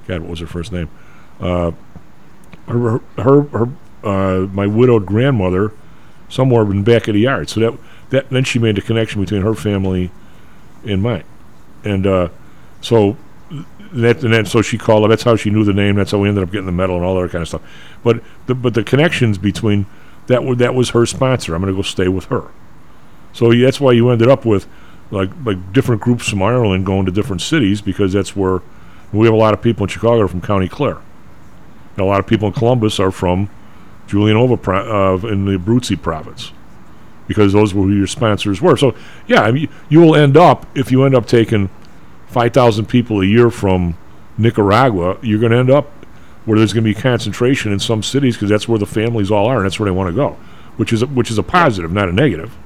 God, 0.06 0.20
what 0.20 0.30
was 0.30 0.40
her 0.40 0.46
first 0.46 0.72
name? 0.72 0.88
Uh, 1.40 1.72
her, 2.66 3.00
her, 3.16 3.42
her, 3.42 3.68
uh, 4.05 4.46
my 4.52 4.66
widowed 4.66 5.06
grandmother, 5.06 5.72
somewhere 6.28 6.62
in 6.70 6.84
back 6.84 7.09
of 7.09 7.14
the 7.14 7.20
yard. 7.20 7.48
So 7.48 7.60
that, 7.60 7.78
that, 8.10 8.30
then 8.30 8.44
she 8.44 8.59
made 8.59 8.78
a 8.78 8.82
connection 8.82 9.20
between 9.20 9.42
her 9.42 9.55
family 9.55 10.10
and 10.84 11.02
mine, 11.02 11.24
and 11.84 12.06
uh, 12.06 12.28
so 12.80 13.16
that, 13.92 14.22
and 14.22 14.32
then 14.32 14.46
so 14.46 14.62
she 14.62 14.78
called 14.78 15.02
her. 15.02 15.09
That's 15.09 15.22
how 15.22 15.36
she 15.36 15.50
knew 15.50 15.64
the 15.64 15.72
name. 15.72 15.96
That's 15.96 16.10
how 16.10 16.18
we 16.18 16.28
ended 16.28 16.44
up 16.44 16.50
getting 16.50 16.66
the 16.66 16.72
medal 16.72 16.96
and 16.96 17.05
all 17.05 17.20
that 17.20 17.30
kind 17.30 17.42
of 17.42 17.48
stuff. 17.48 17.62
But 18.02 18.22
the, 18.46 18.55
but 18.55 18.74
the 18.74 18.84
connections 18.84 19.38
between 19.38 19.86
that 20.26 20.44
were 20.44 20.55
that 20.56 20.74
was 20.74 20.90
her 20.90 21.06
sponsor. 21.06 21.55
I'm 21.55 21.62
going 21.62 21.72
to 21.72 21.76
go 21.76 21.82
stay 21.82 22.09
with 22.09 22.26
her. 22.26 22.48
So 23.32 23.52
that's 23.52 23.80
why 23.80 23.92
you 23.92 24.10
ended 24.10 24.28
up 24.28 24.44
with 24.44 24.66
like 25.10 25.30
like 25.44 25.72
different 25.72 26.02
groups 26.02 26.28
from 26.28 26.42
Ireland 26.42 26.86
going 26.86 27.06
to 27.06 27.12
different 27.12 27.42
cities 27.42 27.80
because 27.80 28.12
that's 28.12 28.36
where 28.36 28.60
we 29.12 29.26
have 29.26 29.34
a 29.34 29.38
lot 29.38 29.55
of 29.55 29.62
people 29.62 29.84
in 29.84 29.88
Chicago 29.88 30.26
from 30.28 30.40
County 30.40 30.68
Clare. 30.68 30.98
And 31.92 32.00
a 32.00 32.05
lot 32.05 32.20
of 32.20 32.26
people 32.26 32.48
in 32.48 32.55
Columbus 32.55 33.00
are 33.00 33.10
from 33.10 33.48
Giulianova 34.06 35.22
uh, 35.22 35.26
in 35.28 35.46
the 35.46 35.52
Abruzzi 35.52 36.00
province 36.00 36.52
because 37.28 37.52
those 37.52 37.72
were 37.72 37.84
who 37.84 37.92
your 37.92 38.09
sponsors 38.09 38.60
were. 38.60 38.76
So 38.76 38.94
yeah, 39.28 39.42
I 39.42 39.52
mean, 39.52 39.68
you 39.88 40.00
will 40.00 40.16
end 40.16 40.36
up 40.36 40.66
if 40.76 40.90
you 40.90 41.05
end 41.05 41.14
up 41.14 41.26
taking 41.26 41.70
five 42.26 42.52
thousand 42.52 42.86
people 42.86 43.20
a 43.20 43.24
year 43.24 43.50
from 43.50 43.96
Nicaragua, 44.36 45.18
you're 45.22 45.38
going 45.38 45.52
to 45.52 45.59
end 45.59 45.70
up 45.70 45.86
where 46.44 46.59
there's 46.59 46.72
going 46.72 46.84
to 46.84 46.94
be 46.94 46.98
concentration 46.98 47.72
in 47.72 47.78
some 47.78 48.02
cities 48.02 48.34
because 48.34 48.48
that's 48.48 48.66
where 48.66 48.78
the 48.78 48.86
families 48.86 49.30
all 49.30 49.46
are 49.46 49.59
and 49.59 49.64
that's 49.66 49.78
where 49.78 49.84
they 49.84 49.94
want 49.94 50.09
to 50.09 50.14
go, 50.16 50.30
which 50.76 50.92
is 50.92 51.02
a, 51.02 51.06
which 51.06 51.30
is 51.30 51.38
a 51.38 51.42
positive, 51.42 51.92
not 51.92 52.09
a 52.09 52.12
negative. 52.12 52.56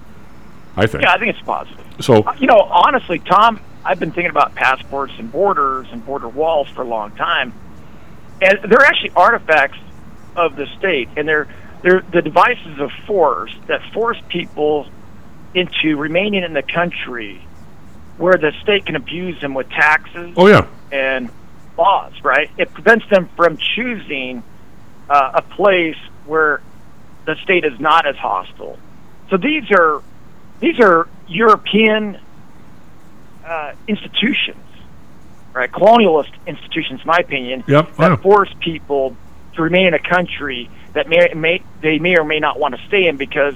I 0.76 0.86
think. 0.86 1.02
Yeah, 1.02 1.12
I 1.12 1.18
think 1.18 1.34
it's 1.34 1.44
positive. 1.44 1.84
So 2.00 2.22
Uh, 2.22 2.34
you 2.38 2.46
know, 2.46 2.60
honestly, 2.60 3.18
Tom, 3.18 3.60
I've 3.84 3.98
been 3.98 4.12
thinking 4.12 4.30
about 4.30 4.54
passports 4.54 5.12
and 5.18 5.30
borders 5.30 5.88
and 5.90 6.04
border 6.06 6.28
walls 6.28 6.68
for 6.68 6.82
a 6.82 6.86
long 6.86 7.10
time, 7.12 7.52
and 8.40 8.58
they're 8.64 8.84
actually 8.84 9.10
artifacts 9.16 9.78
of 10.36 10.56
the 10.56 10.66
state, 10.78 11.08
and 11.16 11.28
they're 11.28 11.48
they're 11.82 12.02
the 12.12 12.22
devices 12.22 12.78
of 12.78 12.90
force 13.06 13.54
that 13.66 13.80
force 13.92 14.18
people 14.28 14.88
into 15.54 15.96
remaining 15.96 16.44
in 16.44 16.52
the 16.52 16.62
country, 16.62 17.44
where 18.16 18.34
the 18.34 18.52
state 18.62 18.86
can 18.86 18.96
abuse 18.96 19.40
them 19.40 19.54
with 19.54 19.68
taxes. 19.68 20.34
Oh 20.36 20.46
yeah. 20.46 20.66
And 20.90 21.30
laws, 21.76 22.12
right? 22.22 22.50
It 22.58 22.72
prevents 22.72 23.08
them 23.10 23.28
from 23.36 23.58
choosing 23.74 24.42
uh, 25.08 25.32
a 25.34 25.42
place 25.42 25.96
where 26.26 26.62
the 27.24 27.36
state 27.42 27.64
is 27.64 27.78
not 27.80 28.06
as 28.06 28.16
hostile. 28.16 28.78
So 29.30 29.36
these 29.36 29.70
are 29.70 30.02
these 30.60 30.78
are 30.80 31.08
European 31.26 32.18
uh, 33.44 33.72
institutions, 33.88 34.64
right? 35.52 35.70
Colonialist 35.70 36.32
institutions, 36.46 37.00
in 37.00 37.06
my 37.06 37.18
opinion, 37.18 37.64
Yep, 37.66 37.96
that 37.96 38.22
force 38.22 38.52
people 38.60 39.16
to 39.54 39.62
remain 39.62 39.88
in 39.88 39.94
a 39.94 39.98
country 39.98 40.70
that 40.94 41.08
may, 41.08 41.32
may 41.34 41.62
they 41.80 41.98
may 41.98 42.16
or 42.18 42.24
may 42.24 42.38
not 42.38 42.58
want 42.58 42.76
to 42.76 42.86
stay 42.86 43.06
in 43.06 43.16
because 43.16 43.54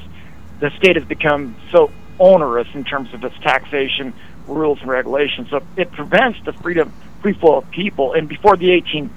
the 0.60 0.70
state 0.78 0.96
has 0.96 1.04
become 1.04 1.56
so 1.70 1.90
onerous 2.18 2.68
in 2.74 2.84
terms 2.84 3.12
of 3.12 3.22
its 3.24 3.38
taxation 3.40 4.14
rules 4.46 4.80
and 4.80 4.88
regulations. 4.88 5.50
So 5.50 5.62
it 5.76 5.92
prevents 5.92 6.38
the 6.44 6.52
freedom 6.52 6.92
free 7.20 7.34
flow 7.34 7.56
of 7.56 7.70
people. 7.70 8.14
And 8.14 8.28
before 8.28 8.56
the 8.56 8.70
18 8.70 9.10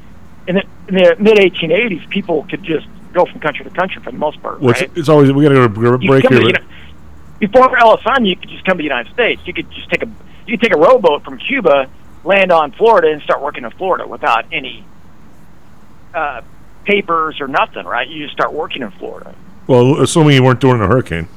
in 0.47 0.55
the, 0.55 0.63
in 0.87 0.95
the 0.95 1.15
mid 1.19 1.37
1880s, 1.37 2.09
people 2.09 2.45
could 2.49 2.63
just 2.63 2.87
go 3.13 3.25
from 3.25 3.39
country 3.39 3.65
to 3.65 3.71
country 3.71 4.01
for 4.01 4.11
the 4.11 4.17
most 4.17 4.41
part, 4.41 4.59
well, 4.59 4.73
right? 4.73 4.91
it's 4.95 5.09
always 5.09 5.31
we 5.31 5.43
got 5.43 5.49
to 5.49 5.69
go 5.69 5.97
to 5.97 5.97
break 5.97 6.27
here. 6.27 6.41
to 6.41 6.63
before 7.39 7.77
Ellis 7.77 8.01
Island, 8.05 8.27
you 8.27 8.35
could 8.35 8.49
just 8.49 8.65
come 8.65 8.77
to 8.77 8.81
the 8.81 8.83
United 8.83 9.11
States. 9.13 9.41
You 9.45 9.53
could 9.53 9.71
just 9.71 9.89
take 9.89 10.03
a 10.03 10.09
you 10.45 10.57
could 10.57 10.61
take 10.61 10.75
a 10.75 10.79
rowboat 10.79 11.23
from 11.23 11.37
Cuba, 11.37 11.89
land 12.23 12.51
on 12.51 12.71
Florida, 12.71 13.09
and 13.09 13.21
start 13.21 13.41
working 13.41 13.63
in 13.63 13.71
Florida 13.71 14.07
without 14.07 14.45
any 14.51 14.83
uh, 16.13 16.41
papers 16.85 17.39
or 17.41 17.47
nothing. 17.47 17.85
Right? 17.85 18.07
You 18.07 18.23
just 18.23 18.33
start 18.33 18.53
working 18.53 18.81
in 18.81 18.91
Florida. 18.91 19.35
well, 19.67 20.01
assuming 20.01 20.35
you 20.35 20.43
weren't 20.43 20.59
during 20.59 20.81
a 20.81 20.87
hurricane. 20.87 21.27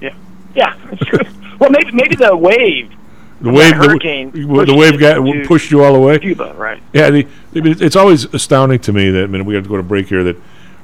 Yeah, 0.00 0.14
yeah. 0.54 0.76
well, 1.58 1.70
maybe 1.70 1.92
maybe 1.92 2.16
the 2.16 2.36
wave. 2.36 2.92
The 3.40 3.50
wave, 3.52 3.70
the, 3.70 3.74
hurricane 3.76 4.32
pushed 4.32 4.66
the 4.66 4.74
wave 4.74 4.98
got 4.98 5.46
pushed 5.46 5.70
you 5.70 5.84
all 5.84 5.92
the 5.92 6.00
way. 6.00 6.18
Cuba, 6.18 6.54
right? 6.56 6.82
Yeah, 6.92 7.10
the, 7.10 7.26
it's 7.52 7.94
always 7.94 8.24
astounding 8.34 8.80
to 8.80 8.92
me 8.92 9.10
that 9.10 9.22
I 9.24 9.26
mean, 9.28 9.44
we 9.44 9.54
have 9.54 9.62
to 9.62 9.68
go 9.70 9.76
to 9.76 9.82
break 9.84 10.08
here. 10.08 10.24
That 10.24 10.36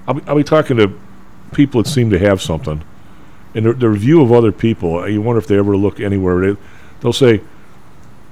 I'll 0.07 0.15
be, 0.15 0.23
I'll 0.29 0.37
be 0.37 0.45
talking 0.45 0.77
to 0.77 0.93
people 1.53 1.83
that 1.83 1.89
seem 1.89 2.11
to 2.11 2.19
have 2.21 2.41
something, 2.41 2.85
and 3.57 3.67
their, 3.67 3.73
their 3.73 3.93
view 3.95 4.23
of 4.23 4.31
other 4.33 4.53
people. 4.53 4.99
uh, 5.01 5.07
You 5.07 5.21
wonder 5.21 5.41
if 5.41 5.49
they 5.49 5.59
ever 5.59 5.77
look 5.77 5.99
anywhere. 5.99 6.53
They, 6.55 6.61
they'll 7.01 7.13
say, 7.13 7.41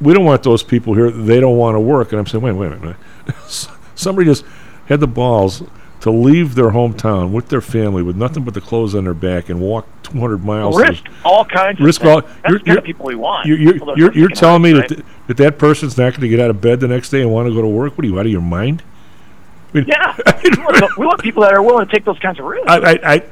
"We 0.01 0.15
don't 0.15 0.25
want 0.25 0.45
those 0.45 0.63
people 0.63 0.95
here. 0.95 1.11
They 1.11 1.41
don't 1.41 1.57
want 1.57 1.75
to 1.75 1.81
work." 1.81 2.13
And 2.13 2.21
I'm 2.21 2.27
saying, 2.27 2.45
"Wait, 2.45 2.53
wait 2.53 2.71
a 2.71 2.77
minute. 2.77 2.97
Somebody 3.97 4.27
just 4.27 4.45
had 4.87 5.01
the 5.01 5.07
balls." 5.07 5.63
To 6.01 6.11
leave 6.11 6.57
their 6.57 6.71
hometown 6.71 7.31
with 7.31 7.49
their 7.49 7.61
family, 7.61 8.03
with 8.03 8.17
nothing 8.17 8.43
but 8.43 8.55
the 8.55 8.61
clothes 8.61 8.93
on 8.93 9.05
their 9.05 9.15
back, 9.15 9.49
and 9.49 9.61
walk 9.61 9.87
200 10.03 10.45
miles. 10.45 10.77
risk 10.77 11.05
all 11.25 11.45
kinds 11.45 11.79
of 11.79 11.87
risk 11.87 12.01
things. 12.01 12.11
all. 12.11 12.21
That's 12.23 12.33
you're- 12.49 12.59
the 12.59 12.59
kind 12.59 12.67
you're- 12.67 12.79
of 12.79 12.85
people 12.85 13.07
we 13.07 13.15
want. 13.15 13.47
You're, 13.47 13.57
you're, 13.59 13.73
People 13.75 13.87
that 13.87 13.93
are 13.93 13.99
you're, 14.01 14.13
you're 14.13 14.29
telling 14.31 14.63
me 14.63 14.75
lives, 14.75 14.89
that, 14.89 14.95
th- 14.97 15.07
that 15.29 15.37
that 15.37 15.59
person's 15.61 15.97
not 15.97 16.11
going 16.11 16.23
to 16.23 16.29
get 16.29 16.41
out 16.41 16.51
of 16.51 16.61
bed 16.61 16.81
the 16.81 16.89
next 16.89 17.11
day 17.11 17.21
and 17.23 17.31
want 17.31 17.47
to 17.47 17.55
go 17.55 17.63
to 17.63 17.69
work? 17.69 17.97
What 17.97 18.05
are 18.05 18.09
you 18.09 18.19
out 18.19 18.27
of 18.27 18.33
your 18.33 18.41
mind? 18.41 18.83
I 19.73 19.77
mean, 19.79 19.85
Yeah, 19.87 20.17
we 20.43 20.51
want, 20.59 20.99
we 20.99 21.07
want 21.07 21.23
people 21.23 21.45
that 21.45 21.53
are 21.53 21.63
willing 21.63 21.87
to 21.87 21.93
take 21.93 22.05
those 22.05 22.19
kinds 22.19 22.41
of 22.41 22.47
risks. 22.47 22.67
I, 22.69 22.79
I, 22.79 23.15
I, 23.15 23.23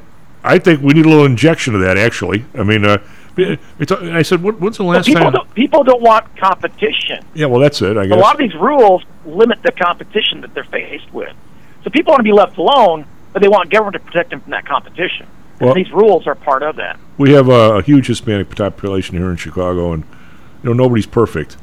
I 0.45 0.57
think 0.57 0.81
we 0.81 0.93
need 0.93 1.05
a 1.05 1.09
little 1.09 1.25
injection 1.25 1.75
of 1.75 1.81
that. 1.81 1.97
Actually, 1.97 2.45
I 2.57 2.63
mean, 2.63 2.85
uh, 2.85 2.99
I 3.37 4.21
said, 4.23 4.41
when's 4.43 4.77
the 4.77 4.83
Well, 4.83 4.97
last 4.97 5.05
people 5.05 5.21
time? 5.23 5.33
don't 5.33 5.53
people 5.55 5.83
don't 5.83 6.01
want 6.01 6.35
competition. 6.37 7.23
Yeah, 7.33 7.45
well, 7.47 7.59
that's 7.61 7.81
it. 7.81 7.97
I 7.97 8.03
A 8.03 8.07
guess. 8.07 8.17
A 8.17 8.19
lot 8.19 8.33
of 8.33 8.39
these 8.39 8.55
rules 8.55 9.03
limit 9.25 9.61
the 9.63 9.71
competition 9.71 10.41
that 10.41 10.53
they're 10.53 10.63
faced 10.65 11.11
with. 11.13 11.33
So 11.83 11.89
people 11.89 12.11
want 12.11 12.19
to 12.19 12.23
be 12.23 12.31
left 12.33 12.57
alone, 12.57 13.05
but 13.33 13.41
they 13.41 13.47
want 13.47 13.69
government 13.69 13.93
to 13.93 13.99
protect 13.99 14.29
them 14.31 14.41
from 14.41 14.51
that 14.51 14.65
competition. 14.65 15.27
And 15.59 15.67
Well- 15.67 15.73
these 15.75 15.91
rules 15.91 16.27
are 16.27 16.35
part 16.35 16.63
of 16.63 16.75
that. 16.77 16.99
we 17.17 17.31
have 17.33 17.49
a, 17.49 17.77
a 17.77 17.81
huge 17.81 18.07
Hispanic 18.07 18.49
population 18.55 19.17
here 19.17 19.29
in 19.29 19.37
Chicago, 19.37 19.93
and 19.93 20.03
you 20.63 20.69
know 20.69 20.73
nobody's 20.73 21.05
perfect. 21.07 21.57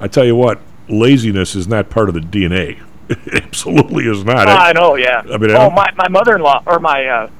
I 0.00 0.08
tell 0.08 0.24
you 0.24 0.34
what, 0.36 0.60
laziness 0.88 1.54
is 1.54 1.68
not 1.68 1.90
part 1.90 2.08
of 2.08 2.14
the 2.14 2.20
DNA. 2.20 2.80
It 3.08 3.44
absolutely 3.44 4.04
is 4.06 4.24
not. 4.24 4.48
I 4.48 4.72
know, 4.72 4.94
yeah. 4.94 5.18
I 5.30 5.36
mean, 5.36 5.50
oh, 5.50 5.54
don't- 5.68 5.74
my 5.74 5.90
my 5.96 6.08
mother-in-law 6.08 6.62
or 6.66 6.78
my 6.78 7.04
uh, 7.06 7.30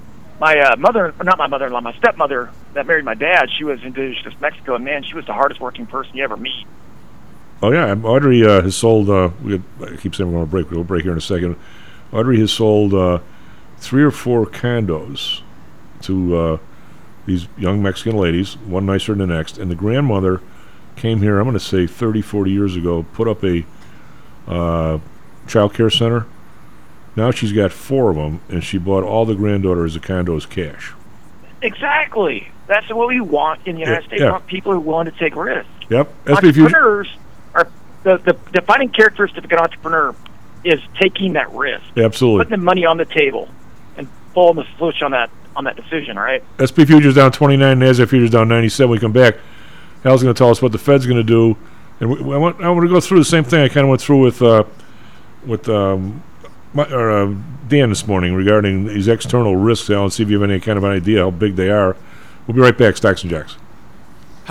my 0.43 0.59
uh, 0.59 0.77
mother, 0.77 1.15
not 1.23 1.39
my 1.39 1.47
mother-in-law, 1.47 1.81
my 1.83 1.97
stepmother 1.99 2.51
that 2.75 2.85
married 2.85 3.05
my 3.05 3.15
dad. 3.15 3.49
She 3.57 3.63
was 3.63 3.81
indigenous 3.85 4.35
Mexico, 4.41 4.75
and 4.75 4.85
man, 4.85 5.05
she 5.05 5.15
was 5.15 5.25
the 5.25 5.33
hardest 5.33 5.61
working 5.61 5.87
person 5.87 6.17
you 6.17 6.25
ever 6.25 6.37
meet. 6.37 6.67
Oh 7.63 7.71
yeah, 7.71 7.95
Audrey 8.03 8.45
uh, 8.45 8.61
has 8.61 8.75
sold. 8.75 9.09
Uh, 9.09 9.31
we 9.41 9.63
I 9.81 9.95
keep 9.99 10.17
saying 10.17 10.33
we're 10.33 10.39
going 10.39 10.47
to 10.47 10.51
break. 10.51 10.71
We'll 10.73 10.83
break 10.83 11.05
here 11.05 11.13
in 11.13 11.19
a 11.19 11.21
second. 11.21 11.55
Audrey 12.11 12.41
has 12.41 12.51
sold 12.51 12.93
uh, 12.93 13.21
three 13.79 14.03
or 14.03 14.11
four 14.11 14.45
condos 14.45 15.43
to 16.03 16.37
uh, 16.37 16.59
these 17.25 17.47
young 17.57 17.81
Mexican 17.81 18.17
ladies, 18.17 18.55
one 18.57 18.85
nicer 18.85 19.15
than 19.15 19.29
the 19.29 19.33
next. 19.33 19.59
And 19.59 19.71
the 19.71 19.77
grandmother 19.77 20.41
came 20.97 21.23
here. 21.23 21.39
I'm 21.39 21.45
going 21.45 21.55
to 21.55 21.61
say 21.61 21.87
30, 21.87 22.21
40 22.21 22.51
years 22.51 22.75
ago. 22.75 23.07
Put 23.13 23.29
up 23.29 23.45
a 23.45 23.65
uh, 24.49 24.99
child 25.47 25.73
care 25.73 25.89
center. 25.89 26.27
Now 27.17 27.31
she's 27.31 27.53
got 27.53 27.73
four 27.73 28.11
of 28.11 28.17
them, 28.17 28.41
and 28.49 28.65
she 28.65 28.79
bought 28.79 29.05
all 29.05 29.25
the 29.27 29.35
granddaughters 29.35 29.95
the 29.95 30.01
condos 30.01 30.49
cash. 30.49 30.93
Exactly. 31.61 32.51
That's 32.67 32.89
what 32.91 33.09
we 33.09 33.21
want 33.21 33.67
in 33.67 33.75
the 33.75 33.81
United 33.81 34.03
Yeah, 34.03 34.07
States. 34.09 34.21
yeah. 34.21 34.27
We 34.27 34.33
want 34.33 34.47
people 34.47 34.73
who 34.73 34.79
are 34.79 34.81
willing 34.81 35.07
to 35.07 35.13
take 35.13 35.37
risks. 35.37 35.69
Yep. 35.91 36.13
Entrepreneurs 36.29 37.09
are 37.55 37.69
the, 38.03 38.17
the 38.19 38.33
defining 38.53 38.89
characteristic 38.89 39.45
of 39.45 39.53
an 39.53 39.59
entrepreneur 39.59 40.15
is 40.65 40.81
taking 41.01 41.35
that 41.35 41.51
risk, 41.53 41.85
Absolutely. 41.97 42.45
putting 42.47 42.59
the 42.61 42.65
money 42.65 42.85
on 42.87 42.97
the 42.97 43.05
table, 43.05 43.49
and 43.97 44.09
pulling 44.33 44.57
the 44.57 44.67
switch 44.79 45.03
on 45.03 45.11
that 45.11 45.29
on 45.55 45.65
that 45.65 45.77
decision. 45.77 46.17
Right? 46.17 46.43
SP 46.59 46.87
futures 46.87 47.15
down 47.17 47.33
29, 47.33 47.79
NASDAQ 47.81 48.09
futures 48.09 48.31
down 48.31 48.49
97. 48.49 48.91
We 48.91 48.99
come 48.99 49.13
back. 49.13 49.37
Hal's 50.03 50.23
going 50.23 50.35
to 50.35 50.39
tell 50.39 50.51
us 50.51 50.63
what 50.63 50.73
the 50.73 50.79
Fed's 50.79 51.05
going 51.07 51.19
to 51.19 51.23
do, 51.25 51.57
and 52.01 52.11
we, 52.11 52.35
I 52.35 52.39
want 52.39 52.61
I 52.61 52.71
want 52.71 52.85
to 52.85 52.89
go 52.93 53.01
through 53.01 53.19
the 53.19 53.25
same 53.25 53.45
thing 53.45 53.61
I 53.63 53.69
kind 53.69 53.85
of 53.85 53.89
went 53.91 54.01
through 54.01 54.21
with 54.21 54.41
uh, 54.41 54.65
with 55.47 55.69
um, 55.69 56.23
my, 56.75 56.85
or, 56.91 57.11
uh, 57.11 57.35
Dan 57.69 57.89
this 57.89 58.07
morning 58.07 58.35
regarding 58.35 58.87
these 58.87 59.09
external 59.09 59.57
risks. 59.57 59.89
Al, 59.91 60.05
and 60.05 60.13
see 60.13 60.23
if 60.23 60.31
you 60.31 60.41
have 60.41 60.51
any 60.51 60.61
kind 60.61 60.77
of 60.79 60.85
an 60.85 60.91
idea 60.91 61.21
how 61.21 61.31
big 61.31 61.57
they 61.57 61.71
are. 61.71 61.97
We'll 62.47 62.55
be 62.55 62.61
right 62.61 62.77
back. 62.77 62.97
Stocks 62.97 63.23
and 63.23 63.31
Jocks. 63.31 63.57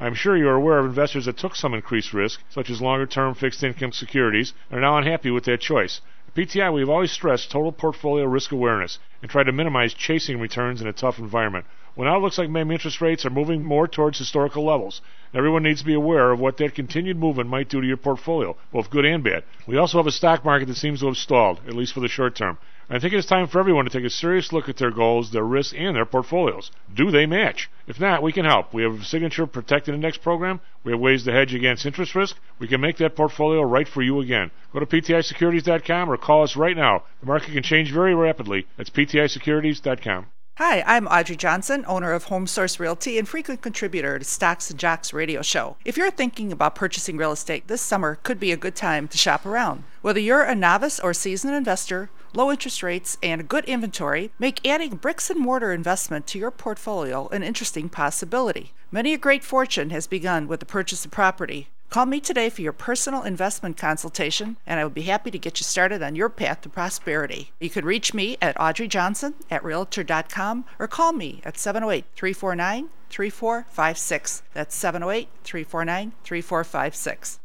I'm 0.00 0.14
sure 0.14 0.36
you 0.36 0.48
are 0.48 0.56
aware 0.56 0.80
of 0.80 0.86
investors 0.86 1.26
that 1.26 1.36
took 1.36 1.54
some 1.54 1.72
increased 1.72 2.12
risk, 2.12 2.40
such 2.50 2.68
as 2.68 2.82
longer 2.82 3.06
term 3.06 3.34
fixed 3.34 3.62
income 3.62 3.92
securities, 3.92 4.52
and 4.68 4.78
are 4.78 4.82
now 4.82 4.98
unhappy 4.98 5.30
with 5.30 5.44
that 5.44 5.60
choice. 5.60 6.00
At 6.26 6.34
PTI, 6.34 6.72
we 6.72 6.80
have 6.80 6.90
always 6.90 7.12
stressed 7.12 7.52
total 7.52 7.70
portfolio 7.70 8.24
risk 8.24 8.50
awareness 8.50 8.98
and 9.22 9.30
tried 9.30 9.44
to 9.44 9.52
minimize 9.52 9.94
chasing 9.94 10.40
returns 10.40 10.82
in 10.82 10.88
a 10.88 10.92
tough 10.92 11.20
environment. 11.20 11.66
Well, 11.94 12.08
now 12.08 12.16
it 12.16 12.22
looks 12.22 12.38
like 12.38 12.50
maybe 12.50 12.74
interest 12.74 13.00
rates 13.00 13.24
are 13.24 13.30
moving 13.30 13.64
more 13.64 13.86
towards 13.86 14.18
historical 14.18 14.64
levels. 14.64 15.00
Everyone 15.32 15.62
needs 15.62 15.82
to 15.82 15.86
be 15.86 15.94
aware 15.94 16.32
of 16.32 16.40
what 16.40 16.56
that 16.56 16.74
continued 16.74 17.16
movement 17.16 17.48
might 17.48 17.68
do 17.68 17.80
to 17.80 17.86
your 17.86 17.96
portfolio, 17.96 18.56
both 18.72 18.90
good 18.90 19.04
and 19.04 19.22
bad. 19.22 19.44
We 19.68 19.76
also 19.76 19.98
have 19.98 20.08
a 20.08 20.12
stock 20.12 20.44
market 20.44 20.66
that 20.66 20.76
seems 20.76 21.00
to 21.00 21.06
have 21.06 21.16
stalled, 21.16 21.60
at 21.68 21.74
least 21.74 21.92
for 21.92 22.00
the 22.00 22.08
short 22.08 22.34
term. 22.34 22.58
I 22.90 22.98
think 22.98 23.14
it's 23.14 23.26
time 23.26 23.46
for 23.46 23.58
everyone 23.58 23.86
to 23.86 23.90
take 23.90 24.04
a 24.04 24.10
serious 24.10 24.52
look 24.52 24.68
at 24.68 24.76
their 24.76 24.90
goals, 24.90 25.30
their 25.30 25.44
risks, 25.44 25.72
and 25.72 25.96
their 25.96 26.04
portfolios. 26.04 26.70
Do 26.94 27.10
they 27.10 27.24
match? 27.24 27.70
If 27.86 27.98
not, 27.98 28.22
we 28.22 28.30
can 28.30 28.44
help. 28.44 28.74
We 28.74 28.82
have 28.82 29.00
a 29.00 29.04
signature 29.04 29.46
protected 29.46 29.94
index 29.94 30.18
program. 30.18 30.60
We 30.82 30.92
have 30.92 31.00
ways 31.00 31.24
to 31.24 31.32
hedge 31.32 31.54
against 31.54 31.86
interest 31.86 32.14
risk. 32.14 32.36
We 32.58 32.68
can 32.68 32.82
make 32.82 32.98
that 32.98 33.16
portfolio 33.16 33.62
right 33.62 33.88
for 33.88 34.02
you 34.02 34.20
again. 34.20 34.50
Go 34.72 34.80
to 34.80 34.86
PTIsecurities.com 34.86 36.10
or 36.10 36.16
call 36.18 36.42
us 36.42 36.56
right 36.56 36.76
now. 36.76 37.04
The 37.20 37.26
market 37.26 37.52
can 37.52 37.62
change 37.62 37.90
very 37.90 38.14
rapidly. 38.14 38.66
That's 38.76 38.90
PTIsecurities.com. 38.90 40.26
Hi, 40.58 40.82
I'm 40.86 41.08
Audrey 41.08 41.34
Johnson, 41.34 41.84
owner 41.88 42.12
of 42.12 42.24
Home 42.24 42.46
Source 42.46 42.78
Realty 42.78 43.18
and 43.18 43.26
frequent 43.26 43.60
contributor 43.60 44.20
to 44.20 44.24
Stocks 44.24 44.70
and 44.70 44.78
Jocks 44.78 45.12
radio 45.12 45.42
show. 45.42 45.76
If 45.84 45.96
you're 45.96 46.12
thinking 46.12 46.52
about 46.52 46.76
purchasing 46.76 47.16
real 47.16 47.32
estate, 47.32 47.66
this 47.66 47.82
summer 47.82 48.20
could 48.22 48.38
be 48.38 48.52
a 48.52 48.56
good 48.56 48.76
time 48.76 49.08
to 49.08 49.18
shop 49.18 49.44
around. 49.44 49.82
Whether 50.00 50.20
you're 50.20 50.44
a 50.44 50.54
novice 50.54 51.00
or 51.00 51.12
seasoned 51.12 51.54
investor, 51.54 52.08
low 52.36 52.50
interest 52.50 52.82
rates 52.82 53.16
and 53.22 53.48
good 53.48 53.64
inventory 53.66 54.30
make 54.38 54.66
adding 54.66 54.96
bricks 54.96 55.30
and 55.30 55.40
mortar 55.40 55.72
investment 55.72 56.26
to 56.26 56.38
your 56.38 56.50
portfolio 56.50 57.28
an 57.28 57.42
interesting 57.42 57.88
possibility. 57.88 58.72
Many 58.90 59.14
a 59.14 59.18
great 59.18 59.44
fortune 59.44 59.90
has 59.90 60.06
begun 60.06 60.46
with 60.46 60.60
the 60.60 60.66
purchase 60.66 61.04
of 61.04 61.10
property. 61.10 61.68
Call 61.90 62.06
me 62.06 62.18
today 62.18 62.50
for 62.50 62.60
your 62.60 62.72
personal 62.72 63.22
investment 63.22 63.76
consultation, 63.76 64.56
and 64.66 64.80
I 64.80 64.82
will 64.82 64.90
be 64.90 65.02
happy 65.02 65.30
to 65.30 65.38
get 65.38 65.60
you 65.60 65.64
started 65.64 66.02
on 66.02 66.16
your 66.16 66.28
path 66.28 66.62
to 66.62 66.68
prosperity. 66.68 67.52
You 67.60 67.70
can 67.70 67.84
reach 67.84 68.12
me 68.12 68.36
at 68.42 68.60
Audrey 68.60 68.88
Johnson 68.88 69.34
at 69.48 69.62
Realtor.com 69.62 70.64
or 70.80 70.88
call 70.88 71.12
me 71.12 71.40
at 71.44 71.56
708 71.56 72.04
349 72.16 72.88
3456. 73.10 74.42
That's 74.54 74.74
708 74.74 75.28
349 75.44 76.12
3456. 76.24 77.38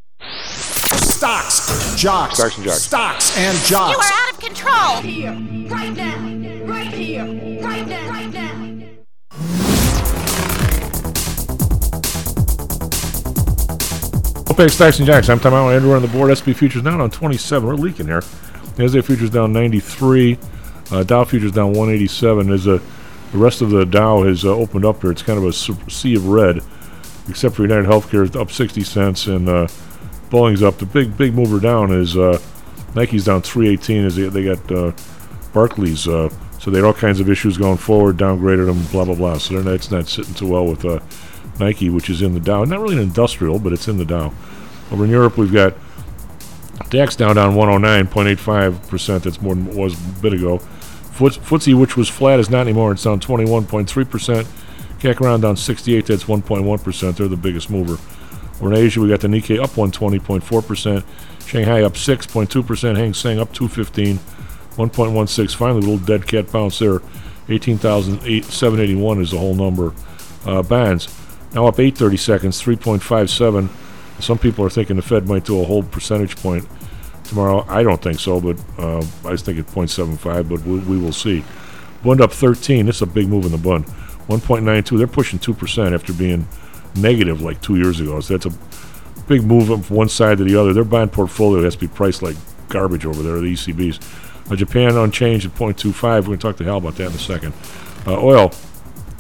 Stocks, 1.24 1.96
jocks, 1.98 2.36
Stocks 2.38 2.56
and 2.58 2.64
jocks. 2.66 2.82
stocks 2.82 3.38
and 3.38 3.58
jocks. 3.66 3.91
You 3.91 4.00
are 4.00 4.22
out 4.24 4.34
of 4.34 4.40
control. 4.40 5.02
Here, 5.02 5.34
right 5.70 5.94
now, 5.94 6.66
right 6.66 6.94
here, 6.94 7.26
right 7.62 7.86
now, 7.86 8.10
right 8.10 8.34
now. 8.34 9.80
OPEC 14.50 14.72
Stocks 14.72 14.98
and 15.00 15.08
Jocks. 15.08 15.30
I'm 15.30 15.40
Tom 15.40 15.54
Allen, 15.54 15.76
Andrew 15.76 15.94
on 15.94 16.02
the 16.02 16.08
board. 16.10 16.36
SP 16.36 16.52
futures 16.52 16.82
down 16.84 17.00
on 17.00 17.10
27. 17.12 17.68
We're 17.68 17.76
leaking 17.76 18.08
here. 18.08 18.22
NASDAQ 18.78 19.04
futures 19.06 19.30
down 19.30 19.54
93. 19.54 20.38
Uh, 20.91 21.04
Dow 21.04 21.24
futures 21.24 21.52
down 21.52 21.68
187. 21.74 22.52
As 22.52 22.68
a, 22.68 22.80
the 23.32 23.38
rest 23.38 23.62
of 23.62 23.70
the 23.70 23.86
Dow 23.86 24.24
has 24.24 24.44
uh, 24.44 24.50
opened 24.50 24.86
up 24.86 25.02
here, 25.02 25.12
it's 25.12 25.22
kind 25.22 25.38
of 25.38 25.46
a 25.46 25.50
s- 25.50 25.70
sea 25.94 26.16
of 26.16 26.28
red, 26.28 26.60
except 27.30 27.56
for 27.56 27.62
United 27.62 27.86
Healthcare 27.86 28.24
is 28.28 28.36
up 28.36 28.52
60 28.52 28.82
cents 28.84 29.28
and 29.28 29.48
uh, 29.48 29.68
Boeing's 30.30 30.64
up. 30.64 30.78
The 30.78 30.86
big 30.86 31.18
big 31.18 31.34
mover 31.34 31.60
down 31.60 31.92
is 31.92 32.16
uh, 32.18 32.40
Nike's 32.96 33.26
down 33.26 33.42
318 33.42 34.06
as 34.06 34.16
they, 34.16 34.44
got 34.44 34.72
uh, 34.72 34.92
Barclays. 35.54 36.08
Uh, 36.08 36.30
so 36.60 36.70
they 36.70 36.78
had 36.78 36.86
all 36.86 36.94
kinds 36.94 37.20
of 37.20 37.30
issues 37.30 37.58
going 37.58 37.78
forward, 37.78 38.18
downgraded 38.18 38.66
them, 38.66 38.84
blah 38.92 39.06
blah 39.06 39.16
blah. 39.16 39.38
So 39.38 39.56
they're 39.56 39.64
not, 39.64 39.92
not 39.92 40.08
sitting 40.08 40.34
too 40.34 40.48
well 40.48 40.66
with 40.66 40.86
uh, 40.86 41.00
Nike, 41.60 41.90
which 41.90 42.10
is 42.10 42.22
in 42.22 42.34
the 42.34 42.40
Dow. 42.40 42.64
Not 42.64 42.80
really 42.80 42.96
an 42.96 43.02
industrial, 43.02 43.60
but 43.60 43.74
it's 43.74 43.88
in 43.88 43.98
the 43.98 44.06
Dow. 44.06 44.34
Over 44.92 45.06
in 45.06 45.12
Europe, 45.12 45.38
we've 45.38 45.54
got 45.54 45.74
DAX 46.90 47.16
down 47.16 47.36
down 47.36 47.54
109.85%. 47.56 49.24
That's 49.24 49.42
more 49.42 49.56
than 49.56 49.68
it 49.68 49.76
was 49.76 49.94
a 49.94 50.22
bit 50.22 50.34
ago. 50.34 50.60
FTSE, 51.18 51.80
which 51.80 51.98
was 51.98 52.10
flat, 52.10 52.40
is 52.40 52.50
not 52.50 52.62
anymore. 52.62 52.94
It's 52.94 53.04
down 53.04 53.20
21.3%. 53.20 54.48
CAC 55.00 55.22
around 55.22 55.42
down 55.42 55.58
68. 55.58 56.06
That's 56.06 56.24
1.1%. 56.24 57.16
They're 57.16 57.28
the 57.28 57.38
biggest 57.38 57.70
mover. 57.70 57.98
Over 58.60 58.73
in 58.73 58.77
Asia, 58.77 58.99
we 58.99 59.10
got 59.10 59.22
the 59.22 59.27
Nikkei 59.27 59.61
up 59.61 59.72
120.4%. 59.72 61.03
Shanghai 61.45 61.81
up 61.84 61.94
6.2%. 61.94 62.98
Hang 62.98 63.14
Seng 63.14 63.40
up 63.40 63.53
215. 63.53 64.18
1.16. 64.76 65.56
Finally, 65.56 65.80
a 65.80 65.90
little 65.90 66.06
dead 66.06 66.27
cat 66.27 66.52
bounce 66.52 66.80
there. 66.80 67.02
18,781 67.49 69.22
is 69.22 69.31
the 69.31 69.38
whole 69.38 69.56
number. 69.56 69.94
Uh, 70.45 70.61
now 71.53 71.65
up 71.65 71.80
830 71.80 72.18
seconds, 72.18 72.61
3.57. 72.61 73.69
Some 74.22 74.38
people 74.38 74.64
are 74.65 74.69
thinking 74.69 74.98
the 74.98 75.02
Fed 75.02 75.27
might 75.27 75.45
do 75.45 75.60
a 75.60 75.64
whole 75.64 75.84
percentage 75.84 76.36
point 76.36 76.68
tomorrow. 77.23 77.65
I 77.68 77.84
don't 77.84 78.02
think 78.02 78.19
so, 78.19 78.40
but 78.40 78.60
uh, 78.77 79.03
I 79.26 79.31
was 79.31 79.41
thinking 79.41 79.64
0.75, 79.64 80.49
but 80.49 80.61
we, 80.61 80.80
we 80.80 80.98
will 80.98 81.14
see. 81.14 81.44
Bund 82.03 82.22
up 82.22 82.31
13. 82.31 82.86
This 82.86 82.98
is 82.98 83.02
a 83.02 83.07
big 83.07 83.27
move 83.27 83.45
in 83.45 83.52
the 83.52 83.57
Bund. 83.57 83.86
1.92. 84.27 84.98
They're 84.98 85.07
pushing 85.07 85.40
2% 85.40 85.94
after 85.94 86.14
being 86.14 86.48
negative 86.95 87.41
like 87.41 87.61
two 87.61 87.76
years 87.76 87.99
ago. 87.99 88.20
So 88.20 88.38
that's 88.38 88.53
a 88.53 88.57
big 89.28 89.44
move 89.44 89.68
from 89.68 89.95
one 89.95 90.10
side 90.10 90.38
to 90.40 90.44
the 90.44 90.56
other. 90.56 90.74
Their 90.74 90.84
bond 90.84 91.11
portfolio 91.11 91.64
has 91.64 91.76
to 91.76 91.80
be 91.80 91.88
priced 91.88 92.22
like 92.22 92.36
garbage 92.68 93.06
over 93.06 93.22
there, 93.22 93.40
the 93.40 93.53
ECBs. 93.53 94.52
Uh, 94.52 94.56
Japan 94.56 94.95
unchanged 94.95 95.45
at 95.45 95.53
0.25. 95.53 96.02
We're 96.03 96.22
going 96.22 96.38
to 96.40 96.41
talk 96.41 96.57
to 96.57 96.64
Hal 96.64 96.78
about 96.78 96.95
that 96.95 97.07
in 97.07 97.14
a 97.14 97.20
second. 97.20 97.53
Uh, 98.07 98.20
oil 98.20 98.52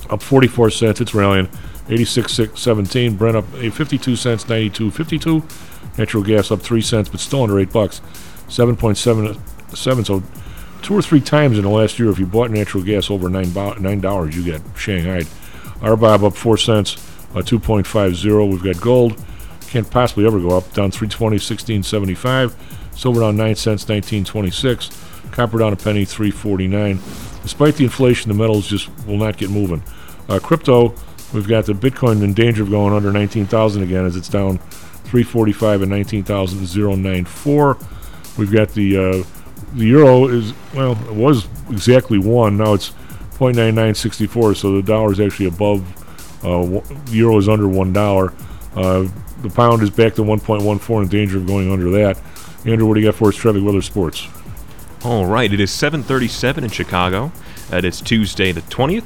up 0.09 0.23
44 0.23 0.69
cents. 0.71 1.01
It's 1.01 1.13
rallying. 1.13 1.47
86.17. 1.87 3.17
Brent 3.17 3.35
up 3.37 3.45
eh, 3.55 3.69
52 3.69 4.15
cents, 4.15 4.45
92.52. 4.45 5.97
Natural 5.97 6.23
gas 6.23 6.51
up 6.51 6.61
3 6.61 6.81
cents, 6.81 7.09
but 7.09 7.19
still 7.19 7.43
under 7.43 7.59
8 7.59 7.71
bucks. 7.71 8.01
7.77. 8.47 10.05
So 10.05 10.23
two 10.81 10.95
or 10.95 11.01
three 11.01 11.21
times 11.21 11.57
in 11.57 11.63
the 11.63 11.69
last 11.69 11.99
year, 11.99 12.09
if 12.09 12.19
you 12.19 12.25
bought 12.25 12.51
natural 12.51 12.83
gas 12.83 13.11
over 13.11 13.29
nine 13.29 13.51
bo- 13.51 13.73
nine 13.75 14.01
dollars, 14.01 14.35
you 14.35 14.43
get 14.43 14.61
Shanghai. 14.75 15.21
RBOB 15.81 16.23
up 16.23 16.35
4 16.35 16.57
cents, 16.57 16.95
uh, 17.31 17.41
2.50. 17.41 18.49
We've 18.49 18.63
got 18.63 18.81
gold. 18.81 19.23
Can't 19.67 19.89
possibly 19.89 20.25
ever 20.25 20.39
go 20.39 20.57
up. 20.57 20.73
Down 20.73 20.91
320, 20.91 21.37
16.75. 21.37 22.55
Silver 22.97 23.21
down 23.21 23.37
9 23.37 23.55
cents, 23.55 23.85
19.26. 23.85 25.31
Copper 25.31 25.59
down 25.59 25.73
a 25.73 25.75
penny, 25.75 26.05
3.49. 26.05 27.43
Despite 27.43 27.75
the 27.75 27.83
inflation, 27.85 28.29
the 28.29 28.37
metals 28.37 28.67
just 28.67 28.89
will 29.05 29.17
not 29.17 29.37
get 29.37 29.49
moving. 29.49 29.83
Uh, 30.27 30.39
crypto 30.39 30.93
We've 31.33 31.47
got 31.47 31.65
the 31.65 31.73
Bitcoin 31.73 32.23
in 32.23 32.33
danger 32.33 32.63
of 32.63 32.71
going 32.71 32.93
under 32.93 33.11
19,000 33.11 33.83
again 33.83 34.05
as 34.05 34.15
it's 34.15 34.29
down 34.29 34.57
345 34.57 35.83
and 35.83 35.91
19,094. 35.91 37.77
We've 38.37 38.51
got 38.51 38.69
the 38.69 38.97
uh, 38.97 39.23
the 39.73 39.85
euro 39.85 40.27
is 40.27 40.53
well, 40.73 40.93
it 41.07 41.13
was 41.13 41.47
exactly 41.69 42.17
one. 42.17 42.57
Now 42.57 42.73
it's 42.73 42.91
0.9964, 43.37 44.55
so 44.55 44.75
the 44.75 44.81
dollar 44.81 45.11
is 45.11 45.19
actually 45.19 45.45
above. 45.47 45.83
Uh, 46.43 46.81
euro 47.09 47.37
is 47.37 47.49
under 47.49 47.67
one 47.67 47.93
dollar. 47.93 48.33
Uh, 48.75 49.07
the 49.41 49.49
pound 49.49 49.81
is 49.81 49.89
back 49.89 50.15
to 50.15 50.21
1.14 50.21 51.03
in 51.03 51.07
danger 51.07 51.37
of 51.37 51.47
going 51.47 51.71
under 51.71 51.89
that. 51.91 52.19
Andrew, 52.65 52.85
what 52.87 52.95
do 52.95 52.99
you 52.99 53.07
got 53.07 53.15
for 53.15 53.29
us? 53.29 53.35
Traffic, 53.35 53.63
weather, 53.63 53.81
sports. 53.81 54.27
All 55.03 55.25
right, 55.25 55.51
it 55.51 55.59
is 55.61 55.71
7:37 55.71 56.63
in 56.63 56.69
Chicago. 56.69 57.31
and 57.71 57.85
it's 57.85 58.01
Tuesday 58.01 58.51
the 58.51 58.61
20th. 58.61 59.03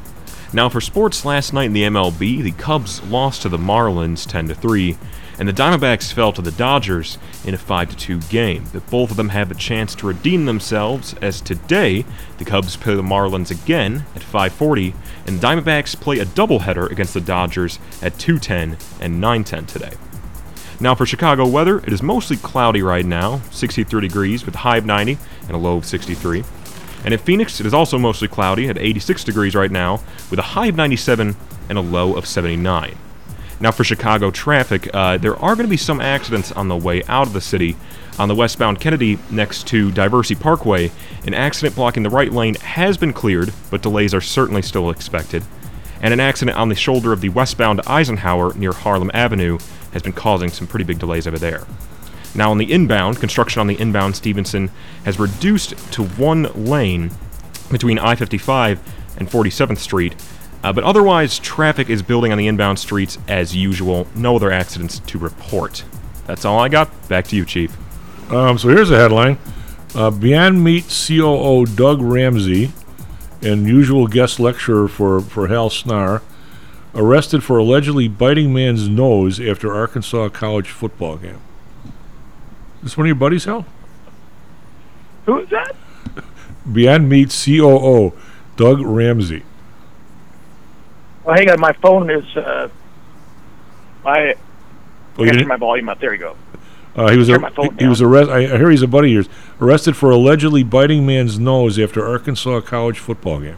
Now 0.54 0.70
for 0.70 0.80
sports 0.82 1.26
last 1.26 1.52
night 1.54 1.66
in 1.66 1.74
the 1.74 1.84
MLB, 1.84 2.42
the 2.42 2.52
Cubs 2.52 3.04
lost 3.04 3.42
to 3.42 3.50
the 3.50 3.58
Marlins 3.58 4.26
10 4.28 4.48
to 4.50 4.56
3, 4.56 4.98
and 5.40 5.48
the 5.48 5.54
Diamondbacks 5.54 6.14
fell 6.14 6.32
to 6.34 6.42
the 6.42 6.52
Dodgers 6.52 7.18
in 7.46 7.54
a 7.54 7.58
5 7.58 7.98
2 7.98 8.20
game. 8.22 8.66
But 8.72 8.90
both 8.90 9.12
of 9.12 9.18
them 9.18 9.30
have 9.30 9.52
a 9.52 9.56
chance 9.56 9.96
to 9.96 10.08
redeem 10.08 10.46
themselves 10.46 11.16
as 11.22 11.42
today 11.42 12.06
the 12.38 12.46
Cubs 12.46 12.76
play 12.76 12.96
the 12.96 13.02
Marlins 13.02 13.52
again 13.52 14.06
at 14.16 14.22
5:40 14.22 14.94
and 15.26 15.40
the 15.40 15.48
Diamondbacks 15.48 16.00
play 16.00 16.20
a 16.20 16.26
doubleheader 16.26 16.90
against 16.92 17.14
the 17.14 17.22
Dodgers 17.22 17.80
at 18.02 18.18
2:10 18.18 18.78
and 19.00 19.22
9:10 19.22 19.66
today. 19.66 19.94
Now 20.80 20.96
for 20.96 21.06
Chicago 21.06 21.46
weather, 21.46 21.80
it 21.80 21.94
is 21.94 22.04
mostly 22.04 22.36
cloudy 22.36 22.82
right 22.82 23.06
now, 23.06 23.42
63 23.52 24.02
degrees 24.02 24.46
with 24.46 24.56
a 24.56 24.60
high 24.60 24.78
of 24.78 24.86
90 24.86 25.18
and 25.48 25.52
a 25.52 25.58
low 25.58 25.78
of 25.78 25.86
63. 25.86 26.44
And 27.06 27.14
in 27.14 27.20
Phoenix, 27.20 27.60
it 27.60 27.66
is 27.66 27.74
also 27.74 27.98
mostly 27.98 28.28
cloudy 28.28 28.68
at 28.70 28.78
86 28.78 29.24
degrees 29.24 29.56
right 29.56 29.72
now 29.72 30.02
with 30.30 30.40
a 30.40 30.54
high 30.54 30.68
of 30.68 30.76
97 30.76 31.36
and 31.70 31.78
a 31.78 31.82
low 31.82 32.16
of 32.16 32.26
79. 32.26 32.96
Now 33.64 33.72
for 33.72 33.86
Chicago 33.86 34.30
traffic, 34.30 34.94
uh, 34.94 35.16
there 35.16 35.38
are 35.38 35.56
going 35.56 35.66
to 35.66 35.70
be 35.70 35.78
some 35.78 36.02
accidents 36.02 36.52
on 36.52 36.68
the 36.68 36.76
way 36.76 37.02
out 37.04 37.28
of 37.28 37.32
the 37.32 37.40
city. 37.40 37.78
On 38.20 38.28
the 38.28 38.36
westbound 38.36 38.82
Kennedy 38.82 39.18
next 39.32 39.68
to 39.68 39.90
Diversey 39.90 40.38
Parkway, 40.38 40.92
an 41.26 41.34
accident 41.34 41.74
blocking 41.74 42.04
the 42.04 42.10
right 42.10 42.30
lane 42.30 42.56
has 42.56 42.98
been 42.98 43.14
cleared, 43.14 43.54
but 43.72 43.82
delays 43.82 44.14
are 44.14 44.20
certainly 44.20 44.62
still 44.62 44.90
expected. 44.90 45.46
And 46.02 46.14
an 46.14 46.20
accident 46.20 46.58
on 46.58 46.68
the 46.68 46.76
shoulder 46.76 47.14
of 47.14 47.22
the 47.22 47.30
westbound 47.30 47.80
Eisenhower 47.88 48.54
near 48.56 48.74
Harlem 48.74 49.10
Avenue 49.14 49.58
has 49.94 50.02
been 50.02 50.12
causing 50.12 50.50
some 50.50 50.68
pretty 50.68 50.84
big 50.84 51.00
delays 51.00 51.26
over 51.26 51.40
there. 51.40 51.66
Now, 52.36 52.52
on 52.52 52.58
the 52.58 52.70
inbound, 52.70 53.22
construction 53.22 53.62
on 53.62 53.68
the 53.68 53.80
inbound 53.80 54.18
Stevenson 54.18 54.72
has 55.06 55.20
reduced 55.20 55.70
to 55.94 56.04
one 56.04 56.52
lane 56.66 57.12
between 57.72 57.98
I 57.98 58.16
55 58.16 58.82
and 59.20 59.30
47th 59.30 59.78
Street, 59.78 60.16
uh, 60.64 60.72
but 60.72 60.84
otherwise, 60.84 61.40
traffic 61.40 61.90
is 61.90 62.02
building 62.02 62.32
on 62.32 62.38
the 62.38 62.48
inbound 62.48 62.80
streets 62.80 63.18
as 63.28 63.56
usual. 63.56 64.08
No 64.16 64.38
other 64.38 64.52
accidents 64.52 65.00
to 65.00 65.20
report. 65.20 65.84
That's 66.26 66.46
all 66.46 66.60
I 66.60 66.70
got. 66.70 66.90
Back 67.10 67.28
to 67.28 67.36
you, 67.36 67.46
Chief. 67.46 67.76
Um, 68.32 68.58
so 68.58 68.70
here's 68.70 68.90
a 68.90 68.98
headline 68.98 69.38
uh, 69.94 70.10
Beyond 70.10 70.64
Meat 70.64 70.86
COO 70.86 71.66
Doug 71.66 72.02
Ramsey 72.02 72.72
and 73.42 73.68
usual 73.68 74.08
guest 74.08 74.40
lecturer 74.40 74.88
for, 74.88 75.20
for 75.20 75.48
Hal 75.48 75.70
Snarr 75.70 76.22
arrested 76.96 77.44
for 77.44 77.58
allegedly 77.58 78.08
biting 78.08 78.54
man's 78.54 78.88
nose 78.88 79.40
after 79.40 79.74
Arkansas 79.74 80.30
college 80.30 80.70
football 80.70 81.18
game. 81.18 81.42
This 82.82 82.98
one 82.98 83.06
of 83.06 83.10
your 83.10 83.16
buddies, 83.16 83.46
Hal? 83.46 83.66
Who 85.26 85.40
is 85.40 85.50
that? 85.50 85.76
Beyond 86.72 87.10
Meat 87.10 87.36
COO 87.46 88.14
Doug 88.56 88.80
Ramsey. 88.80 89.44
Well, 91.24 91.36
hang 91.36 91.50
on. 91.50 91.60
My 91.60 91.74
phone 91.74 92.10
is. 92.10 92.26
Uh, 92.36 92.70
my. 94.04 94.36
Oh, 95.18 95.24
you 95.24 95.30
I 95.32 95.34
turn 95.34 95.48
my 95.48 95.58
volume 95.58 95.90
up. 95.90 96.00
There 96.00 96.14
you 96.14 96.20
go. 96.20 96.36
Uh, 96.96 97.10
he 97.10 97.18
was 97.18 97.30
ar- 97.30 97.40
he, 97.40 97.70
he 97.80 97.88
was 97.88 98.02
arrested. 98.02 98.34
I 98.34 98.58
hear 98.58 98.70
he's 98.70 98.84
a 98.84 98.88
buddy 98.88 99.10
of 99.10 99.14
yours. 99.14 99.30
Arrested 99.60 99.96
for 99.98 100.12
allegedly 100.12 100.64
biting 100.64 101.06
man's 101.06 101.40
nose 101.40 101.80
after 101.80 102.06
Arkansas 102.06 102.62
college 102.62 103.00
football 103.00 103.40
game. 103.40 103.58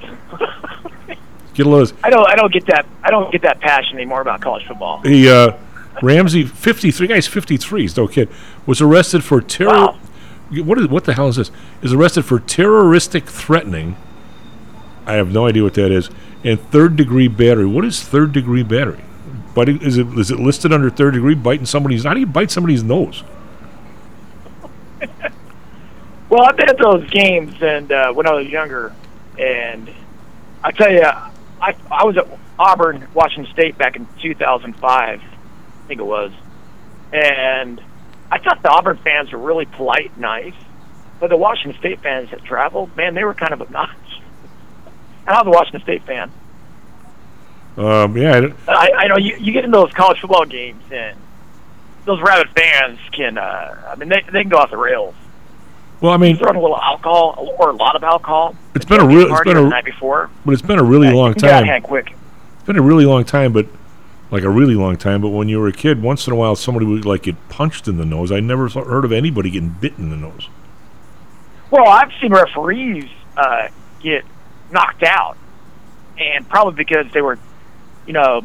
Get 1.54 1.66
a 1.66 1.68
load. 1.68 1.92
I 2.02 2.10
don't. 2.10 2.28
I 2.28 2.34
don't 2.34 2.52
get 2.52 2.66
that. 2.66 2.86
I 3.02 3.10
don't 3.10 3.30
get 3.30 3.42
that 3.42 3.60
passion 3.60 3.96
anymore 3.96 4.20
about 4.20 4.40
college 4.40 4.66
football. 4.66 5.00
He 5.02 5.28
uh, 5.28 5.56
Ramsey, 6.02 6.44
fifty-three. 6.44 7.06
Guy's 7.08 7.26
fifty-three. 7.26 7.82
He's 7.82 7.96
no 7.96 8.06
kid. 8.06 8.28
Was 8.66 8.80
arrested 8.80 9.24
for 9.24 9.40
terror. 9.40 9.70
Wow. 9.70 9.98
What 10.50 10.78
is 10.78 10.88
what 10.88 11.04
the 11.04 11.14
hell 11.14 11.28
is 11.28 11.36
this? 11.36 11.50
Is 11.82 11.92
arrested 11.92 12.24
for 12.24 12.38
terroristic 12.40 13.26
threatening. 13.26 13.96
I 15.08 15.14
have 15.14 15.32
no 15.32 15.46
idea 15.46 15.62
what 15.62 15.74
that 15.74 15.90
is. 15.90 16.10
And 16.44 16.60
third-degree 16.60 17.28
battery. 17.28 17.66
What 17.66 17.84
is 17.84 18.02
third-degree 18.02 18.62
battery? 18.64 19.02
Biting 19.54 19.82
is 19.82 19.98
it 19.98 20.06
is 20.18 20.30
it 20.30 20.38
listed 20.38 20.72
under 20.72 20.90
third 20.90 21.14
degree? 21.14 21.34
Biting 21.34 21.66
somebody's. 21.66 22.04
How 22.04 22.14
do 22.14 22.20
you 22.20 22.26
bite 22.26 22.50
somebody's 22.50 22.84
nose? 22.84 23.24
Well, 26.30 26.42
I've 26.42 26.58
been 26.58 26.68
at 26.68 26.76
those 26.76 27.08
games, 27.08 27.54
and 27.62 27.90
uh, 27.90 28.12
when 28.12 28.26
I 28.26 28.34
was 28.34 28.46
younger, 28.48 28.92
and 29.38 29.90
I 30.62 30.72
tell 30.72 30.92
you, 30.92 31.02
I 31.02 31.74
I 31.90 32.04
was 32.04 32.18
at 32.18 32.28
Auburn, 32.58 33.08
Washington 33.14 33.50
State 33.50 33.78
back 33.78 33.96
in 33.96 34.06
2005, 34.20 34.84
I 34.84 35.88
think 35.88 36.00
it 36.00 36.04
was, 36.04 36.30
and 37.14 37.80
I 38.30 38.38
thought 38.40 38.62
the 38.62 38.68
Auburn 38.68 38.98
fans 38.98 39.32
were 39.32 39.38
really 39.38 39.64
polite, 39.64 40.18
nice, 40.18 40.52
but 41.18 41.30
the 41.30 41.38
Washington 41.38 41.80
State 41.80 42.00
fans 42.02 42.30
that 42.30 42.44
traveled, 42.44 42.94
man, 42.94 43.14
they 43.14 43.24
were 43.24 43.32
kind 43.32 43.54
of 43.54 43.62
obnoxious. 43.62 44.07
And 45.28 45.36
I 45.36 45.42
was 45.42 45.46
a 45.46 45.50
Washington 45.50 45.82
State 45.82 46.02
fan. 46.04 46.32
Um, 47.76 48.16
yeah, 48.16 48.48
I 48.66 48.72
I, 48.72 48.90
I 48.96 49.06
know 49.08 49.18
you, 49.18 49.36
you 49.38 49.52
get 49.52 49.64
in 49.64 49.70
those 49.70 49.92
college 49.92 50.18
football 50.20 50.46
games, 50.46 50.82
and 50.90 51.16
those 52.06 52.20
rabid 52.22 52.48
fans 52.56 52.98
can, 53.12 53.36
uh, 53.36 53.90
I 53.92 53.94
mean, 53.96 54.08
they, 54.08 54.22
they 54.32 54.40
can 54.40 54.48
go 54.48 54.56
off 54.56 54.70
the 54.70 54.78
rails. 54.78 55.14
Well, 56.00 56.12
I 56.12 56.16
mean, 56.16 56.36
Throwing 56.38 56.56
a 56.56 56.60
little 56.60 56.80
alcohol 56.80 57.54
or 57.58 57.68
a 57.70 57.76
lot 57.76 57.94
of 57.94 58.02
alcohol. 58.02 58.56
it's 58.74 58.86
been 58.86 59.00
a 59.00 59.06
real. 59.06 59.30
It's 59.32 59.42
been 59.44 59.56
the 59.56 59.66
a 59.66 59.68
night 59.68 59.84
before. 59.84 60.30
but 60.46 60.52
it's 60.52 60.62
been 60.62 60.78
a 60.78 60.82
really 60.82 61.10
long 61.10 61.28
You 61.28 61.34
can 61.34 61.40
get 61.42 61.50
out 61.50 61.54
of 61.54 61.60
time. 61.60 61.66
hand 61.66 61.84
quick. 61.84 62.14
It's 62.54 62.64
been 62.64 62.78
a 62.78 62.82
really 62.82 63.04
long 63.04 63.24
time, 63.24 63.52
but 63.52 63.66
like 64.30 64.44
a 64.44 64.50
really 64.50 64.74
long 64.74 64.96
time. 64.96 65.20
But 65.20 65.30
when 65.30 65.48
you 65.48 65.60
were 65.60 65.68
a 65.68 65.72
kid, 65.72 66.00
once 66.00 66.26
in 66.26 66.32
a 66.32 66.36
while, 66.36 66.56
somebody 66.56 66.86
would 66.86 67.04
like 67.04 67.24
get 67.24 67.48
punched 67.48 67.86
in 67.86 67.96
the 67.98 68.06
nose. 68.06 68.32
I 68.32 68.40
never 68.40 68.68
heard 68.68 69.04
of 69.04 69.12
anybody 69.12 69.50
getting 69.50 69.70
bit 69.70 69.98
in 69.98 70.10
the 70.10 70.16
nose. 70.16 70.48
Well, 71.70 71.86
I've 71.86 72.12
seen 72.20 72.32
referees 72.32 73.10
uh, 73.36 73.68
get 74.00 74.24
knocked 74.70 75.02
out, 75.02 75.36
and 76.18 76.48
probably 76.48 76.74
because 76.74 77.10
they 77.12 77.20
were, 77.22 77.38
you 78.06 78.12
know, 78.12 78.42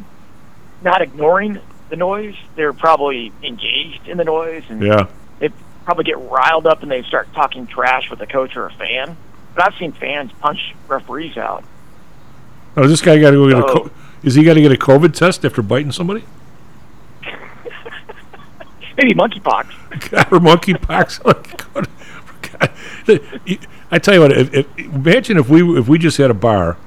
not 0.84 1.02
ignoring 1.02 1.60
the 1.90 1.96
noise. 1.96 2.36
They're 2.56 2.74
probably 2.74 3.32
engaged 3.44 4.08
in 4.08 4.18
the 4.18 4.24
noise, 4.26 4.64
and 4.70 4.82
Yeah. 4.82 5.08
they 5.40 5.50
probably 5.86 6.04
get 6.06 6.18
riled 6.20 6.66
up 6.68 6.82
and 6.82 6.92
they 6.92 7.04
start 7.04 7.28
talking 7.34 7.68
trash 7.68 8.10
with 8.10 8.22
a 8.22 8.28
coach 8.28 8.56
or 8.56 8.66
a 8.68 8.72
fan. 8.74 9.18
But 9.56 9.66
I've 9.66 9.76
seen 9.78 9.92
fans 9.92 10.32
punch 10.40 10.74
referees 10.88 11.38
out. 11.38 11.64
Oh, 12.76 12.88
this 12.88 13.02
guy 13.02 13.20
got 13.20 13.32
to 13.32 13.36
go 13.38 13.50
get 13.50 13.60
a. 13.60 13.64
Co- 13.64 13.92
is 14.24 14.36
he 14.36 14.44
got 14.44 14.54
to 14.56 14.62
get 14.62 14.72
a 14.72 14.76
COVID 14.78 15.14
test 15.14 15.44
after 15.46 15.62
biting 15.62 15.92
somebody? 15.92 16.24
Maybe 18.98 19.14
monkeypox. 19.14 19.68
Or 20.32 20.40
monkeypox? 20.40 21.20
Oh 23.08 23.83
I 23.94 24.00
tell 24.00 24.16
you 24.16 24.22
what. 24.22 24.32
If, 24.32 24.52
if, 24.56 24.80
imagine 24.80 25.38
if 25.38 25.50
we 25.50 25.78
if 25.78 25.88
we 25.88 26.00
just 26.00 26.18
had 26.18 26.32
a 26.32 26.34
bar 26.34 26.78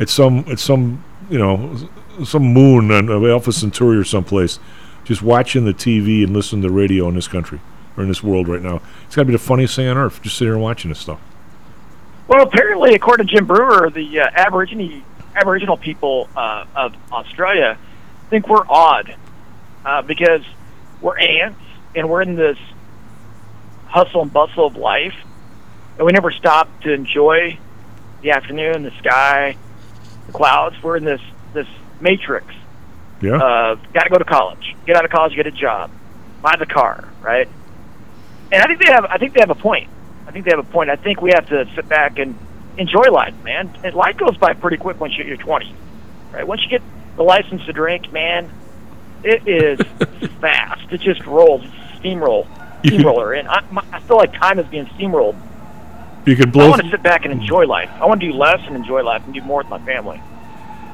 at 0.00 0.08
some 0.08 0.44
at 0.48 0.58
some 0.58 1.04
you 1.30 1.38
know 1.38 1.76
some 2.24 2.42
moon 2.42 2.90
on 2.90 3.08
Alpha 3.08 3.52
Centauri 3.52 3.96
or 3.96 4.02
someplace, 4.02 4.58
just 5.04 5.22
watching 5.22 5.64
the 5.64 5.72
TV 5.72 6.24
and 6.24 6.32
listening 6.32 6.62
to 6.62 6.68
the 6.68 6.74
radio 6.74 7.08
in 7.08 7.14
this 7.14 7.28
country 7.28 7.60
or 7.96 8.02
in 8.02 8.08
this 8.08 8.24
world 8.24 8.48
right 8.48 8.60
now. 8.60 8.80
It's 9.06 9.14
got 9.14 9.22
to 9.22 9.26
be 9.26 9.32
the 9.32 9.38
funniest 9.38 9.76
thing 9.76 9.86
on 9.86 9.96
earth. 9.96 10.20
Just 10.20 10.36
sitting 10.36 10.52
here 10.52 10.58
watching 10.58 10.88
this 10.88 10.98
stuff. 10.98 11.20
Well, 12.26 12.42
apparently, 12.42 12.94
according 12.94 13.28
to 13.28 13.32
Jim 13.32 13.46
Breuer, 13.46 13.88
the 13.90 14.22
uh, 14.22 14.30
Aborigine 14.34 15.04
Aboriginal 15.36 15.76
people 15.76 16.28
uh, 16.34 16.64
of 16.74 16.92
Australia 17.12 17.78
think 18.30 18.48
we're 18.48 18.66
odd 18.68 19.14
uh, 19.84 20.02
because 20.02 20.42
we're 21.00 21.18
ants 21.18 21.60
and 21.94 22.10
we're 22.10 22.22
in 22.22 22.34
this 22.34 22.58
hustle 23.86 24.22
and 24.22 24.32
bustle 24.32 24.66
of 24.66 24.74
life, 24.74 25.14
and 25.98 26.06
we 26.06 26.12
never 26.12 26.30
stopped 26.30 26.82
to 26.84 26.92
enjoy 26.92 27.58
the 28.22 28.30
afternoon, 28.32 28.82
the 28.82 28.92
sky, 28.98 29.56
the 30.26 30.32
clouds. 30.32 30.76
We're 30.82 30.96
in 30.96 31.04
this 31.04 31.20
this 31.52 31.66
matrix. 32.00 32.46
Yeah. 33.20 33.36
Uh, 33.36 33.74
got 33.92 34.04
to 34.04 34.10
go 34.10 34.18
to 34.18 34.24
college, 34.24 34.74
get 34.86 34.96
out 34.96 35.04
of 35.04 35.10
college, 35.10 35.34
get 35.36 35.46
a 35.46 35.52
job, 35.52 35.90
buy 36.40 36.56
the 36.58 36.66
car, 36.66 37.08
right? 37.20 37.48
And 38.50 38.62
I 38.62 38.66
think 38.66 38.80
they 38.80 38.92
have. 38.92 39.04
I 39.04 39.18
think 39.18 39.34
they 39.34 39.40
have 39.40 39.50
a 39.50 39.54
point. 39.54 39.88
I 40.26 40.30
think 40.30 40.44
they 40.44 40.50
have 40.50 40.60
a 40.60 40.70
point. 40.70 40.90
I 40.90 40.96
think 40.96 41.20
we 41.20 41.30
have 41.34 41.48
to 41.48 41.68
sit 41.74 41.88
back 41.88 42.18
and 42.18 42.36
enjoy 42.76 43.10
life, 43.10 43.34
man. 43.42 43.74
And 43.84 43.94
life 43.94 44.16
goes 44.16 44.36
by 44.36 44.54
pretty 44.54 44.76
quick 44.76 45.00
once 45.00 45.16
you're 45.16 45.36
20, 45.36 45.74
right? 46.32 46.46
Once 46.46 46.62
you 46.62 46.68
get 46.68 46.82
the 47.16 47.22
license 47.22 47.64
to 47.66 47.72
drink, 47.72 48.12
man, 48.12 48.50
it 49.24 49.46
is 49.46 49.80
fast. 50.40 50.92
It 50.92 51.00
just 51.00 51.24
rolls, 51.26 51.62
steamroll, 51.96 52.46
steamroller. 52.86 53.32
And 53.32 53.48
I, 53.48 53.60
my, 53.70 53.84
I 53.92 54.00
feel 54.00 54.16
like 54.16 54.32
time 54.32 54.58
is 54.58 54.66
being 54.66 54.86
steamrolled. 54.86 55.36
You 56.24 56.36
could 56.36 56.52
blow. 56.52 56.66
I 56.66 56.70
want 56.70 56.82
to 56.82 56.90
sit 56.90 57.02
back 57.02 57.24
and 57.24 57.32
enjoy 57.32 57.66
life. 57.66 57.90
I 57.94 58.06
want 58.06 58.20
to 58.20 58.30
do 58.30 58.32
less 58.32 58.60
and 58.66 58.76
enjoy 58.76 59.02
life 59.02 59.24
and 59.24 59.34
do 59.34 59.40
more 59.42 59.58
with 59.58 59.68
my 59.68 59.84
family. 59.84 60.22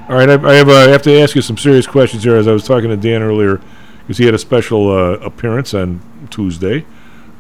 All 0.09 0.17
right, 0.17 0.29
I, 0.29 0.35
I 0.35 0.55
have 0.55 0.69
uh, 0.69 0.73
I 0.73 0.89
have 0.89 1.03
to 1.03 1.21
ask 1.21 1.35
you 1.35 1.43
some 1.43 1.59
serious 1.59 1.87
questions 1.87 2.25
here. 2.25 2.37
As 2.37 2.49
I 2.49 2.53
was 2.53 2.65
talking 2.65 2.89
to 2.89 2.97
Dan 2.97 3.23
earlier, 3.23 3.61
because 4.01 4.17
he 4.17 4.25
had 4.25 4.35
a 4.35 4.39
special 4.39 4.91
uh, 4.91 5.19
appearance 5.19 5.75
on 5.75 6.01
Tuesday, 6.31 6.87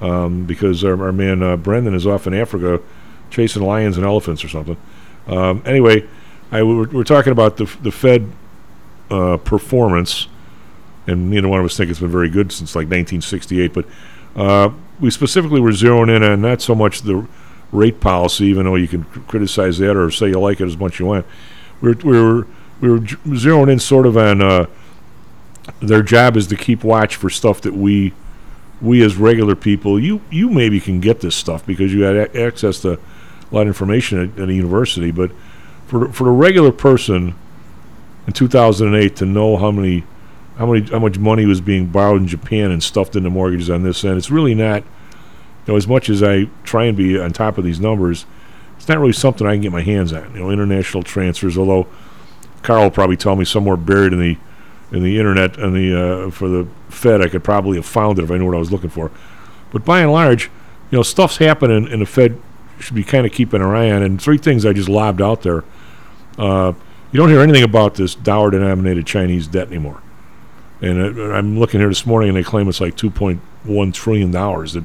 um, 0.02 0.44
because 0.44 0.84
our, 0.84 1.02
our 1.02 1.12
man 1.12 1.42
uh, 1.42 1.56
Brendan 1.56 1.94
is 1.94 2.06
off 2.06 2.26
in 2.26 2.34
Africa 2.34 2.80
chasing 3.30 3.62
lions 3.62 3.96
and 3.96 4.04
elephants 4.04 4.44
or 4.44 4.48
something. 4.48 4.76
Um, 5.26 5.62
anyway, 5.64 6.06
I 6.50 6.62
we 6.62 6.76
we're, 6.76 6.88
we're 6.88 7.04
talking 7.04 7.32
about 7.32 7.56
the 7.56 7.64
the 7.82 7.90
Fed 7.90 8.30
uh, 9.10 9.38
performance, 9.38 10.28
and 11.06 11.30
neither 11.30 11.48
one 11.48 11.60
of 11.60 11.64
us 11.64 11.74
think 11.74 11.90
it's 11.90 12.00
been 12.00 12.10
very 12.10 12.28
good 12.28 12.52
since 12.52 12.74
like 12.74 12.84
1968. 12.84 13.72
But 13.72 13.86
uh, 14.36 14.70
we 15.00 15.10
specifically 15.10 15.60
were 15.60 15.70
zeroing 15.70 16.14
in 16.14 16.22
on 16.22 16.42
not 16.42 16.60
so 16.60 16.74
much 16.74 17.00
the 17.02 17.26
rate 17.72 18.00
policy, 18.00 18.46
even 18.46 18.64
though 18.64 18.76
you 18.76 18.88
can 18.88 19.04
criticize 19.04 19.78
that 19.78 19.96
or 19.96 20.10
say 20.10 20.28
you 20.28 20.40
like 20.40 20.60
it 20.60 20.66
as 20.66 20.76
much 20.76 20.94
as 20.94 21.00
you 21.00 21.06
want. 21.06 21.26
We 21.80 21.94
were, 21.94 21.96
we 22.04 22.22
were 22.22 22.46
we 22.80 22.90
were 22.90 22.98
zeroing 22.98 23.70
in 23.70 23.78
sort 23.78 24.06
of 24.06 24.16
on 24.16 24.40
uh, 24.40 24.66
their 25.80 26.02
job 26.02 26.36
is 26.36 26.46
to 26.48 26.56
keep 26.56 26.84
watch 26.84 27.16
for 27.16 27.28
stuff 27.30 27.60
that 27.62 27.74
we 27.74 28.14
we 28.80 29.02
as 29.02 29.16
regular 29.16 29.56
people 29.56 29.98
you 29.98 30.20
you 30.30 30.48
maybe 30.48 30.78
can 30.78 31.00
get 31.00 31.20
this 31.20 31.34
stuff 31.34 31.66
because 31.66 31.92
you 31.92 32.02
had 32.02 32.14
a- 32.14 32.40
access 32.40 32.80
to 32.80 32.92
a 32.92 32.98
lot 33.50 33.62
of 33.62 33.68
information 33.68 34.18
at, 34.18 34.40
at 34.40 34.48
a 34.48 34.54
university, 34.54 35.10
but 35.10 35.30
for 35.86 36.12
for 36.12 36.24
the 36.24 36.30
regular 36.30 36.72
person 36.72 37.34
in 38.26 38.32
2008 38.32 39.16
to 39.16 39.26
know 39.26 39.56
how 39.56 39.70
many 39.70 40.04
how 40.56 40.66
many 40.66 40.86
how 40.88 40.98
much 40.98 41.18
money 41.18 41.46
was 41.46 41.60
being 41.60 41.86
borrowed 41.86 42.20
in 42.20 42.28
Japan 42.28 42.70
and 42.70 42.82
stuffed 42.82 43.16
into 43.16 43.30
mortgages 43.30 43.70
on 43.70 43.82
this 43.82 44.04
end, 44.04 44.18
it's 44.18 44.30
really 44.30 44.54
not. 44.54 44.82
Know, 45.68 45.76
as 45.76 45.86
much 45.86 46.08
as 46.08 46.22
I 46.22 46.44
try 46.64 46.84
and 46.84 46.96
be 46.96 47.20
on 47.20 47.32
top 47.32 47.58
of 47.58 47.64
these 47.64 47.78
numbers, 47.78 48.24
it's 48.78 48.88
not 48.88 48.98
really 48.98 49.12
something 49.12 49.46
I 49.46 49.52
can 49.52 49.60
get 49.60 49.72
my 49.72 49.82
hands 49.82 50.12
on. 50.14 50.32
You 50.34 50.40
know, 50.40 50.50
international 50.50 51.02
transfers. 51.02 51.58
Although 51.58 51.86
Carl 52.62 52.84
will 52.84 52.90
probably 52.90 53.18
tell 53.18 53.36
me 53.36 53.44
somewhere 53.44 53.76
buried 53.76 54.12
in 54.12 54.18
the 54.18 54.36
in 54.90 55.02
the 55.02 55.18
internet 55.18 55.58
and 55.58 55.76
the 55.76 56.26
uh, 56.26 56.30
for 56.30 56.48
the 56.48 56.66
Fed, 56.88 57.20
I 57.20 57.28
could 57.28 57.44
probably 57.44 57.76
have 57.76 57.84
found 57.84 58.18
it 58.18 58.22
if 58.24 58.30
I 58.30 58.38
knew 58.38 58.46
what 58.46 58.54
I 58.54 58.58
was 58.58 58.72
looking 58.72 58.88
for. 58.88 59.10
But 59.70 59.84
by 59.84 60.00
and 60.00 60.10
large, 60.10 60.44
you 60.90 60.96
know, 60.98 61.02
stuff's 61.02 61.36
happening, 61.36 61.86
and 61.92 62.00
the 62.00 62.06
Fed 62.06 62.40
should 62.80 62.94
be 62.94 63.04
kind 63.04 63.26
of 63.26 63.32
keeping 63.32 63.60
an 63.60 63.68
eye 63.68 63.90
on. 63.90 64.02
And 64.02 64.20
three 64.20 64.38
things 64.38 64.64
I 64.64 64.72
just 64.72 64.88
lobbed 64.88 65.20
out 65.20 65.42
there. 65.42 65.64
Uh, 66.38 66.72
you 67.12 67.18
don't 67.18 67.28
hear 67.28 67.40
anything 67.40 67.64
about 67.64 67.94
this 67.94 68.14
dollar-denominated 68.14 69.06
Chinese 69.06 69.46
debt 69.46 69.68
anymore. 69.68 70.00
And 70.80 71.18
uh, 71.18 71.32
I'm 71.32 71.58
looking 71.58 71.80
here 71.80 71.88
this 71.88 72.06
morning, 72.06 72.30
and 72.30 72.38
they 72.38 72.42
claim 72.42 72.68
it's 72.68 72.80
like 72.80 72.96
2.1 72.96 73.92
trillion 73.92 74.30
dollars 74.30 74.72
that 74.74 74.84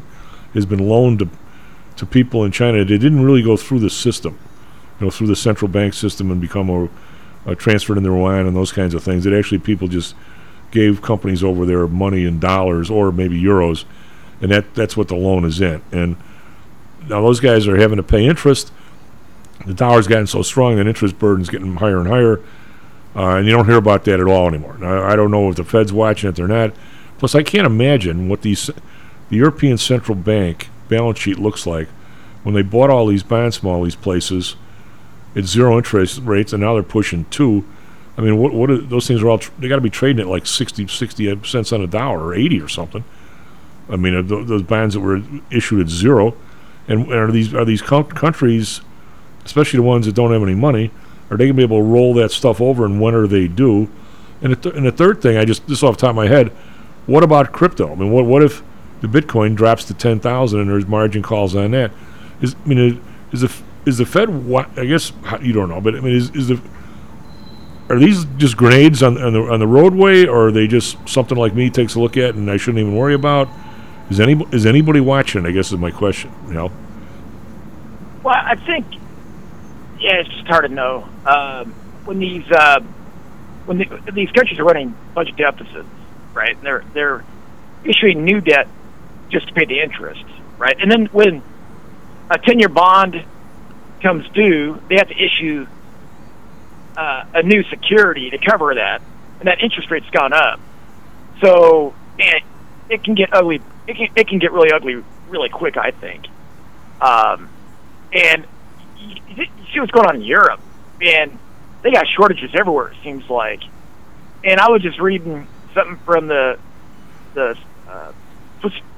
has 0.53 0.65
been 0.65 0.87
loaned 0.87 1.19
to 1.19 1.29
to 1.97 2.05
people 2.05 2.43
in 2.43 2.51
China. 2.51 2.79
They 2.79 2.97
didn't 2.97 3.23
really 3.23 3.43
go 3.43 3.57
through 3.57 3.79
the 3.79 3.89
system, 3.89 4.37
you 4.99 5.05
know, 5.05 5.11
through 5.11 5.27
the 5.27 5.35
central 5.35 5.69
bank 5.69 5.93
system 5.93 6.31
and 6.31 6.41
become 6.41 6.69
a, 6.69 6.89
a 7.45 7.55
transferred 7.55 7.97
into 7.97 8.09
yuan 8.09 8.47
and 8.47 8.55
those 8.55 8.71
kinds 8.71 8.93
of 8.93 9.03
things. 9.03 9.25
It 9.25 9.33
actually 9.33 9.59
people 9.59 9.87
just 9.87 10.15
gave 10.71 11.01
companies 11.01 11.43
over 11.43 11.65
their 11.65 11.87
money 11.87 12.25
in 12.25 12.39
dollars 12.39 12.89
or 12.89 13.11
maybe 13.11 13.39
euros, 13.39 13.85
and 14.41 14.51
that 14.51 14.73
that's 14.73 14.97
what 14.97 15.07
the 15.07 15.15
loan 15.15 15.45
is 15.45 15.61
in. 15.61 15.81
And 15.91 16.17
now 17.07 17.21
those 17.21 17.39
guys 17.39 17.67
are 17.67 17.77
having 17.77 17.97
to 17.97 18.03
pay 18.03 18.25
interest. 18.25 18.71
The 19.65 19.73
dollar's 19.73 20.07
gotten 20.07 20.27
so 20.27 20.41
strong 20.41 20.75
that 20.77 20.87
interest 20.87 21.19
burden's 21.19 21.49
getting 21.49 21.75
higher 21.75 21.99
and 21.99 22.07
higher, 22.07 22.39
uh, 23.15 23.35
and 23.35 23.45
you 23.45 23.53
don't 23.53 23.65
hear 23.65 23.77
about 23.77 24.03
that 24.05 24.19
at 24.19 24.27
all 24.27 24.47
anymore. 24.47 24.77
Now, 24.77 25.03
I 25.03 25.15
don't 25.15 25.31
know 25.31 25.49
if 25.49 25.55
the 25.55 25.63
Fed's 25.63 25.93
watching 25.93 26.29
it; 26.29 26.35
they're 26.35 26.47
not. 26.47 26.73
Plus, 27.19 27.35
I 27.35 27.43
can't 27.43 27.65
imagine 27.65 28.27
what 28.27 28.41
these 28.41 28.69
the 29.33 29.39
European 29.39 29.79
Central 29.79 30.15
Bank 30.15 30.69
balance 30.89 31.17
sheet 31.17 31.39
looks 31.39 31.65
like 31.65 31.87
when 32.43 32.53
they 32.53 32.61
bought 32.61 32.91
all 32.91 33.07
these 33.07 33.23
bonds 33.23 33.57
from 33.57 33.69
all 33.69 33.83
these 33.83 33.95
places 33.95 34.55
at 35.35 35.45
zero 35.45 35.75
interest 35.75 36.19
rates, 36.19 36.53
and 36.53 36.61
now 36.61 36.75
they're 36.75 36.83
pushing 36.83 37.25
two. 37.31 37.65
I 38.15 38.21
mean, 38.21 38.37
what 38.37 38.53
what 38.53 38.69
are, 38.69 38.77
those 38.77 39.07
things 39.07 39.23
are 39.23 39.29
all? 39.29 39.39
Tr- 39.39 39.51
they 39.57 39.67
got 39.67 39.77
to 39.77 39.81
be 39.81 39.89
trading 39.89 40.19
at 40.19 40.27
like 40.27 40.45
60, 40.45 40.85
60 40.87 41.43
cents 41.45 41.73
on 41.73 41.81
a 41.81 41.87
dollar 41.87 42.23
or 42.23 42.35
eighty 42.35 42.61
or 42.61 42.67
something. 42.67 43.03
I 43.89 43.95
mean, 43.95 44.13
th- 44.27 44.45
those 44.47 44.61
bonds 44.61 44.93
that 44.93 44.99
were 44.99 45.23
issued 45.49 45.81
at 45.81 45.89
zero, 45.89 46.35
and 46.87 47.11
are 47.11 47.31
these 47.31 47.55
are 47.55 47.65
these 47.65 47.81
co- 47.81 48.03
countries, 48.03 48.81
especially 49.45 49.77
the 49.77 49.83
ones 49.83 50.05
that 50.05 50.13
don't 50.13 50.31
have 50.31 50.43
any 50.43 50.53
money, 50.53 50.91
are 51.31 51.37
they 51.37 51.45
gonna 51.45 51.55
be 51.55 51.63
able 51.63 51.79
to 51.79 51.83
roll 51.83 52.13
that 52.13 52.29
stuff 52.29 52.61
over? 52.61 52.85
And 52.85 53.01
when 53.01 53.15
are 53.15 53.25
they 53.25 53.47
due? 53.47 53.89
And 54.43 54.61
th- 54.61 54.75
and 54.75 54.85
the 54.85 54.91
third 54.91 55.23
thing, 55.23 55.37
I 55.37 55.45
just 55.45 55.65
this 55.65 55.81
off 55.81 55.97
the 55.97 56.01
top 56.01 56.11
of 56.11 56.17
my 56.17 56.27
head, 56.27 56.49
what 57.07 57.23
about 57.23 57.51
crypto? 57.51 57.91
I 57.91 57.95
mean, 57.95 58.11
what 58.11 58.25
what 58.25 58.43
if 58.43 58.61
the 59.03 59.09
Bitcoin 59.09 59.53
drops 59.53 59.83
to 59.85 59.93
ten 59.93 60.21
thousand 60.21 60.61
and 60.61 60.69
there's 60.69 60.87
margin 60.87 61.21
calls 61.21 61.55
on 61.55 61.71
that? 61.71 61.91
Is 62.41 62.55
I 62.63 62.67
mean, 62.67 63.01
is, 63.33 63.41
the 63.41 63.51
is 63.85 63.97
the 63.97 64.05
Fed? 64.05 64.29
What 64.29 64.69
I 64.79 64.85
guess 64.85 65.11
you 65.41 65.51
don't 65.51 65.67
know, 65.67 65.81
but 65.81 65.93
I 65.93 65.99
mean, 65.99 66.15
is 66.15 66.29
is 66.31 66.47
the 66.47 66.61
are 67.89 67.99
these 67.99 68.23
just 68.37 68.55
grenades 68.55 69.03
on, 69.03 69.21
on 69.21 69.33
the 69.33 69.41
on 69.41 69.59
the 69.59 69.67
roadway, 69.67 70.25
or 70.25 70.47
are 70.47 70.51
they 70.51 70.67
just 70.67 70.97
something 71.07 71.37
like 71.37 71.53
me 71.53 71.69
takes 71.69 71.95
a 71.95 71.99
look 71.99 72.15
at 72.15 72.35
and 72.35 72.49
I 72.49 72.55
shouldn't 72.55 72.79
even 72.79 72.95
worry 72.95 73.13
about? 73.13 73.49
Is 74.09 74.21
any 74.21 74.41
is 74.53 74.65
anybody 74.65 75.01
watching? 75.01 75.45
I 75.45 75.51
guess 75.51 75.73
is 75.73 75.77
my 75.77 75.91
question. 75.91 76.31
You 76.47 76.53
know, 76.53 76.71
Well, 78.23 78.35
I 78.35 78.55
think, 78.55 78.85
yeah, 79.99 80.15
it's 80.15 80.29
just 80.29 80.47
hard 80.47 80.63
to 80.63 80.73
know. 80.73 81.09
Um, 81.25 81.73
when 82.05 82.19
these 82.19 82.49
uh, 82.49 82.79
when 83.65 83.79
the, 83.79 84.11
these 84.13 84.31
countries 84.31 84.59
are 84.59 84.63
running 84.63 84.95
budget 85.13 85.35
deficits, 85.35 85.89
right? 86.33 86.55
And 86.55 86.65
they're 86.65 86.85
they're 86.93 87.25
issuing 87.83 88.23
new 88.23 88.39
debt 88.39 88.69
just 89.33 89.47
to 89.49 89.53
pay 89.53 89.65
the 89.65 89.81
interest, 89.81 90.23
right? 90.57 90.75
And 90.79 90.89
then 90.89 91.07
when 91.07 91.43
a 92.29 92.37
ten-year 92.37 92.69
bond 92.69 93.25
comes 94.01 94.27
due, 94.29 94.81
they 94.87 94.95
have 94.95 95.09
to 95.09 95.15
issue 95.15 95.67
uh, 96.95 97.25
a 97.33 97.43
new 97.43 97.63
security 97.63 98.29
to 98.29 98.37
cover 98.37 98.75
that, 98.75 99.01
and 99.39 99.47
that 99.47 99.61
interest 99.61 99.91
rate's 99.91 100.09
gone 100.11 100.31
up. 100.31 100.59
So 101.41 101.93
man, 102.17 102.41
it 102.89 103.03
can 103.03 103.15
get 103.15 103.33
ugly. 103.33 103.61
It 103.87 103.97
can 103.97 104.07
it 104.15 104.27
can 104.27 104.39
get 104.39 104.51
really 104.53 104.71
ugly 104.71 105.03
really 105.29 105.49
quick. 105.49 105.75
I 105.75 105.91
think. 105.91 106.27
Um, 107.01 107.49
and 108.13 108.45
you, 108.99 109.45
see 109.73 109.79
what's 109.79 109.91
going 109.91 110.07
on 110.07 110.15
in 110.17 110.21
Europe, 110.21 110.61
and 111.01 111.37
they 111.81 111.91
got 111.91 112.05
shortages 112.07 112.51
everywhere. 112.53 112.91
It 112.91 112.97
seems 113.03 113.29
like. 113.29 113.61
And 114.43 114.59
I 114.59 114.69
was 114.69 114.81
just 114.81 114.99
reading 114.99 115.47
something 115.73 115.97
from 116.05 116.27
the 116.27 116.59
the 117.33 117.57
uh, 117.89 118.11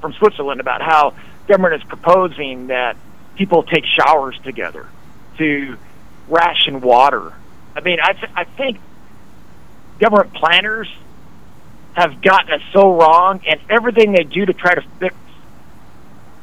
from 0.02 0.14
Switzerland 0.14 0.62
about 0.62 0.82
how 0.82 1.14
government 1.48 1.82
is 1.82 1.84
proposing 1.88 2.68
that 2.68 2.98
people 3.36 3.64
take 3.64 3.86
showers 3.86 4.38
together 4.44 4.88
to 5.38 5.78
ration 6.28 6.82
water. 6.82 7.34
I 7.76 7.82
mean, 7.82 8.00
I 8.02 8.14
th- 8.14 8.32
I 8.36 8.44
think 8.46 8.80
government 10.00 10.34
planners 10.34 10.90
have 11.94 12.22
gotten 12.22 12.54
it 12.54 12.62
so 12.74 12.98
wrong, 12.98 13.42
and 13.48 13.60
everything 13.70 14.12
they 14.12 14.24
do 14.24 14.46
to 14.46 14.54
try 14.54 14.76
to 14.76 14.84
fix 15.00 15.16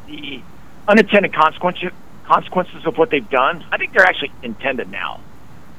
the 0.06 0.42
unintended 0.88 1.32
consequences 1.32 1.90
consequences 2.24 2.86
of 2.86 2.96
what 2.96 3.10
they've 3.10 3.28
done. 3.28 3.64
I 3.72 3.78
think 3.78 3.92
they're 3.92 4.06
actually 4.06 4.32
intended 4.42 4.90
now, 4.90 5.20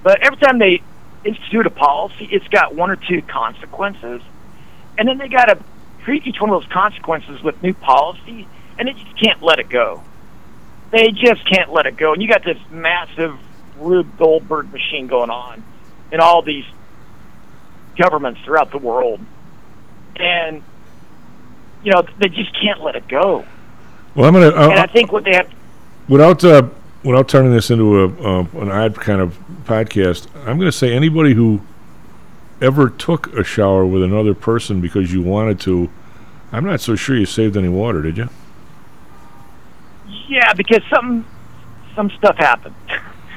but 0.03 0.21
every 0.21 0.37
time 0.37 0.59
they 0.59 0.81
institute 1.23 1.65
a 1.65 1.69
policy, 1.69 2.27
it's 2.31 2.47
got 2.49 2.75
one 2.75 2.91
or 2.91 2.95
two 2.95 3.21
consequences, 3.21 4.21
and 4.97 5.07
then 5.07 5.17
they 5.17 5.29
got 5.29 5.45
to 5.45 5.57
treat 6.03 6.25
each 6.27 6.39
one 6.39 6.49
of 6.49 6.61
those 6.61 6.71
consequences 6.71 7.41
with 7.41 7.61
new 7.63 7.73
policy, 7.73 8.47
and 8.77 8.87
they 8.87 8.93
just 8.93 9.19
can't 9.19 9.41
let 9.41 9.59
it 9.59 9.69
go. 9.69 10.03
They 10.91 11.09
just 11.11 11.47
can't 11.49 11.71
let 11.71 11.85
it 11.85 11.97
go, 11.97 12.13
and 12.13 12.21
you 12.21 12.27
got 12.27 12.43
this 12.43 12.57
massive 12.69 13.37
Rube 13.77 14.17
Goldberg 14.17 14.71
machine 14.71 15.07
going 15.07 15.29
on 15.29 15.63
in 16.11 16.19
all 16.19 16.41
these 16.41 16.65
governments 17.97 18.41
throughout 18.45 18.71
the 18.71 18.77
world, 18.77 19.19
and 20.15 20.61
you 21.83 21.91
know 21.91 22.03
they 22.19 22.29
just 22.29 22.53
can't 22.61 22.81
let 22.81 22.95
it 22.95 23.07
go. 23.07 23.45
well, 24.15 24.27
I'm 24.27 24.33
gonna 24.33 24.49
and 24.49 24.79
I 24.79 24.83
uh, 24.83 24.87
think 24.87 25.11
what 25.11 25.23
they 25.23 25.33
have 25.33 25.51
without 26.07 26.43
uh, 26.43 26.69
without 27.03 27.27
turning 27.27 27.51
this 27.51 27.69
into 27.69 27.99
a 27.99 28.07
uh, 28.07 28.45
an 28.61 28.71
odd 28.71 28.95
kind 28.95 29.21
of 29.21 29.37
podcast. 29.65 30.27
I'm 30.45 30.57
going 30.57 30.71
to 30.71 30.77
say 30.77 30.93
anybody 30.93 31.33
who 31.33 31.61
ever 32.63 32.89
took 32.89 33.27
a 33.37 33.43
shower 33.43 33.85
with 33.85 34.01
another 34.01 34.33
person 34.33 34.79
because 34.81 35.13
you 35.13 35.21
wanted 35.21 35.59
to, 35.61 35.89
I'm 36.51 36.63
not 36.65 36.79
so 36.81 36.95
sure 36.95 37.15
you 37.15 37.25
saved 37.25 37.57
any 37.57 37.69
water. 37.69 38.01
Did 38.01 38.17
you? 38.17 38.29
Yeah, 40.27 40.53
because 40.53 40.81
some 40.89 41.25
some 41.95 42.09
stuff 42.11 42.37
happened. 42.37 42.75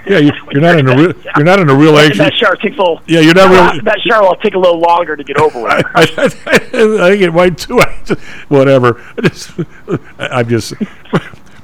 Yeah, 0.07 0.19
you, 0.19 0.31
you're 0.53 0.63
not 0.63 0.79
in 0.79 0.89
a 0.89 0.97
real 0.97 1.13
you're 1.37 1.45
not 1.45 1.59
in 1.59 1.69
a 1.69 1.75
real 1.75 1.99
action. 1.99 2.19
that 2.19 2.35
shower 2.35 2.55
takes 2.57 2.77
a 2.77 2.79
little. 2.79 3.01
Yeah, 3.07 3.21
you're 3.21 3.35
not 3.35 3.51
really- 3.51 3.81
That 3.81 4.01
shower 4.01 4.23
will 4.23 4.37
take 4.37 4.55
a 4.55 4.59
little 4.59 4.79
longer 4.79 5.17
to 5.17 5.25
get 5.25 5.37
over 5.39 5.61
with. 5.63 5.73
I, 5.73 6.03
I 6.05 6.29
think 6.29 7.23
it 7.23 7.35
might 7.35 7.59
too. 7.59 7.81
I 7.81 8.01
just- 8.05 8.21
Whatever. 8.49 9.05
I 9.19 9.29
just, 9.29 9.51
I- 10.19 10.29
I'm 10.29 10.49
just. 10.49 10.75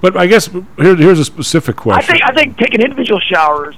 But 0.00 0.16
I 0.16 0.26
guess 0.26 0.46
here, 0.46 0.96
here's 0.96 1.20
a 1.20 1.24
specific 1.24 1.78
I 1.78 1.82
question. 1.82 2.14
think 2.16 2.24
I 2.28 2.34
think 2.34 2.58
taking 2.58 2.80
individual 2.80 3.20
showers 3.20 3.76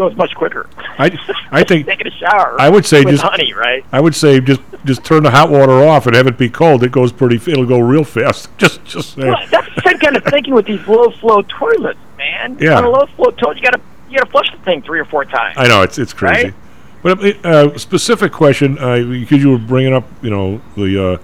goes 0.00 0.16
much 0.16 0.34
quicker. 0.34 0.66
I, 0.98 1.10
I 1.50 1.62
think 1.62 1.86
taking 1.86 2.06
a 2.06 2.10
shower. 2.10 2.58
I 2.58 2.70
would 2.70 2.86
say 2.86 3.04
just 3.04 3.22
honey, 3.22 3.52
right? 3.52 3.84
I 3.92 4.00
would 4.00 4.14
say 4.14 4.40
just 4.40 4.62
just 4.86 5.04
turn 5.04 5.22
the 5.22 5.30
hot 5.30 5.50
water 5.50 5.84
off 5.84 6.06
and 6.06 6.16
have 6.16 6.26
it 6.26 6.38
be 6.38 6.48
cold. 6.48 6.82
It 6.82 6.90
goes 6.90 7.12
pretty. 7.12 7.36
It'll 7.36 7.66
go 7.66 7.80
real 7.80 8.04
fast. 8.04 8.48
Just 8.58 8.84
just. 8.84 9.16
Well, 9.16 9.36
that's 9.50 9.74
the 9.74 9.82
same 9.82 9.98
kind 9.98 10.16
of 10.16 10.24
thinking 10.24 10.54
with 10.54 10.66
these 10.66 10.86
low 10.86 11.10
flow 11.10 11.42
toilets, 11.42 11.98
man. 12.16 12.56
Yeah. 12.58 12.78
On 12.78 12.84
a 12.84 12.90
low 12.90 13.06
flow 13.16 13.30
toilet, 13.30 13.58
you 13.58 13.62
gotta 13.62 13.80
you 14.08 14.18
gotta 14.18 14.30
flush 14.30 14.50
the 14.50 14.58
thing 14.58 14.82
three 14.82 15.00
or 15.00 15.04
four 15.04 15.24
times. 15.24 15.56
I 15.58 15.68
know 15.68 15.82
it's 15.82 15.98
it's 15.98 16.12
crazy. 16.12 16.46
Right? 16.46 16.54
But 17.02 17.24
a 17.24 17.48
uh, 17.48 17.78
specific 17.78 18.32
question, 18.32 18.78
uh, 18.78 19.02
because 19.02 19.42
you 19.42 19.50
were 19.50 19.58
bringing 19.58 19.94
up, 19.94 20.04
you 20.22 20.30
know, 20.30 20.60
the 20.76 21.12
uh, 21.12 21.18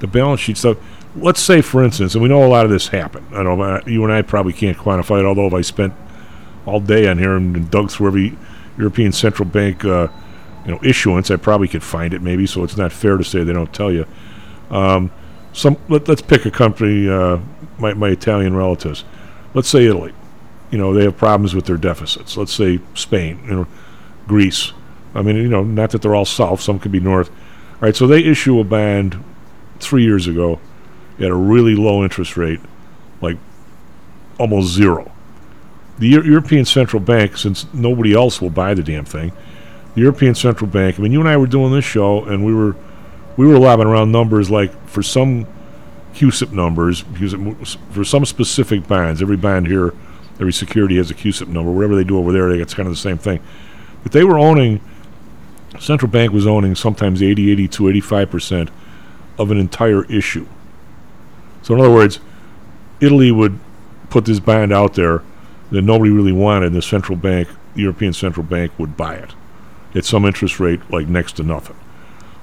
the 0.00 0.06
balance 0.06 0.40
sheet 0.40 0.56
stuff. 0.56 0.78
Let's 1.14 1.40
say, 1.40 1.60
for 1.60 1.84
instance, 1.84 2.14
and 2.14 2.22
we 2.22 2.28
know 2.30 2.42
a 2.42 2.48
lot 2.48 2.64
of 2.64 2.70
this 2.70 2.88
happened. 2.88 3.26
I 3.34 3.42
know 3.42 3.60
uh, 3.60 3.80
you 3.86 4.02
and 4.04 4.12
I 4.12 4.22
probably 4.22 4.54
can't 4.54 4.76
quantify 4.76 5.20
it. 5.20 5.26
Although 5.26 5.46
if 5.46 5.54
I 5.54 5.60
spent 5.60 5.94
all 6.66 6.80
day 6.80 7.08
on 7.08 7.18
here 7.18 7.36
and 7.36 7.70
dug 7.70 7.90
through 7.90 8.08
every 8.08 8.38
European 8.78 9.12
Central 9.12 9.48
Bank, 9.48 9.84
uh, 9.84 10.08
you 10.64 10.72
know, 10.72 10.80
issuance, 10.82 11.30
I 11.30 11.36
probably 11.36 11.68
could 11.68 11.82
find 11.82 12.14
it 12.14 12.22
maybe. 12.22 12.46
So 12.46 12.64
it's 12.64 12.76
not 12.76 12.92
fair 12.92 13.16
to 13.16 13.24
say 13.24 13.42
they 13.42 13.52
don't 13.52 13.72
tell 13.72 13.92
you. 13.92 14.06
Um, 14.70 15.10
some 15.52 15.76
let, 15.88 16.08
us 16.08 16.22
pick 16.22 16.46
a 16.46 16.50
country. 16.50 17.10
Uh, 17.10 17.38
my 17.78 17.94
my 17.94 18.08
Italian 18.08 18.56
relatives. 18.56 19.04
Let's 19.54 19.68
say 19.68 19.86
Italy. 19.86 20.14
You 20.70 20.78
know, 20.78 20.94
they 20.94 21.04
have 21.04 21.18
problems 21.18 21.54
with 21.54 21.66
their 21.66 21.76
deficits. 21.76 22.36
Let's 22.36 22.52
say 22.52 22.80
Spain. 22.94 23.40
You 23.44 23.50
know, 23.50 23.66
Greece. 24.26 24.72
I 25.14 25.20
mean, 25.20 25.36
you 25.36 25.48
know, 25.48 25.62
not 25.62 25.90
that 25.90 26.00
they're 26.00 26.14
all 26.14 26.24
south. 26.24 26.62
Some 26.62 26.78
could 26.78 26.92
be 26.92 27.00
north. 27.00 27.28
All 27.28 27.80
right, 27.80 27.96
so 27.96 28.06
they 28.06 28.24
issue 28.24 28.58
a 28.60 28.64
bond 28.64 29.22
three 29.78 30.04
years 30.04 30.26
ago 30.26 30.60
at 31.18 31.28
a 31.28 31.34
really 31.34 31.74
low 31.74 32.02
interest 32.02 32.36
rate, 32.36 32.60
like 33.20 33.36
almost 34.38 34.72
zero. 34.72 35.12
The 35.98 36.08
Euro- 36.08 36.24
European 36.24 36.64
Central 36.64 37.00
Bank, 37.00 37.36
since 37.36 37.66
nobody 37.72 38.14
else 38.14 38.40
will 38.40 38.50
buy 38.50 38.74
the 38.74 38.82
damn 38.82 39.04
thing, 39.04 39.32
the 39.94 40.00
European 40.00 40.34
Central 40.34 40.68
Bank. 40.68 40.98
I 40.98 41.02
mean, 41.02 41.12
you 41.12 41.20
and 41.20 41.28
I 41.28 41.36
were 41.36 41.46
doing 41.46 41.72
this 41.72 41.84
show, 41.84 42.24
and 42.24 42.44
we 42.44 42.54
were 42.54 42.76
we 43.36 43.46
were 43.46 43.58
lobbing 43.58 43.86
around 43.86 44.12
numbers 44.12 44.50
like 44.50 44.70
for 44.86 45.02
some 45.02 45.46
CUSIP 46.14 46.52
numbers, 46.52 47.04
it, 47.14 47.78
for 47.90 48.04
some 48.04 48.24
specific 48.24 48.86
bonds, 48.86 49.22
every 49.22 49.36
bond 49.36 49.66
here, 49.66 49.94
every 50.34 50.52
security 50.52 50.96
has 50.96 51.10
a 51.10 51.14
CUSIP 51.14 51.48
number. 51.48 51.70
Whatever 51.70 51.96
they 51.96 52.04
do 52.04 52.18
over 52.18 52.32
there, 52.32 52.50
it's 52.50 52.74
kind 52.74 52.86
of 52.86 52.92
the 52.92 53.00
same 53.00 53.18
thing. 53.18 53.40
But 54.02 54.12
they 54.12 54.24
were 54.24 54.38
owning, 54.38 54.80
central 55.78 56.10
bank 56.10 56.32
was 56.32 56.46
owning 56.46 56.74
sometimes 56.74 57.22
80, 57.22 57.52
82, 57.52 57.88
85 57.88 58.30
percent 58.30 58.70
of 59.38 59.50
an 59.50 59.58
entire 59.58 60.04
issue. 60.04 60.46
So 61.62 61.74
in 61.74 61.80
other 61.80 61.90
words, 61.90 62.20
Italy 63.00 63.32
would 63.32 63.58
put 64.10 64.24
this 64.26 64.40
bond 64.40 64.72
out 64.72 64.94
there 64.94 65.22
that 65.72 65.82
nobody 65.82 66.10
really 66.10 66.32
wanted, 66.32 66.66
and 66.66 66.76
the 66.76 66.82
central 66.82 67.16
bank, 67.16 67.48
the 67.74 67.82
European 67.82 68.12
Central 68.12 68.44
Bank, 68.44 68.72
would 68.78 68.96
buy 68.96 69.14
it 69.14 69.34
at 69.94 70.04
some 70.04 70.24
interest 70.24 70.60
rate 70.60 70.80
like 70.90 71.08
next 71.08 71.32
to 71.36 71.42
nothing. 71.42 71.76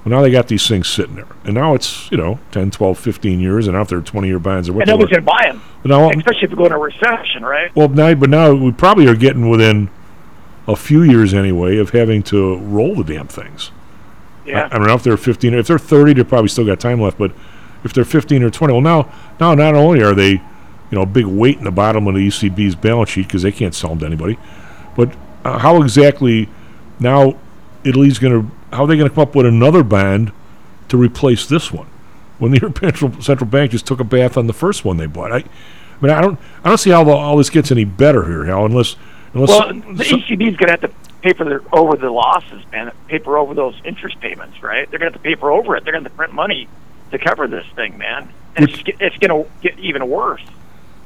Well, 0.03 0.11
now 0.11 0.21
they 0.21 0.31
got 0.31 0.47
these 0.47 0.67
things 0.67 0.87
sitting 0.87 1.15
there. 1.15 1.27
And 1.43 1.53
now 1.53 1.75
it's, 1.75 2.09
you 2.09 2.17
know, 2.17 2.39
10, 2.51 2.71
12, 2.71 2.97
15 2.97 3.39
years, 3.39 3.67
and 3.67 3.87
there 3.87 4.01
20 4.01 4.27
year 4.27 4.39
bonds. 4.39 4.69
Or 4.69 4.73
what 4.73 4.81
And 4.81 4.89
nobody's 4.89 5.15
going 5.15 5.25
to 5.25 5.31
buy 5.31 5.51
them, 5.51 5.61
But 5.83 5.89
now, 5.89 6.09
especially 6.09 6.43
if 6.43 6.51
we 6.51 6.57
go 6.57 6.65
into 6.65 6.77
a 6.77 6.79
recession, 6.79 7.43
right? 7.43 7.75
well, 7.75 7.89
now, 7.89 8.13
but 8.15 8.29
now 8.29 8.53
we 8.53 8.71
probably 8.71 9.07
are 9.07 9.15
getting 9.15 9.49
within 9.49 9.89
a 10.67 10.75
few 10.75 11.03
years 11.03 11.33
anyway 11.33 11.77
of 11.77 11.89
having 11.89 12.23
to 12.23 12.57
roll 12.59 12.95
the 12.95 13.03
damn 13.03 13.27
things. 13.27 13.71
Yeah. 14.45 14.63
I, 14.63 14.75
I 14.75 14.77
don't 14.77 14.87
know 14.87 14.93
if 14.93 15.03
they're 15.03 15.17
15. 15.17 15.53
If 15.53 15.67
they're 15.67 15.77
30, 15.77 16.13
they 16.13 16.23
probably 16.23 16.47
still 16.47 16.65
got 16.65 16.79
time 16.79 17.01
left. 17.01 17.17
But 17.17 17.33
if 17.83 17.91
they're 17.91 18.05
15 18.05 18.41
or 18.43 18.49
20, 18.49 18.73
well, 18.73 18.81
now, 18.81 19.13
now 19.39 19.53
not 19.53 19.75
only 19.75 20.01
are 20.01 20.13
they, 20.13 20.41
you 20.91 20.97
know, 20.97 21.03
a 21.03 21.05
big 21.05 21.25
weight 21.25 21.57
in 21.57 21.63
the 21.63 21.71
bottom 21.71 22.07
of 22.07 22.15
the 22.15 22.27
ECB's 22.27 22.75
balance 22.75 23.09
sheet 23.09 23.27
because 23.27 23.43
they 23.43 23.51
can't 23.51 23.75
sell 23.75 23.91
them 23.91 23.99
to 23.99 24.05
anybody, 24.05 24.37
but 24.95 25.15
uh, 25.45 25.59
how 25.59 25.81
exactly 25.81 26.49
now 26.99 27.37
Italy's 27.83 28.19
going 28.19 28.33
to, 28.33 28.51
how 28.75 28.83
are 28.83 28.87
they 28.87 28.97
going 28.97 29.09
to 29.09 29.13
come 29.13 29.23
up 29.23 29.35
with 29.35 29.45
another 29.45 29.83
bond 29.83 30.31
to 30.89 30.97
replace 30.97 31.45
this 31.45 31.71
one 31.71 31.87
when 32.39 32.51
the 32.51 32.59
European 32.61 33.21
Central- 33.21 33.49
Bank 33.49 33.71
just 33.71 33.85
took 33.85 33.99
a 33.99 34.03
bath 34.03 34.37
on 34.37 34.47
the 34.47 34.53
first 34.53 34.83
one 34.83 34.97
they 34.97 35.05
bought? 35.05 35.31
I, 35.31 35.37
I 35.37 35.43
mean, 36.01 36.11
I 36.11 36.21
don't, 36.21 36.39
I 36.63 36.69
don't 36.69 36.77
see 36.77 36.89
how 36.89 37.03
the, 37.03 37.11
all 37.11 37.37
this 37.37 37.49
gets 37.49 37.71
any 37.71 37.85
better 37.85 38.25
here, 38.25 38.45
Hal, 38.45 38.65
unless, 38.65 38.95
unless 39.33 39.49
Well, 39.49 39.67
the 39.73 40.03
ECB 40.03 40.49
is 40.49 40.55
going 40.55 40.67
to 40.67 40.71
have 40.71 40.81
to 40.81 40.91
pay 41.21 41.33
for 41.33 41.43
their 41.43 41.61
over 41.73 41.97
the 41.97 42.09
losses, 42.09 42.63
man. 42.71 42.91
Paper 43.07 43.37
over 43.37 43.53
those 43.53 43.79
interest 43.83 44.19
payments, 44.21 44.63
right? 44.63 44.89
They're 44.89 44.99
going 44.99 45.11
to 45.11 45.17
have 45.17 45.23
to 45.23 45.29
paper 45.29 45.51
over 45.51 45.75
it. 45.75 45.83
They're 45.83 45.93
going 45.93 46.05
to 46.05 46.09
print 46.09 46.33
money 46.33 46.67
to 47.11 47.17
cover 47.19 47.47
this 47.47 47.65
thing, 47.75 47.97
man. 47.97 48.31
And 48.55 48.69
it's, 48.69 48.83
it's 48.99 49.17
going 49.17 49.43
to 49.43 49.49
get 49.61 49.77
even 49.79 50.07
worse. 50.09 50.41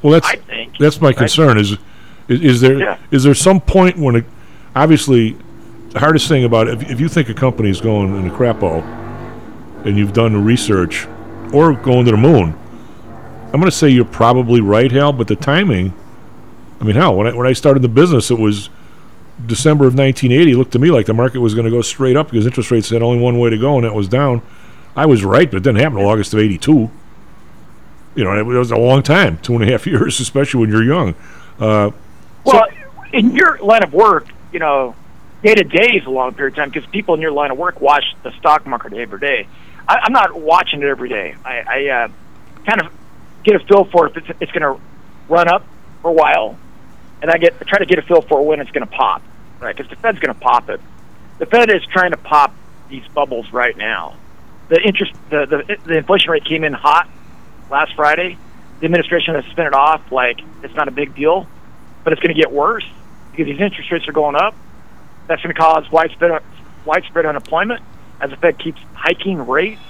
Well, 0.03 0.11
that's 0.13 0.27
I 0.27 0.35
think, 0.35 0.77
that's 0.77 0.99
my 1.01 1.13
concern. 1.13 1.57
Is 1.57 1.71
is, 2.27 2.41
is 2.41 2.61
there 2.61 2.73
is 2.75 2.80
Yeah. 2.81 2.97
there 3.09 3.34
some 3.34 3.59
point 3.61 3.97
when 3.97 4.17
it 4.17 4.25
obviously 4.75 5.38
the 5.91 5.99
hardest 5.99 6.27
thing 6.27 6.43
about 6.43 6.67
it, 6.67 6.81
if, 6.81 6.91
if 6.91 6.99
you 6.99 7.07
think 7.07 7.30
a 7.30 7.34
company 7.34 7.69
is 7.69 7.80
going 7.80 8.15
in 8.15 8.27
a 8.27 8.34
crapo 8.34 8.84
and 9.85 9.97
you've 9.97 10.13
done 10.13 10.34
the 10.34 10.39
research 10.39 11.07
or 11.53 11.73
going 11.73 12.05
to 12.05 12.11
the 12.11 12.17
moon, 12.17 12.55
I'm 13.47 13.59
going 13.59 13.65
to 13.65 13.71
say 13.71 13.89
you're 13.89 14.05
probably 14.05 14.59
right, 14.61 14.91
Hal. 14.91 15.13
But 15.13 15.27
the 15.27 15.35
timing, 15.35 15.93
I 16.81 16.84
mean, 16.84 16.95
hell, 16.95 17.15
when 17.15 17.27
I 17.27 17.34
when 17.35 17.47
I 17.47 17.53
started 17.53 17.81
the 17.81 17.89
business, 17.89 18.31
it 18.31 18.39
was 18.39 18.69
December 19.45 19.85
of 19.85 19.93
1980. 19.95 20.51
It 20.51 20.57
looked 20.57 20.71
to 20.73 20.80
me 20.80 20.89
like 20.91 21.05
the 21.05 21.13
market 21.13 21.39
was 21.39 21.53
going 21.53 21.65
to 21.65 21.71
go 21.71 21.81
straight 21.81 22.15
up 22.17 22.31
because 22.31 22.45
interest 22.45 22.71
rates 22.71 22.89
had 22.89 23.01
only 23.03 23.19
one 23.21 23.38
way 23.39 23.49
to 23.51 23.57
go, 23.57 23.75
and 23.75 23.84
that 23.85 23.93
was 23.93 24.07
down. 24.07 24.41
I 24.95 25.05
was 25.05 25.23
right, 25.23 25.49
but 25.49 25.57
it 25.57 25.63
didn't 25.63 25.80
happen 25.80 25.97
until 25.97 26.09
August 26.09 26.34
of 26.34 26.39
'82 26.39 26.89
you 28.15 28.23
know, 28.23 28.38
it 28.38 28.44
was 28.45 28.72
a 28.72 28.77
long 28.77 29.03
time, 29.03 29.38
two 29.40 29.53
and 29.56 29.64
a 29.64 29.72
half 29.72 29.88
years, 29.94 30.19
especially 30.19 30.61
when 30.61 30.69
you're 30.69 30.84
young. 30.84 31.15
Uh, 31.60 31.91
Well, 32.45 32.65
in 33.11 33.35
your 33.35 33.57
line 33.60 33.84
of 33.84 33.94
work, 33.94 34.27
you 34.52 34.60
know, 34.60 34.95
day 35.44 35.56
to 35.56 35.64
day 35.64 35.98
is 35.98 36.06
a 36.06 36.10
long 36.10 36.34
period 36.34 36.53
of 36.53 36.57
time 36.57 36.69
because 36.69 36.90
people 36.90 37.15
in 37.15 37.22
your 37.22 37.31
line 37.31 37.52
of 37.52 37.57
work 37.57 37.80
watch 37.81 38.03
the 38.23 38.31
stock 38.34 38.65
market 38.65 38.94
every 38.94 39.19
day. 39.19 39.48
I, 39.88 39.99
I'm 40.03 40.14
not 40.14 40.35
watching 40.35 40.81
it 40.81 40.85
every 40.85 41.10
day. 41.10 41.35
I, 41.45 41.60
I 41.60 41.88
uh, 41.88 42.07
kind 42.65 42.81
of 42.81 42.91
get 43.44 43.56
a 43.56 43.60
feel 43.60 43.85
for 43.85 44.07
if 44.07 44.18
it's, 44.18 44.27
it's 44.40 44.52
going 44.52 44.61
to 44.61 44.81
run 45.27 45.48
up 45.48 45.65
for 46.02 46.10
a 46.10 46.14
while, 46.14 46.57
and 47.22 47.30
I 47.30 47.38
get 47.38 47.56
I 47.61 47.65
try 47.65 47.80
to 47.80 47.85
get 47.85 47.99
a 47.99 48.03
feel 48.03 48.22
for 48.22 48.45
when 48.45 48.60
it's 48.60 48.72
going 48.72 48.88
to 48.88 48.91
pop, 48.94 49.22
right? 49.60 49.76
Because 49.76 49.90
the 49.90 49.98
Fed's 49.98 50.19
going 50.19 50.34
to 50.34 50.40
pop 50.40 50.69
it. 50.69 50.80
The 51.40 51.45
Fed 51.45 51.69
is 51.69 51.84
trying 51.85 52.11
to 52.11 52.18
pop 52.18 52.53
these 52.90 53.06
bubbles 53.14 53.52
right 53.52 53.76
now. 53.76 54.15
The 54.69 54.81
interest, 54.81 55.14
the, 55.30 55.45
the 55.45 55.77
the 55.85 55.98
inflation 55.98 56.31
rate 56.31 56.45
came 56.45 56.64
in 56.64 56.73
hot 56.73 57.10
last 57.74 57.95
Friday. 57.95 58.38
The 58.80 58.86
administration 58.86 59.34
has 59.36 59.45
spin 59.45 59.66
it 59.66 59.74
off 59.74 60.12
like 60.12 60.40
it's 60.62 60.76
not 60.76 60.88
a 60.88 60.91
big 60.91 61.16
deal, 61.16 61.48
but 62.04 62.14
it's 62.14 62.22
going 62.22 62.36
to 62.36 62.40
get 62.40 62.52
worse 62.52 62.86
because 63.32 63.48
these 63.48 63.60
interest 63.60 63.91
rates 63.91 64.08
are 64.08 64.14
going 64.14 64.36
up. 64.36 64.56
That's 65.28 65.41
going 65.41 65.54
to 65.56 65.60
cause 65.60 65.90
widespread 65.91 66.44
widespread 66.86 67.26
unemployment 67.26 67.82
as 68.22 68.30
the 68.30 68.38
Fed 68.38 68.60
keeps 68.60 68.80
hiking 68.94 69.48
rates. 69.48 69.82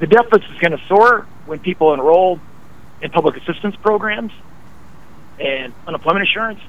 The 0.00 0.06
deficit 0.06 0.50
is 0.50 0.58
going 0.58 0.72
to 0.72 0.84
soar 0.88 1.26
when 1.46 1.60
people 1.60 1.94
enroll 1.94 2.40
in 3.00 3.10
public 3.10 3.36
assistance 3.36 3.76
programs 3.76 4.32
and 5.38 5.72
unemployment 5.86 6.26
insurance. 6.26 6.60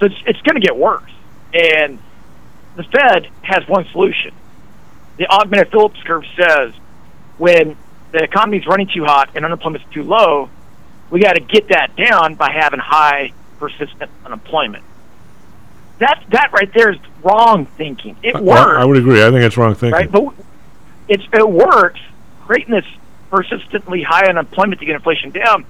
So 0.00 0.06
it's, 0.06 0.16
it's 0.26 0.40
going 0.42 0.60
to 0.60 0.66
get 0.66 0.76
worse. 0.76 1.10
And 1.52 1.98
the 2.76 2.84
Fed 2.84 3.28
has 3.42 3.68
one 3.68 3.86
solution. 3.92 4.32
The 5.18 5.26
augmented 5.26 5.70
Phillips 5.72 6.00
curve 6.04 6.24
says 6.36 6.72
when 7.36 7.76
the 8.12 8.22
economy's 8.22 8.66
running 8.66 8.88
too 8.88 9.04
hot 9.04 9.30
and 9.34 9.44
unemployment's 9.44 9.86
too 9.92 10.02
low, 10.02 10.48
we 11.10 11.20
got 11.20 11.34
to 11.34 11.40
get 11.40 11.68
that 11.68 11.96
down 11.96 12.34
by 12.34 12.50
having 12.50 12.80
high 12.80 13.32
persistent 13.58 14.10
unemployment. 14.24 14.84
That 15.98 16.24
that 16.28 16.52
right 16.52 16.72
there 16.72 16.90
is 16.90 16.98
wrong 17.22 17.66
thinking. 17.66 18.16
It 18.22 18.36
I- 18.36 18.40
works, 18.40 18.60
I, 18.78 18.84
would 18.84 18.96
agree. 18.96 19.22
I 19.22 19.30
think 19.30 19.42
it's 19.42 19.56
wrong 19.56 19.74
thinking. 19.74 19.92
right? 19.92 20.10
But 20.10 20.32
it's 21.08 21.24
it 21.32 21.48
works 21.48 22.00
creating 22.46 22.74
this 22.74 22.86
persistently 23.30 24.02
high 24.02 24.26
unemployment 24.28 24.80
to 24.80 24.86
get 24.86 24.94
inflation 24.94 25.30
down. 25.30 25.64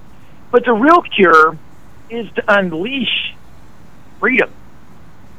But 0.51 0.65
the 0.65 0.73
real 0.73 1.01
cure 1.01 1.57
is 2.09 2.31
to 2.33 2.43
unleash 2.47 3.35
freedom, 4.19 4.51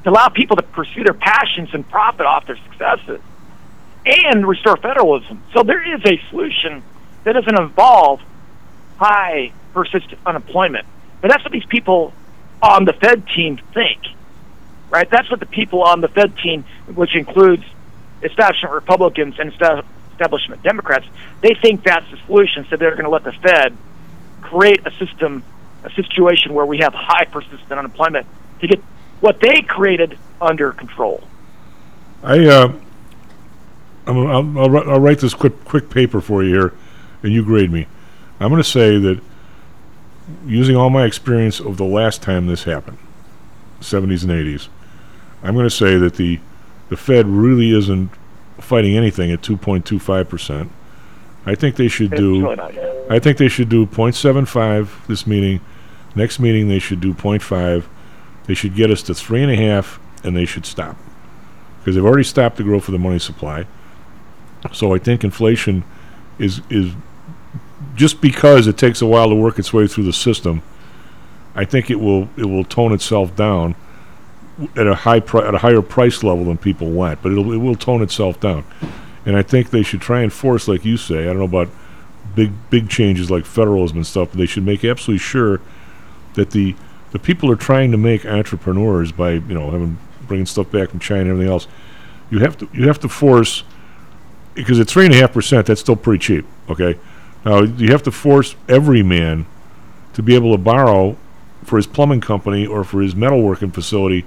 to 0.05 0.11
allow 0.11 0.29
people 0.29 0.57
to 0.57 0.63
pursue 0.63 1.05
their 1.05 1.15
passions 1.15 1.71
and 1.73 1.89
profit 1.89 2.27
off 2.27 2.47
their 2.47 2.59
successes, 2.69 3.21
and 4.05 4.47
restore 4.47 4.77
federalism. 4.77 5.43
So 5.53 5.63
there 5.63 5.95
is 5.95 6.01
a 6.05 6.21
solution 6.31 6.83
that 7.25 7.33
doesn't 7.33 7.61
involve 7.61 8.21
high 8.97 9.53
persistent 9.73 10.19
unemployment. 10.27 10.87
But 11.21 11.31
that's 11.31 11.45
what 11.45 11.53
these 11.53 11.67
people 11.67 12.13
on 12.63 12.85
the 12.85 12.93
Fed 12.93 13.27
team 13.29 13.59
think, 13.75 14.01
right? 14.91 15.09
That's 15.11 15.31
what 15.31 15.41
the 15.41 15.47
people 15.47 15.83
on 15.83 16.01
the 16.01 16.09
Fed 16.09 16.37
team, 16.39 16.65
which 16.95 17.15
includes 17.15 17.65
establishment 18.23 18.75
Republicans 18.75 19.39
and 19.39 19.53
establishment 19.53 20.63
Democrats, 20.63 21.07
they 21.41 21.55
think 21.55 21.85
that's 21.85 22.09
the 22.11 22.19
solution. 22.27 22.67
So 22.69 22.77
they're 22.77 22.93
going 22.93 23.05
to 23.05 23.11
let 23.11 23.25
the 23.25 23.33
Fed 23.33 23.77
create 24.43 24.87
a 24.87 24.91
system, 24.93 25.43
a 25.85 25.91
situation 25.91 26.55
where 26.55 26.67
we 26.67 26.79
have 26.79 26.95
high 26.95 27.25
persistent 27.25 27.73
unemployment 27.73 28.27
to 28.61 28.67
get 28.67 28.81
what 29.21 29.41
they 29.41 29.63
created 29.63 30.19
under 30.41 30.73
control. 30.73 31.23
I, 32.23 32.47
uh, 32.47 32.73
I'm, 34.11 34.27
I'll, 34.27 34.59
I'll, 34.77 34.91
I'll 34.91 35.01
write 35.01 35.19
this 35.21 35.35
quick 35.35 35.65
quick 35.65 35.91
paper 35.91 36.21
for 36.21 36.43
you 36.43 36.51
here, 36.51 36.73
and 37.23 37.33
you 37.33 37.45
grade 37.45 37.71
me. 37.71 37.87
I'm 38.41 38.49
going 38.51 38.63
to 38.63 38.69
say 38.69 38.99
that 38.99 39.21
using 40.47 40.77
all 40.77 40.91
my 40.91 41.05
experience 41.05 41.61
of 41.61 41.77
the 41.77 41.85
last 41.85 42.23
time 42.23 42.47
this 42.47 42.65
happened, 42.65 42.99
70s 43.81 44.23
and 44.23 44.31
80s, 44.33 44.69
I'm 45.43 45.55
going 45.55 45.67
to 45.67 45.71
say 45.71 45.97
that 45.97 46.15
the 46.15 46.41
the 46.89 46.97
Fed 46.97 47.27
really 47.27 47.71
isn't 47.71 48.11
fighting 48.59 48.97
anything 48.97 49.31
at 49.31 49.43
2.25 49.43 50.29
percent. 50.29 50.73
I 51.47 51.55
think 51.55 51.77
they 51.77 51.89
should 51.89 52.13
It's 52.13 52.21
do. 52.21 52.47
really. 52.49 53.07
I 53.09 53.19
think 53.19 53.39
they 53.39 53.49
should 53.49 53.69
do 53.71 53.87
0.75 53.87 55.07
this 55.07 55.27
meeting. 55.27 55.61
Next 56.15 56.39
meeting 56.39 56.69
they 56.69 56.79
should 56.79 57.01
do 57.01 57.15
0.5. 57.15 57.85
They 58.47 58.55
should 58.55 58.75
get 58.75 58.91
us 58.91 59.03
to 59.05 59.15
three 59.15 59.43
and 59.43 59.51
a 59.51 59.57
half, 59.57 59.99
and 60.23 60.37
they 60.37 60.45
should 60.45 60.67
stop. 60.67 60.97
because 61.79 61.95
they've 61.95 62.05
already 62.05 62.25
stopped 62.25 62.57
the 62.59 62.63
growth 62.63 62.89
of 62.89 62.93
the 62.93 62.99
money 62.99 63.19
supply. 63.19 63.67
So 64.73 64.95
I 64.95 64.99
think 64.99 65.25
inflation 65.25 65.85
is 66.39 66.61
is 66.71 66.93
just 67.95 68.21
because 68.21 68.67
it 68.67 68.77
takes 68.77 69.03
a 69.03 69.07
while 69.07 69.29
to 69.29 69.35
work 69.35 69.59
its 69.59 69.73
way 69.73 69.87
through 69.87 70.05
the 70.05 70.13
system. 70.13 70.63
I 71.55 71.65
think 71.65 71.91
it 71.91 71.97
will 71.97 72.29
it 72.37 72.45
will 72.45 72.65
tone 72.65 72.93
itself 72.93 73.35
down 73.35 73.75
at 74.77 74.87
a 74.87 74.95
high 74.95 75.21
pri- 75.21 75.47
at 75.47 75.55
a 75.55 75.59
higher 75.59 75.83
price 75.83 76.23
level 76.23 76.45
than 76.45 76.59
people 76.59 76.91
want, 76.91 77.23
but 77.23 77.33
it'll 77.33 77.53
it 77.53 77.59
will 77.59 77.75
tone 77.75 78.03
itself 78.03 78.39
down. 78.41 78.65
And 79.27 79.37
I 79.37 79.43
think 79.43 79.71
they 79.71 79.83
should 79.83 80.01
try 80.01 80.23
and 80.23 80.33
force, 80.33 80.69
like 80.69 80.85
you 80.85 80.97
say. 80.97 81.25
I 81.25 81.27
don't 81.27 81.39
know 81.39 81.45
about 81.45 81.69
big 82.35 82.53
big 82.71 82.89
changes 82.89 83.31
like 83.31 83.45
federalism 83.45 83.99
and 83.99 84.07
stuff, 84.07 84.31
but 84.31 84.39
they 84.39 84.47
should 84.47 84.65
make 84.65 84.85
absolutely 84.85 85.19
sure 85.19 85.61
that 86.35 86.51
the 86.51 86.75
the 87.13 87.19
people 87.19 87.51
are 87.51 87.57
trying 87.57 87.91
to 87.91 87.97
make 87.97 88.25
entrepreneurs 88.25 89.13
by 89.13 89.33
you 89.33 89.55
know 89.55 89.71
having 89.71 89.99
bringing 90.27 90.47
stuff 90.47 90.71
back 90.71 90.91
from 90.91 91.01
China 91.01 91.23
and 91.23 91.31
everything 91.31 91.53
else. 91.53 91.67
You 92.31 92.39
have 92.39 92.57
to 92.59 92.69
you 92.73 92.87
have 92.87 93.01
to 93.01 93.09
force 93.09 93.65
because 94.55 94.81
at 94.81 94.89
three 94.89 95.07
and 95.07 95.15
a 95.15 95.19
half 95.19 95.33
percent, 95.33 95.67
that's 95.67 95.81
still 95.81 95.97
pretty 95.97 96.21
cheap. 96.21 96.47
Okay, 96.69 96.99
now 97.45 97.63
you 97.63 97.91
have 97.93 98.03
to 98.05 98.11
force 98.11 98.57
every 98.69 99.03
man 99.03 99.47
to 100.13 100.23
be 100.23 100.35
able 100.35 100.53
to 100.53 100.59
borrow 100.59 101.17
for 101.65 101.77
his 101.77 101.87
plumbing 101.87 102.21
company 102.21 102.67
or 102.67 102.85
for 102.85 103.01
his 103.01 103.15
metalworking 103.15 103.73
facility. 103.73 104.25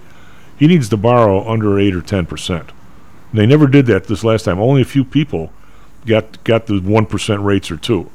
He 0.58 0.68
needs 0.68 0.90
to 0.90 0.98
borrow 0.98 1.48
under 1.48 1.80
eight 1.80 1.96
or 1.96 2.02
ten 2.02 2.26
percent. 2.26 2.72
They 3.34 3.46
never 3.46 3.68
did 3.68 3.88
that 3.88 4.06
this 4.06 4.24
last 4.24 4.44
time. 4.44 4.60
Only 4.60 4.82
a 4.82 4.86
few 4.86 5.04
people 5.04 5.52
got 6.06 6.44
got 6.44 6.68
the 6.68 6.80
one 6.80 7.06
percent 7.06 7.42
rates 7.42 7.72
or 7.72 7.78
two. 7.78 8.10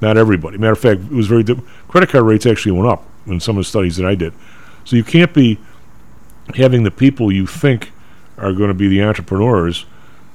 Not 0.00 0.16
everybody. 0.16 0.58
Matter 0.58 0.72
of 0.72 0.78
fact, 0.78 1.00
it 1.00 1.10
was 1.10 1.26
very 1.26 1.42
di- 1.42 1.60
credit 1.88 2.10
card 2.10 2.24
rates 2.24 2.46
actually 2.46 2.72
went 2.72 2.88
up 2.88 3.04
in 3.26 3.40
some 3.40 3.56
of 3.56 3.64
the 3.64 3.68
studies 3.68 3.96
that 3.96 4.06
I 4.06 4.14
did. 4.14 4.32
So 4.84 4.96
you 4.96 5.04
can't 5.04 5.34
be 5.34 5.58
having 6.54 6.84
the 6.84 6.90
people 6.90 7.32
you 7.32 7.46
think 7.46 7.90
are 8.36 8.52
going 8.52 8.68
to 8.68 8.74
be 8.74 8.88
the 8.88 9.02
entrepreneurs 9.02 9.86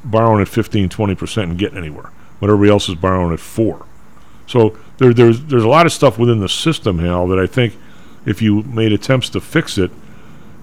borrowing 0.03 0.41
at 0.41 0.47
15, 0.47 0.89
20 0.89 1.15
percent 1.15 1.49
and 1.49 1.59
getting 1.59 1.77
anywhere 1.77 2.09
when 2.39 2.51
everybody 2.51 2.71
else 2.71 2.89
is 2.89 2.95
borrowing 2.95 3.33
at 3.33 3.39
four. 3.39 3.85
So 4.47 4.77
there, 4.97 5.13
there's 5.13 5.43
there's 5.45 5.63
a 5.63 5.69
lot 5.69 5.85
of 5.85 5.93
stuff 5.93 6.17
within 6.17 6.39
the 6.39 6.49
system, 6.49 6.99
Hal, 6.99 7.27
that 7.27 7.39
I 7.39 7.47
think 7.47 7.75
if 8.25 8.41
you 8.41 8.63
made 8.63 8.93
attempts 8.93 9.29
to 9.29 9.41
fix 9.41 9.77
it, 9.77 9.91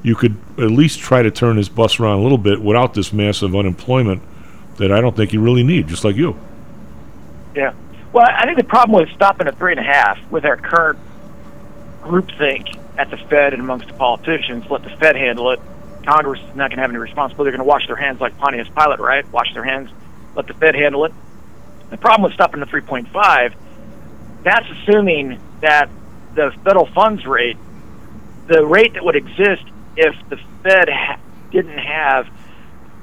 you 0.02 0.14
could 0.14 0.36
at 0.58 0.70
least 0.70 0.98
try 0.98 1.22
to 1.22 1.30
turn 1.30 1.56
this 1.56 1.68
bus 1.68 2.00
around 2.00 2.20
a 2.20 2.22
little 2.22 2.38
bit 2.38 2.60
without 2.60 2.94
this 2.94 3.12
massive 3.12 3.54
unemployment 3.54 4.22
that 4.76 4.90
I 4.90 5.00
don't 5.00 5.16
think 5.16 5.32
you 5.32 5.40
really 5.40 5.62
need, 5.62 5.88
just 5.88 6.04
like 6.04 6.16
you. 6.16 6.38
Yeah. 7.54 7.74
Well, 8.12 8.26
I 8.28 8.44
think 8.44 8.56
the 8.58 8.64
problem 8.64 8.98
with 8.98 9.10
stopping 9.14 9.46
at 9.46 9.58
three 9.58 9.72
and 9.72 9.80
a 9.80 9.84
half 9.84 10.18
with 10.30 10.44
our 10.44 10.56
current 10.56 10.98
groupthink 12.02 12.78
at 12.98 13.10
the 13.10 13.16
Fed 13.16 13.52
and 13.52 13.62
amongst 13.62 13.88
the 13.88 13.94
politicians, 13.94 14.64
let 14.70 14.82
the 14.82 14.90
Fed 14.90 15.16
handle 15.16 15.50
it. 15.50 15.60
Congress 16.04 16.40
is 16.40 16.56
not 16.56 16.70
going 16.70 16.76
to 16.76 16.82
have 16.82 16.90
any 16.90 16.98
responsibility. 16.98 17.50
They're 17.50 17.58
going 17.58 17.66
to 17.66 17.70
wash 17.70 17.86
their 17.86 17.96
hands 17.96 18.20
like 18.20 18.36
Pontius 18.38 18.68
Pilate, 18.68 19.00
right? 19.00 19.30
Wash 19.32 19.52
their 19.54 19.64
hands, 19.64 19.90
let 20.34 20.46
the 20.46 20.54
Fed 20.54 20.74
handle 20.74 21.04
it. 21.04 21.12
The 21.90 21.96
problem 21.96 22.22
with 22.22 22.34
stopping 22.34 22.62
at 22.62 22.68
3.5, 22.68 23.54
that's 24.42 24.66
assuming 24.70 25.40
that 25.60 25.90
the 26.34 26.52
federal 26.64 26.86
funds 26.86 27.26
rate, 27.26 27.56
the 28.46 28.64
rate 28.64 28.94
that 28.94 29.04
would 29.04 29.16
exist 29.16 29.64
if 29.96 30.14
the 30.28 30.38
Fed 30.62 30.88
ha- 30.88 31.18
didn't 31.50 31.78
have 31.78 32.28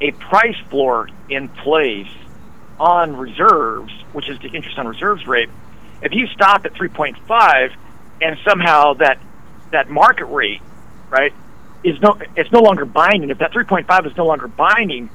a 0.02 0.12
price 0.12 0.58
floor 0.70 1.10
in 1.30 1.50
place 1.50 2.08
on 2.80 3.16
reserves, 3.18 3.92
which 4.14 4.30
is 4.30 4.40
the 4.40 4.48
interest 4.48 4.78
on 4.78 4.88
reserves 4.88 5.26
rate, 5.28 5.50
if 6.02 6.14
you 6.14 6.28
stop 6.28 6.66
at 6.66 6.74
3.5 6.74 7.74
and 8.22 8.38
somehow 8.48 8.94
that 8.94 9.20
that 9.72 9.90
market 9.90 10.26
rate, 10.26 10.62
right, 11.10 11.34
is 11.84 12.00
no 12.02 12.18
it's 12.36 12.52
no 12.52 12.60
longer 12.60 12.86
binding. 12.86 13.30
If 13.30 13.40
that 13.40 13.52
3.5 13.52 14.08
is 14.08 14.18
no 14.18 14.26
longer 14.26 14.48
binding, 14.48 15.10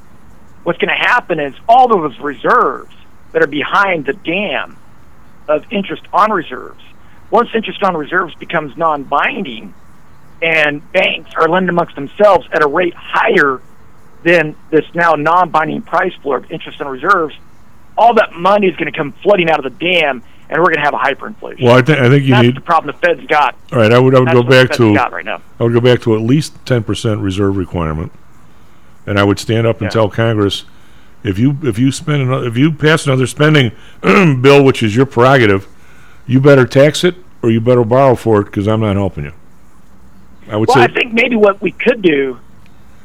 what's 0.62 0.78
going 0.78 0.88
to 0.88 0.94
happen 0.94 1.40
is 1.40 1.54
all 1.68 1.88
those 1.88 2.18
reserves 2.18 2.94
that 3.32 3.42
are 3.42 3.48
behind 3.48 4.06
the 4.06 4.12
dam 4.12 4.76
of 5.48 5.64
interest 5.70 6.02
on 6.12 6.30
reserves. 6.30 6.82
Once 7.30 7.48
interest 7.54 7.82
on 7.82 7.96
reserves 7.96 8.34
becomes 8.34 8.76
non-binding, 8.76 9.74
and 10.42 10.92
banks 10.92 11.30
are 11.34 11.48
lending 11.48 11.70
amongst 11.70 11.94
themselves 11.94 12.46
at 12.52 12.62
a 12.62 12.66
rate 12.66 12.94
higher 12.94 13.62
than 14.22 14.54
this 14.70 14.84
now 14.94 15.14
non-binding 15.14 15.82
price 15.82 16.14
floor 16.22 16.36
of 16.36 16.50
interest 16.50 16.80
on 16.80 16.88
reserves, 16.88 17.34
all 17.96 18.14
that 18.14 18.32
money 18.32 18.66
is 18.66 18.76
going 18.76 18.90
to 18.90 18.96
come 18.96 19.12
flooding 19.22 19.50
out 19.50 19.64
of 19.64 19.72
the 19.72 19.90
dam, 19.90 20.22
and 20.52 20.60
we're 20.60 20.66
going 20.72 20.76
to 20.76 20.82
have 20.82 20.94
a 20.94 20.98
hyperinflation. 20.98 21.62
Well, 21.62 21.76
I 21.76 21.82
think 21.82 21.98
I 21.98 22.08
think 22.08 22.24
you 22.24 22.30
That's 22.32 22.46
need. 22.46 22.56
the 22.56 22.60
problem 22.60 22.94
the 22.94 23.06
Fed's 23.06 23.26
got. 23.26 23.56
All 23.72 23.78
right, 23.78 23.92
I 23.92 23.98
would 23.98 24.14
I 24.14 24.18
would 24.20 24.28
That's 24.28 24.34
go 24.40 24.42
back 24.42 24.70
to 24.72 24.92
right 24.94 25.24
now. 25.24 25.40
I 25.58 25.64
would 25.64 25.72
go 25.72 25.80
back 25.80 26.00
to 26.02 26.14
at 26.14 26.20
least 26.20 26.54
ten 26.66 26.82
percent 26.82 27.20
reserve 27.20 27.56
requirement, 27.56 28.12
and 29.06 29.18
I 29.18 29.24
would 29.24 29.38
stand 29.38 29.66
up 29.66 29.76
and 29.80 29.86
Yeah. 29.86 29.90
tell 29.90 30.10
Congress 30.10 30.64
if 31.24 31.38
you 31.38 31.56
if 31.62 31.78
you 31.78 31.90
spend 31.92 32.22
another, 32.22 32.46
if 32.46 32.56
you 32.56 32.72
pass 32.72 33.06
another 33.06 33.26
spending 33.26 33.72
bill, 34.02 34.64
which 34.64 34.82
is 34.82 34.94
your 34.94 35.06
prerogative, 35.06 35.66
you 36.26 36.40
better 36.40 36.66
tax 36.66 37.04
it 37.04 37.16
or 37.42 37.50
you 37.50 37.60
better 37.60 37.84
borrow 37.84 38.14
for 38.14 38.40
it 38.40 38.44
because 38.44 38.68
I'm 38.68 38.80
not 38.80 38.96
helping 38.96 39.24
you. 39.24 39.32
I 40.48 40.56
would 40.56 40.68
say 40.70 40.74
well, 40.80 40.86
say 40.88 40.92
I 40.92 40.94
think 40.94 41.12
maybe 41.12 41.36
what 41.36 41.60
we 41.62 41.70
could 41.72 42.02
do, 42.02 42.38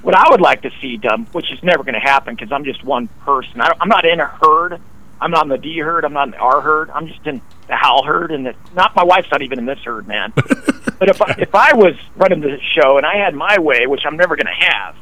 what 0.01 0.15
I 0.15 0.29
would 0.31 0.41
like 0.41 0.63
to 0.63 0.71
see 0.81 0.97
done, 0.97 1.27
which 1.31 1.51
is 1.51 1.61
never 1.63 1.83
going 1.83 1.93
to 1.93 1.99
happen 1.99 2.35
because 2.35 2.51
I'm 2.51 2.63
just 2.65 2.83
one 2.83 3.07
person. 3.23 3.61
I 3.61 3.71
I'm 3.79 3.89
not 3.89 4.05
in 4.05 4.19
a 4.19 4.25
herd. 4.25 4.81
I'm 5.19 5.31
not 5.31 5.43
in 5.43 5.49
the 5.49 5.57
D 5.57 5.79
herd. 5.79 6.05
I'm 6.05 6.13
not 6.13 6.27
in 6.27 6.31
the 6.31 6.37
R 6.37 6.61
herd. 6.61 6.89
I'm 6.91 7.07
just 7.07 7.25
in 7.25 7.41
the 7.67 7.75
Hal 7.75 8.03
herd, 8.03 8.31
and 8.31 8.45
the, 8.45 8.55
not 8.73 8.95
my 8.95 9.03
wife's 9.03 9.29
not 9.31 9.41
even 9.41 9.59
in 9.59 9.65
this 9.65 9.79
herd, 9.79 10.07
man. 10.07 10.31
but 10.35 11.09
if 11.09 11.21
I, 11.21 11.35
if 11.39 11.55
I 11.55 11.73
was 11.73 11.95
running 12.15 12.41
the 12.41 12.59
show 12.79 12.97
and 12.97 13.05
I 13.05 13.17
had 13.17 13.33
my 13.33 13.59
way, 13.59 13.87
which 13.87 14.01
I'm 14.05 14.17
never 14.17 14.35
going 14.35 14.47
to 14.47 14.65
have, 14.65 14.95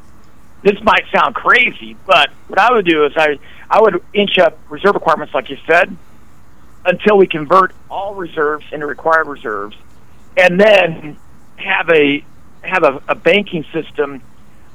this 0.63 0.81
might 0.83 1.03
sound 1.13 1.35
crazy, 1.35 1.95
but 2.05 2.29
what 2.47 2.59
I 2.59 2.71
would 2.71 2.85
do 2.85 3.05
is 3.05 3.13
I 3.15 3.37
I 3.69 3.81
would 3.81 4.01
inch 4.13 4.37
up 4.39 4.57
reserve 4.69 4.95
requirements, 4.95 5.33
like 5.33 5.49
you 5.49 5.57
said, 5.67 5.95
until 6.85 7.17
we 7.17 7.27
convert 7.27 7.73
all 7.89 8.15
reserves 8.15 8.65
into 8.71 8.85
required 8.85 9.27
reserves, 9.27 9.75
and 10.37 10.59
then 10.59 11.17
have 11.57 11.89
a 11.89 12.23
have 12.61 12.83
a, 12.83 13.01
a 13.07 13.15
banking 13.15 13.65
system 13.71 14.21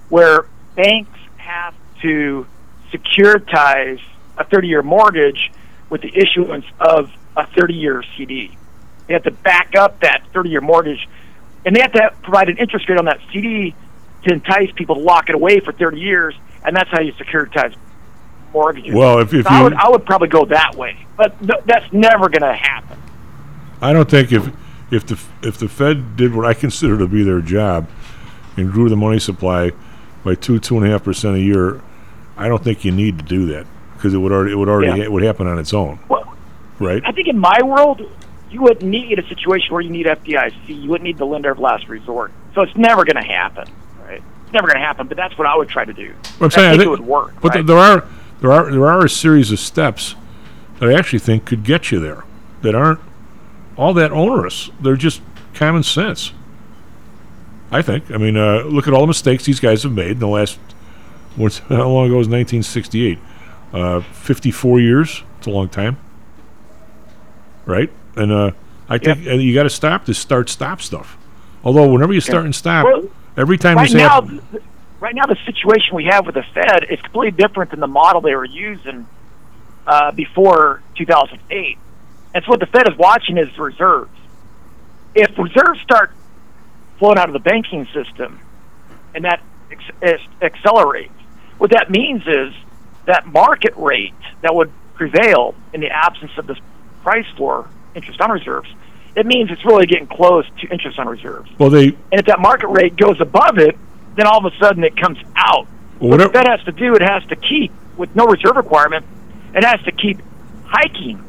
where 0.09 0.47
banks 0.77 1.19
have 1.39 1.75
to 2.03 2.47
securitize 2.93 4.01
a 4.41 4.45
30-year 4.45 4.83
mortgage 4.83 5.53
with 5.91 6.01
the 6.01 6.13
issuance 6.17 6.65
of 6.81 7.11
a 7.37 7.45
30-year 7.45 8.03
CD. 8.17 8.57
They 9.07 9.15
have 9.15 9.25
to 9.25 9.31
back 9.31 9.75
up 9.77 10.01
that 10.01 10.23
30-year 10.33 10.61
mortgage, 10.63 11.09
and 11.65 11.77
they 11.77 11.81
have 11.83 11.93
to 11.93 12.13
provide 12.23 12.49
an 12.49 12.57
interest 12.59 12.89
rate 12.89 12.99
on 12.99 13.05
that 13.05 13.21
CD 13.33 13.75
to 14.25 14.33
entice 14.33 14.71
people 14.75 14.97
to 14.97 15.01
lock 15.03 15.29
it 15.29 15.35
away 15.35 15.61
for 15.61 15.73
30 15.73 16.01
years, 16.01 16.35
and 16.65 16.75
that's 16.75 16.91
how 16.91 17.01
you 17.01 17.13
securitize 17.13 17.75
mortgages. 18.53 18.95
Well, 18.95 19.19
if- 19.19 19.33
if 19.35 19.45
So 19.47 19.51
I 19.53 19.59
you- 19.59 19.65
would, 19.65 19.75
I 19.75 19.89
would 19.89 20.05
probably 20.07 20.29
go 20.29 20.45
that 20.47 20.75
way, 20.75 20.97
but 21.17 21.39
th- 21.41 21.61
that's 21.67 21.93
never 21.93 22.29
going 22.29 22.43
to 22.43 22.55
happen. 22.55 22.99
I 23.83 23.93
don't 23.93 24.09
think 24.11 24.33
if 24.33 24.51
if 24.91 25.07
the 25.07 25.19
if 25.43 25.57
the 25.57 25.69
Fed 25.69 26.17
did 26.17 26.35
what 26.35 26.45
I 26.45 26.53
consider 26.53 26.99
to 26.99 27.07
be 27.07 27.23
their 27.23 27.41
job 27.41 27.87
and 28.57 28.71
grew 28.71 28.89
the 28.91 28.97
money 28.97 29.19
supply 29.21 29.71
by 30.25 30.35
two 30.35 30.59
two 30.59 30.77
and 30.77 30.85
a 30.87 30.91
half 30.91 31.05
percent 31.05 31.37
a 31.37 31.41
year, 31.41 31.81
I 32.37 32.49
don't 32.49 32.63
think 32.63 32.85
you 32.85 32.91
need 32.93 33.19
to 33.21 33.25
do 33.25 33.47
that 33.47 33.65
because 34.01 34.15
it 34.15 34.19
would 34.19 34.33
already 34.33 34.53
it 34.53 34.55
would 34.57 34.69
already 34.69 34.99
Yeah. 34.99 35.05
it 35.05 35.13
would 35.13 35.23
happen 35.23 35.47
on 35.47 35.59
its 35.59 35.75
own, 35.75 35.99
right? 36.79 37.03
I 37.05 37.13
think 37.13 37.29
in 37.29 37.39
my 37.39 37.59
world, 37.63 38.01
you 38.51 38.63
wouldn't 38.63 38.83
need 38.91 39.19
a 39.19 39.27
situation 39.29 39.73
where 39.75 39.83
you 39.83 39.91
need 39.91 40.07
FDIC. 40.07 40.55
You 40.69 40.89
wouldn't 40.89 41.05
need 41.05 41.19
the 41.19 41.27
lender 41.27 41.51
of 41.51 41.59
last 41.59 41.89
resort. 41.89 42.33
So 42.55 42.63
it's 42.63 42.77
never 42.77 43.05
going 43.05 43.17
to 43.17 43.23
happen, 43.29 43.69
right? 44.07 44.23
It's 44.45 44.53
never 44.53 44.67
going 44.67 44.81
to 44.81 44.87
happen. 44.87 45.07
But 45.07 45.17
that's 45.19 45.37
what 45.37 45.47
I 45.47 45.55
would 45.57 45.69
try 45.69 45.85
to 45.85 45.93
do. 45.93 46.15
But 46.39 46.47
I'm 46.47 46.51
saying 46.51 46.67
I 46.67 46.69
I 46.69 46.73
think, 46.73 46.81
think 46.83 46.87
it 46.87 46.91
would 47.03 47.09
work. 47.09 47.35
But 47.43 47.55
right? 47.55 47.67
there 47.67 47.77
are 47.79 48.05
there 48.41 48.53
are 48.53 48.71
there 48.71 48.87
are 48.87 49.05
a 49.05 49.09
series 49.11 49.53
of 49.53 49.59
steps 49.61 50.15
that 50.79 50.89
I 50.89 50.95
actually 50.95 51.19
think 51.19 51.45
could 51.45 51.63
get 51.63 51.91
you 51.93 52.01
there 52.01 52.25
that 52.63 52.75
aren't 52.75 53.01
all 53.77 53.93
that 53.95 54.13
onerous. 54.13 54.71
They're 54.81 54.97
just 54.97 55.21
common 55.55 55.83
sense. 55.83 56.33
I 57.71 57.83
think. 57.83 58.11
I 58.11 58.17
mean, 58.17 58.37
uh, 58.37 58.63
look 58.65 58.89
at 58.89 58.95
all 58.95 59.03
the 59.03 59.07
mistakes 59.07 59.45
these 59.45 59.61
guys 59.61 59.85
have 59.85 59.93
made 59.93 60.13
in 60.13 60.19
the 60.19 60.27
last. 60.29 60.59
What's, 61.37 61.59
how 61.69 61.89
long 61.89 62.07
ago 62.07 62.17
was 62.17 62.27
1968? 62.29 63.19
Uh, 63.73 64.01
54 64.01 64.81
years. 64.81 65.23
It's 65.39 65.47
a 65.47 65.51
long 65.51 65.69
time, 65.69 65.97
right? 67.67 67.91
And 68.17 68.33
uh, 68.33 68.51
I 68.89 68.99
think 68.99 69.27
uh, 69.27 69.35
you 69.35 69.55
got 69.55 69.63
to 69.63 69.71
stop 69.71 70.05
this 70.07 70.19
start-stop 70.19 70.83
stuff. 70.83 71.17
Although 71.63 71.93
whenever 71.93 72.13
you 72.13 72.21
start 72.21 72.45
and 72.45 72.55
stop, 72.55 72.85
Well, 72.85 73.09
every 73.37 73.59
time 73.59 73.77
right 73.77 73.93
now, 73.93 74.23
right 74.99 75.15
now, 75.15 75.27
the 75.27 75.39
situation 75.47 75.95
we 75.95 76.07
have 76.07 76.27
with 76.27 76.35
the 76.35 76.43
Fed 76.43 76.87
is 76.91 77.01
completely 77.01 77.31
different 77.31 77.71
than 77.71 77.81
the 77.81 77.87
model 77.87 78.21
they 78.21 78.35
were 78.35 78.45
using 78.45 79.07
uh, 79.87 80.11
before 80.13 80.83
2008. 80.97 81.79
And 82.35 82.45
so 82.45 82.51
what 82.51 82.61
the 82.61 82.67
Fed 82.67 82.89
is 82.89 82.97
watching 82.99 83.39
is 83.39 83.57
reserves. 83.59 84.11
If 85.15 85.37
reserves 85.39 85.81
start 85.81 86.13
flowing 86.99 87.19
out 87.19 87.29
of 87.29 87.33
the 87.33 87.41
banking 87.41 87.87
system, 87.95 88.41
and 89.15 89.25
that 89.25 89.43
ex- 89.71 90.23
accelerates, 90.43 91.13
what 91.59 91.71
that 91.71 91.91
means 91.91 92.27
is 92.27 92.53
that 93.07 93.27
market 93.27 93.75
rate 93.77 94.15
that 94.43 94.55
would 94.55 94.73
prevail 94.95 95.55
in 95.73 95.81
the 95.81 95.89
absence 95.89 96.33
of 96.37 96.47
this 96.47 96.59
price 97.03 97.27
floor 97.37 97.69
interest 97.95 98.21
on 98.21 98.31
reserves. 98.31 98.69
It 99.17 99.27
means 99.27 99.51
it's 99.51 99.65
really 99.65 99.87
getting 99.87 100.07
close 100.07 100.47
to 100.61 100.69
interest 100.69 100.99
on 100.99 101.09
reserves. 101.09 101.51
well, 101.59 101.71
they 101.71 101.87
And 101.89 102.21
if 102.21 102.27
that 102.27 102.39
market 102.39 102.69
rate 102.69 102.97
goes 102.97 103.21
above 103.21 103.59
it, 103.59 103.77
then 104.17 104.27
all 104.27 104.45
of 104.45 104.53
a 104.53 104.57
sudden 104.59 104.85
it 104.85 104.97
comes 104.97 105.19
out 105.35 105.67
what 106.01 106.17
the 106.17 106.31
Fed 106.31 106.49
has 106.49 106.63
to 106.65 106.73
do, 106.73 106.95
it 106.95 107.03
has 107.03 107.25
to 107.27 107.37
keep 107.37 107.73
with 107.97 108.17
no 108.17 108.25
reserve 108.25 108.57
requirement. 108.57 109.05
It 109.55 109.65
has 109.65 109.83
to 109.83 109.93
keep 109.93 110.19
hiking 110.65 111.23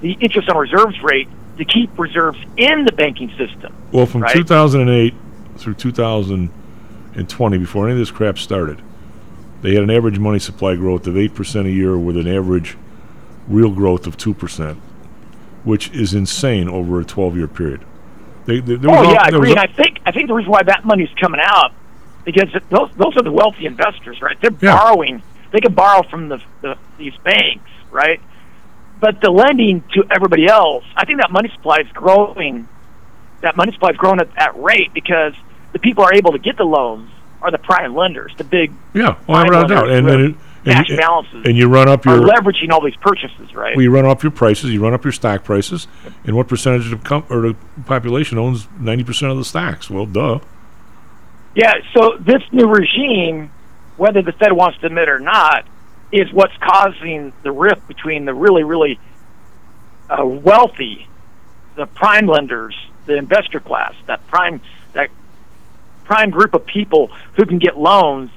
the 0.00 0.12
interest 0.20 0.48
on 0.48 0.56
reserves 0.56 1.00
rate 1.02 1.28
to 1.58 1.64
keep 1.64 1.96
reserves 1.96 2.38
in 2.56 2.84
the 2.84 2.90
banking 2.92 3.30
system. 3.38 3.72
Well, 3.92 4.06
from 4.06 4.22
right? 4.22 4.34
2008 4.34 5.14
through 5.56 5.74
2020, 5.74 7.58
before 7.58 7.84
any 7.84 7.92
of 7.92 7.98
this 7.98 8.10
crap 8.10 8.38
started, 8.38 8.82
they 9.64 9.72
had 9.72 9.82
an 9.82 9.90
average 9.90 10.18
money 10.18 10.38
supply 10.38 10.76
growth 10.76 11.06
of 11.06 11.14
8% 11.14 11.64
a 11.64 11.70
year 11.70 11.96
with 11.96 12.18
an 12.18 12.28
average 12.28 12.76
real 13.48 13.70
growth 13.70 14.06
of 14.06 14.18
2%, 14.18 14.76
which 15.64 15.90
is 15.92 16.12
insane 16.12 16.68
over 16.68 17.00
a 17.00 17.04
12 17.04 17.38
year 17.38 17.48
period. 17.48 17.82
They, 18.44 18.60
they, 18.60 18.74
oh 18.74 18.76
was 18.76 18.84
yeah, 18.84 18.92
all- 18.92 19.18
I 19.20 19.28
agree. 19.28 19.50
And 19.52 19.58
I 19.58 19.66
think 19.66 20.00
I 20.04 20.12
think 20.12 20.28
the 20.28 20.34
reason 20.34 20.52
why 20.52 20.62
that 20.64 20.84
money's 20.84 21.08
coming 21.18 21.40
out 21.42 21.72
because 22.26 22.50
those 22.68 22.90
those 22.98 23.16
are 23.16 23.22
the 23.22 23.32
wealthy 23.32 23.64
investors, 23.64 24.20
right? 24.20 24.38
They're 24.38 24.50
Yeah. 24.60 24.76
borrowing. 24.76 25.22
They 25.50 25.60
can 25.60 25.72
borrow 25.72 26.02
from 26.10 26.28
the, 26.28 26.42
the 26.60 26.76
these 26.98 27.16
banks, 27.24 27.70
right? 27.90 28.20
But 29.00 29.22
the 29.22 29.30
lending 29.30 29.82
to 29.94 30.04
everybody 30.10 30.46
else, 30.46 30.84
I 30.94 31.06
think 31.06 31.22
that 31.22 31.30
money 31.30 31.48
supply 31.54 31.78
is 31.78 31.88
growing. 31.94 32.68
That 33.40 33.56
money 33.56 33.72
supply 33.72 33.92
is 33.92 33.96
growing 33.96 34.20
at 34.20 34.34
that 34.34 34.62
rate 34.62 34.92
because 34.92 35.32
the 35.72 35.78
people 35.78 36.04
are 36.04 36.12
able 36.12 36.32
to 36.32 36.38
get 36.38 36.58
the 36.58 36.64
loans 36.64 37.10
are 37.44 37.50
the 37.50 37.58
prime 37.58 37.94
lenders, 37.94 38.32
the 38.38 38.44
big 38.44 38.72
Yeah, 38.94 39.18
well, 39.28 39.44
without 39.44 39.68
doubt. 39.68 39.90
And 39.90 40.08
then 40.08 40.20
it, 40.20 40.34
and, 40.64 40.74
cash 40.76 40.88
you, 40.88 40.96
balances 40.96 41.44
and 41.44 41.58
you 41.58 41.68
run 41.68 41.88
up 41.88 42.06
your 42.06 42.20
leveraging 42.20 42.70
all 42.70 42.82
these 42.82 42.96
purchases, 42.96 43.54
right? 43.54 43.76
well, 43.76 43.82
you 43.82 43.90
run 43.90 44.06
up 44.06 44.22
your 44.22 44.32
prices, 44.32 44.70
you 44.70 44.82
run 44.82 44.94
up 44.94 45.04
your 45.04 45.12
stock 45.12 45.44
prices, 45.44 45.86
and 46.24 46.34
what 46.34 46.48
percentage 46.48 46.90
of 46.90 47.04
com- 47.04 47.26
or 47.28 47.42
the 47.42 47.56
population 47.84 48.38
owns 48.38 48.64
90% 48.80 49.30
of 49.30 49.36
the 49.36 49.44
stocks? 49.44 49.90
Well, 49.90 50.06
duh. 50.06 50.40
Yeah, 51.54 51.74
so 51.92 52.16
this 52.18 52.42
new 52.50 52.66
regime, 52.66 53.50
whether 53.98 54.22
the 54.22 54.32
Fed 54.32 54.52
wants 54.52 54.78
to 54.78 54.86
admit 54.86 55.10
or 55.10 55.20
not, 55.20 55.66
is 56.10 56.32
what's 56.32 56.56
causing 56.56 57.34
the 57.42 57.52
rift 57.52 57.86
between 57.86 58.24
the 58.24 58.32
really, 58.32 58.64
really 58.64 58.98
uh, 60.08 60.24
wealthy, 60.24 61.08
the 61.76 61.86
prime 61.86 62.26
lenders, 62.26 62.74
the 63.04 63.16
investor 63.16 63.60
class, 63.60 63.94
that 64.06 64.26
prime 64.28 64.62
prime 66.04 66.30
group 66.30 66.54
of 66.54 66.64
people 66.66 67.10
who 67.34 67.44
can 67.46 67.58
get 67.58 67.78
loans 67.78 68.30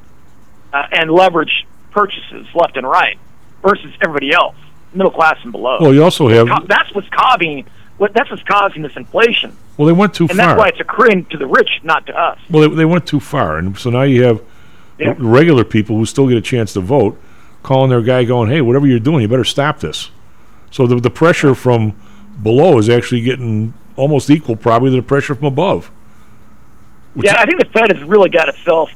uh, 0.73 0.87
and 0.91 1.11
leverage 1.11 1.67
purchases 1.91 2.47
left 2.55 2.77
and 2.77 2.87
right, 2.87 3.17
versus 3.61 3.91
everybody 4.01 4.31
else, 4.31 4.55
middle 4.93 5.11
class 5.11 5.37
and 5.43 5.51
below. 5.51 5.77
Well, 5.81 5.93
you 5.93 6.03
also 6.03 6.27
have 6.29 6.47
Co- 6.47 6.65
that's 6.67 6.93
what's 6.93 7.09
causing 7.09 7.65
what 7.97 8.13
that's 8.13 8.29
what's 8.29 8.43
causing 8.43 8.83
this 8.83 8.95
inflation, 8.95 9.55
well, 9.75 9.87
they 9.87 9.93
went 9.93 10.13
too 10.13 10.25
and 10.25 10.31
far. 10.31 10.39
And 10.39 10.49
that's 10.51 10.57
why 10.59 10.67
it's 10.69 10.79
accruing 10.79 11.25
to 11.25 11.37
the 11.37 11.47
rich, 11.47 11.79
not 11.83 12.05
to 12.07 12.15
us. 12.19 12.37
Well, 12.49 12.69
they, 12.69 12.75
they 12.75 12.85
went 12.85 13.07
too 13.07 13.19
far, 13.19 13.57
and 13.57 13.77
so 13.77 13.89
now 13.89 14.03
you 14.03 14.23
have 14.23 14.41
Yeah. 14.99 15.15
regular 15.17 15.63
people 15.63 15.97
who 15.97 16.05
still 16.05 16.27
get 16.27 16.37
a 16.37 16.41
chance 16.41 16.73
to 16.73 16.81
vote 16.81 17.19
calling 17.63 17.89
their 17.89 18.01
guy, 18.01 18.23
going, 18.23 18.49
"Hey, 18.49 18.61
whatever 18.61 18.85
you're 18.87 18.99
doing, 18.99 19.21
you 19.21 19.27
better 19.27 19.43
stop 19.43 19.79
this." 19.79 20.11
So 20.71 20.85
the 20.85 20.97
the 20.97 21.09
pressure 21.09 21.55
from 21.55 21.93
below 22.43 22.77
is 22.77 22.87
actually 22.87 23.21
getting 23.21 23.73
almost 23.95 24.29
equal, 24.29 24.55
probably, 24.55 24.91
to 24.91 24.95
the 24.97 25.01
pressure 25.01 25.33
from 25.33 25.45
above. 25.47 25.89
Yeah, 27.25 27.35
I 27.39 27.45
think 27.45 27.59
the 27.59 27.69
Fed 27.71 27.95
has 27.95 28.03
really 28.07 28.29
got 28.29 28.49
itself 28.49 28.91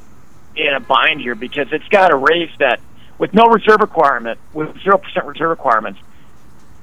in 0.54 0.72
a 0.74 0.80
bind 0.80 1.20
here 1.20 1.34
because 1.34 1.68
it's 1.72 1.86
got 1.88 2.08
to 2.08 2.16
raise 2.16 2.50
that 2.58 2.80
with 3.18 3.34
no 3.34 3.46
reserve 3.46 3.80
requirement, 3.80 4.38
with 4.52 4.80
zero 4.82 4.98
percent 4.98 5.26
reserve 5.26 5.50
requirements. 5.50 6.00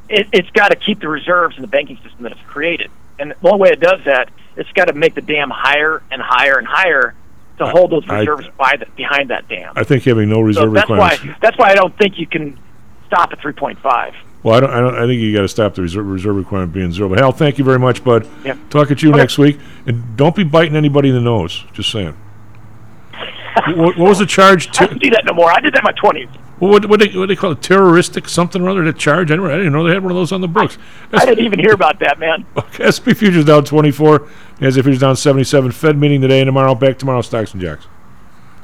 It, 0.10 0.28
it's 0.34 0.50
got 0.52 0.70
to 0.70 0.76
keep 0.76 1.00
the 1.00 1.08
reserves 1.08 1.56
in 1.56 1.62
the 1.62 1.68
banking 1.68 1.98
system 1.98 2.24
that 2.24 2.32
it's 2.32 2.42
created, 2.48 2.90
and 3.20 3.32
the 3.42 3.48
only 3.48 3.60
way 3.60 3.70
it 3.70 3.80
does 3.80 4.04
that, 4.06 4.30
it's 4.56 4.72
got 4.72 4.86
to 4.86 4.94
make 4.94 5.14
the 5.16 5.22
dam 5.22 5.50
higher 5.50 6.02
and 6.12 6.22
higher 6.22 6.58
and 6.58 6.68
higher 6.68 7.14
to 7.60 7.68
hold 7.68 7.92
those 7.92 8.04
I- 8.10 8.20
reserves 8.20 8.48
by 8.58 8.76
the, 8.80 8.88
behind 8.96 9.30
that 9.30 9.48
dam. 9.48 9.74
I 9.76 9.84
think 9.84 10.04
having 10.04 10.30
no 10.30 10.38
so 10.38 10.42
reserve 10.42 10.74
that's 10.74 10.90
requirements. 10.90 11.26
why 11.26 11.36
that's 11.42 11.58
why 11.58 11.70
I 11.70 11.76
don't 11.76 11.96
think 11.98 12.18
you 12.18 12.26
can 12.28 12.60
stop 13.08 13.32
at 13.32 13.40
three 13.40 13.54
point 13.54 13.80
five. 13.80 14.14
Well, 14.42 14.56
I 14.56 14.60
don't. 14.62 14.70
I, 14.72 14.80
don't, 14.80 14.96
I 14.96 15.06
think 15.06 15.20
you 15.22 15.34
got 15.34 15.42
to 15.42 15.48
stop 15.50 15.76
the 15.76 15.82
reserve, 15.82 16.06
reserve 16.06 16.36
requirement 16.36 16.72
being 16.72 16.92
zero. 16.94 17.10
But 17.10 17.20
Hal, 17.20 17.32
thank 17.34 17.58
you 17.58 17.66
very 17.66 17.80
much, 17.80 18.04
bud. 18.04 18.28
Yeah. 18.46 18.58
Talk 18.70 18.90
at 18.90 19.02
you 19.04 19.10
Okay. 19.10 19.18
next 19.18 19.38
week, 19.38 19.60
and 19.86 20.16
don't 20.16 20.36
be 20.36 20.44
biting 20.46 20.76
anybody 20.78 21.10
in 21.10 21.16
the 21.16 21.22
nose. 21.22 21.66
Just 21.74 21.92
saying. 21.92 22.14
what, 23.76 23.98
what 23.98 24.10
was 24.10 24.20
the 24.20 24.26
charge? 24.26 24.72
To 24.78 24.84
I 24.84 24.88
don't 24.88 25.02
do 25.02 25.10
that 25.10 25.26
no 25.26 25.34
more. 25.34 25.52
I 25.52 25.60
did 25.60 25.74
that 25.74 25.80
in 25.80 25.84
my 25.84 25.92
twenties. 25.92 26.30
What 26.60 26.72
what 26.72 26.86
what 26.90 27.00
they, 27.02 27.10
what 27.18 27.28
they 27.28 27.36
call 27.36 27.52
it? 27.52 27.62
Terroristic 27.62 28.30
something 28.30 28.62
or 28.62 28.70
other? 28.70 28.84
The 28.86 28.94
charge? 28.94 29.30
I 29.30 29.36
didn't, 29.36 29.52
I 29.52 29.58
didn't 29.58 29.74
know 29.74 29.84
they 29.84 29.94
had 29.94 30.04
one 30.04 30.12
of 30.12 30.18
those 30.18 30.32
on 30.32 30.40
the 30.40 30.48
books. 30.48 30.78
I 31.12 31.26
didn't 31.26 31.44
even 31.46 31.60
hear 31.60 31.74
about 31.74 32.00
that, 32.00 32.20
man. 32.20 32.46
Okay, 32.58 32.90
SP 32.92 33.12
futures 33.12 33.44
down 33.46 33.66
24. 33.66 34.20
NASDAQ 34.60 34.74
futures 34.74 35.00
down 35.00 35.16
77. 35.18 35.72
Fed 35.72 35.98
meeting 35.98 36.22
today 36.22 36.40
and 36.40 36.48
tomorrow. 36.48 36.76
Back 36.76 36.98
tomorrow. 36.98 37.22
Stocks 37.22 37.52
and 37.54 37.62
Jocks. 37.62 37.88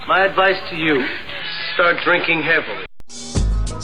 My 0.07 0.25
advice 0.25 0.57
to 0.69 0.75
you 0.77 1.05
start 1.73 1.97
drinking 2.03 2.43
heavily. 2.43 2.85